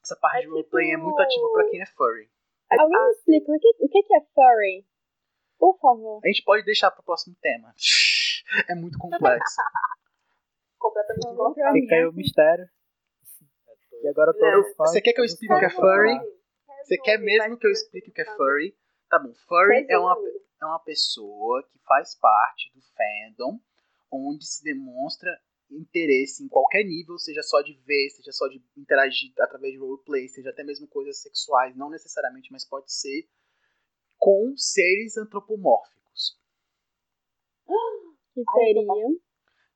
Essa 0.05 0.16
parte 0.16 0.39
É 0.39 0.40
de 0.43 0.48
roleplaying 0.48 0.90
é 0.90 0.94
tipo- 0.94 1.05
muito 1.05 1.20
ativa 1.20 1.53
pra 1.53 1.70
quem 1.70 1.81
é 1.82 1.86
furry. 1.86 2.31
Alguém 2.78 3.05
me 3.05 3.11
explica 3.11 3.53
o 3.53 3.59
que, 3.59 3.74
o 3.81 3.89
que 3.89 4.15
é 4.15 4.20
furry? 4.35 4.86
Por 5.59 5.78
favor. 5.81 6.20
A 6.24 6.28
gente 6.28 6.43
pode 6.44 6.65
deixar 6.65 6.90
pro 6.90 7.03
próximo 7.03 7.36
tema. 7.40 7.74
É 8.69 8.77
muito 8.77 8.97
complexo. 9.01 9.57
completamente 10.78 11.35
pra 11.35 11.73
Fica 11.73 11.94
aí 11.97 12.07
o 12.07 12.12
mistério. 12.12 12.69
E 14.07 14.09
agora 14.09 14.33
todos. 14.33 14.73
Você 14.77 15.01
quer 15.01 15.12
que 15.12 15.20
eu 15.20 15.24
explique 15.24 15.53
o 15.53 15.59
que 15.59 15.65
é 15.65 15.70
furry? 15.70 16.16
Você 16.85 16.97
quer 16.99 17.19
mesmo 17.19 17.59
que 17.59 17.66
eu 17.66 17.73
explique 17.73 18.09
o 18.09 18.12
que 18.12 18.20
é 18.20 18.37
furry? 18.37 18.73
Tá 19.11 19.19
bom. 19.19 19.35
Furry 19.49 19.85
é 19.89 19.99
uma, 19.99 20.16
é 20.62 20.65
uma 20.65 20.78
pessoa 20.78 21.65
que 21.65 21.77
faz 21.81 22.15
parte 22.15 22.73
do 22.73 22.81
fandom, 22.81 23.59
onde 24.09 24.47
se 24.47 24.62
demonstra 24.62 25.37
interesse 25.69 26.45
em 26.45 26.49
qualquer 26.49 26.85
nível, 26.85 27.19
seja 27.19 27.43
só 27.43 27.61
de 27.62 27.74
ver, 27.85 28.09
seja 28.11 28.31
só 28.31 28.47
de 28.47 28.62
interagir 28.77 29.33
através 29.41 29.73
de 29.73 29.81
roleplay, 29.81 30.28
seja 30.28 30.51
até 30.51 30.62
mesmo 30.62 30.87
coisas 30.87 31.20
sexuais, 31.20 31.74
não 31.74 31.91
necessariamente, 31.91 32.53
mas 32.53 32.65
pode 32.65 32.93
ser 32.93 33.28
com 34.16 34.55
seres 34.57 35.16
antropomórficos, 35.16 36.39
Que 38.33 38.45
seriam. 38.45 39.16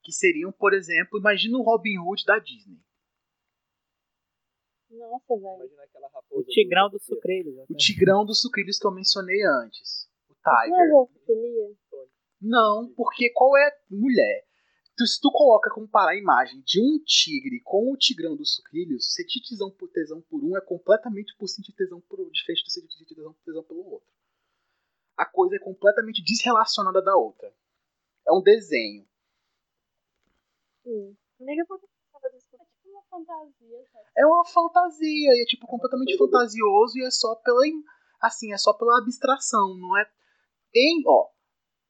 que 0.05 0.13
seriam, 0.13 0.53
por 0.53 0.73
exemplo, 0.73 1.19
imagina 1.19 1.59
o 1.59 1.63
Robin 1.63 1.99
Hood 1.99 2.25
da 2.25 2.39
Disney, 2.39 2.79
Nossa, 4.91 5.37
velho. 5.37 5.57
Imagina 5.57 5.83
aquela 5.85 6.09
raposa. 6.09 6.41
O 6.41 6.45
Tigrão 6.45 6.89
do 6.89 6.99
do 6.99 7.03
Sucrilhos. 7.03 7.71
o 7.71 7.75
tigrão 7.75 8.25
dos 8.25 8.41
sucrilhos 8.41 8.79
que 8.79 8.87
eu 8.87 8.91
mencionei 8.91 9.43
antes, 9.45 10.09
o 10.29 10.35
Não 10.45 10.53
é 10.53 10.65
Tiger. 10.65 11.91
Não, 12.41 12.93
porque 12.95 13.31
qual 13.31 13.57
é 13.57 13.71
mulher? 13.91 14.47
Tu, 14.97 15.07
se 15.07 15.21
tu 15.21 15.31
coloca 15.31 15.71
comparar 15.71 16.13
a 16.13 16.17
imagem 16.17 16.61
de 16.63 16.81
um 16.81 16.99
tigre 17.05 17.61
com 17.63 17.93
o 17.93 17.97
tigrão 17.97 18.37
dos 18.37 18.55
sucrilhos, 18.57 19.15
sentir 19.15 19.41
tesão 19.41 19.71
por 19.71 19.89
tesão 19.89 20.21
por 20.23 20.43
um 20.43 20.57
é 20.57 20.61
completamente 20.61 21.35
por 21.39 21.49
sentir 21.49 21.73
tesão 21.73 22.01
por 22.03 22.19
diferente 22.31 22.65
de 22.65 22.73
sentir 22.73 23.15
tesão, 23.15 23.35
tesão 23.45 23.63
pelo 23.63 23.87
outro. 23.87 24.09
A 25.17 25.25
coisa 25.25 25.57
é 25.57 25.59
completamente 25.59 26.23
desrelacionada 26.23 27.01
da 27.03 27.15
outra. 27.17 27.55
É 28.27 28.33
um 28.33 28.43
desenho. 28.43 29.07
Hum. 30.85 31.15
Amiga, 31.41 31.65
por 31.67 31.81
que 31.81 31.87
você 32.13 32.57
fantasia. 33.11 33.85
Sabe? 33.93 34.05
É 34.17 34.27
uma 34.27 34.45
fantasia, 34.45 35.35
e 35.35 35.43
é 35.43 35.45
tipo 35.45 35.67
completamente 35.67 36.17
fantasioso 36.17 36.99
e 36.99 37.05
é 37.05 37.11
só 37.11 37.35
pela. 37.37 37.63
Assim, 38.23 38.53
é 38.53 38.59
só 38.59 38.73
pela 38.73 38.99
abstração, 38.99 39.77
não 39.77 39.99
é. 39.99 40.09
Tem, 40.73 41.03
ó. 41.07 41.29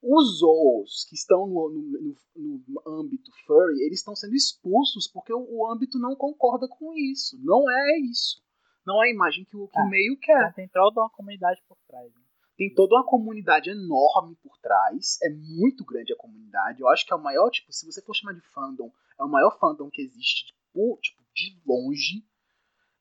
Os 0.02 0.38
zoos 0.38 1.04
que 1.10 1.14
estão 1.14 1.46
no, 1.46 1.68
no, 1.68 2.16
no, 2.34 2.64
no 2.66 3.00
âmbito 3.00 3.30
furry, 3.46 3.82
eles 3.82 3.98
estão 3.98 4.16
sendo 4.16 4.34
expulsos 4.34 5.06
porque 5.06 5.30
o, 5.30 5.46
o, 5.46 5.70
âmbito 5.70 5.98
não 5.98 6.16
concorda 6.16 6.66
com 6.66 6.94
isso. 6.94 7.38
Não 7.42 7.70
é 7.70 7.98
isso. 7.98 8.42
Não 8.86 9.04
é 9.04 9.08
a 9.08 9.12
imagem 9.12 9.44
que 9.44 9.54
o, 9.54 9.68
que 9.68 9.78
o 9.78 9.82
É. 9.82 9.90
meio 9.90 10.18
quer. 10.18 10.40
Então 10.40 10.52
tem 10.54 10.68
toda 10.68 11.02
uma 11.02 11.10
comunidade 11.10 11.62
por 11.68 11.76
trás. 11.86 12.10
Né? 12.14 12.20
Tem 12.56 12.72
toda 12.72 12.94
uma 12.94 13.04
comunidade 13.04 13.68
enorme 13.68 14.36
por 14.42 14.56
trás. 14.58 15.18
É 15.22 15.28
muito 15.28 15.84
grande 15.84 16.14
a 16.14 16.16
comunidade. 16.16 16.80
Eu 16.80 16.88
acho 16.88 17.04
que 17.04 17.12
é 17.12 17.16
o 17.16 17.22
maior, 17.22 17.50
tipo, 17.50 17.70
se 17.70 17.84
você 17.84 18.00
for 18.00 18.14
chamar 18.14 18.32
de 18.32 18.40
fandom, 18.54 18.90
é 19.18 19.22
o 19.24 19.28
maior 19.28 19.58
fandom 19.58 19.90
que 19.90 20.00
existe, 20.00 20.54
tipo, 20.72 20.98
tipo 21.00 21.22
de 21.34 21.60
longe. 21.66 22.24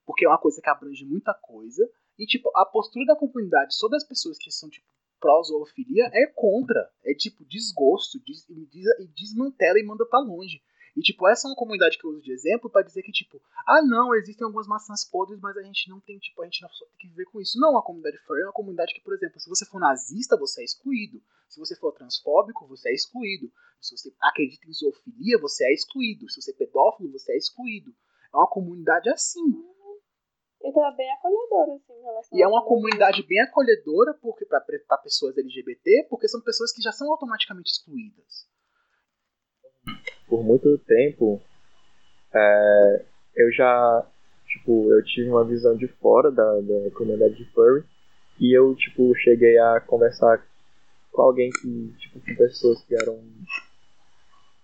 Porque 0.05 0.25
é 0.25 0.27
uma 0.27 0.37
coisa 0.37 0.61
que 0.61 0.69
abrange 0.69 1.05
muita 1.05 1.33
coisa. 1.33 1.89
E, 2.17 2.25
tipo, 2.25 2.51
a 2.55 2.65
postura 2.65 3.05
da 3.05 3.15
comunidade 3.15 3.75
sobre 3.75 3.97
as 3.97 4.03
pessoas 4.03 4.37
que 4.37 4.51
são, 4.51 4.69
tipo, 4.69 4.87
pró-zoofilia 5.19 6.09
é 6.13 6.27
contra. 6.27 6.89
É, 7.03 7.13
tipo, 7.13 7.45
desgosto. 7.45 8.19
Des, 8.19 8.47
e 8.49 9.03
e 9.03 9.07
desmantela 9.07 9.79
e 9.79 9.83
manda 9.83 10.05
pra 10.05 10.19
longe. 10.19 10.61
E, 10.95 11.01
tipo, 11.01 11.27
essa 11.27 11.47
é 11.47 11.49
uma 11.49 11.55
comunidade 11.55 11.97
que 11.97 12.05
eu 12.05 12.11
uso 12.11 12.21
de 12.21 12.31
exemplo 12.31 12.69
pra 12.69 12.81
dizer 12.81 13.03
que, 13.03 13.11
tipo, 13.11 13.41
ah, 13.65 13.81
não, 13.81 14.13
existem 14.15 14.45
algumas 14.45 14.67
maçãs 14.67 15.05
podres, 15.05 15.39
mas 15.39 15.55
a 15.57 15.63
gente 15.63 15.89
não 15.89 15.99
tem, 15.99 16.17
tipo, 16.19 16.41
a 16.41 16.45
gente 16.45 16.61
não 16.61 16.69
só 16.69 16.85
tem 16.85 16.97
que 16.97 17.07
viver 17.07 17.25
com 17.25 17.39
isso. 17.39 17.59
Não, 17.59 17.77
a 17.77 17.83
comunidade 17.83 18.17
furry 18.25 18.41
é 18.41 18.45
uma 18.45 18.53
comunidade 18.53 18.93
que, 18.93 19.01
por 19.01 19.13
exemplo, 19.13 19.39
se 19.39 19.49
você 19.49 19.65
for 19.65 19.79
nazista, 19.79 20.37
você 20.37 20.61
é 20.61 20.65
excluído. 20.65 21.21
Se 21.47 21.59
você 21.59 21.75
for 21.75 21.91
transfóbico, 21.93 22.67
você 22.67 22.89
é 22.89 22.93
excluído. 22.93 23.51
Se 23.79 23.97
você 23.97 24.13
acredita 24.21 24.67
em 24.67 24.73
zoofilia, 24.73 25.39
você 25.39 25.65
é 25.65 25.73
excluído. 25.73 26.29
Se 26.29 26.41
você 26.41 26.51
é 26.51 26.55
pedófilo, 26.55 27.11
você 27.11 27.31
é 27.33 27.37
excluído. 27.37 27.91
É 28.33 28.37
uma 28.37 28.47
comunidade 28.47 29.09
assim. 29.09 29.63
Então 30.61 30.85
é 30.85 30.95
bem 30.95 31.09
acolhedor, 31.13 31.75
assim, 31.75 31.93
em 31.93 32.03
relação 32.03 32.37
E 32.37 32.41
é 32.41 32.47
uma 32.47 32.65
comunidade 32.65 33.23
bem 33.25 33.39
acolhedora 33.41 34.13
porque 34.15 34.45
para 34.45 34.61
pessoas 35.01 35.37
LGBT, 35.37 36.07
porque 36.09 36.27
são 36.27 36.41
pessoas 36.41 36.73
que 36.73 36.81
já 36.81 36.91
são 36.91 37.09
automaticamente 37.11 37.71
excluídas. 37.71 38.47
Por 40.29 40.43
muito 40.43 40.77
tempo, 40.79 41.41
é, 42.33 43.05
eu 43.35 43.51
já, 43.51 44.05
tipo, 44.47 44.91
eu 44.91 45.03
tive 45.03 45.29
uma 45.29 45.43
visão 45.43 45.75
de 45.75 45.87
fora 45.87 46.31
da, 46.31 46.59
da 46.61 46.91
comunidade 46.93 47.35
de 47.35 47.45
furry 47.51 47.83
e 48.39 48.57
eu, 48.57 48.75
tipo, 48.75 49.13
cheguei 49.15 49.57
a 49.57 49.79
conversar 49.81 50.45
com 51.11 51.21
alguém 51.21 51.49
que, 51.49 51.93
tipo, 51.97 52.19
com 52.19 52.35
pessoas 52.35 52.81
que 52.83 52.95
eram 52.95 53.19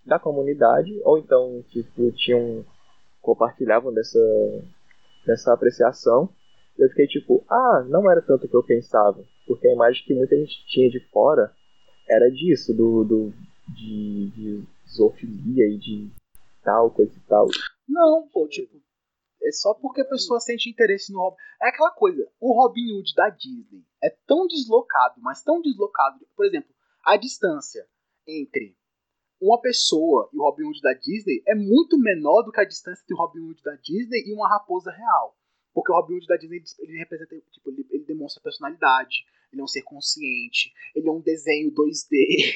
da 0.05 0.19
comunidade 0.19 0.99
ou 1.03 1.17
então, 1.17 1.63
tipo, 1.69 2.11
tinham, 2.11 2.63
compartilhavam 3.21 3.91
dessa, 3.93 4.19
dessa 5.25 5.51
apreciação 5.51 6.29
eu 6.77 6.89
fiquei 6.89 7.07
tipo, 7.07 7.43
ah, 7.49 7.85
não 7.87 8.09
era 8.09 8.21
tanto 8.21 8.45
o 8.45 8.49
que 8.49 8.55
eu 8.55 8.63
pensava, 8.63 9.23
porque 9.47 9.67
a 9.67 9.73
imagem 9.73 10.03
que 10.05 10.13
muita 10.13 10.35
gente 10.35 10.65
tinha 10.67 10.89
de 10.89 10.99
fora 11.09 11.51
era 12.07 12.29
disso, 12.29 12.73
do, 12.73 13.03
do 13.03 13.33
de, 13.69 14.29
de 14.35 14.63
zoofilia 14.95 15.67
e 15.67 15.77
de 15.77 16.11
tal, 16.63 16.91
coisa 16.91 17.15
e 17.15 17.21
tal. 17.21 17.47
Não, 17.87 18.27
pô, 18.29 18.47
tipo, 18.47 18.81
é 19.43 19.51
só 19.51 19.73
porque 19.75 20.01
a 20.01 20.05
pessoa 20.09 20.39
sente 20.39 20.69
interesse 20.69 21.13
no 21.13 21.19
Robin. 21.19 21.37
É 21.61 21.69
aquela 21.69 21.91
coisa, 21.91 22.27
o 22.39 22.53
Robin 22.53 22.91
Hood 22.93 23.13
da 23.15 23.29
Disney 23.29 23.85
é 24.03 24.09
tão 24.25 24.47
deslocado, 24.47 25.21
mas 25.21 25.43
tão 25.43 25.61
deslocado. 25.61 26.25
Por 26.35 26.45
exemplo, 26.45 26.73
a 27.05 27.15
distância 27.15 27.87
entre 28.27 28.75
uma 29.39 29.61
pessoa 29.61 30.29
e 30.33 30.37
o 30.37 30.43
Robin 30.43 30.63
Hood 30.63 30.81
da 30.81 30.93
Disney 30.93 31.43
é 31.47 31.53
muito 31.53 31.97
menor 31.99 32.41
do 32.41 32.51
que 32.51 32.59
a 32.59 32.65
distância 32.65 33.03
entre 33.03 33.13
o 33.13 33.17
Robin 33.17 33.41
Hood 33.41 33.61
da 33.61 33.75
Disney 33.75 34.23
e 34.25 34.33
uma 34.33 34.49
raposa 34.49 34.91
real. 34.91 35.37
Porque 35.73 35.91
o 35.91 35.95
Robin 35.95 36.15
Hood 36.15 36.27
da 36.27 36.37
Disney 36.37 36.63
ele 36.79 36.97
representa, 36.97 37.35
tipo, 37.51 37.69
ele, 37.69 37.85
ele 37.91 38.05
demonstra 38.05 38.41
personalidade, 38.41 39.25
ele 39.55 39.61
é 39.61 39.63
um 39.63 39.67
ser 39.67 39.81
consciente, 39.83 40.73
ele 40.93 41.07
é 41.07 41.11
um 41.11 41.21
desenho 41.21 41.71
2D. 41.71 42.53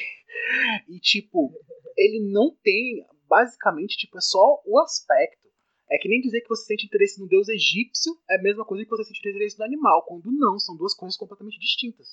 e 0.88 1.00
tipo, 1.00 1.52
ele 1.96 2.20
não 2.30 2.54
tem, 2.62 3.04
basicamente, 3.28 3.96
tipo, 3.96 4.18
é 4.18 4.20
só 4.20 4.62
o 4.66 4.78
aspecto. 4.80 5.48
É 5.90 5.98
que 5.98 6.08
nem 6.08 6.20
dizer 6.20 6.42
que 6.42 6.48
você 6.48 6.66
sente 6.66 6.86
interesse 6.86 7.20
no 7.20 7.26
deus 7.26 7.48
egípcio 7.48 8.16
é 8.30 8.36
a 8.36 8.42
mesma 8.42 8.64
coisa 8.64 8.84
que 8.84 8.90
você 8.90 9.04
sente 9.04 9.28
interesse 9.28 9.58
no 9.58 9.64
animal, 9.64 10.04
quando 10.06 10.30
não, 10.30 10.58
são 10.58 10.76
duas 10.76 10.94
coisas 10.94 11.16
completamente 11.16 11.58
distintas. 11.58 12.06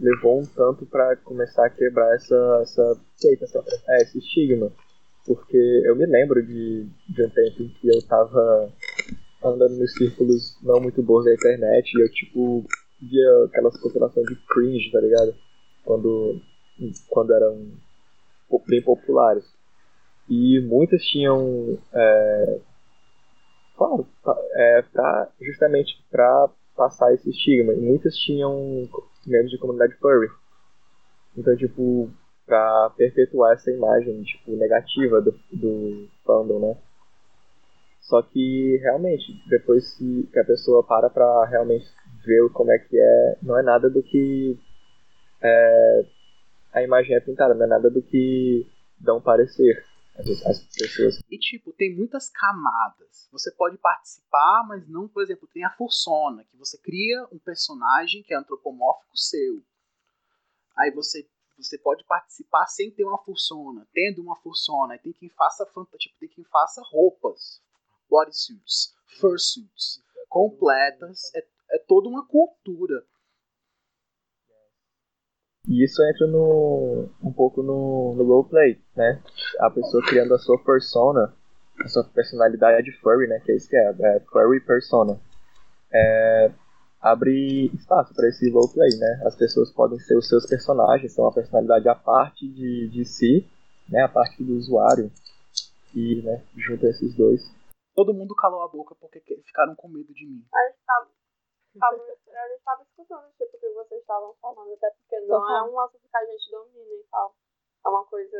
Levou 0.00 0.40
um 0.40 0.46
tanto 0.46 0.84
pra 0.86 1.14
começar 1.18 1.66
a 1.66 1.70
quebrar 1.70 2.12
essa, 2.16 2.60
essa, 2.62 3.00
essa 3.40 3.64
é, 3.88 4.02
esse 4.02 4.18
estigma. 4.18 4.72
Porque 5.24 5.56
eu 5.84 5.94
me 5.94 6.06
lembro 6.06 6.44
de, 6.44 6.88
de 7.08 7.24
um 7.24 7.30
tempo 7.30 7.62
em 7.62 7.68
que 7.68 7.86
eu 7.86 8.02
tava 8.08 8.72
andando 9.44 9.76
nos 9.76 9.92
círculos 9.92 10.56
não 10.62 10.80
muito 10.80 11.02
bons 11.02 11.24
da 11.24 11.34
internet 11.34 11.92
e 11.92 12.02
eu, 12.02 12.10
tipo, 12.10 12.66
via 13.02 13.44
aquelas 13.46 13.76
compilações 13.80 14.26
de 14.26 14.36
cringe, 14.46 14.90
tá 14.92 15.00
ligado? 15.00 15.34
Quando, 15.84 16.40
quando 17.08 17.34
eram 17.34 17.72
bem 18.68 18.82
populares. 18.82 19.44
E 20.28 20.60
muitas 20.60 21.02
tinham, 21.02 21.78
é, 21.92 22.60
claro, 23.76 24.06
é, 24.54 24.82
pra, 24.82 25.28
justamente 25.40 26.02
para 26.10 26.48
passar 26.76 27.12
esse 27.12 27.28
estigma. 27.30 27.72
E 27.74 27.80
muitas 27.80 28.14
tinham 28.16 28.88
membros 29.26 29.50
de 29.50 29.58
comunidade 29.58 29.96
furry. 29.96 30.28
Então, 31.36 31.56
tipo, 31.56 32.10
pra 32.46 32.90
perpetuar 32.96 33.54
essa 33.54 33.70
imagem, 33.70 34.22
tipo, 34.22 34.52
negativa 34.52 35.20
do, 35.20 35.32
do 35.52 36.08
fandom, 36.24 36.60
né? 36.60 36.76
Só 38.02 38.20
que, 38.20 38.78
realmente, 38.82 39.32
depois 39.48 39.94
que 39.94 40.38
a 40.38 40.44
pessoa 40.44 40.84
para 40.84 41.08
pra 41.08 41.46
realmente 41.46 41.86
ver 42.24 42.48
como 42.52 42.70
é 42.70 42.78
que 42.78 42.98
é, 42.98 43.38
não 43.42 43.58
é 43.58 43.62
nada 43.62 43.90
do 43.90 44.02
que 44.02 44.58
é, 45.42 46.06
a 46.72 46.82
imagem 46.82 47.16
é 47.16 47.20
pintada, 47.20 47.54
não 47.54 47.64
é 47.64 47.68
nada 47.68 47.90
do 47.90 48.02
que 48.02 48.66
dão 48.98 49.20
parecer 49.20 49.84
as, 50.16 50.28
as 50.46 50.66
pessoas. 50.76 51.20
E, 51.30 51.38
tipo, 51.38 51.72
tem 51.72 51.94
muitas 51.96 52.30
camadas. 52.30 53.28
Você 53.32 53.50
pode 53.52 53.78
participar, 53.78 54.64
mas 54.68 54.88
não, 54.88 55.08
por 55.08 55.22
exemplo, 55.22 55.48
tem 55.52 55.64
a 55.64 55.70
Fursona, 55.70 56.44
que 56.44 56.56
você 56.56 56.78
cria 56.78 57.26
um 57.32 57.38
personagem 57.38 58.22
que 58.22 58.32
é 58.32 58.36
antropomórfico 58.36 59.16
seu. 59.16 59.62
Aí 60.76 60.90
você 60.90 61.26
você 61.58 61.78
pode 61.78 62.02
participar 62.04 62.66
sem 62.66 62.90
ter 62.90 63.04
uma 63.04 63.18
fursona, 63.18 63.86
tendo 63.92 64.20
uma 64.20 64.34
fursona. 64.36 64.98
Tem 64.98 65.12
quem 65.12 65.28
faça 65.28 65.64
fanta- 65.66 65.96
tipo, 65.96 66.16
tem 66.18 66.28
quem 66.28 66.44
faça 66.44 66.82
roupas, 66.84 67.62
bodysuits, 68.10 68.94
fursuits 69.20 70.02
completas. 70.28 71.32
É, 71.34 71.46
é 71.72 71.78
toda 71.78 72.08
uma 72.08 72.26
cultura. 72.26 73.02
E 75.68 75.84
isso 75.84 76.02
entra 76.02 76.26
no, 76.26 77.08
um 77.22 77.32
pouco 77.32 77.62
no, 77.62 78.14
no 78.14 78.24
roleplay, 78.24 78.80
né? 78.96 79.22
A 79.60 79.70
pessoa 79.70 80.04
criando 80.04 80.34
a 80.34 80.38
sua 80.38 80.62
persona, 80.62 81.34
a 81.80 81.88
sua 81.88 82.04
personalidade 82.04 82.90
furry, 83.00 83.28
né? 83.28 83.40
Que 83.40 83.52
é 83.52 83.56
isso 83.56 83.68
que 83.68 83.76
é, 83.76 83.94
é 84.00 84.20
furry 84.20 84.60
persona. 84.60 85.20
É, 85.92 86.52
abre 87.00 87.66
espaço 87.74 88.12
para 88.14 88.28
esse 88.28 88.50
roleplay, 88.50 88.90
né? 88.98 89.22
As 89.24 89.36
pessoas 89.36 89.70
podem 89.72 89.98
ser 90.00 90.16
os 90.16 90.28
seus 90.28 90.46
personagens, 90.46 91.12
são 91.12 91.24
uma 91.24 91.32
personalidade 91.34 91.88
à 91.88 91.94
parte 91.94 92.46
de, 92.48 92.88
de 92.88 93.04
si, 93.04 93.48
né? 93.88 94.02
A 94.02 94.08
parte 94.08 94.42
do 94.42 94.54
usuário. 94.54 95.10
E, 95.94 96.22
né, 96.22 96.42
junto 96.56 96.86
esses 96.86 97.14
dois. 97.14 97.42
Todo 97.94 98.14
mundo 98.14 98.34
calou 98.34 98.62
a 98.62 98.68
boca 98.68 98.94
porque 98.94 99.20
que- 99.20 99.42
ficaram 99.42 99.74
com 99.74 99.88
medo 99.88 100.12
de 100.14 100.26
mim. 100.26 100.42
A 100.52 100.68
gente 100.68 100.78
tava, 101.78 101.98
tava, 101.98 102.12
a 102.12 102.48
gente 102.48 102.62
tava 102.64 102.82
escutando 102.82 103.32
tipo, 103.36 103.56
o 103.56 103.60
que 103.60 103.68
vocês 103.72 104.00
estavam 104.00 104.34
falando, 104.40 104.72
até 104.74 104.90
porque 104.90 105.20
não 105.26 105.56
é 105.56 105.62
um 105.70 105.80
assunto 105.80 106.08
que 106.08 106.16
a 106.16 106.24
gente 106.26 106.50
domina 106.50 106.94
e 106.94 107.06
tal. 107.10 107.34
É 107.84 107.88
uma 107.88 108.06
coisa. 108.06 108.36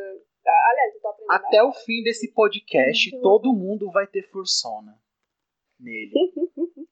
Aliás, 0.46 0.94
eu 0.94 1.00
tô 1.00 1.08
aprendendo. 1.08 1.32
Até 1.32 1.62
o 1.62 1.72
fim 1.72 2.02
desse 2.02 2.32
podcast, 2.32 3.20
todo 3.20 3.52
mundo 3.52 3.90
vai 3.90 4.06
ter 4.06 4.22
fursona 4.30 4.96
nele. 5.80 6.12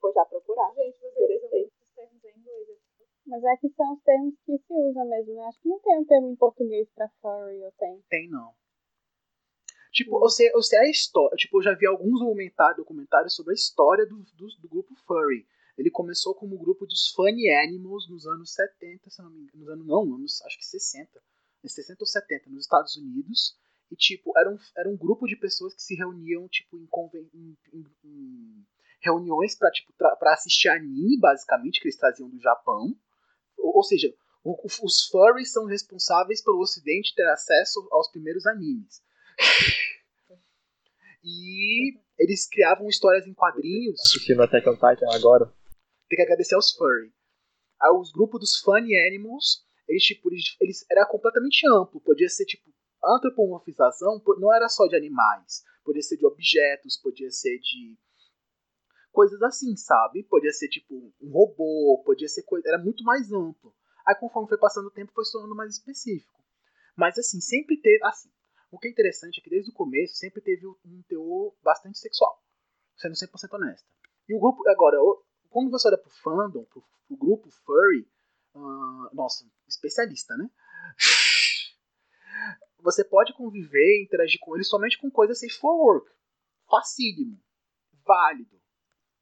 Vou 0.00 0.12
já 0.12 0.24
procurar. 0.24 0.72
Gente, 0.74 0.98
vocês 0.98 1.12
Interessei. 1.12 1.64
usam 1.64 1.82
os 1.82 1.94
termos 1.94 2.24
em 2.24 2.30
inglês. 2.40 2.68
assim. 2.70 3.04
Mas 3.26 3.44
é 3.44 3.56
que 3.58 3.68
são 3.70 3.92
os 3.92 4.02
termos 4.02 4.34
que 4.44 4.58
se 4.58 4.72
usa 4.74 5.04
mesmo, 5.04 5.34
né? 5.34 5.44
Acho 5.46 5.60
que 5.60 5.68
não 5.68 5.78
tem 5.80 5.98
um 5.98 6.04
termo 6.04 6.28
em 6.28 6.36
português 6.36 6.88
pra 6.94 7.08
furry, 7.20 7.62
ou 7.62 7.72
tem? 7.78 8.02
Tem 8.08 8.28
não. 8.30 8.54
Tipo, 9.92 10.18
você, 10.18 10.50
você 10.52 10.76
é 10.76 10.80
a 10.80 10.90
história. 10.90 11.36
Tipo, 11.36 11.58
eu 11.58 11.62
já 11.62 11.74
vi 11.74 11.86
alguns 11.86 12.20
documentários, 12.76 13.34
sobre 13.34 13.52
a 13.52 13.54
história 13.54 14.06
do, 14.06 14.16
do, 14.36 14.46
do 14.60 14.68
grupo 14.68 14.94
Furry. 15.06 15.46
Ele 15.76 15.90
começou 15.90 16.34
como 16.34 16.58
grupo 16.58 16.86
dos 16.86 17.10
Funny 17.14 17.50
Animals 17.50 18.08
nos 18.08 18.26
anos 18.26 18.52
70, 18.52 19.10
se 19.10 19.20
eu 19.20 19.24
não 19.26 19.32
me 19.32 19.40
engano. 19.42 19.58
Nos 19.58 19.68
anos, 19.68 19.86
não, 19.86 20.14
anos, 20.14 20.42
acho 20.42 20.58
que 20.58 20.64
60. 20.66 21.22
é 21.64 21.68
60 21.68 21.98
ou 22.02 22.06
70, 22.06 22.50
nos 22.50 22.62
Estados 22.64 22.96
Unidos. 22.96 23.56
E, 23.90 23.96
tipo, 23.96 24.32
era 24.38 24.50
um, 24.50 24.58
era 24.76 24.88
um 24.88 24.96
grupo 24.96 25.26
de 25.26 25.36
pessoas 25.36 25.74
que 25.74 25.82
se 25.82 25.94
reuniam, 25.94 26.48
tipo, 26.48 26.78
em, 26.78 26.86
conven- 26.86 27.28
em- 27.34 27.56
em- 27.74 27.86
em 28.04 28.66
reuniões 29.00 29.54
pra, 29.54 29.70
tipo, 29.70 29.92
pra 29.94 30.32
assistir 30.32 30.68
anime, 30.68 31.18
basicamente, 31.18 31.80
que 31.80 31.86
eles 31.86 31.98
traziam 31.98 32.28
do 32.30 32.40
Japão. 32.40 32.94
Ou, 33.58 33.76
ou 33.76 33.82
seja, 33.82 34.12
o- 34.42 34.52
o- 34.52 34.86
os 34.86 35.06
furries 35.10 35.52
são 35.52 35.66
responsáveis 35.66 36.42
pelo 36.42 36.60
ocidente 36.60 37.14
ter 37.14 37.28
acesso 37.28 37.86
aos 37.90 38.10
primeiros 38.10 38.46
animes. 38.46 39.02
E 41.24 41.98
eles 42.18 42.48
criavam 42.48 42.88
histórias 42.88 43.26
em 43.26 43.34
quadrinhos. 43.34 44.00
Assistindo 44.00 44.42
on 44.42 44.46
Titan 44.48 45.06
agora. 45.14 45.46
Tem 46.08 46.16
que 46.16 46.22
agradecer 46.22 46.54
aos 46.54 46.72
furry. 46.72 47.12
Os 48.00 48.12
grupos 48.12 48.40
dos 48.40 48.58
funny 48.58 48.96
animals, 48.96 49.64
eles, 49.88 50.02
tipo, 50.02 50.30
eles, 50.30 50.56
eles 50.60 50.84
era 50.90 51.06
completamente 51.06 51.66
amplo. 51.68 52.00
Podia 52.00 52.28
ser, 52.28 52.44
tipo, 52.44 52.70
antropomorfização 53.04 54.22
não 54.38 54.54
era 54.54 54.68
só 54.68 54.86
de 54.86 54.96
animais. 54.96 55.62
Podia 55.84 56.02
ser 56.02 56.16
de 56.16 56.26
objetos, 56.26 56.96
podia 56.96 57.30
ser 57.30 57.58
de 57.58 57.96
coisas 59.12 59.42
assim, 59.42 59.76
sabe? 59.76 60.24
Podia 60.24 60.52
ser 60.52 60.68
tipo 60.68 61.12
um 61.20 61.30
robô, 61.30 62.02
podia 62.04 62.28
ser 62.28 62.42
coisa, 62.42 62.68
era 62.68 62.78
muito 62.78 63.04
mais 63.04 63.30
amplo. 63.30 63.74
Aí 64.06 64.14
conforme 64.14 64.48
foi 64.48 64.58
passando 64.58 64.86
o 64.86 64.90
tempo 64.90 65.12
foi 65.12 65.24
se 65.24 65.32
tornando 65.32 65.54
mais 65.54 65.76
específico. 65.76 66.42
Mas 66.96 67.18
assim, 67.18 67.40
sempre 67.40 67.76
teve 67.80 68.02
assim. 68.04 68.30
O 68.72 68.78
que 68.78 68.88
é 68.88 68.90
interessante 68.90 69.38
é 69.38 69.42
que 69.44 69.50
desde 69.50 69.70
o 69.70 69.74
começo 69.74 70.14
sempre 70.14 70.40
teve 70.40 70.66
um 70.66 71.02
teor 71.06 71.54
bastante 71.62 71.98
sexual, 71.98 72.42
sendo 72.96 73.12
100% 73.12 73.52
honesta. 73.52 73.86
E 74.26 74.34
o 74.34 74.40
grupo 74.40 74.66
agora, 74.66 74.96
quando 75.50 75.70
você 75.70 75.88
olha 75.88 75.98
pro 75.98 76.08
fandom, 76.08 76.64
pro, 76.64 76.82
pro 77.06 77.16
grupo 77.18 77.50
furry, 77.50 78.08
uh, 78.54 79.14
nossa, 79.14 79.46
especialista, 79.68 80.34
né? 80.38 80.50
Você 82.80 83.04
pode 83.04 83.32
conviver 83.34 84.00
e 84.00 84.04
interagir 84.04 84.40
com 84.40 84.56
ele 84.56 84.64
somente 84.64 84.98
com 84.98 85.08
coisas 85.08 85.38
safe 85.38 85.56
for 85.60 85.76
work. 85.76 86.10
Facílimo. 86.68 87.40
Válido. 88.04 88.60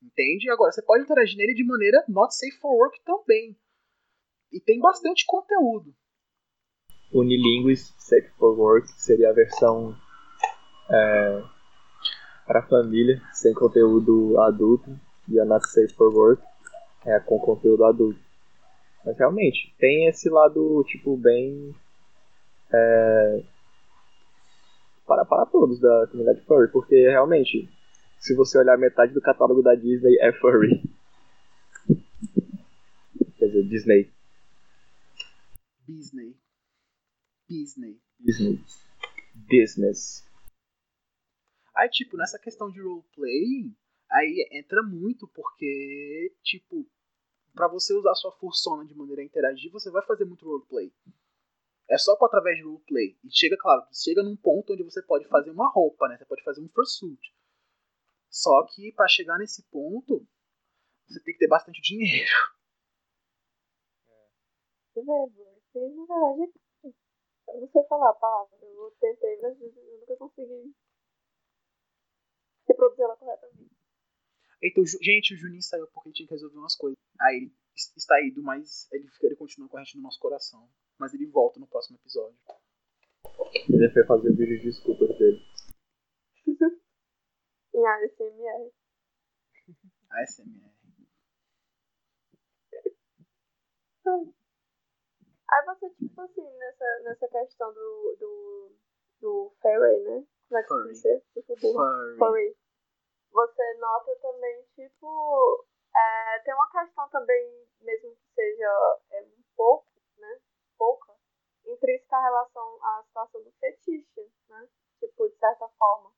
Entende? 0.00 0.48
Agora, 0.48 0.72
você 0.72 0.80
pode 0.80 1.02
interagir 1.02 1.36
nele 1.36 1.52
de 1.52 1.62
maneira 1.62 2.02
not 2.08 2.34
safe 2.34 2.56
for 2.56 2.72
work 2.74 2.98
também. 3.04 3.54
E 4.50 4.58
tem 4.58 4.80
bastante 4.80 5.26
conteúdo. 5.26 5.94
Unilinguis 7.12 7.94
Safe 7.98 8.28
for 8.38 8.58
Work 8.58 8.88
seria 8.92 9.30
a 9.30 9.32
versão 9.32 9.96
é, 10.90 11.42
para 12.46 12.62
família, 12.62 13.20
sem 13.32 13.52
conteúdo 13.54 14.38
adulto. 14.40 14.90
E 15.28 15.38
a 15.38 15.44
Not 15.44 15.68
Safe 15.68 15.92
for 15.94 16.12
Work 16.14 16.42
é 17.06 17.20
com 17.20 17.38
conteúdo 17.38 17.84
adulto. 17.84 18.18
Mas 19.04 19.16
realmente, 19.18 19.74
tem 19.78 20.08
esse 20.08 20.28
lado, 20.28 20.84
tipo, 20.86 21.16
bem. 21.16 21.74
É, 22.72 23.42
para, 25.06 25.24
para 25.24 25.46
todos 25.46 25.80
da 25.80 26.06
comunidade 26.08 26.44
furry, 26.46 26.68
porque 26.68 26.94
realmente 27.08 27.68
se 28.20 28.34
você 28.34 28.58
olhar 28.58 28.76
metade 28.76 29.12
do 29.12 29.20
catálogo 29.20 29.62
da 29.62 29.74
Disney 29.74 30.16
é 30.20 30.32
furry. 30.32 30.82
Quer 33.38 33.46
dizer, 33.46 33.62
Disney. 33.64 34.10
Disney. 35.88 36.39
Disney. 37.50 38.00
Disney. 38.20 38.64
Business. 39.34 40.24
Aí, 41.74 41.88
tipo, 41.90 42.16
nessa 42.16 42.38
questão 42.38 42.70
de 42.70 42.80
roleplay, 42.80 43.74
aí 44.08 44.48
entra 44.52 44.84
muito, 44.84 45.26
porque, 45.34 46.32
tipo, 46.44 46.88
para 47.52 47.66
você 47.66 47.92
usar 47.92 48.14
sua 48.14 48.30
fursona 48.38 48.84
de 48.84 48.94
maneira 48.94 49.20
a 49.20 49.24
interagir, 49.24 49.68
você 49.72 49.90
vai 49.90 50.06
fazer 50.06 50.24
muito 50.26 50.46
roleplay. 50.46 50.94
É 51.88 51.98
só 51.98 52.14
por 52.16 52.26
através 52.26 52.56
de 52.56 52.62
roleplay. 52.62 53.18
E 53.24 53.36
chega, 53.36 53.56
claro, 53.58 53.84
chega 53.92 54.22
num 54.22 54.36
ponto 54.36 54.72
onde 54.72 54.84
você 54.84 55.02
pode 55.02 55.26
fazer 55.26 55.50
uma 55.50 55.68
roupa, 55.72 56.06
né? 56.06 56.16
Você 56.16 56.26
pode 56.26 56.44
fazer 56.44 56.60
um 56.60 56.68
fursuit. 56.68 57.34
Só 58.28 58.64
que 58.66 58.92
para 58.92 59.08
chegar 59.08 59.38
nesse 59.38 59.64
ponto, 59.70 60.24
você 61.08 61.20
tem 61.24 61.34
que 61.34 61.40
ter 61.40 61.48
bastante 61.48 61.82
dinheiro. 61.82 62.30
Você 64.94 65.00
vê, 65.00 65.88
na 65.88 66.34
verdade, 66.36 66.59
eu 67.54 67.60
não 67.60 67.68
sei 67.68 67.82
falar 67.84 68.10
a 68.10 68.14
palavra. 68.14 68.58
Eu 68.62 68.90
tentei, 69.00 69.40
mas 69.40 69.60
eu 69.60 69.72
nunca 70.00 70.16
consegui 70.16 70.74
reproduzir 72.66 73.04
ela 73.04 73.16
corretamente. 73.16 73.70
Então, 74.62 74.84
gente, 75.00 75.34
o 75.34 75.36
Juninho 75.36 75.62
saiu 75.62 75.86
porque 75.88 76.12
tinha 76.12 76.28
que 76.28 76.34
resolver 76.34 76.58
umas 76.58 76.76
coisas. 76.76 76.98
Aí 77.20 77.36
ele 77.36 77.54
está 77.74 78.20
ido, 78.20 78.42
mas 78.42 78.88
ele, 78.92 79.08
ele 79.22 79.36
continua 79.36 79.68
com 79.68 79.78
a 79.78 79.82
gente 79.82 79.96
no 79.96 80.02
nosso 80.02 80.20
coração. 80.20 80.68
Mas 80.98 81.14
ele 81.14 81.26
volta 81.26 81.58
no 81.58 81.66
próximo 81.66 81.96
episódio. 81.96 82.38
Ele 83.68 83.90
foi 83.90 84.04
fazer 84.04 84.30
o 84.30 84.36
vídeo 84.36 84.58
de 84.58 84.64
desculpas 84.64 85.18
dele. 85.18 85.40
em 87.74 87.86
ASMR. 87.86 88.72
ASMR. 90.10 90.70
Aí 95.50 95.64
você, 95.66 95.90
tipo 95.90 96.20
assim, 96.20 96.48
nessa, 96.58 97.00
nessa 97.02 97.28
questão 97.28 97.72
do, 97.72 98.16
do, 98.20 98.72
do 99.20 99.52
furry, 99.60 100.00
né? 100.04 100.24
Como 100.48 100.58
é 100.58 100.62
que 100.62 100.68
Furry. 100.68 100.94
Furry. 101.72 102.18
Furry. 102.18 102.56
Você 103.32 103.74
nota 103.78 104.16
também, 104.20 104.64
tipo, 104.74 105.66
é, 105.94 106.38
tem 106.40 106.54
uma 106.54 106.70
questão 106.70 107.08
também, 107.10 107.68
mesmo 107.80 108.14
que 108.14 108.34
seja 108.34 108.98
é, 109.10 109.22
um 109.22 109.42
pouco, 109.56 109.92
né? 110.18 110.40
Pouca, 110.78 111.14
intrínseca 111.66 112.16
a 112.16 112.22
relação 112.22 112.84
à 112.84 113.02
situação 113.04 113.42
do 113.42 113.52
fetiche, 113.52 114.32
né? 114.48 114.68
Tipo, 115.00 115.28
de 115.28 115.36
certa 115.36 115.68
forma. 115.70 116.12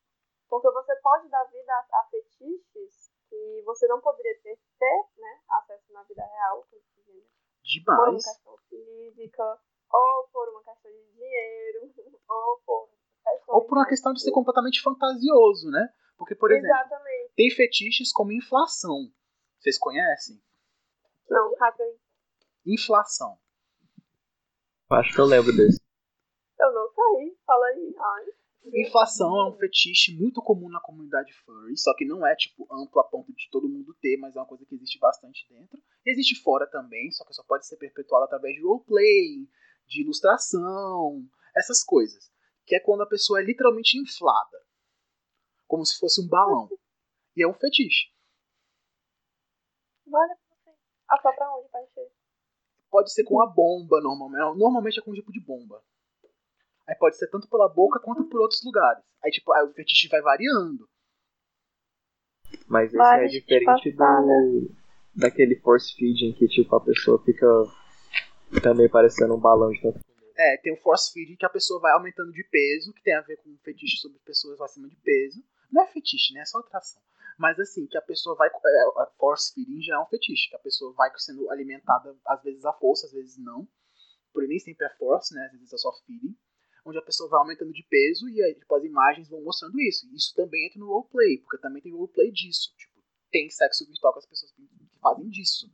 Porque 0.48 0.70
você 0.70 0.94
pode 0.96 1.28
dar 1.28 1.44
vida 1.44 1.72
a, 1.72 2.00
a 2.00 2.04
fetiches 2.10 3.10
que 3.28 3.62
você 3.64 3.86
não 3.86 4.00
poderia 4.00 4.38
ter, 4.42 4.58
ter 4.78 5.06
né, 5.16 5.40
acesso 5.48 5.90
na 5.92 6.02
vida 6.02 6.22
real, 6.22 6.66
por 7.84 7.92
uma 7.94 8.04
Demais. 8.04 8.24
questão 8.24 8.56
física, 8.68 9.60
ou 9.92 10.28
por 10.32 10.48
uma 10.48 10.62
questão 10.64 10.90
de 10.90 11.12
dinheiro, 11.12 11.92
ou 12.28 12.58
por 12.66 12.88
Ou 13.48 13.66
por 13.66 13.78
uma 13.78 13.86
questão 13.86 14.12
de 14.12 14.22
ser 14.22 14.32
completamente 14.32 14.80
fantasioso, 14.82 15.70
né? 15.70 15.88
Porque, 16.16 16.34
por 16.34 16.50
exemplo, 16.52 16.68
Exatamente. 16.68 17.32
tem 17.36 17.50
fetiches 17.50 18.12
como 18.12 18.32
inflação. 18.32 19.10
Vocês 19.58 19.78
conhecem? 19.78 20.42
Não, 21.28 21.54
rápido. 21.56 21.98
Inflação. 22.66 23.38
Acho 24.90 25.14
que 25.14 25.20
eu 25.20 25.24
lembro 25.24 25.52
desse. 25.56 25.80
Eu 26.60 26.72
não 26.72 26.88
sei. 26.92 27.36
Fala 27.46 27.66
aí. 27.66 27.94
Ai. 27.98 28.24
Inflação 28.64 29.36
é 29.38 29.48
um 29.48 29.56
fetiche 29.56 30.16
muito 30.16 30.40
comum 30.40 30.68
na 30.68 30.80
comunidade 30.80 31.32
furry, 31.44 31.76
só 31.76 31.94
que 31.96 32.04
não 32.04 32.24
é 32.24 32.34
tipo 32.36 32.66
amplo 32.72 33.00
a 33.00 33.04
ponto 33.04 33.32
de 33.32 33.50
todo 33.50 33.68
mundo 33.68 33.94
ter, 34.00 34.16
mas 34.18 34.36
é 34.36 34.38
uma 34.38 34.46
coisa 34.46 34.64
que 34.64 34.74
existe 34.74 34.98
bastante 35.00 35.46
dentro. 35.48 35.82
Existe 36.06 36.40
fora 36.42 36.66
também, 36.66 37.10
só 37.10 37.24
que 37.24 37.34
só 37.34 37.42
pode 37.42 37.66
ser 37.66 37.76
perpetuado 37.76 38.24
através 38.24 38.54
de 38.54 38.62
roleplay, 38.62 39.48
de 39.86 40.02
ilustração, 40.02 41.28
essas 41.56 41.82
coisas. 41.82 42.30
Que 42.64 42.76
é 42.76 42.80
quando 42.80 43.02
a 43.02 43.08
pessoa 43.08 43.40
é 43.40 43.44
literalmente 43.44 43.98
inflada. 43.98 44.58
Como 45.66 45.84
se 45.84 45.98
fosse 45.98 46.24
um 46.24 46.28
balão. 46.28 46.68
E 47.36 47.42
é 47.42 47.48
um 47.48 47.54
fetiche. 47.54 48.12
Vale 50.06 50.34
pra 50.34 50.56
você. 50.56 50.78
Ah, 51.08 51.20
só 51.20 51.32
pra 51.32 51.56
onde, 51.56 51.68
pra 51.68 51.82
encher? 51.82 52.12
Pode 52.90 53.12
ser 53.12 53.24
com 53.24 53.40
a 53.42 53.46
bomba, 53.46 54.00
normalmente. 54.00 54.58
Normalmente 54.58 55.00
é 55.00 55.02
com 55.02 55.10
um 55.10 55.14
tipo 55.14 55.32
de 55.32 55.40
bomba. 55.40 55.82
Aí 56.92 56.98
pode 56.98 57.16
ser 57.16 57.26
tanto 57.28 57.48
pela 57.48 57.70
boca 57.70 57.98
quanto 57.98 58.24
por 58.24 58.42
outros 58.42 58.62
lugares. 58.62 59.02
Aí, 59.24 59.30
tipo, 59.30 59.50
aí 59.54 59.64
o 59.64 59.72
fetiche 59.72 60.08
vai 60.08 60.20
variando. 60.20 60.86
Mas 62.68 62.92
esse 62.92 63.14
é 63.14 63.26
diferente 63.28 63.92
do. 63.92 64.76
daquele 65.16 65.56
force 65.56 65.94
feeding 65.94 66.34
que 66.34 66.46
tipo 66.48 66.76
a 66.76 66.84
pessoa 66.84 67.22
fica 67.24 67.46
também 68.62 68.90
parecendo 68.90 69.34
um 69.34 69.40
balão 69.40 69.70
de 69.70 69.80
tanto. 69.80 70.00
É, 70.36 70.58
tem 70.58 70.74
o 70.74 70.76
force 70.76 71.10
feeding 71.14 71.36
que 71.36 71.46
a 71.46 71.50
pessoa 71.50 71.80
vai 71.80 71.92
aumentando 71.92 72.30
de 72.30 72.44
peso, 72.44 72.92
que 72.92 73.02
tem 73.02 73.14
a 73.14 73.22
ver 73.22 73.38
com 73.38 73.56
fetiche 73.64 73.96
sobre 73.96 74.18
pessoas 74.18 74.60
acima 74.60 74.86
de 74.86 74.96
peso. 74.96 75.42
Não 75.70 75.82
é 75.82 75.86
fetiche, 75.86 76.34
né? 76.34 76.40
É 76.40 76.44
só 76.44 76.58
atração. 76.58 77.00
Mas 77.38 77.58
assim, 77.58 77.86
que 77.86 77.96
a 77.96 78.02
pessoa 78.02 78.36
vai. 78.36 78.48
É, 78.48 79.06
force 79.16 79.54
feeding 79.54 79.80
já 79.80 79.94
é 79.94 79.98
um 79.98 80.06
fetiche, 80.06 80.50
que 80.50 80.56
a 80.56 80.58
pessoa 80.58 80.92
vai 80.92 81.10
sendo 81.16 81.50
alimentada, 81.50 82.14
às 82.26 82.42
vezes 82.42 82.66
à 82.66 82.72
força, 82.74 83.06
às 83.06 83.12
vezes 83.12 83.38
não. 83.38 83.66
Porém, 84.34 84.48
nem 84.48 84.58
sempre 84.58 84.84
é 84.84 84.90
force, 84.90 85.34
né? 85.34 85.42
Às 85.46 85.52
vezes 85.52 85.72
é 85.72 85.78
só 85.78 85.90
feeding. 86.04 86.36
Onde 86.84 86.98
a 86.98 87.02
pessoa 87.02 87.28
vai 87.28 87.40
aumentando 87.40 87.72
de 87.72 87.84
peso 87.88 88.28
e 88.28 88.42
aí, 88.42 88.54
tipo, 88.54 88.74
as 88.74 88.82
imagens 88.82 89.28
vão 89.28 89.42
mostrando 89.42 89.80
isso. 89.80 90.06
E 90.10 90.16
isso 90.16 90.34
também 90.34 90.66
entra 90.66 90.80
no 90.80 90.88
roleplay, 90.88 91.38
porque 91.38 91.58
também 91.58 91.80
tem 91.82 91.92
roleplay 91.92 92.30
disso. 92.32 92.74
Tipo, 92.76 93.00
tem 93.30 93.48
sexo 93.50 93.86
virtual 93.86 94.12
com 94.12 94.18
as 94.18 94.26
pessoas 94.26 94.52
que 94.52 94.68
fazem 95.00 95.28
disso. 95.28 95.70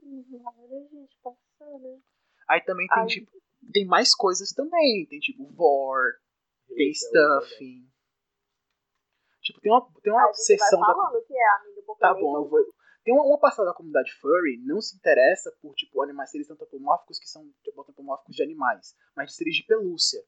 Gente, 0.00 1.18
passando. 1.22 2.02
Aí 2.48 2.60
também 2.62 2.86
tem, 2.86 3.02
Ai. 3.02 3.06
tipo, 3.06 3.30
tem 3.72 3.84
mais 3.84 4.14
coisas 4.14 4.52
também. 4.52 5.06
Tem 5.06 5.18
tipo 5.18 5.44
vor, 5.52 6.14
tem 6.68 6.92
stuffing. 6.94 7.90
Tipo, 9.42 9.60
tem 9.60 9.72
uma, 9.72 9.92
tem 10.02 10.12
uma 10.12 10.26
Aí 10.26 10.34
seção 10.34 10.80
da. 10.80 10.86
falando 10.86 11.16
é, 11.16 11.82
porque 11.84 12.00
Tá 12.00 12.14
bom, 12.14 12.36
eu 12.36 12.48
vou. 12.48 12.60
Tem 13.06 13.14
uma, 13.14 13.22
uma 13.24 13.38
passada 13.38 13.68
da 13.68 13.74
comunidade 13.74 14.12
furry 14.14 14.56
não 14.64 14.80
se 14.80 14.96
interessa 14.96 15.56
por 15.62 15.72
tipo 15.76 16.02
animais 16.02 16.28
seres 16.28 16.50
antropomórficos 16.50 17.20
que 17.20 17.28
são 17.28 17.48
tipo, 17.62 17.80
antropomórficos 17.80 18.34
de 18.34 18.42
animais, 18.42 18.96
mas 19.14 19.30
de 19.30 19.36
seres 19.36 19.54
de 19.54 19.62
pelúcia. 19.62 20.20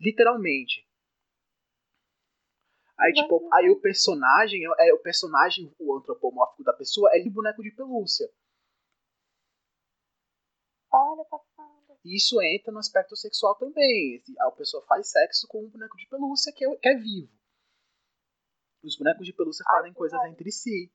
Literalmente. 0.00 0.88
Aí, 2.98 3.12
tipo, 3.12 3.46
aí 3.52 3.68
o 3.68 3.78
personagem, 3.78 4.62
é 4.78 4.88
é 4.88 4.94
o 4.94 5.02
personagem, 5.02 5.70
o 5.78 5.94
antropomórfico 5.94 6.64
da 6.64 6.72
pessoa, 6.72 7.10
é 7.12 7.18
de 7.18 7.28
boneco 7.28 7.62
de 7.62 7.70
pelúcia. 7.72 8.26
Olha, 10.90 11.26
passando. 11.26 11.98
E 12.06 12.16
isso 12.16 12.40
entra 12.40 12.72
no 12.72 12.78
aspecto 12.78 13.14
sexual 13.16 13.54
também. 13.56 14.22
A 14.40 14.50
pessoa 14.52 14.82
faz 14.86 15.10
sexo 15.10 15.46
com 15.46 15.62
um 15.62 15.68
boneco 15.68 15.96
de 15.98 16.08
pelúcia 16.08 16.52
que 16.54 16.64
é, 16.64 16.76
que 16.76 16.88
é 16.88 16.94
vivo. 16.94 17.30
Os 18.82 18.96
bonecos 18.96 19.26
de 19.26 19.34
pelúcia 19.34 19.64
fazem 19.70 19.92
coisas 19.92 20.18
entre 20.24 20.50
si. 20.50 20.90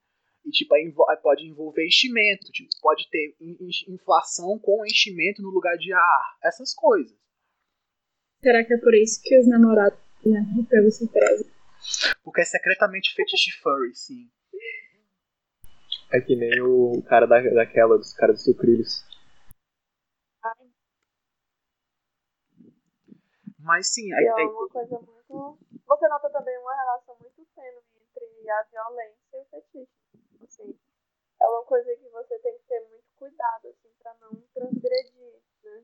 E, 0.48 0.52
tipo, 0.52 0.74
aí 0.76 0.90
pode 1.22 1.46
envolver 1.46 1.86
enchimento. 1.86 2.50
Tipo, 2.54 2.70
pode 2.82 3.10
ter 3.10 3.36
inflação 3.90 4.58
com 4.58 4.86
enchimento 4.86 5.42
no 5.42 5.50
lugar 5.50 5.78
de 5.78 5.92
ar. 5.92 6.38
Essas 6.42 6.74
coisas. 6.74 7.14
Será 8.42 8.64
que 8.64 8.74
é 8.74 8.78
por 8.78 8.96
isso 8.96 9.20
que 9.22 9.38
os 9.38 9.48
namorados 9.48 10.00
né, 10.26 10.40
pelúcia 10.70 11.06
prezam? 11.08 11.52
Porque 12.24 12.42
é 12.42 12.46
secretamente 12.46 13.14
fetiche 13.14 13.52
furry, 13.62 13.94
sim. 13.94 14.32
É 16.14 16.22
que 16.22 16.36
nem 16.38 16.62
o 16.62 17.02
cara 17.04 17.26
da, 17.26 17.42
daquela, 17.42 17.98
dos 17.98 18.14
caras 18.14 18.38
dos 18.38 18.46
sucrilhos. 18.46 19.06
Mas 23.60 23.94
sim, 23.94 24.14
aí 24.14 24.26
é 24.26 24.34
tem. 24.34 24.48
uma 24.48 24.70
coisa 24.70 24.98
muito. 24.98 25.60
Você 25.86 26.08
nota 26.08 26.30
também 26.30 26.58
uma 26.60 26.74
relação 26.74 27.18
muito 27.20 27.46
tênue 27.54 27.82
entre 28.00 28.50
a 28.50 28.64
violência 28.64 29.18
e 29.34 29.42
o 29.42 29.46
fetiche. 29.46 30.07
Assim, 30.44 30.76
é 31.42 31.48
uma 31.48 31.64
coisa 31.64 31.96
que 31.96 32.10
você 32.10 32.40
tem 32.40 32.54
que 32.58 32.68
ter 32.68 32.80
muito 32.90 33.04
cuidado, 33.18 33.68
assim, 33.68 33.90
pra 34.02 34.16
não 34.22 34.32
transgredir, 34.54 35.34
né? 35.64 35.84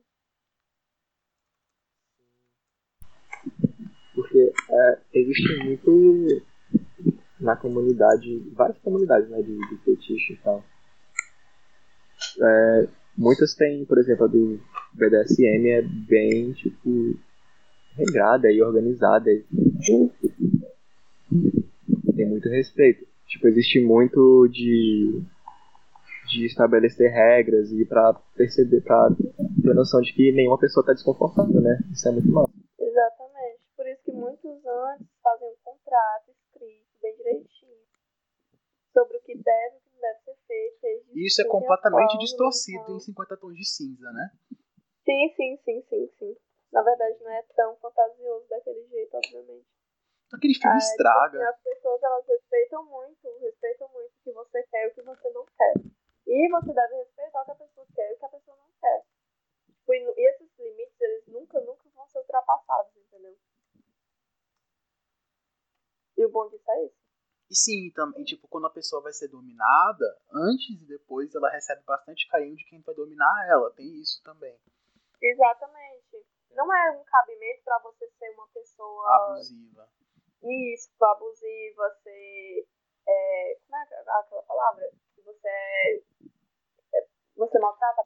Porque 4.14 4.52
é, 4.70 4.98
existe 5.12 5.64
muito 5.64 6.42
na 7.40 7.56
comunidade, 7.56 8.38
várias 8.52 8.78
comunidades 8.78 9.28
né, 9.28 9.42
de, 9.42 9.56
de 9.56 9.76
fetiche 9.84 10.32
e 10.34 10.36
tal. 10.38 10.64
É, 12.40 12.88
muitas 13.16 13.54
têm, 13.54 13.84
por 13.84 13.98
exemplo, 13.98 14.24
a 14.24 14.28
do 14.28 14.60
BDSM 14.94 15.68
é 15.68 15.82
bem, 15.82 16.52
tipo, 16.52 17.18
regrada 17.96 18.50
e 18.50 18.62
organizada. 18.62 19.30
Tem 22.16 22.26
muito 22.26 22.48
respeito. 22.48 23.13
Tipo, 23.26 23.48
existe 23.48 23.80
muito 23.80 24.48
de, 24.48 25.22
de 26.28 26.46
estabelecer 26.46 27.10
regras 27.10 27.70
e 27.72 27.84
pra 27.84 28.14
perceber, 28.36 28.80
pra 28.82 29.08
ter 29.10 29.74
noção 29.74 30.00
de 30.00 30.12
que 30.12 30.32
nenhuma 30.32 30.58
pessoa 30.58 30.84
tá 30.84 30.92
desconfortável, 30.92 31.60
né? 31.60 31.78
Isso 31.92 32.08
é 32.08 32.12
muito 32.12 32.30
mal. 32.30 32.48
Exatamente. 32.78 33.60
Por 33.76 33.86
isso 33.88 34.02
que 34.04 34.12
muitos 34.12 34.66
antes 34.66 35.06
fazem 35.22 35.48
um 35.48 35.56
contrato 35.64 36.30
escrito 36.30 36.86
bem 37.02 37.16
direitinho 37.16 37.84
sobre 38.92 39.16
o 39.16 39.20
que 39.22 39.34
deve 39.34 39.74
e 39.74 39.78
o 39.78 39.80
que 39.80 39.90
não 39.94 40.00
deve 40.00 40.18
ser 40.24 40.36
feito. 40.80 41.18
E 41.18 41.26
isso 41.26 41.42
é 41.42 41.44
completamente 41.44 42.18
distorcido 42.18 42.82
então. 42.82 42.96
em 42.96 43.00
50 43.00 43.36
tons 43.36 43.56
de 43.56 43.64
cinza, 43.64 44.12
né? 44.12 44.30
Sim, 45.04 45.34
sim, 45.36 45.58
sim, 45.64 45.82
sim, 45.88 46.08
sim 46.18 46.36
na 46.74 46.82
verdade 46.82 47.16
não 47.22 47.30
é 47.30 47.42
tão 47.54 47.76
fantasioso 47.76 48.48
daquele 48.48 48.84
jeito, 48.88 49.16
obviamente. 49.16 49.64
Aquele 50.32 50.54
filme 50.54 50.74
ah, 50.74 50.78
estraga. 50.78 51.38
Tipo, 51.38 51.50
as 51.50 51.62
pessoas 51.62 52.02
elas 52.02 52.26
respeitam 52.26 52.84
muito, 52.86 53.38
respeitam 53.40 53.88
muito 53.88 54.12
o 54.12 54.22
que 54.22 54.32
você 54.32 54.62
quer 54.64 54.84
e 54.84 54.88
o 54.88 54.94
que 54.94 55.02
você 55.02 55.30
não 55.30 55.46
quer. 55.46 55.74
E 56.26 56.48
você 56.50 56.72
deve 56.72 56.94
respeitar 56.96 57.42
o 57.42 57.44
que 57.44 57.50
a 57.50 57.54
pessoa 57.54 57.86
quer 57.94 58.10
e 58.10 58.14
o 58.14 58.18
que 58.18 58.24
a 58.24 58.28
pessoa 58.28 58.56
não 58.56 58.70
quer. 58.80 59.04
Tipo, 59.78 59.92
e 59.92 60.28
esses 60.28 60.58
limites, 60.58 61.00
eles 61.00 61.26
nunca, 61.28 61.60
nunca 61.60 61.88
vão 61.90 62.06
ser 62.08 62.18
ultrapassados, 62.18 62.96
entendeu? 62.96 63.36
E 66.16 66.24
o 66.24 66.30
bom 66.30 66.48
disso 66.48 66.70
é 66.70 66.84
isso. 66.86 67.04
E 67.50 67.54
sim, 67.54 67.92
também, 67.94 68.24
tipo, 68.24 68.48
quando 68.48 68.66
a 68.66 68.72
pessoa 68.72 69.02
vai 69.02 69.12
ser 69.12 69.28
dominada, 69.28 70.18
antes 70.32 70.80
e 70.80 70.86
depois 70.86 71.34
ela 71.34 71.50
recebe 71.50 71.82
bastante 71.84 72.26
carinho 72.28 72.56
de 72.56 72.64
quem 72.64 72.80
vai 72.80 72.94
dominar 72.94 73.46
ela. 73.50 73.70
Tem 73.74 73.86
isso 74.00 74.22
também. 74.24 74.58
Exatamente 75.22 76.24
não 76.54 76.72
é 76.72 76.90
um 76.92 77.04
cabimento 77.04 77.62
para 77.64 77.78
você 77.80 78.08
ser 78.18 78.30
uma 78.30 78.46
pessoa 78.48 79.16
abusiva. 79.16 79.88
Isso, 80.44 80.90
abusiva, 81.02 81.90
ser. 82.02 82.68
É, 83.06 83.58
como 83.66 83.76
é 83.76 83.82
aquela 83.82 84.42
palavra? 84.42 84.90
Você 85.24 85.48
é, 85.48 85.96
é, 86.94 87.06
Você 87.36 87.58
maltrata. 87.58 88.02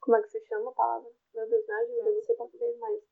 Como 0.00 0.16
é 0.16 0.22
que 0.22 0.28
se 0.28 0.46
chama 0.46 0.70
a 0.70 0.74
palavra? 0.74 1.10
Meu 1.34 1.48
Deus, 1.48 1.66
me 1.66 1.74
ajuda, 1.74 2.08
eu 2.08 2.14
não 2.14 2.22
sei 2.22 2.36
português 2.36 2.78
mais. 2.78 3.02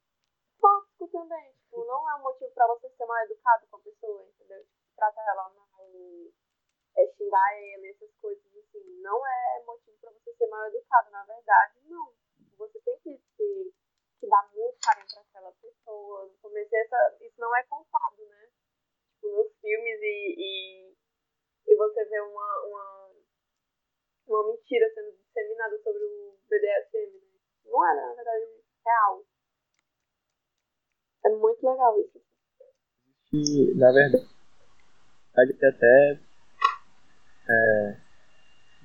Tóxico 0.61 1.09
também. 1.09 1.53
Tipo, 1.53 1.85
não 1.85 2.11
é 2.11 2.15
um 2.17 2.23
motivo 2.23 2.51
para 2.53 2.67
você 2.69 2.89
ser 2.91 3.07
mal 3.07 3.25
educado 3.25 3.67
com 3.69 3.77
a 3.77 3.81
pessoa, 3.81 4.27
entendeu? 4.29 4.65
Tratar 4.97 5.27
ela 5.33 5.49
mal, 5.51 5.69
é, 6.97 7.07
xingar 7.17 7.55
ela, 7.57 7.87
essas 7.87 8.13
coisas 8.21 8.57
assim. 8.57 9.01
Não 9.01 9.27
é 9.27 9.63
motivo 9.65 9.97
para 10.01 10.11
você 10.13 10.35
ser 10.35 10.47
mal 10.49 10.67
educado, 10.67 11.11
na 11.11 11.25
verdade, 11.25 11.81
não 11.89 12.13
você 12.61 12.79
tem 12.81 12.99
que, 12.99 13.19
que, 13.37 13.75
que 14.21 14.29
dar 14.29 14.49
muito 14.55 14.79
carinho 14.85 15.07
para 15.09 15.23
aquela 15.23 15.53
pessoa. 15.53 16.31
Começo, 16.43 16.77
essa, 16.77 17.17
isso 17.23 17.41
não 17.41 17.57
é 17.57 17.63
contado, 17.65 18.19
né? 18.29 18.49
Tipo, 19.15 19.29
nos 19.35 19.53
filmes 19.61 20.01
e, 20.01 20.35
e, 20.39 20.95
e 21.67 21.77
você 21.77 22.05
vê 22.05 22.21
uma, 22.21 22.65
uma, 22.67 23.11
uma 24.29 24.53
mentira 24.53 24.93
sendo 24.95 25.17
disseminada 25.17 25.77
sobre 25.83 26.05
o 26.05 26.39
BDSM. 26.49 27.13
Né? 27.13 27.39
Não 27.65 27.87
é, 27.87 27.95
na 27.95 28.15
verdade, 28.15 28.45
real. 28.85 29.25
É 31.25 31.29
muito 31.31 31.67
legal 31.67 32.01
isso. 32.01 32.21
E, 33.33 33.75
na 33.75 33.93
verdade, 33.93 34.29
até 35.65 36.21
é, 37.49 37.97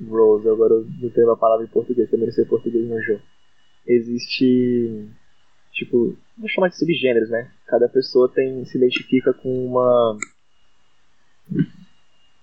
Rose, 0.07 0.47
agora 0.49 0.73
eu 0.73 0.85
não 1.01 1.13
tenho 1.13 1.27
uma 1.27 1.37
palavra 1.37 1.65
em 1.65 1.69
português, 1.69 2.09
também 2.09 2.27
não 2.27 2.33
sei 2.33 2.45
português 2.45 2.87
no 2.87 3.01
jogo 3.01 3.23
existe 3.87 5.09
tipo, 5.75 6.17
vou 6.37 6.49
chamar 6.49 6.69
de 6.69 6.77
subgêneros, 6.77 7.29
né? 7.29 7.51
Cada 7.67 7.87
pessoa 7.87 8.31
tem 8.33 8.65
se 8.65 8.77
identifica 8.77 9.33
com 9.33 9.67
uma 9.67 10.17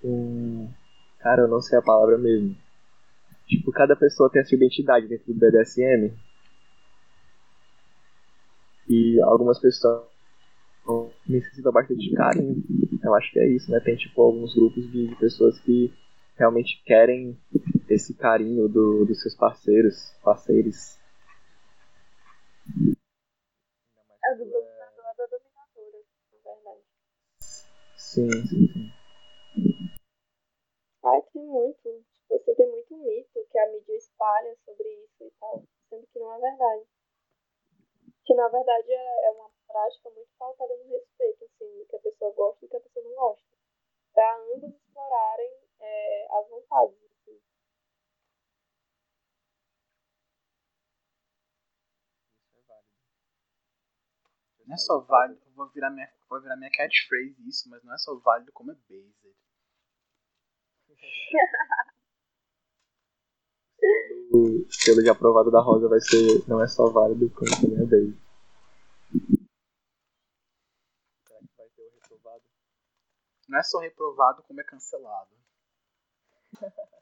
um 0.04 0.68
cara, 1.18 1.42
eu 1.42 1.48
não 1.48 1.60
sei 1.60 1.78
a 1.78 1.82
palavra 1.82 2.18
mesmo. 2.18 2.54
Tipo, 3.46 3.72
cada 3.72 3.96
pessoa 3.96 4.30
tem 4.30 4.42
a 4.42 4.44
sua 4.44 4.56
identidade 4.56 5.09
dentro 5.09 5.32
do 5.32 5.38
BDSM. 5.38 6.12
E 8.88 9.20
algumas 9.22 9.59
pessoas 9.59 10.04
necessitam 11.26 11.72
bastante 11.72 12.00
de 12.00 12.14
carinho. 12.14 12.62
Eu 13.02 13.14
acho 13.14 13.32
que 13.32 13.38
é 13.38 13.48
isso, 13.48 13.70
né? 13.70 13.80
Tem 13.80 13.96
tipo 13.96 14.20
alguns 14.20 14.54
grupos 14.54 14.90
de, 14.90 15.14
pessoas 15.16 15.59
que 15.60 15.92
realmente 16.36 16.82
querem 16.84 17.36
esse 17.88 18.14
carinho 18.14 18.68
do, 18.68 19.04
dos 19.04 19.20
seus 19.22 19.34
parceiros, 19.36 20.12
parceiros 20.22 20.98
do 24.36 24.44
dominador 24.44 25.04
é 25.06 25.14
da 25.14 25.26
dominadora, 25.26 26.04
na 26.32 26.38
verdade. 26.52 26.82
Sim, 27.96 28.30
sim, 28.46 28.66
sim. 28.68 28.92
Ai, 31.04 31.22
tem 31.32 31.42
muito. 31.42 32.04
Tipo, 32.22 32.34
assim, 32.34 32.54
tem 32.54 32.70
muito 32.70 32.96
mito 32.96 33.46
que 33.50 33.59
a 33.59 33.70
mídia 33.70 33.96
espalha 33.96 34.56
sobre 34.64 34.88
isso 35.04 35.24
e 35.24 35.30
tal, 35.38 35.62
sendo 35.88 36.06
que 36.06 36.18
não 36.18 36.32
é 36.34 36.40
verdade. 36.40 36.86
Que 38.24 38.34
na 38.34 38.48
verdade 38.48 38.92
é, 38.92 39.26
é 39.26 39.30
uma 39.32 39.50
prática 39.66 40.10
muito 40.10 40.30
pautada 40.38 40.76
no 40.76 40.88
respeito, 40.88 41.44
assim, 41.44 41.78
do 41.78 41.86
que 41.86 41.96
a 41.96 42.00
pessoa 42.00 42.32
gosta 42.32 42.64
e 42.64 42.68
do 42.68 42.70
que 42.70 42.76
a 42.76 42.80
pessoa 42.80 43.04
não 43.04 43.14
gosta. 43.14 43.56
Pra 44.14 44.36
ambos 44.36 44.70
explorarem 44.70 45.52
é, 45.80 46.26
as 46.30 46.48
vontades. 46.48 47.11
Não 54.72 54.76
é 54.76 54.78
só 54.78 55.00
válido, 55.00 55.38
vou 55.54 55.68
virar 55.68 55.90
minha, 55.90 56.10
vou 56.30 56.40
virar 56.40 56.56
minha 56.56 56.70
catchphrase 56.70 57.36
isso, 57.46 57.68
mas 57.68 57.84
não 57.84 57.92
é 57.92 57.98
só 57.98 58.14
válido 58.14 58.50
como 58.52 58.72
é 58.72 58.74
based. 58.74 59.36
o 64.32 64.64
selo 64.72 65.02
de 65.02 65.10
aprovado 65.10 65.50
da 65.50 65.60
Rosa 65.60 65.90
vai 65.90 66.00
ser 66.00 66.42
não 66.48 66.58
é 66.58 66.66
só 66.66 66.88
válido 66.88 67.28
como 67.32 67.50
também 67.60 67.82
é 67.82 67.84
based. 67.84 68.18
Será 71.26 71.40
que 71.40 71.54
vai 71.58 71.68
ter 71.68 71.82
o 71.82 71.90
reprovado? 71.90 72.44
Não 73.46 73.58
é 73.58 73.62
só 73.62 73.78
reprovado 73.78 74.42
como 74.44 74.58
é 74.58 74.64
cancelado. 74.64 75.36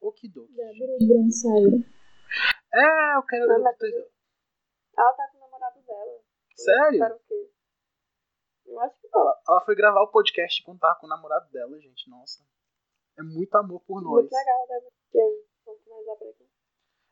Okidoki. 0.00 0.54
É, 2.72 3.16
eu 3.16 3.22
quero. 3.24 3.48
Ela 4.96 5.12
tá 5.12 5.28
com 5.28 5.38
o 5.38 5.40
namorado 5.40 5.80
dela. 5.82 6.20
Sério? 6.54 7.16
o 7.16 7.20
quê? 7.20 7.50
Eu 8.66 8.80
acho 8.80 9.00
que 9.00 9.08
ela, 9.12 9.42
ela 9.48 9.60
foi 9.64 9.74
gravar 9.74 10.02
o 10.02 10.10
podcast 10.10 10.62
quando 10.64 10.80
tava 10.80 10.98
com 10.98 11.06
o 11.06 11.08
namorado 11.08 11.50
dela, 11.50 11.78
gente. 11.80 12.08
Nossa. 12.08 12.44
É 13.18 13.22
muito 13.22 13.54
amor 13.56 13.80
por 13.80 14.02
nós. 14.02 14.20
Muito 14.20 14.32
legal, 14.32 14.66
Débora. 14.66 14.92
E 15.12 15.20
aí, 15.20 15.46
vamos 15.66 15.82
finalizar 15.82 16.16
por 16.16 16.28
aqui? 16.28 16.48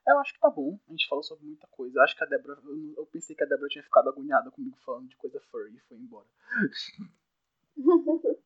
Eu 0.06 0.18
acho 0.18 0.32
que 0.32 0.40
tá 0.40 0.50
bom. 0.50 0.78
A 0.88 0.90
gente 0.90 1.08
falou 1.08 1.22
sobre 1.22 1.44
muita 1.44 1.66
coisa. 1.68 1.98
Eu 1.98 2.02
acho 2.02 2.16
que 2.16 2.24
a 2.24 2.26
Débora. 2.26 2.58
Eu, 2.64 2.94
eu 2.96 3.06
pensei 3.06 3.36
que 3.36 3.44
a 3.44 3.46
Débora 3.46 3.68
tinha 3.68 3.84
ficado 3.84 4.08
agoniada 4.08 4.50
comigo 4.50 4.76
falando 4.78 5.08
de 5.08 5.16
coisa 5.16 5.40
furry 5.50 5.76
e 5.76 5.80
foi 5.80 5.98
embora. 5.98 6.26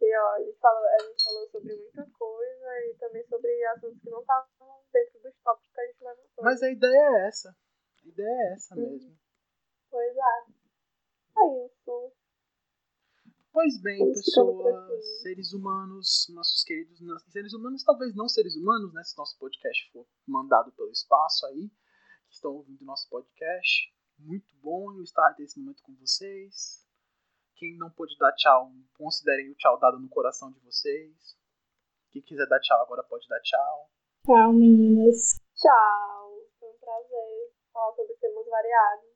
e 0.00 0.16
ó, 0.16 0.34
a 0.34 0.40
gente, 0.40 0.58
falou, 0.58 0.84
a 0.84 0.98
gente 1.02 1.24
falou 1.24 1.48
sobre 1.48 1.76
muita 1.76 2.06
coisa 2.10 2.80
e 2.86 2.94
também 2.98 3.26
sobre 3.26 3.64
assuntos 3.66 4.00
que 4.00 4.10
não 4.10 4.20
estavam 4.20 4.84
dentro 4.92 5.20
dos 5.20 5.34
tópicos 5.42 5.72
que 5.72 5.80
a 5.80 5.86
gente 5.86 6.04
levantou. 6.04 6.44
Mas 6.44 6.62
a 6.62 6.70
ideia 6.70 7.16
é 7.16 7.28
essa. 7.28 7.56
A 8.04 8.08
ideia 8.08 8.28
é 8.28 8.52
essa 8.54 8.74
Uhum. 8.74 8.90
mesmo. 8.90 9.18
Pois 9.90 10.16
é. 10.16 10.52
É 11.38 11.66
isso. 11.66 12.12
Pois 13.52 13.80
bem, 13.82 13.98
pessoas, 14.12 15.20
seres 15.22 15.52
humanos, 15.52 16.28
nossos 16.32 16.62
queridos 16.62 17.00
seres 17.32 17.52
humanos, 17.52 17.82
talvez 17.82 18.14
não 18.14 18.28
seres 18.28 18.54
humanos, 18.56 18.92
né? 18.94 19.02
Se 19.02 19.16
nosso 19.18 19.36
podcast 19.38 19.90
for 19.92 20.06
mandado 20.26 20.70
pelo 20.72 20.90
espaço 20.90 21.44
aí, 21.46 21.68
que 22.28 22.34
estão 22.34 22.52
ouvindo 22.54 22.84
nosso 22.84 23.08
podcast. 23.08 23.92
Muito 24.18 24.54
bom 24.62 24.92
eu 24.94 25.02
estar 25.02 25.34
nesse 25.38 25.58
momento 25.58 25.82
com 25.82 25.94
vocês. 25.96 26.86
Quem 27.56 27.76
não 27.76 27.90
pôde 27.90 28.16
dar 28.18 28.32
tchau, 28.34 28.70
considerem 28.96 29.50
o 29.50 29.54
tchau 29.56 29.78
dado 29.80 29.98
no 29.98 30.08
coração 30.08 30.52
de 30.52 30.60
vocês. 30.60 31.36
Quem 32.12 32.22
quiser 32.22 32.46
dar 32.46 32.60
tchau 32.60 32.80
agora 32.82 33.02
pode 33.02 33.26
dar 33.28 33.40
tchau. 33.40 33.90
Tchau, 34.24 34.52
meninas. 34.52 35.40
Tchau. 35.54 36.46
Foi 36.58 36.68
um 36.70 36.78
prazer 36.78 37.29
falar 37.72 37.94
sobre 37.94 38.14
temas 38.14 38.46
variados. 38.46 39.10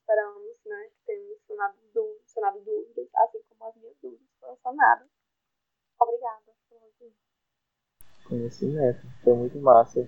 Esperamos, 0.00 0.56
né, 0.66 0.90
que 0.90 1.04
tenham 1.06 1.38
sanado, 1.46 1.78
dú- 1.94 2.20
sanado 2.26 2.60
dúvidas, 2.60 3.08
assim 3.14 3.42
como 3.48 3.64
as 3.70 3.76
minhas 3.76 3.96
dúvidas 4.02 4.28
foram 4.38 4.56
sanadas. 4.62 5.08
Obrigada 5.98 6.52
por 6.68 6.82
ouvir. 6.82 7.14
Conhecimento. 8.28 9.00
Foi 9.22 9.34
muito 9.34 9.58
massa. 9.58 10.00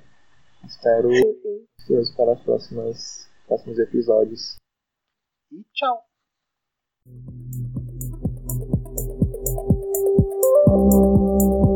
Espero 0.64 1.08
ansioso 1.08 2.16
para 2.16 2.32
os 2.32 2.42
próximos, 2.42 3.28
próximos 3.46 3.78
episódios. 3.78 4.56
E 5.52 5.62
tchau. 5.72 6.04
Tchau. 10.66 11.75